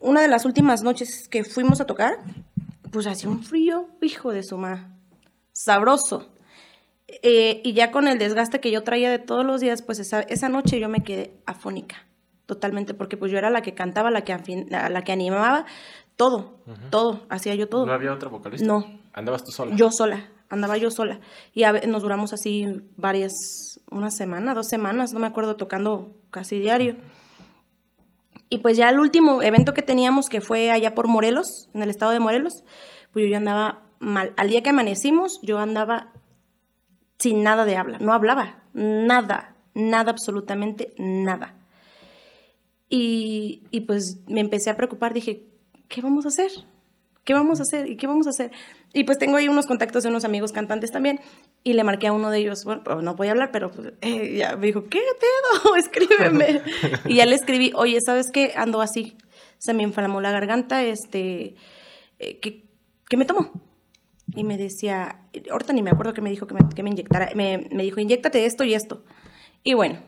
una 0.00 0.22
de 0.22 0.28
las 0.28 0.44
últimas 0.44 0.82
noches 0.82 1.28
que 1.28 1.44
fuimos 1.44 1.80
a 1.80 1.86
tocar, 1.86 2.18
pues 2.90 3.06
hacía 3.06 3.28
un 3.28 3.42
frío, 3.42 3.88
hijo 4.00 4.32
de 4.32 4.42
su 4.42 4.58
ma, 4.58 4.96
sabroso. 5.52 6.28
Eh, 7.22 7.62
y 7.64 7.72
ya 7.72 7.90
con 7.90 8.06
el 8.06 8.18
desgaste 8.18 8.60
que 8.60 8.70
yo 8.70 8.82
traía 8.82 9.10
de 9.10 9.18
todos 9.18 9.44
los 9.44 9.60
días, 9.60 9.82
pues 9.82 9.98
esa, 9.98 10.20
esa 10.20 10.48
noche 10.48 10.78
yo 10.78 10.88
me 10.88 11.02
quedé 11.02 11.40
afónica, 11.46 12.06
totalmente, 12.46 12.92
porque 12.92 13.16
pues 13.16 13.32
yo 13.32 13.38
era 13.38 13.50
la 13.50 13.62
que 13.62 13.74
cantaba, 13.74 14.10
la 14.10 14.22
que, 14.22 14.66
la, 14.68 14.90
la 14.90 15.02
que 15.02 15.12
animaba, 15.12 15.64
todo, 16.16 16.58
todo, 16.90 17.26
hacía 17.30 17.54
yo 17.54 17.68
todo. 17.68 17.86
¿No 17.86 17.92
había 17.92 18.12
otra 18.12 18.28
vocalista? 18.28 18.66
No. 18.66 18.84
¿Andabas 19.14 19.44
tú 19.44 19.52
sola? 19.52 19.74
Yo 19.74 19.90
sola, 19.90 20.28
andaba 20.50 20.76
yo 20.76 20.90
sola. 20.90 21.20
Y 21.54 21.62
a 21.62 21.72
nos 21.72 22.02
duramos 22.02 22.32
así 22.32 22.66
varias, 22.96 23.80
una 23.90 24.10
semana, 24.10 24.54
dos 24.54 24.68
semanas, 24.68 25.12
no 25.12 25.20
me 25.20 25.26
acuerdo, 25.26 25.56
tocando 25.56 26.14
casi 26.30 26.58
diario. 26.58 26.96
Y 28.50 28.58
pues 28.58 28.76
ya 28.76 28.88
el 28.88 28.98
último 28.98 29.42
evento 29.42 29.74
que 29.74 29.82
teníamos, 29.82 30.28
que 30.28 30.40
fue 30.40 30.70
allá 30.70 30.94
por 30.94 31.06
Morelos, 31.08 31.68
en 31.74 31.82
el 31.82 31.90
estado 31.90 32.12
de 32.12 32.20
Morelos, 32.20 32.64
pues 33.12 33.28
yo 33.28 33.36
andaba 33.36 33.82
mal. 33.98 34.32
Al 34.36 34.48
día 34.48 34.62
que 34.62 34.70
amanecimos, 34.70 35.40
yo 35.42 35.58
andaba 35.58 36.12
sin 37.18 37.42
nada 37.42 37.64
de 37.64 37.76
habla. 37.76 37.98
No 37.98 38.12
hablaba, 38.12 38.62
nada, 38.72 39.56
nada, 39.74 40.10
absolutamente 40.10 40.94
nada. 40.98 41.54
Y, 42.88 43.64
y 43.70 43.80
pues 43.80 44.20
me 44.26 44.40
empecé 44.40 44.70
a 44.70 44.76
preocupar, 44.76 45.12
dije, 45.12 45.46
¿qué 45.88 46.00
vamos 46.00 46.24
a 46.24 46.28
hacer? 46.28 46.50
¿Qué 47.28 47.34
vamos 47.34 47.60
a 47.60 47.64
hacer? 47.64 47.90
¿Y 47.90 47.96
qué 47.96 48.06
vamos 48.06 48.26
a 48.26 48.30
hacer? 48.30 48.52
Y 48.94 49.04
pues 49.04 49.18
tengo 49.18 49.36
ahí 49.36 49.48
unos 49.48 49.66
contactos 49.66 50.02
de 50.02 50.08
unos 50.08 50.24
amigos 50.24 50.50
cantantes 50.50 50.90
también. 50.90 51.20
Y 51.62 51.74
le 51.74 51.84
marqué 51.84 52.06
a 52.06 52.12
uno 52.14 52.30
de 52.30 52.38
ellos, 52.38 52.64
bueno, 52.64 53.02
no 53.02 53.16
voy 53.16 53.28
a 53.28 53.32
hablar, 53.32 53.50
pero 53.52 53.70
pues, 53.70 53.92
eh, 54.00 54.34
ya 54.38 54.56
me 54.56 54.68
dijo, 54.68 54.84
¿qué 54.88 55.02
pedo? 55.20 55.76
Escríbeme. 55.76 56.62
y 57.04 57.16
ya 57.16 57.26
le 57.26 57.34
escribí, 57.34 57.70
oye, 57.74 57.98
¿sabes 58.00 58.30
qué? 58.30 58.54
Ando 58.56 58.80
así. 58.80 59.18
Se 59.58 59.74
me 59.74 59.82
inflamó 59.82 60.22
la 60.22 60.30
garganta, 60.30 60.82
este, 60.82 61.56
eh, 62.18 62.38
¿qué, 62.40 62.64
qué 63.10 63.18
me 63.18 63.26
tomo? 63.26 63.52
Y 64.34 64.44
me 64.44 64.56
decía, 64.56 65.20
ahorita 65.50 65.74
ni 65.74 65.82
me 65.82 65.90
acuerdo 65.90 66.14
que 66.14 66.22
me 66.22 66.30
dijo 66.30 66.46
que 66.46 66.54
me, 66.54 66.60
que 66.74 66.82
me 66.82 66.88
inyectara. 66.88 67.32
Me, 67.34 67.68
me 67.70 67.82
dijo, 67.82 68.00
inyectate 68.00 68.46
esto 68.46 68.64
y 68.64 68.72
esto. 68.72 69.04
Y 69.62 69.74
bueno, 69.74 69.98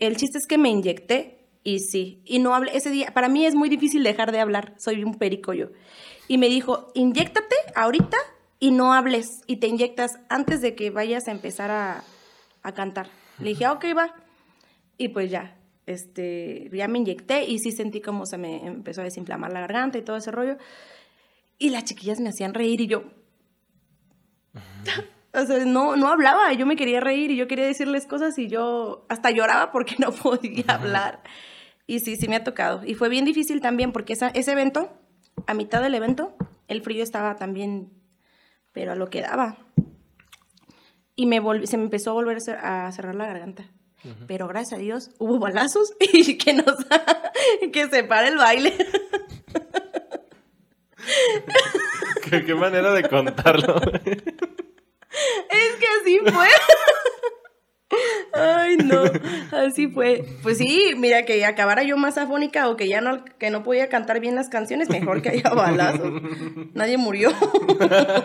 el 0.00 0.16
chiste 0.16 0.38
es 0.38 0.48
que 0.48 0.58
me 0.58 0.68
inyecté 0.68 1.46
y 1.62 1.78
sí. 1.78 2.22
Y 2.24 2.40
no 2.40 2.56
hablé. 2.56 2.76
Ese 2.76 2.90
día, 2.90 3.12
para 3.14 3.28
mí 3.28 3.46
es 3.46 3.54
muy 3.54 3.68
difícil 3.68 4.02
dejar 4.02 4.32
de 4.32 4.40
hablar. 4.40 4.74
Soy 4.78 5.04
un 5.04 5.14
perico 5.14 5.52
yo. 5.52 5.68
Y 6.30 6.38
me 6.38 6.48
dijo, 6.48 6.92
inyéctate 6.94 7.56
ahorita 7.74 8.16
y 8.60 8.70
no 8.70 8.92
hables. 8.94 9.40
Y 9.48 9.56
te 9.56 9.66
inyectas 9.66 10.20
antes 10.28 10.60
de 10.60 10.76
que 10.76 10.90
vayas 10.90 11.26
a 11.26 11.32
empezar 11.32 11.72
a, 11.72 12.04
a 12.62 12.72
cantar. 12.72 13.08
Le 13.40 13.48
dije, 13.48 13.64
ah, 13.64 13.72
ok, 13.72 13.84
va. 13.98 14.14
Y 14.96 15.08
pues 15.08 15.28
ya, 15.28 15.58
este, 15.86 16.70
ya 16.72 16.86
me 16.86 16.98
inyecté 17.00 17.46
y 17.46 17.58
sí 17.58 17.72
sentí 17.72 18.00
como 18.00 18.26
se 18.26 18.38
me 18.38 18.64
empezó 18.64 19.00
a 19.00 19.04
desinflamar 19.04 19.52
la 19.52 19.58
garganta 19.58 19.98
y 19.98 20.02
todo 20.02 20.18
ese 20.18 20.30
rollo. 20.30 20.56
Y 21.58 21.70
las 21.70 21.82
chiquillas 21.82 22.20
me 22.20 22.28
hacían 22.28 22.54
reír 22.54 22.80
y 22.80 22.86
yo... 22.86 23.02
O 25.32 25.46
sea, 25.46 25.64
no, 25.64 25.94
no 25.96 26.08
hablaba, 26.08 26.52
yo 26.54 26.66
me 26.66 26.74
quería 26.76 26.98
reír 27.00 27.30
y 27.30 27.36
yo 27.36 27.46
quería 27.46 27.64
decirles 27.64 28.04
cosas 28.06 28.36
y 28.38 28.48
yo 28.48 29.06
hasta 29.08 29.30
lloraba 29.30 29.70
porque 29.72 29.94
no 30.00 30.10
podía 30.12 30.64
hablar. 30.68 31.22
Y 31.86 32.00
sí, 32.00 32.14
sí 32.16 32.26
me 32.28 32.36
ha 32.36 32.44
tocado. 32.44 32.82
Y 32.84 32.94
fue 32.94 33.08
bien 33.08 33.24
difícil 33.24 33.60
también 33.60 33.92
porque 33.92 34.12
esa- 34.12 34.30
ese 34.30 34.52
evento, 34.52 34.90
a 35.46 35.54
mitad 35.54 35.82
del 35.82 35.94
evento, 35.94 36.34
el 36.68 36.82
frío 36.82 37.02
estaba 37.02 37.36
también, 37.36 37.90
pero 38.72 38.92
a 38.92 38.94
lo 38.94 39.08
que 39.10 39.20
daba. 39.22 39.58
Y 41.16 41.26
me 41.26 41.40
se 41.66 41.76
me 41.76 41.84
empezó 41.84 42.10
a 42.10 42.14
volver 42.14 42.36
a 42.38 42.40
cer- 42.40 42.60
a 42.62 42.90
cerrar 42.92 43.14
la 43.14 43.26
garganta. 43.26 43.64
Pero 44.26 44.48
gracias 44.48 44.78
a 44.78 44.82
Dios 44.82 45.10
hubo 45.18 45.38
balazos 45.38 45.92
y 46.00 46.38
que 46.38 46.54
nos 46.54 46.74
que 47.72 47.88
se 47.90 48.04
pare 48.04 48.28
el 48.28 48.36
baile. 48.38 48.72
¿Qué, 52.30 52.44
qué 52.44 52.54
manera 52.54 52.92
de 52.92 53.08
contarlo. 53.08 53.76
Es 55.10 55.76
que 55.78 55.86
así 56.00 56.18
fue. 56.32 56.46
Ay, 58.32 58.76
no, 58.76 59.02
así 59.52 59.88
fue. 59.88 60.24
Pues 60.42 60.58
sí, 60.58 60.92
mira, 60.96 61.24
que 61.24 61.44
acabara 61.44 61.82
yo 61.82 61.96
más 61.96 62.18
afónica 62.18 62.68
o 62.68 62.76
que 62.76 62.88
ya 62.88 63.00
no, 63.00 63.24
que 63.24 63.50
no 63.50 63.62
podía 63.62 63.88
cantar 63.88 64.20
bien 64.20 64.34
las 64.34 64.48
canciones, 64.48 64.88
mejor 64.88 65.22
que 65.22 65.30
haya 65.30 65.50
balazos. 65.50 66.22
Nadie 66.74 66.96
murió. 66.96 67.30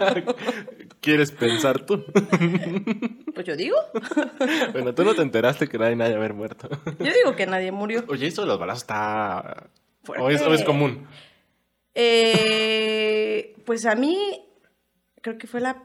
¿Quieres 1.02 1.32
pensar 1.32 1.86
tú? 1.86 2.04
Pues 3.36 3.46
yo 3.46 3.58
digo, 3.58 3.76
bueno, 4.72 4.96
tú 4.96 5.04
no 5.04 5.14
te 5.14 5.22
enteraste 5.22 5.68
que 5.68 5.78
nadie 5.78 6.02
haya 6.02 6.16
haber 6.16 6.34
muerto. 6.34 6.70
yo 7.00 7.12
digo 7.12 7.36
que 7.36 7.46
nadie 7.46 7.70
murió. 7.70 8.06
Oye, 8.08 8.28
esto 8.28 8.44
de 8.44 8.48
los 8.48 8.58
balazos 8.58 8.84
está... 8.84 9.68
¿O 10.08 10.30
es, 10.30 10.42
o 10.42 10.54
es 10.54 10.64
común? 10.64 11.06
Eh, 11.96 13.58
pues 13.66 13.86
a 13.86 13.96
mí, 13.96 14.18
creo 15.22 15.38
que 15.38 15.48
fue 15.48 15.60
la, 15.60 15.84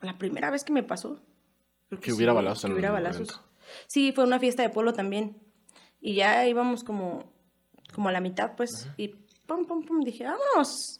la 0.00 0.18
primera 0.18 0.50
vez 0.50 0.64
que 0.64 0.72
me 0.72 0.82
pasó. 0.82 1.20
Creo 1.98 2.00
Que 2.00 2.12
hubiera 2.12 2.32
sí, 2.32 2.36
balazos 2.36 2.60
que 2.62 2.66
en 2.68 2.72
hubiera 2.72 2.90
balazos. 2.90 3.40
Sí, 3.86 4.12
fue 4.12 4.24
una 4.24 4.38
fiesta 4.38 4.62
de 4.62 4.70
pueblo 4.70 4.92
también. 4.92 5.36
Y 6.00 6.14
ya 6.14 6.46
íbamos 6.46 6.84
como, 6.84 7.24
como 7.94 8.08
a 8.08 8.12
la 8.12 8.20
mitad, 8.20 8.52
pues. 8.56 8.88
Y 8.96 9.08
pum, 9.46 9.66
pum, 9.66 9.84
pum, 9.84 10.00
dije, 10.00 10.24
vámonos. 10.24 10.98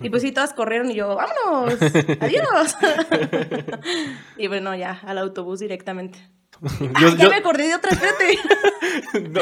Y 0.00 0.08
pues 0.10 0.22
sí, 0.22 0.32
todas 0.32 0.52
corrieron 0.54 0.90
y 0.90 0.94
yo, 0.94 1.16
vámonos, 1.16 1.74
adiós. 2.20 2.76
y 4.36 4.46
bueno, 4.46 4.74
ya, 4.74 5.00
al 5.04 5.18
autobús 5.18 5.60
directamente. 5.60 6.18
Yo- 6.80 6.88
Ah, 6.94 7.14
ya 7.16 7.24
yo- 7.24 7.30
me 7.30 7.36
acordé 7.36 7.68
de 7.68 7.74
otra, 7.74 7.90
espérate. 7.92 9.28
No, 9.30 9.40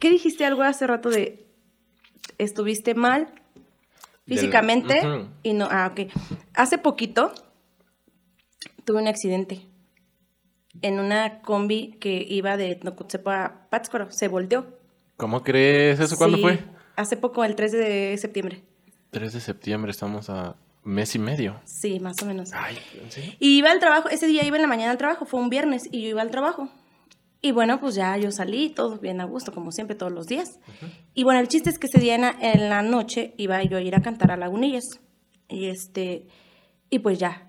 ¿Qué 0.00 0.10
dijiste 0.10 0.44
algo 0.44 0.62
hace 0.62 0.86
rato 0.86 1.10
de 1.10 1.46
estuviste 2.38 2.94
mal 2.94 3.28
físicamente 4.26 5.00
Ujú. 5.06 5.28
y 5.44 5.52
no? 5.52 5.68
Ah, 5.70 5.92
ok. 5.92 6.10
Hace 6.54 6.78
poquito 6.78 7.32
tuve 8.84 9.00
un 9.00 9.06
accidente. 9.08 9.66
En 10.82 11.00
una 11.00 11.40
combi 11.42 11.96
que 12.00 12.24
iba 12.28 12.56
de 12.56 12.78
Nocutzepa 12.82 13.44
a 13.44 13.68
Pátzcuaro. 13.70 14.10
Se 14.10 14.28
volteó. 14.28 14.66
¿Cómo 15.16 15.42
crees? 15.42 16.00
¿Eso 16.00 16.16
cuándo 16.16 16.36
Sí, 16.36 16.42
fue? 16.42 16.58
Hace 16.96 17.16
poco, 17.16 17.44
el 17.44 17.54
3 17.54 17.72
de 17.72 18.16
septiembre. 18.18 18.62
3 19.10 19.32
de 19.32 19.40
septiembre, 19.40 19.90
estamos 19.90 20.28
a 20.30 20.56
mes 20.82 21.14
y 21.14 21.18
medio. 21.18 21.60
Sí, 21.64 22.00
más 22.00 22.22
o 22.22 22.26
menos. 22.26 22.50
Ay, 22.52 22.78
¿en 23.02 23.10
serio? 23.10 23.32
Y 23.38 23.58
iba 23.58 23.70
al 23.70 23.80
trabajo, 23.80 24.08
ese 24.08 24.26
día 24.26 24.44
iba 24.44 24.56
en 24.56 24.62
la 24.62 24.68
mañana 24.68 24.92
al 24.92 24.98
trabajo, 24.98 25.24
fue 25.26 25.40
un 25.40 25.48
viernes 25.50 25.88
y 25.90 26.02
yo 26.02 26.08
iba 26.08 26.22
al 26.22 26.30
trabajo. 26.30 26.68
Y 27.42 27.52
bueno, 27.52 27.80
pues 27.80 27.94
ya 27.94 28.16
yo 28.16 28.30
salí, 28.32 28.70
todo 28.70 28.98
bien 28.98 29.20
a 29.20 29.24
gusto, 29.24 29.52
como 29.52 29.70
siempre, 29.70 29.94
todos 29.94 30.10
los 30.12 30.26
días. 30.26 30.58
Y 31.14 31.22
bueno, 31.24 31.38
el 31.40 31.48
chiste 31.48 31.70
es 31.70 31.78
que 31.78 31.86
ese 31.86 31.98
día 32.00 32.14
en 32.14 32.22
la, 32.22 32.36
en 32.40 32.68
la 32.68 32.82
noche 32.82 33.34
iba 33.36 33.62
yo 33.62 33.76
a 33.76 33.82
ir 33.82 33.94
a 33.94 34.00
cantar 34.00 34.32
a 34.32 34.36
Lagunillas. 34.36 35.00
Y 35.48 35.66
este, 35.66 36.26
y 36.90 36.98
pues 37.00 37.18
ya, 37.18 37.45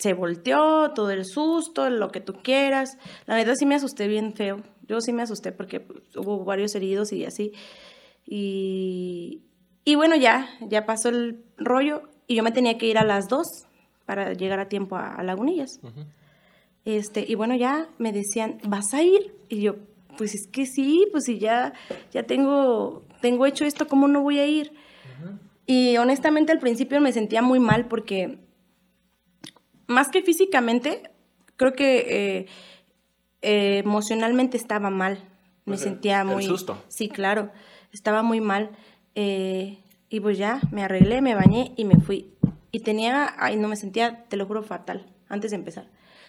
se 0.00 0.14
volteó, 0.14 0.92
todo 0.92 1.10
el 1.10 1.24
susto, 1.26 1.90
lo 1.90 2.10
que 2.10 2.20
tú 2.20 2.34
quieras. 2.42 2.96
La 3.26 3.36
verdad 3.36 3.54
sí 3.54 3.66
me 3.66 3.74
asusté 3.74 4.08
bien 4.08 4.32
feo. 4.32 4.62
Yo 4.88 5.00
sí 5.00 5.12
me 5.12 5.22
asusté 5.22 5.52
porque 5.52 5.80
pues, 5.80 6.16
hubo 6.16 6.42
varios 6.44 6.74
heridos 6.74 7.12
y 7.12 7.26
así. 7.26 7.52
Y, 8.26 9.42
y 9.84 9.94
bueno, 9.96 10.16
ya, 10.16 10.48
ya 10.62 10.86
pasó 10.86 11.10
el 11.10 11.44
rollo 11.58 12.02
y 12.26 12.36
yo 12.36 12.42
me 12.42 12.50
tenía 12.50 12.78
que 12.78 12.86
ir 12.86 12.96
a 12.96 13.04
las 13.04 13.28
2 13.28 13.66
para 14.06 14.32
llegar 14.32 14.58
a 14.58 14.68
tiempo 14.68 14.96
a, 14.96 15.14
a 15.14 15.22
Lagunillas. 15.22 15.80
Este, 16.86 17.24
y 17.28 17.34
bueno, 17.34 17.54
ya 17.54 17.88
me 17.98 18.12
decían, 18.12 18.58
¿vas 18.64 18.94
a 18.94 19.02
ir? 19.02 19.34
Y 19.50 19.60
yo, 19.60 19.76
pues 20.16 20.34
es 20.34 20.46
que 20.46 20.64
sí, 20.64 21.06
pues 21.12 21.24
si 21.24 21.38
ya, 21.38 21.74
ya 22.10 22.22
tengo, 22.22 23.04
tengo 23.20 23.44
hecho 23.44 23.66
esto, 23.66 23.86
¿cómo 23.86 24.08
no 24.08 24.22
voy 24.22 24.38
a 24.38 24.46
ir? 24.46 24.72
Y 25.66 25.98
honestamente 25.98 26.50
al 26.52 26.58
principio 26.58 27.00
me 27.00 27.12
sentía 27.12 27.42
muy 27.42 27.60
mal 27.60 27.86
porque 27.86 28.38
más 29.90 30.08
que 30.08 30.22
físicamente, 30.22 31.10
creo 31.56 31.72
que 31.74 31.98
eh, 32.38 32.46
eh, 33.42 33.78
emocionalmente 33.78 34.56
estaba 34.56 34.90
mal. 34.90 35.18
Me 35.66 35.76
sea, 35.76 35.88
sentía 35.88 36.20
el 36.22 36.26
muy... 36.28 36.44
susto. 36.44 36.82
Sí, 36.88 37.08
claro, 37.08 37.50
estaba 37.92 38.22
muy 38.22 38.40
mal. 38.40 38.70
Eh, 39.14 39.78
y 40.08 40.20
pues 40.20 40.38
ya, 40.38 40.60
me 40.70 40.82
arreglé, 40.82 41.20
me 41.20 41.34
bañé 41.34 41.72
y 41.76 41.84
me 41.84 42.00
fui. 42.00 42.32
Y 42.72 42.80
tenía, 42.80 43.34
ay, 43.38 43.56
no 43.56 43.68
me 43.68 43.76
sentía, 43.76 44.24
te 44.28 44.36
lo 44.36 44.46
juro, 44.46 44.62
fatal, 44.62 45.06
antes 45.28 45.50
de 45.50 45.56
empezar. 45.56 45.86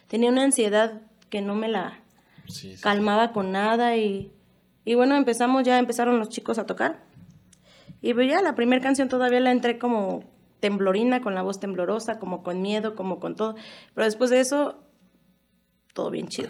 Tenía 0.07 0.29
una 0.29 0.43
ansiedad 0.43 1.01
que 1.29 1.41
no 1.41 1.55
me 1.55 1.67
la 1.69 1.99
Sí, 2.47 2.75
sí. 2.75 2.81
calmaba 2.81 3.31
con 3.31 3.51
nada 3.51 3.95
y, 3.95 4.31
y 4.83 4.95
bueno, 4.95 5.15
empezamos, 5.15 5.63
ya 5.63 5.77
empezaron 5.79 6.19
los 6.19 6.29
chicos 6.29 6.57
a 6.57 6.65
tocar. 6.65 7.03
Y 8.01 8.13
pues 8.13 8.27
ya 8.27 8.41
la 8.41 8.55
primera 8.55 8.81
canción 8.81 9.07
todavía 9.07 9.39
la 9.39 9.51
entré 9.51 9.77
como 9.77 10.23
temblorina, 10.61 11.21
con 11.21 11.35
la 11.35 11.41
voz 11.41 11.59
temblorosa, 11.59 12.19
como 12.19 12.43
con 12.43 12.61
miedo, 12.61 12.95
como 12.95 13.19
con 13.19 13.35
todo. 13.35 13.55
Pero 13.93 14.05
después 14.05 14.29
de 14.29 14.39
eso, 14.39 14.79
todo 15.93 16.09
bien 16.09 16.29
chido. 16.29 16.49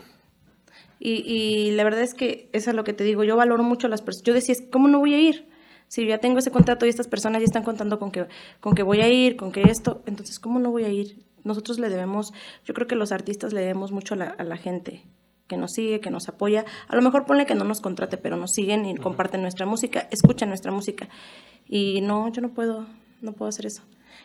Y, 0.99 1.23
y 1.25 1.71
la 1.71 1.83
verdad 1.83 2.01
es 2.01 2.13
que 2.13 2.49
eso 2.53 2.69
es 2.69 2.75
lo 2.75 2.83
que 2.83 2.93
te 2.93 3.03
digo, 3.03 3.23
yo 3.23 3.35
valoro 3.35 3.63
mucho 3.63 3.87
a 3.87 3.89
las 3.89 4.03
personas. 4.03 4.23
Yo 4.23 4.33
decía, 4.35 4.55
¿cómo 4.71 4.87
no 4.87 4.99
voy 4.99 5.15
a 5.15 5.19
ir? 5.19 5.49
Si 5.87 6.05
ya 6.05 6.19
tengo 6.19 6.39
ese 6.39 6.51
contrato 6.51 6.85
y 6.85 6.89
estas 6.89 7.07
personas 7.07 7.41
ya 7.41 7.45
están 7.45 7.63
contando 7.63 7.97
con 7.97 8.11
que, 8.11 8.27
con 8.59 8.75
que 8.75 8.83
voy 8.83 9.01
a 9.01 9.09
ir, 9.09 9.35
con 9.35 9.51
que 9.51 9.63
esto, 9.63 10.03
entonces, 10.05 10.39
¿cómo 10.39 10.59
no 10.59 10.69
voy 10.69 10.83
a 10.83 10.89
ir? 10.89 11.25
Nosotros 11.43 11.79
le 11.79 11.89
debemos, 11.89 12.33
yo 12.65 12.73
creo 12.75 12.87
que 12.87 12.95
los 12.95 13.11
artistas 13.11 13.51
le 13.51 13.61
debemos 13.61 13.91
mucho 13.91 14.13
a 14.13 14.17
la, 14.17 14.25
a 14.25 14.43
la 14.43 14.57
gente 14.57 15.03
que 15.47 15.57
nos 15.57 15.73
sigue, 15.73 15.99
que 15.99 16.09
nos 16.09 16.29
apoya. 16.29 16.63
A 16.87 16.95
lo 16.95 17.01
mejor 17.01 17.25
ponle 17.25 17.45
que 17.45 17.55
no 17.55 17.65
nos 17.65 17.81
contrate, 17.81 18.17
pero 18.17 18.37
nos 18.37 18.53
siguen 18.53 18.85
y 18.85 18.95
comparten 18.95 19.41
nuestra 19.41 19.65
música, 19.65 20.07
escuchan 20.11 20.47
nuestra 20.47 20.71
música. 20.71 21.09
Y 21.67 21.99
no, 21.99 22.31
yo 22.31 22.41
no 22.41 22.53
puedo, 22.53 22.85
no 23.21 23.33
puedo 23.33 23.49
hacer 23.49 23.65
eso. 23.65 23.81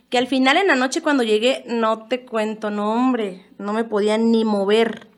Que 0.08 0.18
al 0.18 0.26
final 0.28 0.56
en 0.56 0.68
la 0.68 0.76
noche 0.76 1.02
cuando 1.02 1.22
llegué, 1.24 1.64
no 1.66 2.06
te 2.06 2.24
cuento, 2.24 2.70
no 2.70 2.92
hombre, 2.92 3.44
no 3.58 3.72
me 3.72 3.84
podía 3.84 4.18
ni 4.18 4.44
mover, 4.44 5.08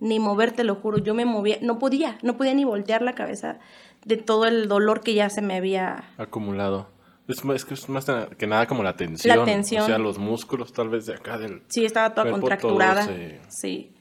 ni 0.00 0.18
mover, 0.20 0.52
te 0.52 0.64
lo 0.64 0.74
juro. 0.74 0.98
Yo 0.98 1.14
me 1.14 1.24
movía, 1.24 1.58
no 1.62 1.78
podía, 1.78 2.18
no 2.22 2.36
podía 2.36 2.52
ni 2.54 2.64
voltear 2.64 3.00
la 3.02 3.14
cabeza 3.14 3.58
de 4.04 4.16
todo 4.16 4.46
el 4.46 4.68
dolor 4.68 5.00
que 5.00 5.14
ya 5.14 5.30
se 5.30 5.40
me 5.42 5.56
había... 5.56 6.04
Acumulado. 6.18 6.88
Es, 7.26 7.44
más- 7.44 7.56
es 7.56 7.64
que 7.64 7.74
es 7.74 7.88
más 7.88 8.06
que 8.38 8.46
nada 8.46 8.66
como 8.66 8.82
la 8.82 8.96
tensión. 8.96 9.36
La 9.38 9.44
tensión. 9.44 9.82
O 9.82 9.86
sea, 9.86 9.98
los 9.98 10.18
músculos 10.18 10.72
tal 10.72 10.88
vez 10.88 11.06
de 11.06 11.14
acá 11.14 11.36
del... 11.38 11.62
Sí, 11.68 11.84
estaba 11.84 12.10
toda 12.14 12.24
Cuerpo 12.24 12.40
contracturada. 12.40 13.06
todo 13.06 13.16
Sí. 13.48 13.92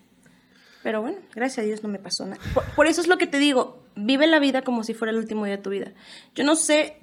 Pero 0.84 1.02
bueno, 1.02 1.18
gracias 1.35 1.64
a 1.64 1.68
Dios 1.68 1.84
no 1.84 1.89
me 1.89 1.99
pasó 1.99 2.26
nada. 2.26 2.41
Por, 2.53 2.64
por 2.76 2.88
eso 2.88 3.02
es 3.02 3.07
lo 3.07 3.18
que 3.18 3.27
te 3.27 3.39
digo, 3.39 3.84
vive 3.95 4.27
la 4.27 4.39
vida 4.39 4.61
como 4.61 4.84
si 4.84 4.94
fuera 4.94 5.11
el 5.11 5.18
último 5.18 5.44
día 5.45 5.57
de 5.57 5.64
tu 5.64 5.69
vida. 5.69 5.91
Yo 6.35 6.44
no 6.45 6.56
sé 6.56 6.99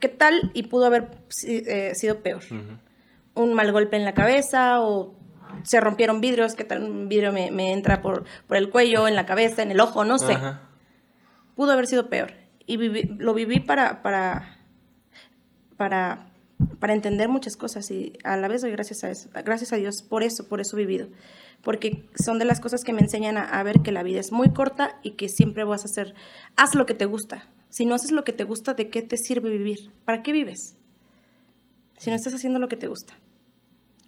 qué 0.00 0.08
tal 0.08 0.50
y 0.54 0.64
pudo 0.64 0.86
haber 0.86 1.08
eh, 1.46 1.92
sido 1.94 2.20
peor. 2.20 2.42
Un 3.34 3.54
mal 3.54 3.70
golpe 3.72 3.96
en 3.96 4.04
la 4.04 4.14
cabeza 4.14 4.80
o 4.80 5.14
se 5.62 5.80
rompieron 5.80 6.20
vidrios, 6.20 6.54
qué 6.54 6.64
tal 6.64 6.82
un 6.84 7.08
vidrio 7.08 7.32
me, 7.32 7.50
me 7.50 7.72
entra 7.72 8.00
por, 8.02 8.24
por 8.46 8.56
el 8.56 8.70
cuello, 8.70 9.08
en 9.08 9.14
la 9.16 9.26
cabeza, 9.26 9.62
en 9.62 9.70
el 9.70 9.80
ojo, 9.80 10.04
no 10.04 10.18
sé. 10.18 10.34
Pudo 11.56 11.72
haber 11.72 11.86
sido 11.86 12.08
peor. 12.08 12.32
Y 12.66 12.76
viví- 12.76 13.16
lo 13.18 13.32
viví 13.34 13.60
para, 13.60 14.02
para, 14.02 14.58
para, 15.76 16.26
para 16.80 16.92
entender 16.94 17.28
muchas 17.28 17.56
cosas 17.56 17.90
y 17.90 18.12
a 18.24 18.36
la 18.36 18.48
vez 18.48 18.62
doy 18.62 18.70
gracias 18.72 19.04
a 19.04 19.10
eso, 19.10 19.30
gracias 19.44 19.72
a 19.72 19.76
Dios 19.76 20.02
por 20.02 20.22
eso, 20.22 20.48
por 20.48 20.60
eso 20.60 20.76
he 20.76 20.80
vivido. 20.80 21.08
Porque 21.62 22.08
son 22.14 22.38
de 22.38 22.44
las 22.44 22.60
cosas 22.60 22.84
que 22.84 22.92
me 22.92 23.00
enseñan 23.00 23.36
a, 23.36 23.42
a 23.44 23.62
ver 23.62 23.80
que 23.80 23.90
la 23.90 24.02
vida 24.02 24.20
es 24.20 24.30
muy 24.32 24.50
corta 24.52 24.98
y 25.02 25.12
que 25.12 25.28
siempre 25.28 25.64
vas 25.64 25.82
a 25.82 25.86
hacer, 25.86 26.14
haz 26.56 26.74
lo 26.74 26.86
que 26.86 26.94
te 26.94 27.04
gusta. 27.06 27.48
Si 27.70 27.86
no 27.86 27.94
haces 27.94 28.12
lo 28.12 28.24
que 28.24 28.32
te 28.32 28.44
gusta, 28.44 28.74
¿de 28.74 28.88
qué 28.88 29.02
te 29.02 29.16
sirve 29.16 29.50
vivir? 29.50 29.92
¿Para 30.04 30.22
qué 30.22 30.32
vives? 30.32 30.76
Si 31.98 32.10
no 32.10 32.16
estás 32.16 32.34
haciendo 32.34 32.58
lo 32.58 32.68
que 32.68 32.76
te 32.76 32.86
gusta. 32.86 33.14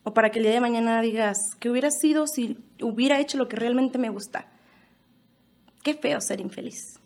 O 0.02 0.14
para 0.14 0.30
que 0.30 0.38
el 0.38 0.44
día 0.44 0.54
de 0.54 0.60
mañana 0.60 1.02
digas, 1.02 1.54
¿qué 1.58 1.68
hubiera 1.68 1.90
sido 1.90 2.26
si 2.26 2.58
hubiera 2.80 3.20
hecho 3.20 3.36
lo 3.36 3.48
que 3.48 3.56
realmente 3.56 3.98
me 3.98 4.08
gusta? 4.08 4.46
Qué 5.82 5.94
feo 5.94 6.20
ser 6.20 6.40
infeliz. 6.40 6.98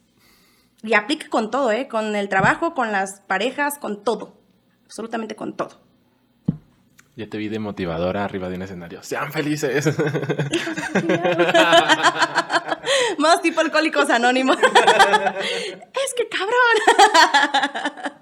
Y 0.82 0.94
aplica 0.94 1.28
con 1.28 1.50
todo, 1.50 1.72
¿eh? 1.72 1.88
Con 1.88 2.14
el 2.14 2.28
trabajo, 2.28 2.74
con 2.74 2.92
las 2.92 3.20
parejas, 3.22 3.78
con 3.78 4.04
todo. 4.04 4.38
Absolutamente 4.84 5.34
con 5.34 5.56
todo. 5.56 5.80
Ya 7.16 7.28
te 7.28 7.38
vi 7.38 7.48
de 7.48 7.58
motivadora 7.58 8.24
arriba 8.24 8.48
de 8.48 8.56
un 8.56 8.62
escenario. 8.62 9.02
¡Sean 9.02 9.32
felices! 9.32 9.86
Más 13.18 13.40
tipo 13.42 13.60
alcohólicos 13.60 14.10
anónimos. 14.10 14.56
es 14.60 16.14
que 16.16 16.28
cabrón. 16.28 16.76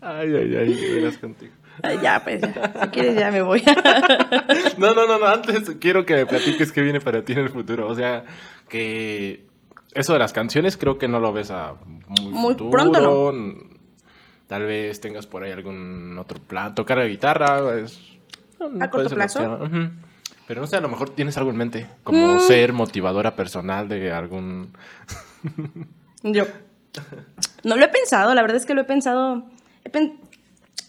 ay, 0.00 0.34
ay, 0.34 0.56
ay, 0.56 0.74
de 0.74 0.94
veras 0.94 1.18
contigo. 1.18 1.52
Ay, 1.82 1.98
ya, 2.02 2.22
pues 2.24 2.40
ya. 2.40 2.72
Si 2.82 2.88
quieres 2.88 3.16
ya 3.16 3.30
me 3.30 3.42
voy. 3.42 3.62
No, 4.78 4.94
no, 4.94 5.06
no, 5.06 5.18
no. 5.18 5.26
Antes 5.26 5.70
quiero 5.80 6.04
que 6.04 6.14
me 6.14 6.26
platiques 6.26 6.72
qué 6.72 6.82
viene 6.82 7.00
para 7.00 7.24
ti 7.24 7.32
en 7.34 7.38
el 7.40 7.50
futuro. 7.50 7.86
O 7.86 7.94
sea, 7.94 8.24
que 8.68 9.46
eso 9.94 10.12
de 10.12 10.18
las 10.18 10.32
canciones 10.32 10.76
creo 10.76 10.98
que 10.98 11.06
no 11.06 11.20
lo 11.20 11.32
ves 11.32 11.50
a 11.52 11.74
muy, 11.86 12.32
Muy 12.32 12.52
futuro. 12.54 12.70
pronto, 12.70 13.00
¿no? 13.00 13.78
Tal 14.48 14.64
vez 14.64 15.00
tengas 15.00 15.26
por 15.26 15.44
ahí 15.44 15.52
algún 15.52 16.18
otro 16.18 16.40
plan. 16.40 16.74
Tocar 16.74 16.98
la 16.98 17.06
guitarra. 17.06 17.78
Es, 17.78 18.00
¿A 18.80 18.90
corto 18.90 19.14
plazo? 19.14 19.58
Ujú. 19.62 19.90
Pero 20.48 20.60
no 20.62 20.66
sé, 20.66 20.76
a 20.76 20.80
lo 20.80 20.88
mejor 20.88 21.10
tienes 21.10 21.36
algo 21.36 21.50
en 21.50 21.56
mente. 21.56 21.86
Como 22.02 22.36
Mm. 22.36 22.40
ser 22.40 22.72
motivadora 22.72 23.36
personal 23.36 23.88
de 23.88 24.10
algún... 24.10 24.72
Yo. 26.22 26.44
No 27.64 27.76
lo 27.76 27.84
he 27.84 27.88
pensado, 27.88 28.34
la 28.34 28.42
verdad 28.42 28.56
es 28.56 28.66
que 28.66 28.74
lo 28.74 28.80
he 28.80 28.84
pensado. 28.84 29.44
He, 29.84 29.90
pen- 29.90 30.18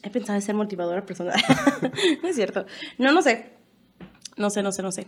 he 0.02 0.10
pensado 0.10 0.36
en 0.38 0.41
ser 0.41 0.56
motivadora 0.56 1.06
personal. 1.06 1.36
no 2.23 2.30
es 2.30 2.36
cierto. 2.36 2.65
No, 2.98 3.11
no 3.11 3.22
sé. 3.22 3.52
No 4.38 4.49
sé, 4.49 4.64
no 4.64 4.72
sé, 4.72 4.81
no 4.81 4.91
sé. 4.91 5.07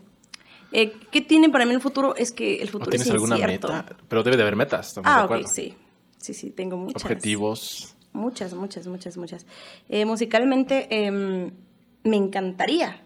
Eh, 0.73 0.93
¿Qué 1.11 1.21
tiene 1.21 1.49
para 1.49 1.65
mí 1.65 1.73
el 1.73 1.81
futuro? 1.81 2.15
Es 2.15 2.31
que 2.31 2.57
el 2.61 2.67
¿O 2.67 2.71
futuro 2.73 2.91
tienes 2.91 3.07
es 3.07 3.13
alguna 3.13 3.37
incierto. 3.37 3.69
meta? 3.73 3.95
Pero 4.07 4.21
debe 4.23 4.35
de 4.37 4.43
haber 4.43 4.55
metas. 4.57 4.95
Ah, 5.03 5.25
ok, 5.25 5.47
sí. 5.47 5.75
Sí, 6.17 6.33
sí, 6.33 6.51
tengo 6.51 6.77
muchas. 6.77 7.01
Objetivos. 7.01 7.95
Muchas, 8.13 8.53
muchas, 8.53 8.85
muchas, 8.87 9.17
muchas. 9.17 9.45
Eh, 9.89 10.05
musicalmente, 10.05 10.87
em, 10.89 11.51
me 12.03 12.17
encantaría 12.17 13.01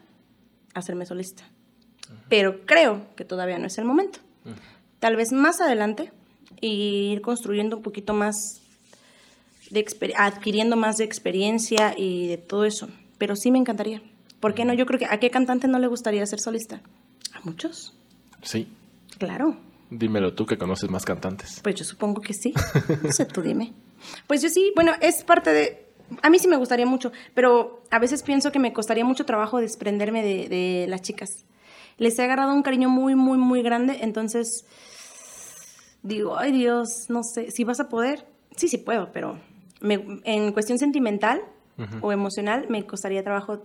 hacerme 0.75 1.05
solista, 1.07 1.43
pero 2.29 2.65
creo 2.65 3.07
que 3.15 3.25
todavía 3.25 3.57
no 3.57 3.65
es 3.67 3.77
el 3.79 3.85
momento. 3.85 4.19
Tal 4.99 5.15
vez 5.15 5.31
más 5.31 5.59
adelante 5.61 6.11
y 6.61 7.11
ir 7.11 7.21
construyendo 7.21 7.77
un 7.77 7.83
poquito 7.83 8.13
más, 8.13 8.61
de 9.71 9.85
adquiriendo 10.15 10.75
más 10.75 10.97
de 10.97 11.03
experiencia 11.05 11.93
y 11.97 12.27
de 12.27 12.37
todo 12.37 12.65
eso. 12.65 12.87
Pero 13.17 13.35
sí 13.35 13.49
me 13.51 13.57
encantaría. 13.59 14.01
¿Por 14.39 14.53
qué 14.53 14.65
no? 14.65 14.73
Yo 14.73 14.85
creo 14.85 14.99
que 14.99 15.05
a 15.05 15.19
qué 15.19 15.29
cantante 15.31 15.67
no 15.67 15.79
le 15.79 15.87
gustaría 15.87 16.25
ser 16.25 16.39
solista. 16.39 16.81
A 17.33 17.39
muchos, 17.43 17.93
Sí. 18.43 18.67
claro. 19.17 19.57
Dímelo 19.89 20.33
tú 20.33 20.45
que 20.45 20.57
conoces 20.57 20.89
más 20.89 21.05
cantantes. 21.05 21.59
Pues 21.63 21.75
yo 21.75 21.85
supongo 21.85 22.21
que 22.21 22.33
sí. 22.33 22.53
No 23.03 23.11
sé, 23.11 23.25
tú 23.25 23.41
dime. 23.41 23.73
Pues 24.27 24.41
yo 24.41 24.49
sí, 24.49 24.71
bueno, 24.75 24.91
es 25.01 25.23
parte 25.23 25.51
de... 25.51 25.84
A 26.21 26.29
mí 26.29 26.39
sí 26.39 26.47
me 26.47 26.57
gustaría 26.57 26.85
mucho, 26.85 27.11
pero 27.33 27.81
a 27.91 27.99
veces 27.99 28.23
pienso 28.23 28.51
que 28.51 28.59
me 28.59 28.73
costaría 28.73 29.03
mucho 29.05 29.25
trabajo 29.25 29.59
desprenderme 29.59 30.21
de, 30.23 30.47
de 30.49 30.85
las 30.87 31.01
chicas. 31.01 31.45
Les 31.97 32.17
he 32.19 32.23
agarrado 32.23 32.53
un 32.53 32.61
cariño 32.63 32.89
muy, 32.89 33.15
muy, 33.15 33.37
muy 33.37 33.61
grande, 33.61 33.99
entonces 34.01 34.65
digo, 36.03 36.37
ay 36.37 36.51
Dios, 36.51 37.05
no 37.09 37.23
sé, 37.23 37.51
si 37.51 37.63
vas 37.63 37.79
a 37.79 37.89
poder, 37.89 38.27
sí, 38.55 38.67
sí 38.67 38.77
puedo, 38.77 39.11
pero 39.11 39.39
me- 39.81 40.19
en 40.23 40.51
cuestión 40.51 40.77
sentimental 40.77 41.41
o 42.01 42.11
emocional 42.11 42.67
me 42.69 42.85
costaría 42.85 43.23
trabajo 43.23 43.63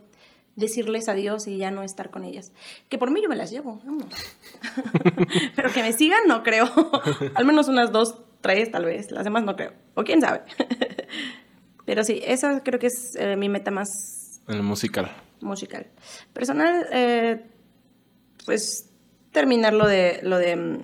decirles 0.56 1.08
adiós 1.08 1.46
y 1.46 1.58
ya 1.58 1.70
no 1.70 1.82
estar 1.84 2.10
con 2.10 2.24
ellas. 2.24 2.52
Que 2.88 2.98
por 2.98 3.10
mí 3.10 3.22
yo 3.22 3.28
me 3.28 3.36
las 3.36 3.50
llevo. 3.52 3.80
Pero 5.56 5.70
que 5.72 5.80
me 5.82 5.92
sigan, 5.92 6.20
no 6.26 6.42
creo. 6.42 6.68
Al 7.34 7.44
menos 7.44 7.68
unas 7.68 7.92
dos, 7.92 8.16
tres 8.40 8.70
tal 8.72 8.84
vez, 8.84 9.10
las 9.12 9.24
demás 9.24 9.44
no 9.44 9.54
creo. 9.54 9.72
O 9.94 10.02
quién 10.02 10.20
sabe. 10.20 10.42
Pero 11.90 12.04
sí, 12.04 12.20
esa 12.24 12.62
creo 12.62 12.78
que 12.78 12.86
es 12.86 13.16
eh, 13.16 13.34
mi 13.34 13.48
meta 13.48 13.72
más 13.72 14.40
el 14.46 14.62
musical. 14.62 15.10
musical. 15.40 15.88
Personal, 16.32 16.86
eh, 16.92 17.44
pues 18.46 18.88
terminar 19.32 19.72
lo 19.72 19.88
de, 19.88 20.20
lo 20.22 20.38
de, 20.38 20.54
mm, 20.54 20.78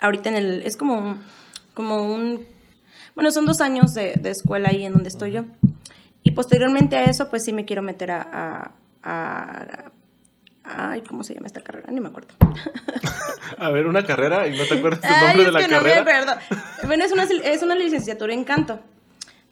ahorita 0.00 0.28
en 0.30 0.34
el, 0.34 0.62
es 0.64 0.76
como 0.76 0.98
un, 0.98 1.22
como 1.74 2.02
un, 2.12 2.44
bueno, 3.14 3.30
son 3.30 3.46
dos 3.46 3.60
años 3.60 3.94
de, 3.94 4.14
de 4.14 4.30
escuela 4.30 4.70
ahí 4.70 4.84
en 4.84 4.92
donde 4.92 5.08
estoy 5.08 5.30
yo. 5.30 5.44
Y 6.24 6.32
posteriormente 6.32 6.96
a 6.96 7.04
eso, 7.04 7.30
pues 7.30 7.44
sí 7.44 7.52
me 7.52 7.64
quiero 7.64 7.82
meter 7.82 8.10
a, 8.10 8.22
a, 8.32 8.72
a- 9.04 9.92
ay, 10.64 11.02
¿cómo 11.02 11.22
se 11.22 11.34
llama 11.34 11.46
esta 11.46 11.60
carrera? 11.60 11.92
Ni 11.92 12.00
me 12.00 12.08
acuerdo. 12.08 12.34
A 13.58 13.70
ver, 13.70 13.86
una 13.86 14.04
carrera 14.04 14.48
y 14.48 14.56
no 14.58 14.64
te 14.66 14.74
acuerdas 14.74 15.04
el 15.04 15.10
Ay, 15.14 15.36
nombre 15.36 15.42
es 15.42 15.46
de 15.46 15.52
la 15.52 15.60
que 15.60 15.68
no 15.68 15.80
me 15.80 15.90
carrera. 15.92 16.32
acuerdo. 16.32 16.86
Bueno, 16.88 17.04
es 17.04 17.12
una, 17.12 17.22
es 17.22 17.62
una 17.62 17.76
licenciatura 17.76 18.34
en 18.34 18.42
canto. 18.42 18.80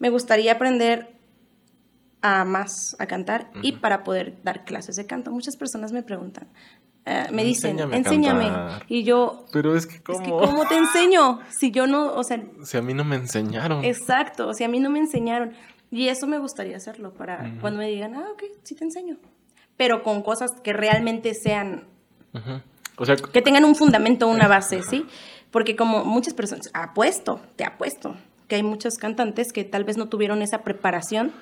Me 0.00 0.10
gustaría 0.10 0.52
aprender 0.52 1.14
a 2.22 2.44
más 2.44 2.96
a 2.98 3.06
cantar 3.06 3.50
y 3.62 3.72
para 3.72 4.02
poder 4.02 4.42
dar 4.42 4.64
clases 4.64 4.96
de 4.96 5.06
canto. 5.06 5.30
Muchas 5.30 5.56
personas 5.56 5.92
me 5.92 6.02
preguntan, 6.02 6.48
eh, 7.06 7.26
me 7.32 7.44
dicen, 7.44 7.78
Enséñame. 7.78 8.50
Y 8.88 9.04
yo, 9.04 9.46
Pero 9.52 9.76
es 9.76 9.86
que, 9.86 10.02
¿cómo? 10.02 10.18
es 10.18 10.24
que, 10.24 10.30
¿cómo 10.30 10.66
te 10.66 10.76
enseño? 10.76 11.40
Si 11.48 11.70
yo 11.70 11.86
no, 11.86 12.14
o 12.14 12.24
sea, 12.24 12.42
Si 12.64 12.76
a 12.76 12.82
mí 12.82 12.92
no 12.92 13.04
me 13.04 13.16
enseñaron. 13.16 13.84
exacto, 13.84 14.52
sea, 14.52 14.66
a 14.66 14.70
mí 14.70 14.80
no 14.80 14.90
me 14.90 14.98
enseñaron. 14.98 15.52
Y 15.90 16.08
eso 16.08 16.26
me 16.26 16.38
gustaría 16.38 16.76
hacerlo 16.76 17.12
para 17.14 17.52
cuando 17.60 17.78
me 17.78 17.88
digan, 17.88 18.14
ah, 18.14 18.28
ok, 18.32 18.42
sí 18.62 18.74
te 18.74 18.84
enseño. 18.84 19.16
Pero 19.76 20.02
con 20.02 20.22
cosas 20.22 20.52
que 20.62 20.72
realmente 20.72 21.34
sean. 21.34 21.84
O 22.96 23.06
sea, 23.06 23.16
que 23.16 23.42
tengan 23.42 23.64
un 23.64 23.74
fundamento, 23.74 24.28
una 24.28 24.46
base, 24.46 24.82
¿sí? 24.82 25.06
Porque 25.50 25.74
como 25.74 26.04
muchas 26.04 26.34
personas, 26.34 26.70
apuesto, 26.74 27.40
te 27.56 27.64
apuesto, 27.64 28.14
que 28.50 28.56
hay 28.56 28.62
muchos 28.62 28.98
cantantes 28.98 29.54
que 29.54 29.64
tal 29.64 29.84
vez 29.84 29.96
no 29.96 30.10
tuvieron 30.10 30.42
esa 30.42 30.58
preparación 30.62 31.32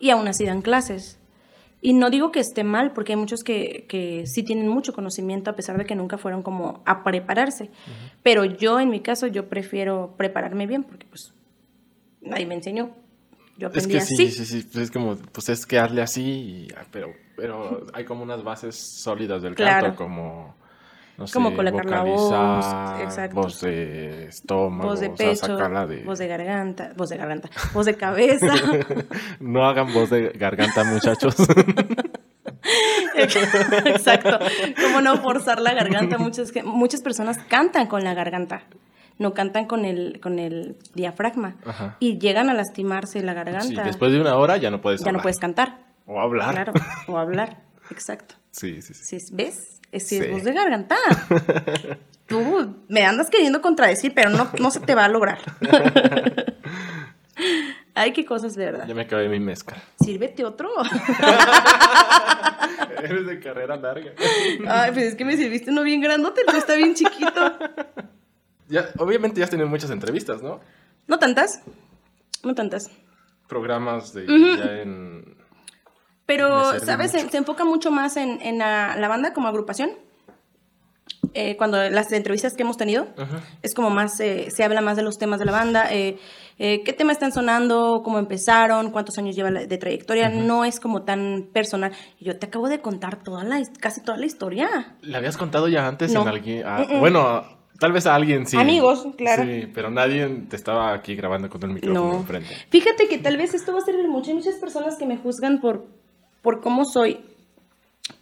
y 0.00 0.10
aún 0.10 0.26
así 0.26 0.44
dan 0.44 0.62
clases. 0.62 1.20
Y 1.80 1.92
no 1.92 2.10
digo 2.10 2.32
que 2.32 2.40
esté 2.40 2.64
mal, 2.64 2.92
porque 2.92 3.12
hay 3.12 3.16
muchos 3.18 3.44
que, 3.44 3.86
que 3.88 4.26
sí 4.26 4.42
tienen 4.42 4.66
mucho 4.66 4.92
conocimiento 4.92 5.50
a 5.50 5.54
pesar 5.54 5.78
de 5.78 5.84
que 5.84 5.94
nunca 5.94 6.18
fueron 6.18 6.42
como 6.42 6.82
a 6.86 7.04
prepararse. 7.04 7.70
Pero 8.24 8.44
yo, 8.44 8.80
en 8.80 8.88
mi 8.90 8.98
caso, 8.98 9.28
yo 9.28 9.48
prefiero 9.48 10.14
prepararme 10.16 10.66
bien, 10.66 10.82
porque 10.82 11.06
pues 11.06 11.32
nadie 12.20 12.46
me 12.46 12.54
enseñó. 12.56 12.90
Yo 13.58 13.68
es 13.68 13.72
aprendí 13.74 13.92
que 13.94 14.00
sí, 14.00 14.14
así. 14.14 14.30
sí, 14.32 14.44
sí. 14.46 14.62
Pues 14.72 14.84
es 14.86 14.90
como, 14.90 15.16
pues 15.16 15.48
es 15.50 15.66
que 15.66 15.78
hazle 15.78 16.02
así, 16.02 16.22
y- 16.22 16.68
ah, 16.76 16.84
pero, 16.90 17.12
pero 17.36 17.86
hay 17.92 18.04
como 18.04 18.22
unas 18.24 18.42
bases 18.42 18.74
sólidas 19.00 19.42
del 19.42 19.54
Claro. 19.54 19.86
canto, 19.88 20.02
como, 20.02 20.56
no 21.18 21.26
sé, 21.26 21.34
Como 21.34 21.54
colocar 21.56 21.84
la 21.84 22.02
voz, 22.04 23.02
exacto. 23.02 23.34
voz 23.34 23.60
de 23.60 24.26
estómago, 24.26 24.90
Voz 24.90 25.00
de 25.00 25.08
o 25.08 25.16
sea, 25.16 25.30
pecho, 25.30 25.56
de... 25.88 26.04
voz 26.04 26.18
de 26.20 26.28
garganta, 26.28 26.92
voz 26.96 27.08
de 27.08 27.16
garganta, 27.16 27.50
voz 27.74 27.86
de 27.86 27.94
cabeza. 27.96 28.46
No 29.40 29.64
hagan 29.64 29.92
voz 29.92 30.10
de 30.10 30.28
garganta, 30.30 30.84
muchachos. 30.84 31.34
Exacto. 33.16 34.38
Como 34.80 35.00
no 35.00 35.16
forzar 35.16 35.60
la 35.60 35.74
garganta. 35.74 36.18
Muchas, 36.18 36.52
muchas 36.64 37.02
personas 37.02 37.38
cantan 37.48 37.88
con 37.88 38.04
la 38.04 38.14
garganta. 38.14 38.62
No 39.18 39.34
cantan 39.34 39.66
con 39.66 39.84
el, 39.84 40.20
con 40.20 40.38
el 40.38 40.76
diafragma. 40.94 41.56
Ajá. 41.66 41.96
Y 41.98 42.18
llegan 42.18 42.48
a 42.48 42.54
lastimarse 42.54 43.20
la 43.22 43.34
garganta. 43.34 43.82
Sí, 43.82 43.88
después 43.88 44.12
de 44.12 44.20
una 44.20 44.36
hora 44.36 44.56
ya 44.56 44.70
no 44.70 44.80
puedes 44.80 45.02
ya 45.02 45.10
no 45.10 45.18
puedes 45.18 45.38
cantar. 45.38 45.80
O 46.06 46.20
hablar. 46.20 46.54
Claro. 46.54 46.72
O 47.08 47.18
hablar. 47.18 47.62
Exacto. 47.90 48.36
Sí, 48.50 48.82
sí. 48.82 48.92
Sí, 48.94 49.18
¿Ves? 49.32 49.77
Es, 49.90 50.06
sí, 50.06 50.18
es 50.18 50.30
voz 50.30 50.44
de 50.44 50.52
garganta. 50.52 50.96
Tú 52.26 52.76
me 52.88 53.06
andas 53.06 53.30
queriendo 53.30 53.62
contradecir, 53.62 54.12
pero 54.14 54.28
no, 54.28 54.50
no 54.60 54.70
se 54.70 54.80
te 54.80 54.94
va 54.94 55.06
a 55.06 55.08
lograr. 55.08 55.38
Ay, 57.94 58.12
qué 58.12 58.24
cosas 58.24 58.54
de 58.54 58.66
verdad. 58.66 58.86
Ya 58.86 58.94
me 58.94 59.02
acabé 59.02 59.28
mi 59.28 59.40
mezcal. 59.40 59.82
Sírvete 59.98 60.44
otro. 60.44 60.70
Eres 63.02 63.26
de 63.26 63.40
carrera 63.40 63.76
larga. 63.76 64.12
Ay, 64.68 64.92
pues 64.92 65.06
es 65.06 65.14
que 65.16 65.24
me 65.24 65.36
sirviste 65.36 65.70
uno 65.70 65.82
bien 65.82 66.00
grandote, 66.00 66.42
el 66.46 66.56
está 66.56 66.76
bien 66.76 66.94
chiquito. 66.94 67.58
Ya, 68.68 68.90
obviamente 68.98 69.38
ya 69.38 69.44
has 69.44 69.50
tenido 69.50 69.68
muchas 69.68 69.90
entrevistas, 69.90 70.42
¿no? 70.42 70.60
No 71.06 71.18
tantas. 71.18 71.62
No 72.44 72.54
tantas. 72.54 72.90
Programas 73.48 74.12
de 74.12 74.26
ya 74.26 74.82
en... 74.82 75.37
Pero, 76.28 76.78
¿sabes? 76.80 77.10
Se, 77.10 77.28
se 77.28 77.36
enfoca 77.38 77.64
mucho 77.64 77.90
más 77.90 78.16
en, 78.18 78.40
en 78.42 78.58
la, 78.58 78.94
la 78.96 79.08
banda 79.08 79.32
como 79.32 79.48
agrupación. 79.48 79.90
Eh, 81.34 81.56
cuando 81.56 81.78
las 81.90 82.12
entrevistas 82.12 82.54
que 82.54 82.62
hemos 82.62 82.76
tenido, 82.76 83.06
Ajá. 83.16 83.40
es 83.62 83.74
como 83.74 83.90
más, 83.90 84.20
eh, 84.20 84.50
se 84.50 84.62
habla 84.62 84.80
más 84.80 84.96
de 84.96 85.02
los 85.02 85.18
temas 85.18 85.38
de 85.38 85.46
la 85.46 85.52
banda, 85.52 85.86
eh, 85.92 86.18
eh, 86.58 86.82
qué 86.84 86.92
temas 86.92 87.14
están 87.14 87.32
sonando, 87.32 88.02
cómo 88.04 88.18
empezaron, 88.18 88.90
cuántos 88.90 89.16
años 89.18 89.34
lleva 89.36 89.50
la- 89.50 89.64
de 89.66 89.78
trayectoria, 89.78 90.28
no 90.28 90.64
es 90.64 90.80
como 90.80 91.02
tan 91.02 91.48
personal. 91.52 91.92
Yo 92.20 92.38
te 92.38 92.46
acabo 92.46 92.68
de 92.68 92.80
contar 92.80 93.22
toda 93.22 93.42
la, 93.44 93.60
casi 93.80 94.02
toda 94.02 94.16
la 94.18 94.26
historia. 94.26 94.96
¿Le 95.00 95.16
habías 95.16 95.36
contado 95.36 95.68
ya 95.68 95.86
antes 95.88 96.12
No. 96.12 96.22
en 96.22 96.28
alguien? 96.28 96.62
ah, 96.66 96.84
Mm-mm. 96.88 97.00
Bueno, 97.00 97.44
tal 97.78 97.92
vez 97.92 98.06
a 98.06 98.14
alguien 98.14 98.46
sí. 98.46 98.56
Amigos, 98.56 99.06
claro. 99.16 99.44
Sí, 99.44 99.70
pero 99.74 99.90
nadie 99.90 100.26
te 100.48 100.56
estaba 100.56 100.92
aquí 100.92 101.14
grabando 101.14 101.48
con 101.50 101.62
el 101.64 101.70
micrófono 101.70 102.12
No. 102.12 102.16
enfrente. 102.20 102.54
Fíjate 102.70 103.06
que 103.08 103.18
tal 103.18 103.36
vez 103.36 103.54
esto 103.54 103.72
va 103.72 103.78
a 103.80 103.82
servir 103.82 104.08
mucho. 104.08 104.30
Hay 104.30 104.36
muchas 104.36 104.56
personas 104.56 104.96
que 104.96 105.06
me 105.06 105.16
juzgan 105.16 105.60
por, 105.60 105.86
por 106.42 106.60
cómo 106.60 106.84
soy 106.84 107.20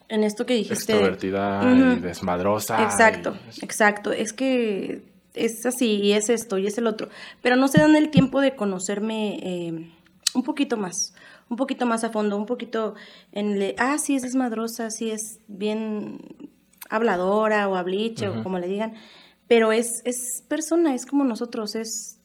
en 0.08 0.24
esto 0.24 0.46
que 0.46 0.54
dijiste. 0.54 0.74
Extrovertida 0.92 1.62
y 1.96 2.00
desmadrosa. 2.00 2.82
Exacto, 2.82 3.36
y- 3.60 3.64
exacto. 3.64 4.12
Es 4.12 4.32
que 4.32 5.02
es 5.34 5.66
así 5.66 5.96
y 5.96 6.12
es 6.12 6.28
esto 6.30 6.58
y 6.58 6.66
es 6.66 6.78
el 6.78 6.86
otro. 6.86 7.08
Pero 7.42 7.56
no 7.56 7.68
se 7.68 7.80
dan 7.80 7.96
el 7.96 8.10
tiempo 8.10 8.40
de 8.40 8.54
conocerme 8.56 9.38
eh, 9.42 9.90
un 10.34 10.42
poquito 10.42 10.76
más, 10.76 11.14
un 11.48 11.56
poquito 11.56 11.86
más 11.86 12.04
a 12.04 12.10
fondo, 12.10 12.36
un 12.36 12.46
poquito 12.46 12.94
en 13.32 13.58
le, 13.58 13.74
ah, 13.78 13.98
sí 13.98 14.14
es 14.16 14.22
desmadrosa, 14.22 14.90
sí 14.90 15.10
es 15.10 15.40
bien 15.48 16.18
habladora 16.88 17.68
o 17.68 17.74
habliche 17.76 18.28
o 18.28 18.42
como 18.42 18.58
le 18.58 18.68
digan. 18.68 18.94
Pero 19.48 19.72
es, 19.72 20.02
es 20.04 20.42
persona, 20.48 20.94
es 20.94 21.06
como 21.06 21.24
nosotros, 21.24 21.74
es 21.74 22.18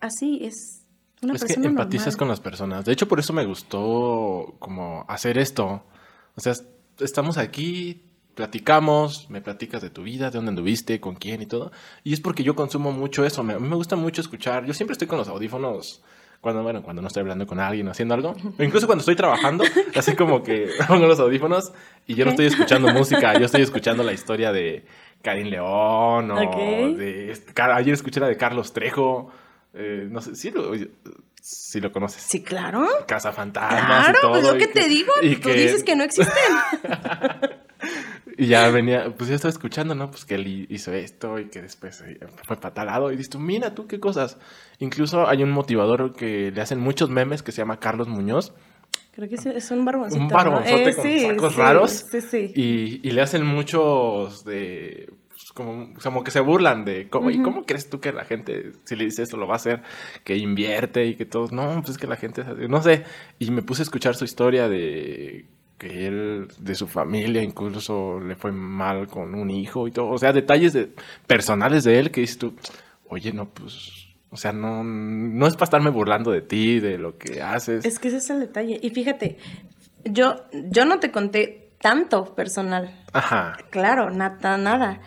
así, 0.00 0.40
es 0.42 0.81
una 1.22 1.34
es 1.34 1.44
que 1.44 1.54
empatizas 1.54 2.06
normal. 2.08 2.18
con 2.18 2.28
las 2.28 2.40
personas. 2.40 2.84
De 2.84 2.92
hecho, 2.92 3.08
por 3.08 3.18
eso 3.20 3.32
me 3.32 3.44
gustó 3.44 4.54
como 4.58 5.04
hacer 5.08 5.38
esto. 5.38 5.82
O 6.36 6.40
sea, 6.40 6.52
est- 6.52 6.66
estamos 7.00 7.38
aquí, 7.38 8.02
platicamos, 8.34 9.30
me 9.30 9.40
platicas 9.40 9.82
de 9.82 9.90
tu 9.90 10.02
vida, 10.02 10.30
de 10.30 10.36
dónde 10.38 10.50
anduviste, 10.50 11.00
con 11.00 11.14
quién 11.14 11.42
y 11.42 11.46
todo. 11.46 11.70
Y 12.04 12.12
es 12.12 12.20
porque 12.20 12.42
yo 12.42 12.54
consumo 12.56 12.92
mucho 12.92 13.24
eso. 13.24 13.42
Me- 13.42 13.54
a 13.54 13.58
mí 13.58 13.68
me 13.68 13.76
gusta 13.76 13.96
mucho 13.96 14.20
escuchar. 14.20 14.64
Yo 14.66 14.74
siempre 14.74 14.92
estoy 14.92 15.06
con 15.08 15.18
los 15.18 15.28
audífonos 15.28 16.02
cuando, 16.40 16.62
bueno, 16.64 16.82
cuando 16.82 17.02
no 17.02 17.08
estoy 17.08 17.20
hablando 17.20 17.46
con 17.46 17.60
alguien 17.60 17.86
o 17.88 17.92
haciendo 17.92 18.14
algo. 18.14 18.34
O 18.58 18.62
incluso 18.62 18.86
cuando 18.86 19.00
estoy 19.02 19.16
trabajando, 19.16 19.64
así 19.94 20.16
como 20.16 20.42
que 20.42 20.70
pongo 20.88 21.06
los 21.06 21.20
audífonos 21.20 21.72
y 22.06 22.14
yo 22.14 22.24
no 22.24 22.32
estoy 22.32 22.46
escuchando 22.46 22.88
música, 22.92 23.38
yo 23.38 23.46
estoy 23.46 23.62
escuchando 23.62 24.02
la 24.02 24.12
historia 24.12 24.50
de 24.52 24.84
Karin 25.22 25.50
León 25.50 26.30
o 26.32 26.42
Ok. 26.42 26.56
de... 26.96 27.38
Ayer 27.74 27.94
escuché 27.94 28.18
la 28.20 28.26
de 28.28 28.36
Carlos 28.36 28.72
Trejo. 28.72 29.30
Eh, 29.74 30.06
no 30.10 30.20
sé, 30.20 30.34
sí 30.36 30.50
lo, 30.50 30.72
sí 31.40 31.80
lo 31.80 31.92
conoces. 31.92 32.22
Sí, 32.22 32.42
claro. 32.42 32.86
Casa 33.06 33.32
Fantasmas 33.32 33.84
Claro, 33.86 34.18
y 34.18 34.20
todo. 34.20 34.30
pues 34.32 34.44
lo 34.44 34.56
y 34.56 34.58
que 34.58 34.66
te 34.68 34.88
digo, 34.88 35.12
y 35.22 35.36
tú 35.36 35.48
dices 35.50 35.82
que 35.84 35.96
no 35.96 36.04
existen. 36.04 36.34
Y 38.38 38.46
ya 38.46 38.70
venía, 38.70 39.12
pues 39.16 39.28
yo 39.28 39.34
estaba 39.36 39.50
escuchando, 39.50 39.94
¿no? 39.94 40.10
Pues 40.10 40.24
que 40.24 40.36
él 40.36 40.46
hi- 40.46 40.66
hizo 40.70 40.92
esto 40.92 41.38
y 41.38 41.46
que 41.50 41.60
después 41.60 42.00
eh, 42.00 42.18
fue 42.46 42.56
patalado. 42.56 43.12
Y 43.12 43.16
dices 43.16 43.36
mira 43.36 43.74
tú 43.74 43.86
qué 43.86 44.00
cosas. 44.00 44.38
Incluso 44.78 45.28
hay 45.28 45.42
un 45.42 45.50
motivador 45.50 46.14
que 46.14 46.50
le 46.50 46.60
hacen 46.60 46.80
muchos 46.80 47.10
memes 47.10 47.42
que 47.42 47.52
se 47.52 47.58
llama 47.58 47.78
Carlos 47.78 48.08
Muñoz. 48.08 48.54
Creo 49.14 49.28
que 49.28 49.34
es- 49.34 49.70
un 49.70 49.84
barboncito. 49.84 50.22
Un 50.22 50.28
¿no? 50.28 50.34
barbonzote 50.34 50.90
Eh, 50.90 50.94
con 50.94 51.04
sí, 51.04 51.20
sacos 51.20 51.52
sí, 51.52 51.58
raros. 51.60 51.90
Sí, 52.10 52.20
sí. 52.22 52.52
Y, 52.54 53.06
y 53.06 53.10
le 53.10 53.20
hacen 53.20 53.44
muchos 53.44 54.44
de. 54.44 55.12
Como, 55.54 55.92
como 56.02 56.24
que 56.24 56.30
se 56.30 56.40
burlan 56.40 56.84
de. 56.84 57.08
¿cómo, 57.08 57.30
¿Y 57.30 57.42
cómo 57.42 57.64
crees 57.64 57.88
tú 57.90 58.00
que 58.00 58.12
la 58.12 58.24
gente, 58.24 58.72
si 58.84 58.96
le 58.96 59.04
dices 59.04 59.20
esto, 59.20 59.36
lo 59.36 59.46
va 59.46 59.54
a 59.54 59.56
hacer? 59.56 59.82
Que 60.24 60.36
invierte 60.36 61.04
y 61.06 61.14
que 61.14 61.26
todos. 61.26 61.52
No, 61.52 61.74
pues 61.80 61.90
es 61.90 61.98
que 61.98 62.06
la 62.06 62.16
gente 62.16 62.42
es 62.42 62.48
así. 62.48 62.68
No 62.68 62.82
sé. 62.82 63.04
Y 63.38 63.50
me 63.50 63.62
puse 63.62 63.82
a 63.82 63.84
escuchar 63.84 64.14
su 64.14 64.24
historia 64.24 64.68
de 64.68 65.46
que 65.78 66.06
él, 66.06 66.48
de 66.58 66.74
su 66.74 66.86
familia, 66.86 67.42
incluso 67.42 68.20
le 68.20 68.36
fue 68.36 68.52
mal 68.52 69.08
con 69.08 69.34
un 69.34 69.50
hijo 69.50 69.88
y 69.88 69.92
todo. 69.92 70.08
O 70.08 70.18
sea, 70.18 70.32
detalles 70.32 70.72
de, 70.72 70.90
personales 71.26 71.84
de 71.84 71.98
él 71.98 72.10
que 72.10 72.22
dices 72.22 72.38
tú, 72.38 72.54
oye, 73.08 73.32
no, 73.32 73.48
pues. 73.48 74.08
O 74.30 74.36
sea, 74.38 74.52
no, 74.52 74.82
no 74.82 75.46
es 75.46 75.54
para 75.54 75.64
estarme 75.64 75.90
burlando 75.90 76.30
de 76.30 76.40
ti, 76.40 76.80
de 76.80 76.96
lo 76.96 77.18
que 77.18 77.42
haces. 77.42 77.84
Es 77.84 77.98
que 77.98 78.08
ese 78.08 78.16
es 78.16 78.30
el 78.30 78.40
detalle. 78.40 78.78
Y 78.80 78.88
fíjate, 78.88 79.36
yo, 80.04 80.36
yo 80.52 80.86
no 80.86 81.00
te 81.00 81.10
conté 81.10 81.72
tanto 81.82 82.34
personal. 82.34 83.04
Ajá. 83.12 83.58
Claro, 83.68 84.10
nada, 84.10 84.56
nada. 84.56 85.00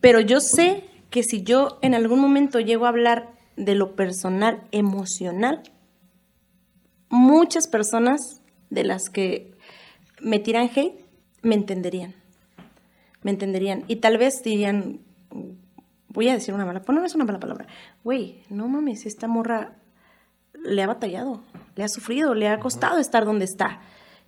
Pero 0.00 0.20
yo 0.20 0.40
sé 0.40 0.84
que 1.10 1.22
si 1.22 1.42
yo 1.42 1.78
en 1.82 1.94
algún 1.94 2.20
momento 2.20 2.60
llego 2.60 2.86
a 2.86 2.90
hablar 2.90 3.32
de 3.56 3.74
lo 3.74 3.96
personal, 3.96 4.62
emocional, 4.72 5.62
muchas 7.08 7.68
personas 7.68 8.42
de 8.70 8.84
las 8.84 9.08
que 9.08 9.54
me 10.20 10.38
tiran 10.38 10.70
hate, 10.74 11.04
me 11.42 11.54
entenderían. 11.54 12.14
Me 13.22 13.30
entenderían. 13.30 13.84
Y 13.88 13.96
tal 13.96 14.18
vez 14.18 14.42
dirían, 14.42 15.00
voy 16.08 16.28
a 16.28 16.34
decir 16.34 16.54
una 16.54 16.64
mala, 16.64 16.82
pues 16.82 16.96
no 16.96 17.04
es 17.04 17.14
una 17.14 17.24
mala 17.24 17.40
palabra. 17.40 17.66
Güey, 18.04 18.42
no 18.48 18.68
mames, 18.68 19.06
esta 19.06 19.28
morra 19.28 19.76
le 20.54 20.82
ha 20.82 20.86
batallado, 20.86 21.42
le 21.74 21.84
ha 21.84 21.88
sufrido, 21.88 22.34
le 22.34 22.48
ha 22.48 22.58
costado 22.58 22.98
estar 22.98 23.24
donde 23.24 23.44
está. 23.44 23.80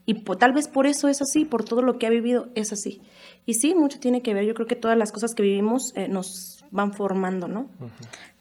Y 0.09 0.15
tal 0.15 0.55
vez 0.55 0.69
por 0.69 0.87
eso 0.87 1.09
es 1.09 1.21
así, 1.21 1.45
por 1.45 1.65
todo 1.65 1.83
lo 1.83 1.99
que 1.99 2.07
ha 2.07 2.11
vivido 2.11 2.49
es 2.55 2.73
así. 2.73 3.03
Y 3.45 3.55
sí, 3.55 3.75
mucho 3.75 4.01
tiene 4.01 4.23
que 4.23 4.33
ver, 4.33 4.47
yo 4.47 4.55
creo 4.55 4.67
que 4.67 4.75
todas 4.75 4.97
las 4.97 5.13
cosas 5.13 5.35
que 5.35 5.43
vivimos 5.43 5.93
eh, 5.97 6.09
nos 6.09 6.65
van 6.71 6.95
formando, 6.95 7.47
¿no? 7.47 7.69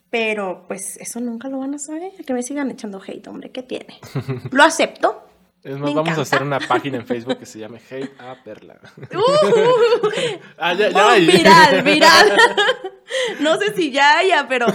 Pero 0.09 0.63
pues 0.69 0.95
eso 0.95 1.19
nunca 1.19 1.49
lo 1.49 1.59
van 1.59 1.73
a 1.73 1.77
saber, 1.77 2.13
que 2.25 2.33
me 2.33 2.41
sigan 2.41 2.71
echando 2.71 3.01
hate, 3.05 3.27
hombre, 3.27 3.51
¿qué 3.51 3.63
tiene? 3.63 3.99
lo 4.51 4.63
acepto, 4.63 5.27
es 5.61 5.77
más, 5.77 5.93
vamos 5.93 6.17
a 6.17 6.21
hacer 6.21 6.41
una 6.41 6.59
página 6.61 6.99
en 6.99 7.05
Facebook 7.05 7.37
que 7.39 7.45
se 7.45 7.59
llame 7.59 7.81
Hate 7.91 8.13
a 8.17 8.41
Perla. 8.41 8.79
Uh, 9.13 10.39
ah, 10.59 10.73
ya, 10.73 10.89
ya 10.89 11.15
viral, 11.15 11.81
viral. 11.83 12.37
no 13.41 13.57
sé 13.57 13.75
si 13.75 13.91
ya 13.91 14.19
haya, 14.19 14.47
pero 14.47 14.67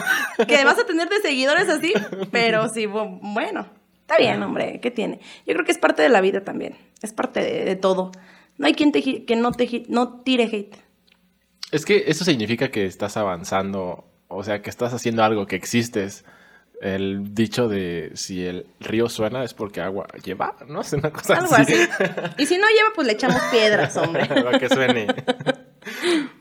que 0.46 0.62
vas 0.62 0.78
a 0.78 0.84
tener 0.84 1.08
de 1.08 1.22
seguidores 1.22 1.70
así. 1.70 1.94
Pero 2.30 2.68
sí, 2.68 2.84
bueno, 2.84 3.66
está 4.12 4.22
bien, 4.22 4.42
hombre, 4.42 4.80
¿qué 4.80 4.90
tiene? 4.90 5.20
Yo 5.46 5.54
creo 5.54 5.64
que 5.64 5.72
es 5.72 5.78
parte 5.78 6.02
de 6.02 6.08
la 6.08 6.20
vida 6.20 6.42
también. 6.42 6.76
Es 7.02 7.12
parte 7.12 7.40
de, 7.40 7.76
todo. 7.76 8.12
No 8.58 8.66
hay 8.66 8.74
quien 8.74 8.92
te, 8.92 9.24
que 9.24 9.36
no, 9.36 9.52
te, 9.52 9.84
no 9.88 10.20
tire 10.20 10.44
hate. 10.44 10.76
Es 11.70 11.84
que 11.84 12.04
eso 12.06 12.24
significa 12.24 12.70
que 12.70 12.84
estás 12.84 13.16
avanzando, 13.16 14.04
o 14.28 14.44
sea, 14.44 14.60
que 14.62 14.70
estás 14.70 14.92
haciendo 14.92 15.24
algo, 15.24 15.46
que 15.46 15.56
existes 15.56 16.24
el 16.82 17.32
dicho 17.32 17.68
de 17.68 18.10
si 18.14 18.44
el 18.44 18.66
río 18.80 19.08
suena 19.08 19.44
es 19.44 19.54
porque 19.54 19.80
agua 19.80 20.08
lleva, 20.22 20.56
¿no? 20.66 20.80
Es 20.80 20.92
una 20.92 21.12
cosa 21.12 21.34
así. 21.34 21.74
Y 22.38 22.46
si 22.46 22.58
no 22.58 22.66
lleva, 22.66 22.90
pues 22.94 23.06
le 23.06 23.12
echamos 23.12 23.40
piedras, 23.52 23.96
hombre. 23.96 24.26
Para 24.26 24.58
que 24.58 24.68
suene. 24.68 25.06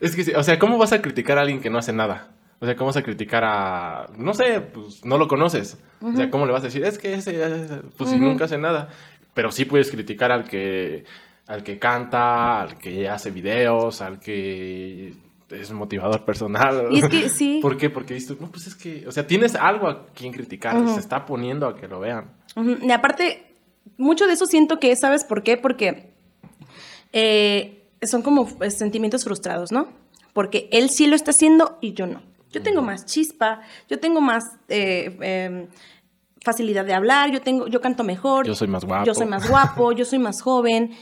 es 0.00 0.16
que, 0.16 0.36
o 0.36 0.42
sea, 0.42 0.58
¿cómo 0.58 0.78
vas 0.78 0.92
a 0.92 1.00
criticar 1.00 1.38
a 1.38 1.42
alguien 1.42 1.60
que 1.60 1.70
no 1.70 1.78
hace 1.78 1.92
nada? 1.92 2.32
O 2.62 2.64
sea, 2.64 2.76
¿cómo 2.76 2.86
vas 2.86 2.96
a 2.96 3.02
criticar 3.02 3.42
a, 3.44 4.06
no 4.16 4.34
sé, 4.34 4.60
pues 4.60 5.04
no 5.04 5.18
lo 5.18 5.26
conoces? 5.26 5.76
O 6.00 6.12
sea, 6.12 6.30
¿cómo 6.30 6.46
le 6.46 6.52
vas 6.52 6.62
a 6.62 6.66
decir? 6.66 6.84
Es 6.84 6.96
que 6.96 7.14
ese, 7.14 7.32
pues 7.98 8.08
si 8.08 8.20
nunca 8.20 8.44
hace 8.44 8.56
nada. 8.56 8.88
Pero 9.34 9.50
sí 9.50 9.64
puedes 9.64 9.90
criticar 9.90 10.30
al 10.30 10.44
que, 10.44 11.02
al 11.48 11.64
que 11.64 11.80
canta, 11.80 12.60
al 12.60 12.78
que 12.78 13.08
hace 13.08 13.32
videos, 13.32 14.00
al 14.00 14.20
que 14.20 15.12
es 15.50 15.70
un 15.70 15.76
motivador 15.76 16.24
personal. 16.24 16.86
Y 16.92 17.00
es 17.00 17.08
que 17.08 17.28
sí. 17.28 17.58
¿Por 17.60 17.76
qué? 17.76 17.90
Porque 17.90 18.14
dices, 18.14 18.40
no, 18.40 18.48
pues 18.48 18.68
es 18.68 18.76
que, 18.76 19.08
o 19.08 19.10
sea, 19.10 19.26
tienes 19.26 19.56
algo 19.56 19.88
a 19.88 20.06
quien 20.12 20.32
criticar, 20.32 20.88
se 20.88 21.00
está 21.00 21.26
poniendo 21.26 21.66
a 21.66 21.74
que 21.74 21.88
lo 21.88 21.98
vean. 21.98 22.30
Y 22.80 22.92
aparte, 22.92 23.56
mucho 23.96 24.28
de 24.28 24.34
eso 24.34 24.46
siento 24.46 24.78
que, 24.78 24.94
¿sabes 24.94 25.24
por 25.24 25.42
qué? 25.42 25.56
Porque 25.56 26.12
eh, 27.12 27.88
son 28.02 28.22
como 28.22 28.46
pues, 28.46 28.78
sentimientos 28.78 29.24
frustrados, 29.24 29.72
¿no? 29.72 29.88
Porque 30.32 30.68
él 30.70 30.90
sí 30.90 31.08
lo 31.08 31.16
está 31.16 31.32
haciendo 31.32 31.76
y 31.80 31.94
yo 31.94 32.06
no. 32.06 32.22
Yo 32.52 32.62
tengo 32.62 32.82
más 32.82 33.06
chispa, 33.06 33.60
yo 33.88 33.98
tengo 33.98 34.20
más 34.20 34.44
eh, 34.68 35.16
em, 35.20 35.68
facilidad 36.42 36.84
de 36.84 36.92
hablar, 36.92 37.30
yo 37.30 37.40
tengo, 37.40 37.66
yo 37.66 37.80
canto 37.80 38.04
mejor. 38.04 38.46
Yo 38.46 38.54
soy 38.54 38.68
más 38.68 38.84
guapo. 38.84 39.06
Yo 39.06 39.14
soy 39.14 39.26
más 39.26 39.48
guapo, 39.48 39.92
yo 39.92 40.04
soy 40.04 40.18
más 40.18 40.42
joven. 40.42 40.92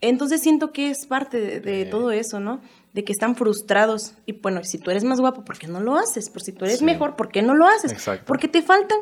Entonces 0.00 0.40
siento 0.40 0.72
que 0.72 0.90
es 0.90 1.06
parte 1.06 1.60
de, 1.60 1.84
todo 1.86 2.10
eso, 2.12 2.40
¿no? 2.40 2.60
De 2.92 3.04
que 3.04 3.12
están 3.12 3.36
frustrados. 3.36 4.14
Y 4.24 4.32
bueno, 4.32 4.64
si 4.64 4.78
tú 4.78 4.90
eres 4.90 5.04
más 5.04 5.20
guapo, 5.20 5.44
¿por 5.44 5.58
qué 5.58 5.66
no 5.66 5.80
lo 5.80 5.96
haces? 5.96 6.30
Por 6.30 6.42
si 6.42 6.52
tú 6.52 6.64
eres 6.64 6.82
mejor, 6.82 7.16
¿por 7.16 7.28
qué 7.28 7.42
no 7.42 7.54
lo 7.54 7.66
haces? 7.66 7.92
Exacto. 7.92 8.24
Porque 8.26 8.48
te 8.48 8.62
faltan. 8.62 8.98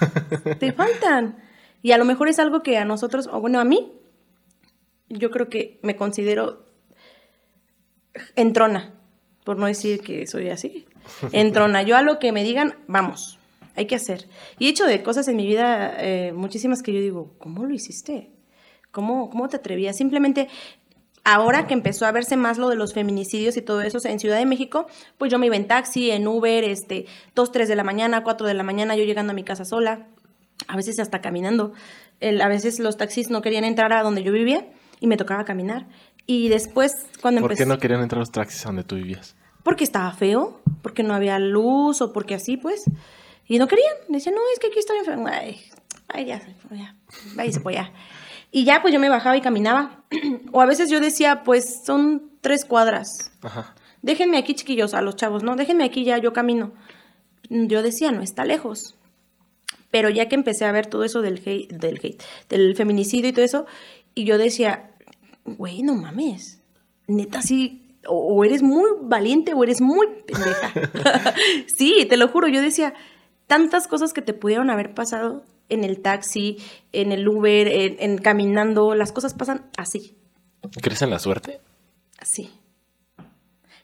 te 0.58 0.72
faltan. 0.72 1.38
Y 1.82 1.92
a 1.92 1.98
lo 1.98 2.04
mejor 2.04 2.28
es 2.28 2.38
algo 2.38 2.62
que 2.62 2.76
a 2.76 2.84
nosotros, 2.84 3.28
o 3.30 3.40
bueno, 3.40 3.60
a 3.60 3.64
mí, 3.64 3.92
yo 5.08 5.30
creo 5.30 5.48
que 5.48 5.78
me 5.82 5.94
considero 5.94 6.66
entrona, 8.34 8.94
por 9.44 9.58
no 9.58 9.66
decir 9.66 10.00
que 10.00 10.26
soy 10.26 10.48
así. 10.48 10.86
Entrona. 11.32 11.82
Yo 11.82 11.96
a 11.96 12.02
lo 12.02 12.18
que 12.18 12.32
me 12.32 12.42
digan, 12.42 12.74
vamos 12.86 13.38
hay 13.78 13.86
que 13.86 13.94
hacer. 13.94 14.26
Y 14.58 14.66
he 14.66 14.70
hecho 14.70 14.86
de 14.86 15.02
cosas 15.04 15.28
en 15.28 15.36
mi 15.36 15.46
vida 15.46 15.94
eh, 15.98 16.32
muchísimas 16.32 16.82
que 16.82 16.92
yo 16.92 17.00
digo, 17.00 17.34
¿cómo 17.38 17.64
lo 17.64 17.72
hiciste? 17.72 18.32
¿Cómo, 18.90 19.30
¿Cómo 19.30 19.48
te 19.48 19.56
atrevías? 19.56 19.96
Simplemente 19.96 20.48
ahora 21.22 21.68
que 21.68 21.74
empezó 21.74 22.04
a 22.04 22.10
verse 22.10 22.36
más 22.36 22.58
lo 22.58 22.68
de 22.70 22.74
los 22.74 22.92
feminicidios 22.92 23.56
y 23.56 23.62
todo 23.62 23.82
eso 23.82 23.98
en 24.04 24.18
Ciudad 24.18 24.36
de 24.36 24.46
México, 24.46 24.88
pues 25.16 25.30
yo 25.30 25.38
me 25.38 25.46
iba 25.46 25.54
en 25.54 25.68
taxi, 25.68 26.10
en 26.10 26.26
Uber, 26.26 26.64
este, 26.64 27.06
2, 27.36 27.52
3 27.52 27.68
de 27.68 27.76
la 27.76 27.84
mañana, 27.84 28.24
4 28.24 28.48
de 28.48 28.54
la 28.54 28.64
mañana, 28.64 28.96
yo 28.96 29.04
llegando 29.04 29.30
a 29.30 29.34
mi 29.34 29.44
casa 29.44 29.64
sola, 29.64 30.08
a 30.66 30.76
veces 30.76 30.98
hasta 30.98 31.20
caminando. 31.20 31.72
a 32.20 32.48
veces 32.48 32.80
los 32.80 32.96
taxis 32.96 33.30
no 33.30 33.42
querían 33.42 33.64
entrar 33.64 33.92
a 33.92 34.02
donde 34.02 34.24
yo 34.24 34.32
vivía 34.32 34.66
y 34.98 35.06
me 35.06 35.16
tocaba 35.16 35.44
caminar. 35.44 35.86
Y 36.26 36.48
después, 36.48 37.06
cuando 37.22 37.42
empecé... 37.42 37.58
¿Por 37.62 37.64
qué 37.64 37.74
no 37.76 37.78
querían 37.78 38.02
entrar 38.02 38.18
los 38.18 38.32
taxis 38.32 38.64
a 38.64 38.70
donde 38.70 38.82
tú 38.82 38.96
vivías? 38.96 39.36
Porque 39.62 39.84
estaba 39.84 40.12
feo, 40.12 40.60
porque 40.82 41.02
no 41.02 41.14
había 41.14 41.38
luz 41.38 42.00
o 42.00 42.12
porque 42.12 42.34
así, 42.34 42.56
pues. 42.56 42.84
Y 43.46 43.58
no 43.58 43.66
querían. 43.66 43.94
Decían, 44.08 44.34
no, 44.34 44.40
es 44.52 44.58
que 44.58 44.68
aquí 44.68 44.78
estoy 44.78 44.98
enferma. 44.98 45.30
Ay, 45.30 45.60
ay 46.08 46.26
ya, 46.26 46.40
ya, 46.70 46.94
váyase 47.34 47.60
pues 47.60 47.76
ya. 47.76 47.92
Y 48.50 48.64
ya, 48.64 48.80
pues 48.80 48.94
yo 48.94 49.00
me 49.00 49.08
bajaba 49.08 49.36
y 49.36 49.40
caminaba. 49.40 50.04
o 50.52 50.60
a 50.60 50.66
veces 50.66 50.90
yo 50.90 51.00
decía, 51.00 51.42
pues 51.44 51.82
son 51.84 52.30
tres 52.40 52.64
cuadras. 52.64 53.32
Ajá. 53.42 53.74
Déjenme 54.02 54.38
aquí, 54.38 54.54
chiquillos, 54.54 54.94
a 54.94 55.02
los 55.02 55.16
chavos, 55.16 55.42
¿no? 55.42 55.56
Déjenme 55.56 55.84
aquí 55.84 56.04
ya, 56.04 56.18
yo 56.18 56.32
camino. 56.32 56.72
Yo 57.50 57.82
decía, 57.82 58.12
no 58.12 58.22
está 58.22 58.44
lejos. 58.44 58.96
Pero 59.90 60.10
ya 60.10 60.28
que 60.28 60.34
empecé 60.34 60.64
a 60.64 60.72
ver 60.72 60.86
todo 60.86 61.04
eso 61.04 61.22
del 61.22 61.42
hate, 61.44 61.72
del 61.72 61.98
hate, 62.02 62.22
del 62.48 62.76
feminicidio 62.76 63.30
y 63.30 63.32
todo 63.32 63.44
eso, 63.44 63.66
y 64.14 64.24
yo 64.24 64.38
decía, 64.38 64.90
güey, 65.44 65.82
no 65.82 65.94
mames. 65.94 66.60
Neta, 67.06 67.40
sí, 67.40 67.87
o, 68.08 68.44
eres 68.44 68.62
muy 68.62 68.90
valiente 69.02 69.54
o 69.54 69.62
eres 69.62 69.80
muy 69.80 70.06
pendeja. 70.26 71.34
sí, 71.66 72.06
te 72.08 72.16
lo 72.16 72.28
juro, 72.28 72.48
yo 72.48 72.60
decía, 72.60 72.94
tantas 73.46 73.86
cosas 73.86 74.12
que 74.12 74.22
te 74.22 74.34
pudieron 74.34 74.70
haber 74.70 74.94
pasado 74.94 75.44
en 75.68 75.84
el 75.84 76.00
taxi, 76.00 76.58
en 76.92 77.12
el 77.12 77.28
Uber, 77.28 77.68
en, 77.68 78.18
caminando, 78.18 78.94
las 78.94 79.12
cosas 79.12 79.34
pasan 79.34 79.66
así. 79.76 80.16
¿Crees 80.82 81.02
en 81.02 81.10
la 81.10 81.18
suerte? 81.18 81.60
Sí. 82.22 82.50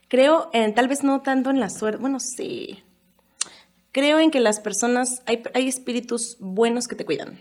Creo 0.08 0.50
en, 0.52 0.74
tal 0.74 0.88
vez 0.88 1.02
no 1.02 1.20
tanto 1.22 1.50
en 1.50 1.60
la 1.60 1.70
suerte, 1.70 2.00
bueno, 2.00 2.20
sí. 2.20 2.82
Creo 3.92 4.18
en 4.18 4.30
que 4.30 4.40
las 4.40 4.60
personas, 4.60 5.22
hay, 5.26 5.42
hay 5.54 5.68
espíritus 5.68 6.36
buenos 6.40 6.88
que 6.88 6.96
te 6.96 7.04
cuidan. 7.04 7.38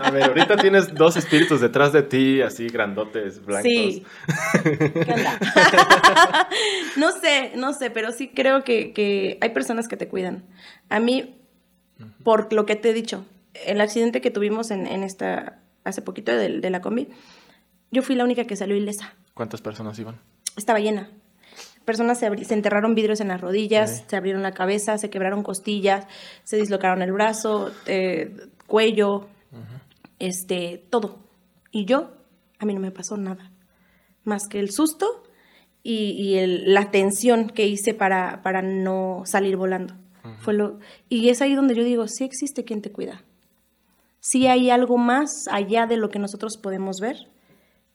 A 0.00 0.10
ver, 0.10 0.24
ahorita 0.24 0.56
tienes 0.56 0.94
dos 0.94 1.16
espíritus 1.16 1.60
detrás 1.60 1.92
de 1.92 2.02
ti, 2.02 2.42
así 2.42 2.68
grandotes, 2.68 3.44
blancos. 3.44 3.70
Sí. 3.70 4.04
no 6.96 7.12
sé, 7.12 7.52
no 7.56 7.72
sé, 7.72 7.90
pero 7.90 8.12
sí 8.12 8.30
creo 8.34 8.64
que, 8.64 9.38
hay 9.40 9.50
personas 9.50 9.88
que 9.88 9.96
te 9.96 10.08
cuidan. 10.08 10.44
A 10.88 11.00
mí, 11.00 11.36
por 12.22 12.52
lo 12.52 12.66
que 12.66 12.76
te 12.76 12.90
he 12.90 12.92
dicho, 12.92 13.24
el 13.66 13.80
accidente 13.80 14.20
que 14.20 14.30
tuvimos 14.30 14.70
en, 14.70 14.86
esta, 15.02 15.58
hace 15.84 16.02
poquito 16.02 16.32
de, 16.32 16.60
de, 16.60 16.70
la 16.70 16.80
combi, 16.80 17.08
yo 17.90 18.02
fui 18.02 18.14
la 18.14 18.24
única 18.24 18.44
que 18.44 18.56
salió 18.56 18.76
ilesa. 18.76 19.14
¿Cuántas 19.34 19.60
personas 19.60 19.98
iban? 19.98 20.20
Estaba 20.56 20.80
llena. 20.80 21.10
Personas 21.84 22.18
se, 22.18 22.44
se 22.44 22.54
enterraron 22.54 22.94
vidrios 22.94 23.20
en 23.20 23.28
las 23.28 23.40
rodillas, 23.40 24.04
se 24.06 24.16
abrieron 24.16 24.42
la 24.42 24.52
cabeza, 24.52 24.98
se 24.98 25.10
quebraron 25.10 25.42
costillas, 25.42 26.06
se 26.44 26.56
dislocaron 26.56 27.02
el 27.02 27.12
brazo, 27.12 27.72
eh, 27.86 28.36
cuello, 28.68 29.28
este, 30.18 30.86
todo. 30.90 31.18
Y 31.70 31.84
yo, 31.84 32.12
a 32.58 32.64
mí 32.64 32.74
no 32.74 32.80
me 32.80 32.90
pasó 32.90 33.16
nada, 33.16 33.50
más 34.24 34.46
que 34.48 34.60
el 34.60 34.70
susto 34.70 35.24
y, 35.82 36.38
la 36.46 36.90
tensión 36.90 37.48
que 37.48 37.66
hice 37.66 37.94
para, 37.94 38.42
para 38.42 38.62
no 38.62 39.22
salir 39.24 39.56
volando. 39.56 39.94
Fue 40.38 40.54
lo, 40.54 40.78
y 41.08 41.30
es 41.30 41.42
ahí 41.42 41.54
donde 41.56 41.74
yo 41.74 41.82
digo, 41.82 42.06
sí 42.06 42.22
existe 42.22 42.64
quien 42.64 42.80
te 42.80 42.92
cuida. 42.92 43.24
Sí 44.20 44.46
hay 44.46 44.70
algo 44.70 44.96
más 44.96 45.48
allá 45.50 45.86
de 45.86 45.96
lo 45.96 46.10
que 46.10 46.20
nosotros 46.20 46.56
podemos 46.56 47.00
ver 47.00 47.28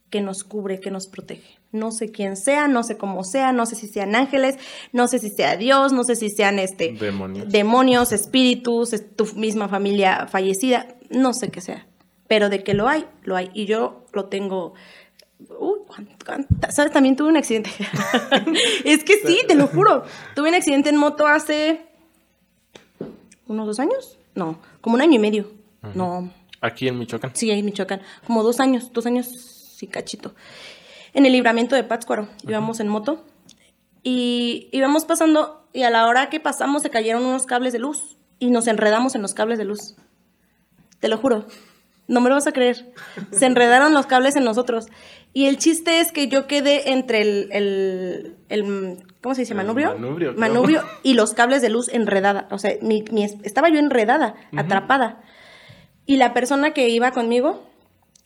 que 0.10 0.22
nos 0.22 0.44
cubre, 0.44 0.80
que 0.80 0.92
nos 0.92 1.08
protege. 1.08 1.58
No 1.72 1.92
sé 1.92 2.12
quién 2.12 2.38
sea, 2.38 2.68
no 2.68 2.84
sé 2.84 2.98
cómo 2.98 3.24
sea, 3.24 3.52
no 3.52 3.66
sé 3.66 3.76
si 3.76 3.88
sean 3.88 4.16
ángeles, 4.16 4.58
no 4.94 5.08
sé 5.08 5.20
si 5.20 5.30
sea 5.30 5.58
Dios, 5.58 5.92
no 5.92 6.04
sé 6.04 6.16
si 6.16 6.30
sean 6.30 6.60
este 6.60 6.94
demonios, 6.94 7.50
demonios 7.50 8.12
espíritus, 8.14 8.96
tu 9.16 9.26
misma 9.36 9.68
familia 9.68 10.28
fallecida, 10.28 10.88
no 11.10 11.34
sé 11.34 11.50
qué 11.50 11.62
sea. 11.62 11.88
Pero 12.28 12.50
de 12.50 12.64
que 12.64 12.74
lo 12.74 12.88
hay, 12.88 13.06
lo 13.24 13.36
hay. 13.36 13.50
Y 13.54 13.66
yo 13.66 14.06
lo 14.14 14.26
tengo. 14.26 14.74
Uy, 15.60 15.80
¿Sabes? 16.70 16.92
También 16.92 17.16
tuve 17.16 17.30
un 17.30 17.38
accidente. 17.38 17.70
es 18.84 19.04
que 19.04 19.20
sí, 19.26 19.40
te 19.48 19.56
lo 19.56 19.68
juro. 19.68 20.04
Tuve 20.36 20.50
un 20.50 20.56
accidente 20.56 20.90
en 20.90 20.98
moto 20.98 21.28
hace. 21.28 21.86
¿Unos 23.48 23.68
dos 23.68 23.80
años? 23.80 24.18
No, 24.36 24.60
como 24.82 24.96
un 24.96 25.02
año 25.02 25.16
y 25.16 25.20
medio. 25.20 25.52
No. 25.96 26.32
¿Aquí 26.62 26.88
en 26.88 27.00
Michoacán? 27.00 27.32
Sí, 27.34 27.50
en 27.50 27.66
Michoacán. 27.66 28.02
Como 28.26 28.44
dos 28.44 28.60
años, 28.60 28.92
dos 28.92 29.06
años 29.06 29.28
sí, 29.28 29.88
cachito. 29.88 30.36
En 31.14 31.26
el 31.26 31.32
libramiento 31.32 31.76
de 31.76 31.84
Pátzcuaro, 31.84 32.28
íbamos 32.48 32.80
en 32.80 32.90
moto 32.90 33.24
y 34.04 34.70
íbamos 34.72 35.06
pasando 35.06 35.68
y 35.74 35.84
a 35.84 35.90
la 35.90 36.08
hora 36.08 36.30
que 36.30 36.40
pasamos 36.40 36.82
se 36.82 36.90
cayeron 36.90 37.26
unos 37.26 37.46
cables 37.46 37.74
de 37.74 37.80
luz 37.80 38.18
y 38.40 38.50
nos 38.50 38.68
enredamos 38.68 39.16
en 39.16 39.22
los 39.22 39.34
cables 39.34 39.58
de 39.58 39.66
luz. 39.66 39.96
Te 41.00 41.08
lo 41.08 41.18
juro. 41.18 41.46
No 42.08 42.22
me 42.22 42.30
lo 42.30 42.36
vas 42.36 42.48
a 42.48 42.54
creer. 42.54 42.92
Se 43.32 43.46
enredaron 43.46 43.94
los 43.94 44.06
cables 44.06 44.36
en 44.38 44.46
nosotros. 44.46 44.88
Y 45.34 45.48
el 45.48 45.58
chiste 45.58 46.00
es 46.00 46.12
que 46.14 46.30
yo 46.30 46.48
quedé 46.48 46.92
entre 46.92 47.22
el, 47.22 47.50
el, 47.52 48.36
el- 48.50 48.98
¿cómo 49.22 49.36
se 49.36 49.42
dice? 49.42 49.54
Manubrio. 49.54 49.92
manubrio. 49.94 50.34
Manubrio 50.38 50.84
y 51.04 51.14
los 51.16 51.34
cables 51.34 51.62
de 51.62 51.70
luz 51.70 51.90
enredada. 51.90 52.48
O 52.50 52.60
sea, 52.60 52.72
mi- 52.82 53.04
mi- 53.12 53.26
estaba 53.26 53.68
yo 53.70 53.78
enredada, 53.78 54.36
atrapada. 54.56 55.22
Y 56.06 56.16
la 56.16 56.34
persona 56.34 56.72
que 56.74 56.88
iba 56.90 57.12
conmigo 57.12 57.62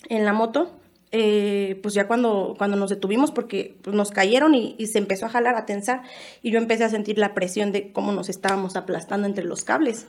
en 0.10 0.26
la 0.26 0.34
moto, 0.34 0.72
eh, 1.12 1.80
pues 1.82 1.96
ya 1.96 2.08
cuando, 2.08 2.54
cuando 2.58 2.78
nos 2.78 2.92
detuvimos, 2.92 3.32
porque 3.32 3.76
pues, 3.82 3.96
nos 3.96 4.12
cayeron 4.12 4.54
y, 4.54 4.76
y 4.78 4.86
se 4.88 5.00
empezó 5.00 5.26
a 5.26 5.30
jalar, 5.30 5.56
a 5.56 5.66
tensar, 5.66 6.04
y 6.44 6.52
yo 6.52 6.60
empecé 6.60 6.84
a 6.84 6.90
sentir 6.90 7.18
la 7.18 7.34
presión 7.34 7.72
de 7.72 7.92
cómo 7.92 8.12
nos 8.12 8.30
estábamos 8.30 8.76
aplastando 8.76 9.26
entre 9.28 9.44
los 9.44 9.64
cables. 9.64 10.06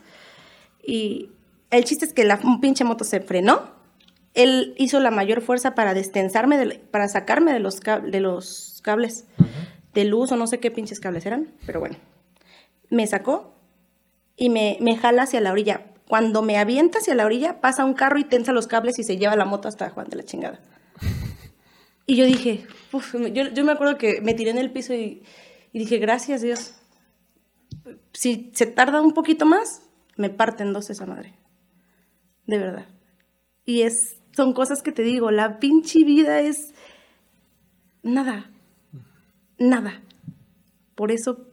Y 0.87 1.31
el 1.73 1.85
chiste 1.85 2.05
es 2.05 2.13
que 2.13 2.25
la 2.25 2.39
pinche 2.61 2.85
moto 2.85 3.03
se 3.05 3.21
frenó. 3.21 3.71
Él 4.35 4.75
hizo 4.79 5.01
la 5.01 5.11
mayor 5.11 5.43
fuerza 5.43 5.75
para 5.75 5.93
destensarme, 5.95 6.57
de- 6.59 6.79
para 6.79 7.09
sacarme 7.09 7.53
de 7.53 7.59
los, 7.61 7.81
de 7.81 8.21
los 8.21 8.81
cables 8.83 9.27
de 9.93 10.05
luz 10.05 10.33
o 10.33 10.37
no 10.37 10.47
sé 10.47 10.59
qué 10.61 10.71
pinches 10.71 11.01
cables 11.01 11.27
eran, 11.27 11.49
pero 11.67 11.81
bueno. 11.81 11.97
Me 12.89 13.07
sacó 13.07 13.55
y 14.37 14.49
me, 14.49 14.79
me 14.81 14.97
jala 14.97 15.25
hacia 15.25 15.41
la 15.41 15.53
orilla. 15.53 15.87
Cuando 16.09 16.43
me 16.43 16.59
avienta 16.59 16.99
hacia 16.99 17.15
la 17.15 17.25
orilla, 17.27 17.61
pasa 17.61 17.85
un 17.85 17.95
carro 17.95 18.19
y 18.19 18.25
tensa 18.25 18.53
los 18.53 18.67
cables 18.67 18.99
y 18.99 19.03
se 19.05 19.17
lleva 19.17 19.37
la 19.37 19.45
moto 19.45 19.69
hasta 19.69 19.91
Juan 19.91 20.09
de 20.09 20.17
la 20.17 20.23
chingada. 20.25 20.61
Y 22.07 22.17
yo 22.17 22.25
dije, 22.27 22.67
uf, 22.93 23.15
yo, 23.33 23.45
yo 23.49 23.65
me 23.65 23.73
acuerdo 23.73 23.97
que 23.97 24.21
me 24.21 24.35
tiré 24.35 24.51
en 24.51 24.59
el 24.59 24.71
piso 24.73 24.93
y, 24.95 25.23
y 25.73 25.79
dije, 25.79 25.99
gracias 25.99 26.43
Dios. 26.43 26.75
Si 28.13 28.51
se 28.55 28.67
tarda 28.67 29.01
un 29.01 29.13
poquito 29.13 29.47
más, 29.47 29.83
me 30.17 30.29
parten 30.31 30.73
dos 30.73 30.91
esa 30.91 31.07
madre. 31.07 31.33
De 32.47 32.59
verdad. 32.59 32.87
Y 33.65 33.83
es, 33.83 34.21
son 34.33 34.53
cosas 34.53 34.83
que 34.83 34.93
te 34.93 35.03
digo, 35.03 35.31
la 35.31 35.59
pinche 35.59 36.05
vida 36.05 36.41
es 36.41 36.75
nada. 38.03 38.51
Nada. 39.59 40.03
Por 40.95 41.13
eso 41.13 41.53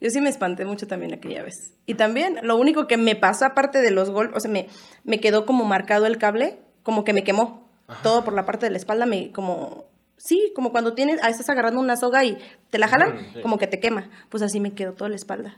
yo 0.00 0.10
sí 0.10 0.20
me 0.20 0.28
espanté 0.28 0.64
mucho 0.64 0.86
también 0.86 1.14
aquella 1.14 1.42
vez. 1.42 1.74
Y 1.86 1.94
también 1.94 2.38
lo 2.42 2.56
único 2.56 2.86
que 2.86 2.96
me 2.96 3.16
pasó 3.16 3.46
aparte 3.46 3.80
de 3.80 3.90
los 3.90 4.10
golpes, 4.10 4.36
o 4.36 4.40
sea, 4.40 4.50
me, 4.50 4.68
me 5.04 5.20
quedó 5.20 5.46
como 5.46 5.64
marcado 5.64 6.06
el 6.06 6.18
cable, 6.18 6.58
como 6.82 7.04
que 7.04 7.12
me 7.12 7.24
quemó. 7.24 7.66
Todo 8.02 8.24
por 8.24 8.34
la 8.34 8.44
parte 8.44 8.66
de 8.66 8.70
la 8.70 8.78
espalda, 8.78 9.06
me 9.06 9.30
como... 9.30 9.84
Sí, 10.16 10.52
como 10.56 10.72
cuando 10.72 10.94
tienes, 10.94 11.20
ah, 11.22 11.28
estás 11.28 11.48
agarrando 11.50 11.78
una 11.78 11.96
soga 11.96 12.24
y 12.24 12.38
te 12.70 12.78
la 12.78 12.88
jalan, 12.88 13.18
sí. 13.32 13.40
como 13.42 13.58
que 13.58 13.66
te 13.66 13.78
quema. 13.78 14.10
Pues 14.28 14.42
así 14.42 14.60
me 14.60 14.72
quedó 14.72 14.92
toda 14.92 15.10
la 15.10 15.16
espalda. 15.16 15.54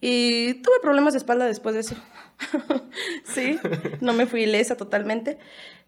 Y 0.00 0.54
tuve 0.62 0.80
problemas 0.80 1.14
de 1.14 1.18
espalda 1.18 1.46
después 1.46 1.74
de 1.74 1.80
eso. 1.80 1.96
sí, 3.24 3.58
no 4.00 4.12
me 4.12 4.26
fui 4.26 4.44
ilesa 4.44 4.76
totalmente, 4.76 5.38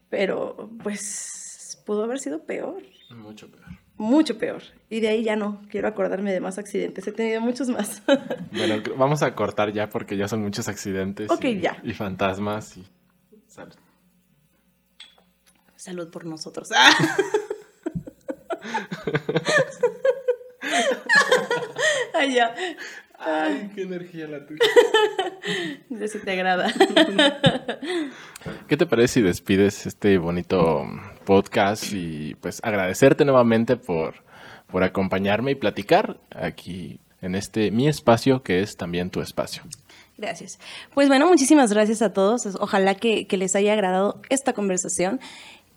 pero 0.09 0.69
pues 0.83 1.81
pudo 1.85 2.03
haber 2.03 2.19
sido 2.19 2.43
peor, 2.45 2.83
Mucho 3.09 3.49
peor. 3.49 3.65
mucho 3.95 4.37
peor. 4.37 4.61
Y 4.89 4.99
de 4.99 5.07
ahí 5.07 5.23
ya 5.23 5.35
no 5.37 5.61
quiero 5.69 5.87
acordarme 5.87 6.33
de 6.33 6.41
más 6.41 6.57
accidentes, 6.57 7.07
he 7.07 7.11
tenido 7.13 7.39
muchos 7.41 7.69
más. 7.69 8.03
Bueno, 8.51 8.83
vamos 8.97 9.23
a 9.23 9.33
cortar 9.33 9.71
ya 9.71 9.89
porque 9.89 10.17
ya 10.17 10.27
son 10.27 10.41
muchos 10.41 10.67
accidentes. 10.67 11.31
Ok, 11.31 11.45
y, 11.45 11.61
ya. 11.61 11.79
Y 11.83 11.93
fantasmas 11.93 12.75
y... 12.77 12.85
Salud. 13.47 13.75
Salud 15.77 16.09
por 16.11 16.25
nosotros. 16.25 16.69
Ay, 22.13 22.35
ya. 22.35 22.53
Ay, 23.23 23.71
qué 23.75 23.83
energía 23.83 24.27
la 24.27 24.45
tuya. 24.45 24.59
De 25.89 26.07
si 26.07 26.19
te 26.19 26.31
agrada. 26.31 26.73
¿Qué 28.67 28.77
te 28.77 28.85
parece 28.85 29.15
si 29.15 29.21
despides 29.21 29.85
este 29.85 30.17
bonito 30.17 30.85
podcast 31.25 31.93
y 31.93 32.35
pues 32.35 32.59
agradecerte 32.63 33.23
nuevamente 33.23 33.77
por, 33.77 34.15
por 34.67 34.83
acompañarme 34.83 35.51
y 35.51 35.55
platicar 35.55 36.19
aquí 36.31 36.99
en 37.21 37.35
este 37.35 37.69
mi 37.69 37.87
espacio 37.87 38.41
que 38.41 38.61
es 38.61 38.75
también 38.75 39.11
tu 39.11 39.21
espacio? 39.21 39.63
Gracias. 40.17 40.59
Pues 40.93 41.07
bueno, 41.07 41.27
muchísimas 41.27 41.71
gracias 41.71 42.01
a 42.01 42.13
todos. 42.13 42.47
Ojalá 42.59 42.95
que, 42.95 43.27
que 43.27 43.37
les 43.37 43.55
haya 43.55 43.73
agradado 43.73 44.19
esta 44.29 44.53
conversación 44.53 45.19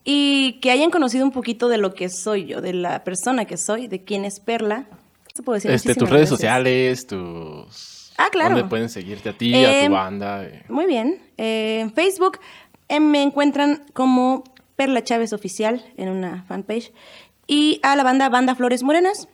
y 0.04 0.60
que 0.60 0.70
hayan 0.70 0.90
conocido 0.90 1.24
un 1.24 1.32
poquito 1.32 1.68
de 1.68 1.78
lo 1.78 1.94
que 1.94 2.08
soy 2.08 2.46
yo, 2.46 2.60
de 2.60 2.72
la 2.72 3.04
persona 3.04 3.44
que 3.44 3.56
soy, 3.56 3.86
de 3.86 4.02
quién 4.02 4.24
es 4.24 4.40
Perla. 4.40 4.86
¿Qué 5.34 5.38
se 5.38 5.42
puede 5.42 5.56
decir? 5.56 5.70
Este, 5.72 5.96
tus 5.96 6.08
redes 6.08 6.28
sociales, 6.28 7.08
tus... 7.08 8.12
Ah, 8.16 8.28
claro. 8.30 8.54
¿Dónde 8.54 8.68
pueden 8.70 8.88
seguirte 8.88 9.30
a 9.30 9.32
ti, 9.32 9.52
a 9.52 9.80
Em, 9.80 9.86
tu 9.88 9.94
banda? 9.94 10.44
Eh, 10.44 10.62
Muy 10.68 10.86
bien. 10.86 11.20
Eh, 11.38 11.80
en 11.80 11.92
Facebook 11.92 12.38
eh, 12.88 13.00
me 13.00 13.20
encuentran 13.20 13.82
como 13.94 14.44
Perla 14.76 15.02
Chávez 15.02 15.32
Oficial 15.32 15.84
en 15.96 16.08
una 16.10 16.44
fanpage 16.44 16.92
y 17.48 17.80
a 17.82 17.96
la 17.96 18.04
banda 18.04 18.28
Banda 18.28 18.54
Flores 18.54 18.84
Morenas 18.84 19.26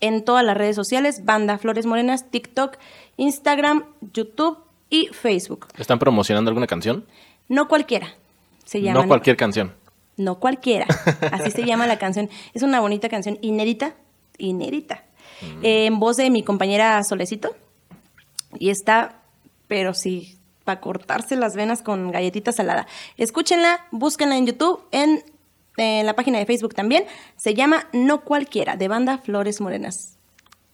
en 0.00 0.24
todas 0.24 0.44
las 0.44 0.56
redes 0.56 0.76
sociales, 0.76 1.24
Banda 1.24 1.58
Flores 1.58 1.86
Morenas, 1.86 2.30
TikTok, 2.30 2.76
Instagram, 3.16 3.84
YouTube 4.12 4.58
y 4.90 5.08
Facebook. 5.08 5.66
¿Están 5.76 5.98
promocionando 5.98 6.50
alguna 6.50 6.68
canción? 6.68 7.04
No 7.48 7.66
cualquiera 7.66 8.14
se 8.64 8.80
llama. 8.80 9.02
No 9.02 9.08
cualquier 9.08 9.36
canción. 9.36 9.74
No 10.16 10.38
cualquiera. 10.38 10.86
Así 11.32 11.50
se 11.50 11.64
llama 11.64 11.88
la 11.88 11.98
canción. 11.98 12.30
Es 12.54 12.62
una 12.62 12.78
bonita 12.78 13.08
canción 13.08 13.38
inédita, 13.42 13.96
inédita. 14.38 15.02
Eh, 15.62 15.86
en 15.86 15.98
voz 15.98 16.16
de 16.16 16.30
mi 16.30 16.42
compañera 16.42 17.02
Solecito. 17.04 17.54
Y 18.58 18.70
está, 18.70 19.22
pero 19.68 19.94
sí, 19.94 20.38
para 20.64 20.80
cortarse 20.80 21.36
las 21.36 21.56
venas 21.56 21.82
con 21.82 22.10
galletita 22.10 22.52
salada. 22.52 22.86
Escúchenla, 23.16 23.86
búsquenla 23.90 24.36
en 24.36 24.46
YouTube, 24.46 24.82
en, 24.92 25.22
en 25.76 26.06
la 26.06 26.14
página 26.14 26.38
de 26.38 26.46
Facebook 26.46 26.74
también. 26.74 27.04
Se 27.36 27.54
llama 27.54 27.88
No 27.92 28.22
Cualquiera, 28.22 28.76
de 28.76 28.88
banda 28.88 29.18
Flores 29.18 29.60
Morenas. 29.60 30.16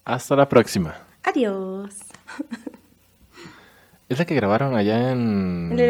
Hasta 0.04 0.36
la 0.36 0.48
próxima. 0.48 0.96
Adiós. 1.22 1.94
Es 4.08 4.18
la 4.18 4.26
que 4.26 4.34
grabaron 4.34 4.76
allá 4.76 5.10
en... 5.10 5.70
En 5.72 5.80
el 5.80 5.88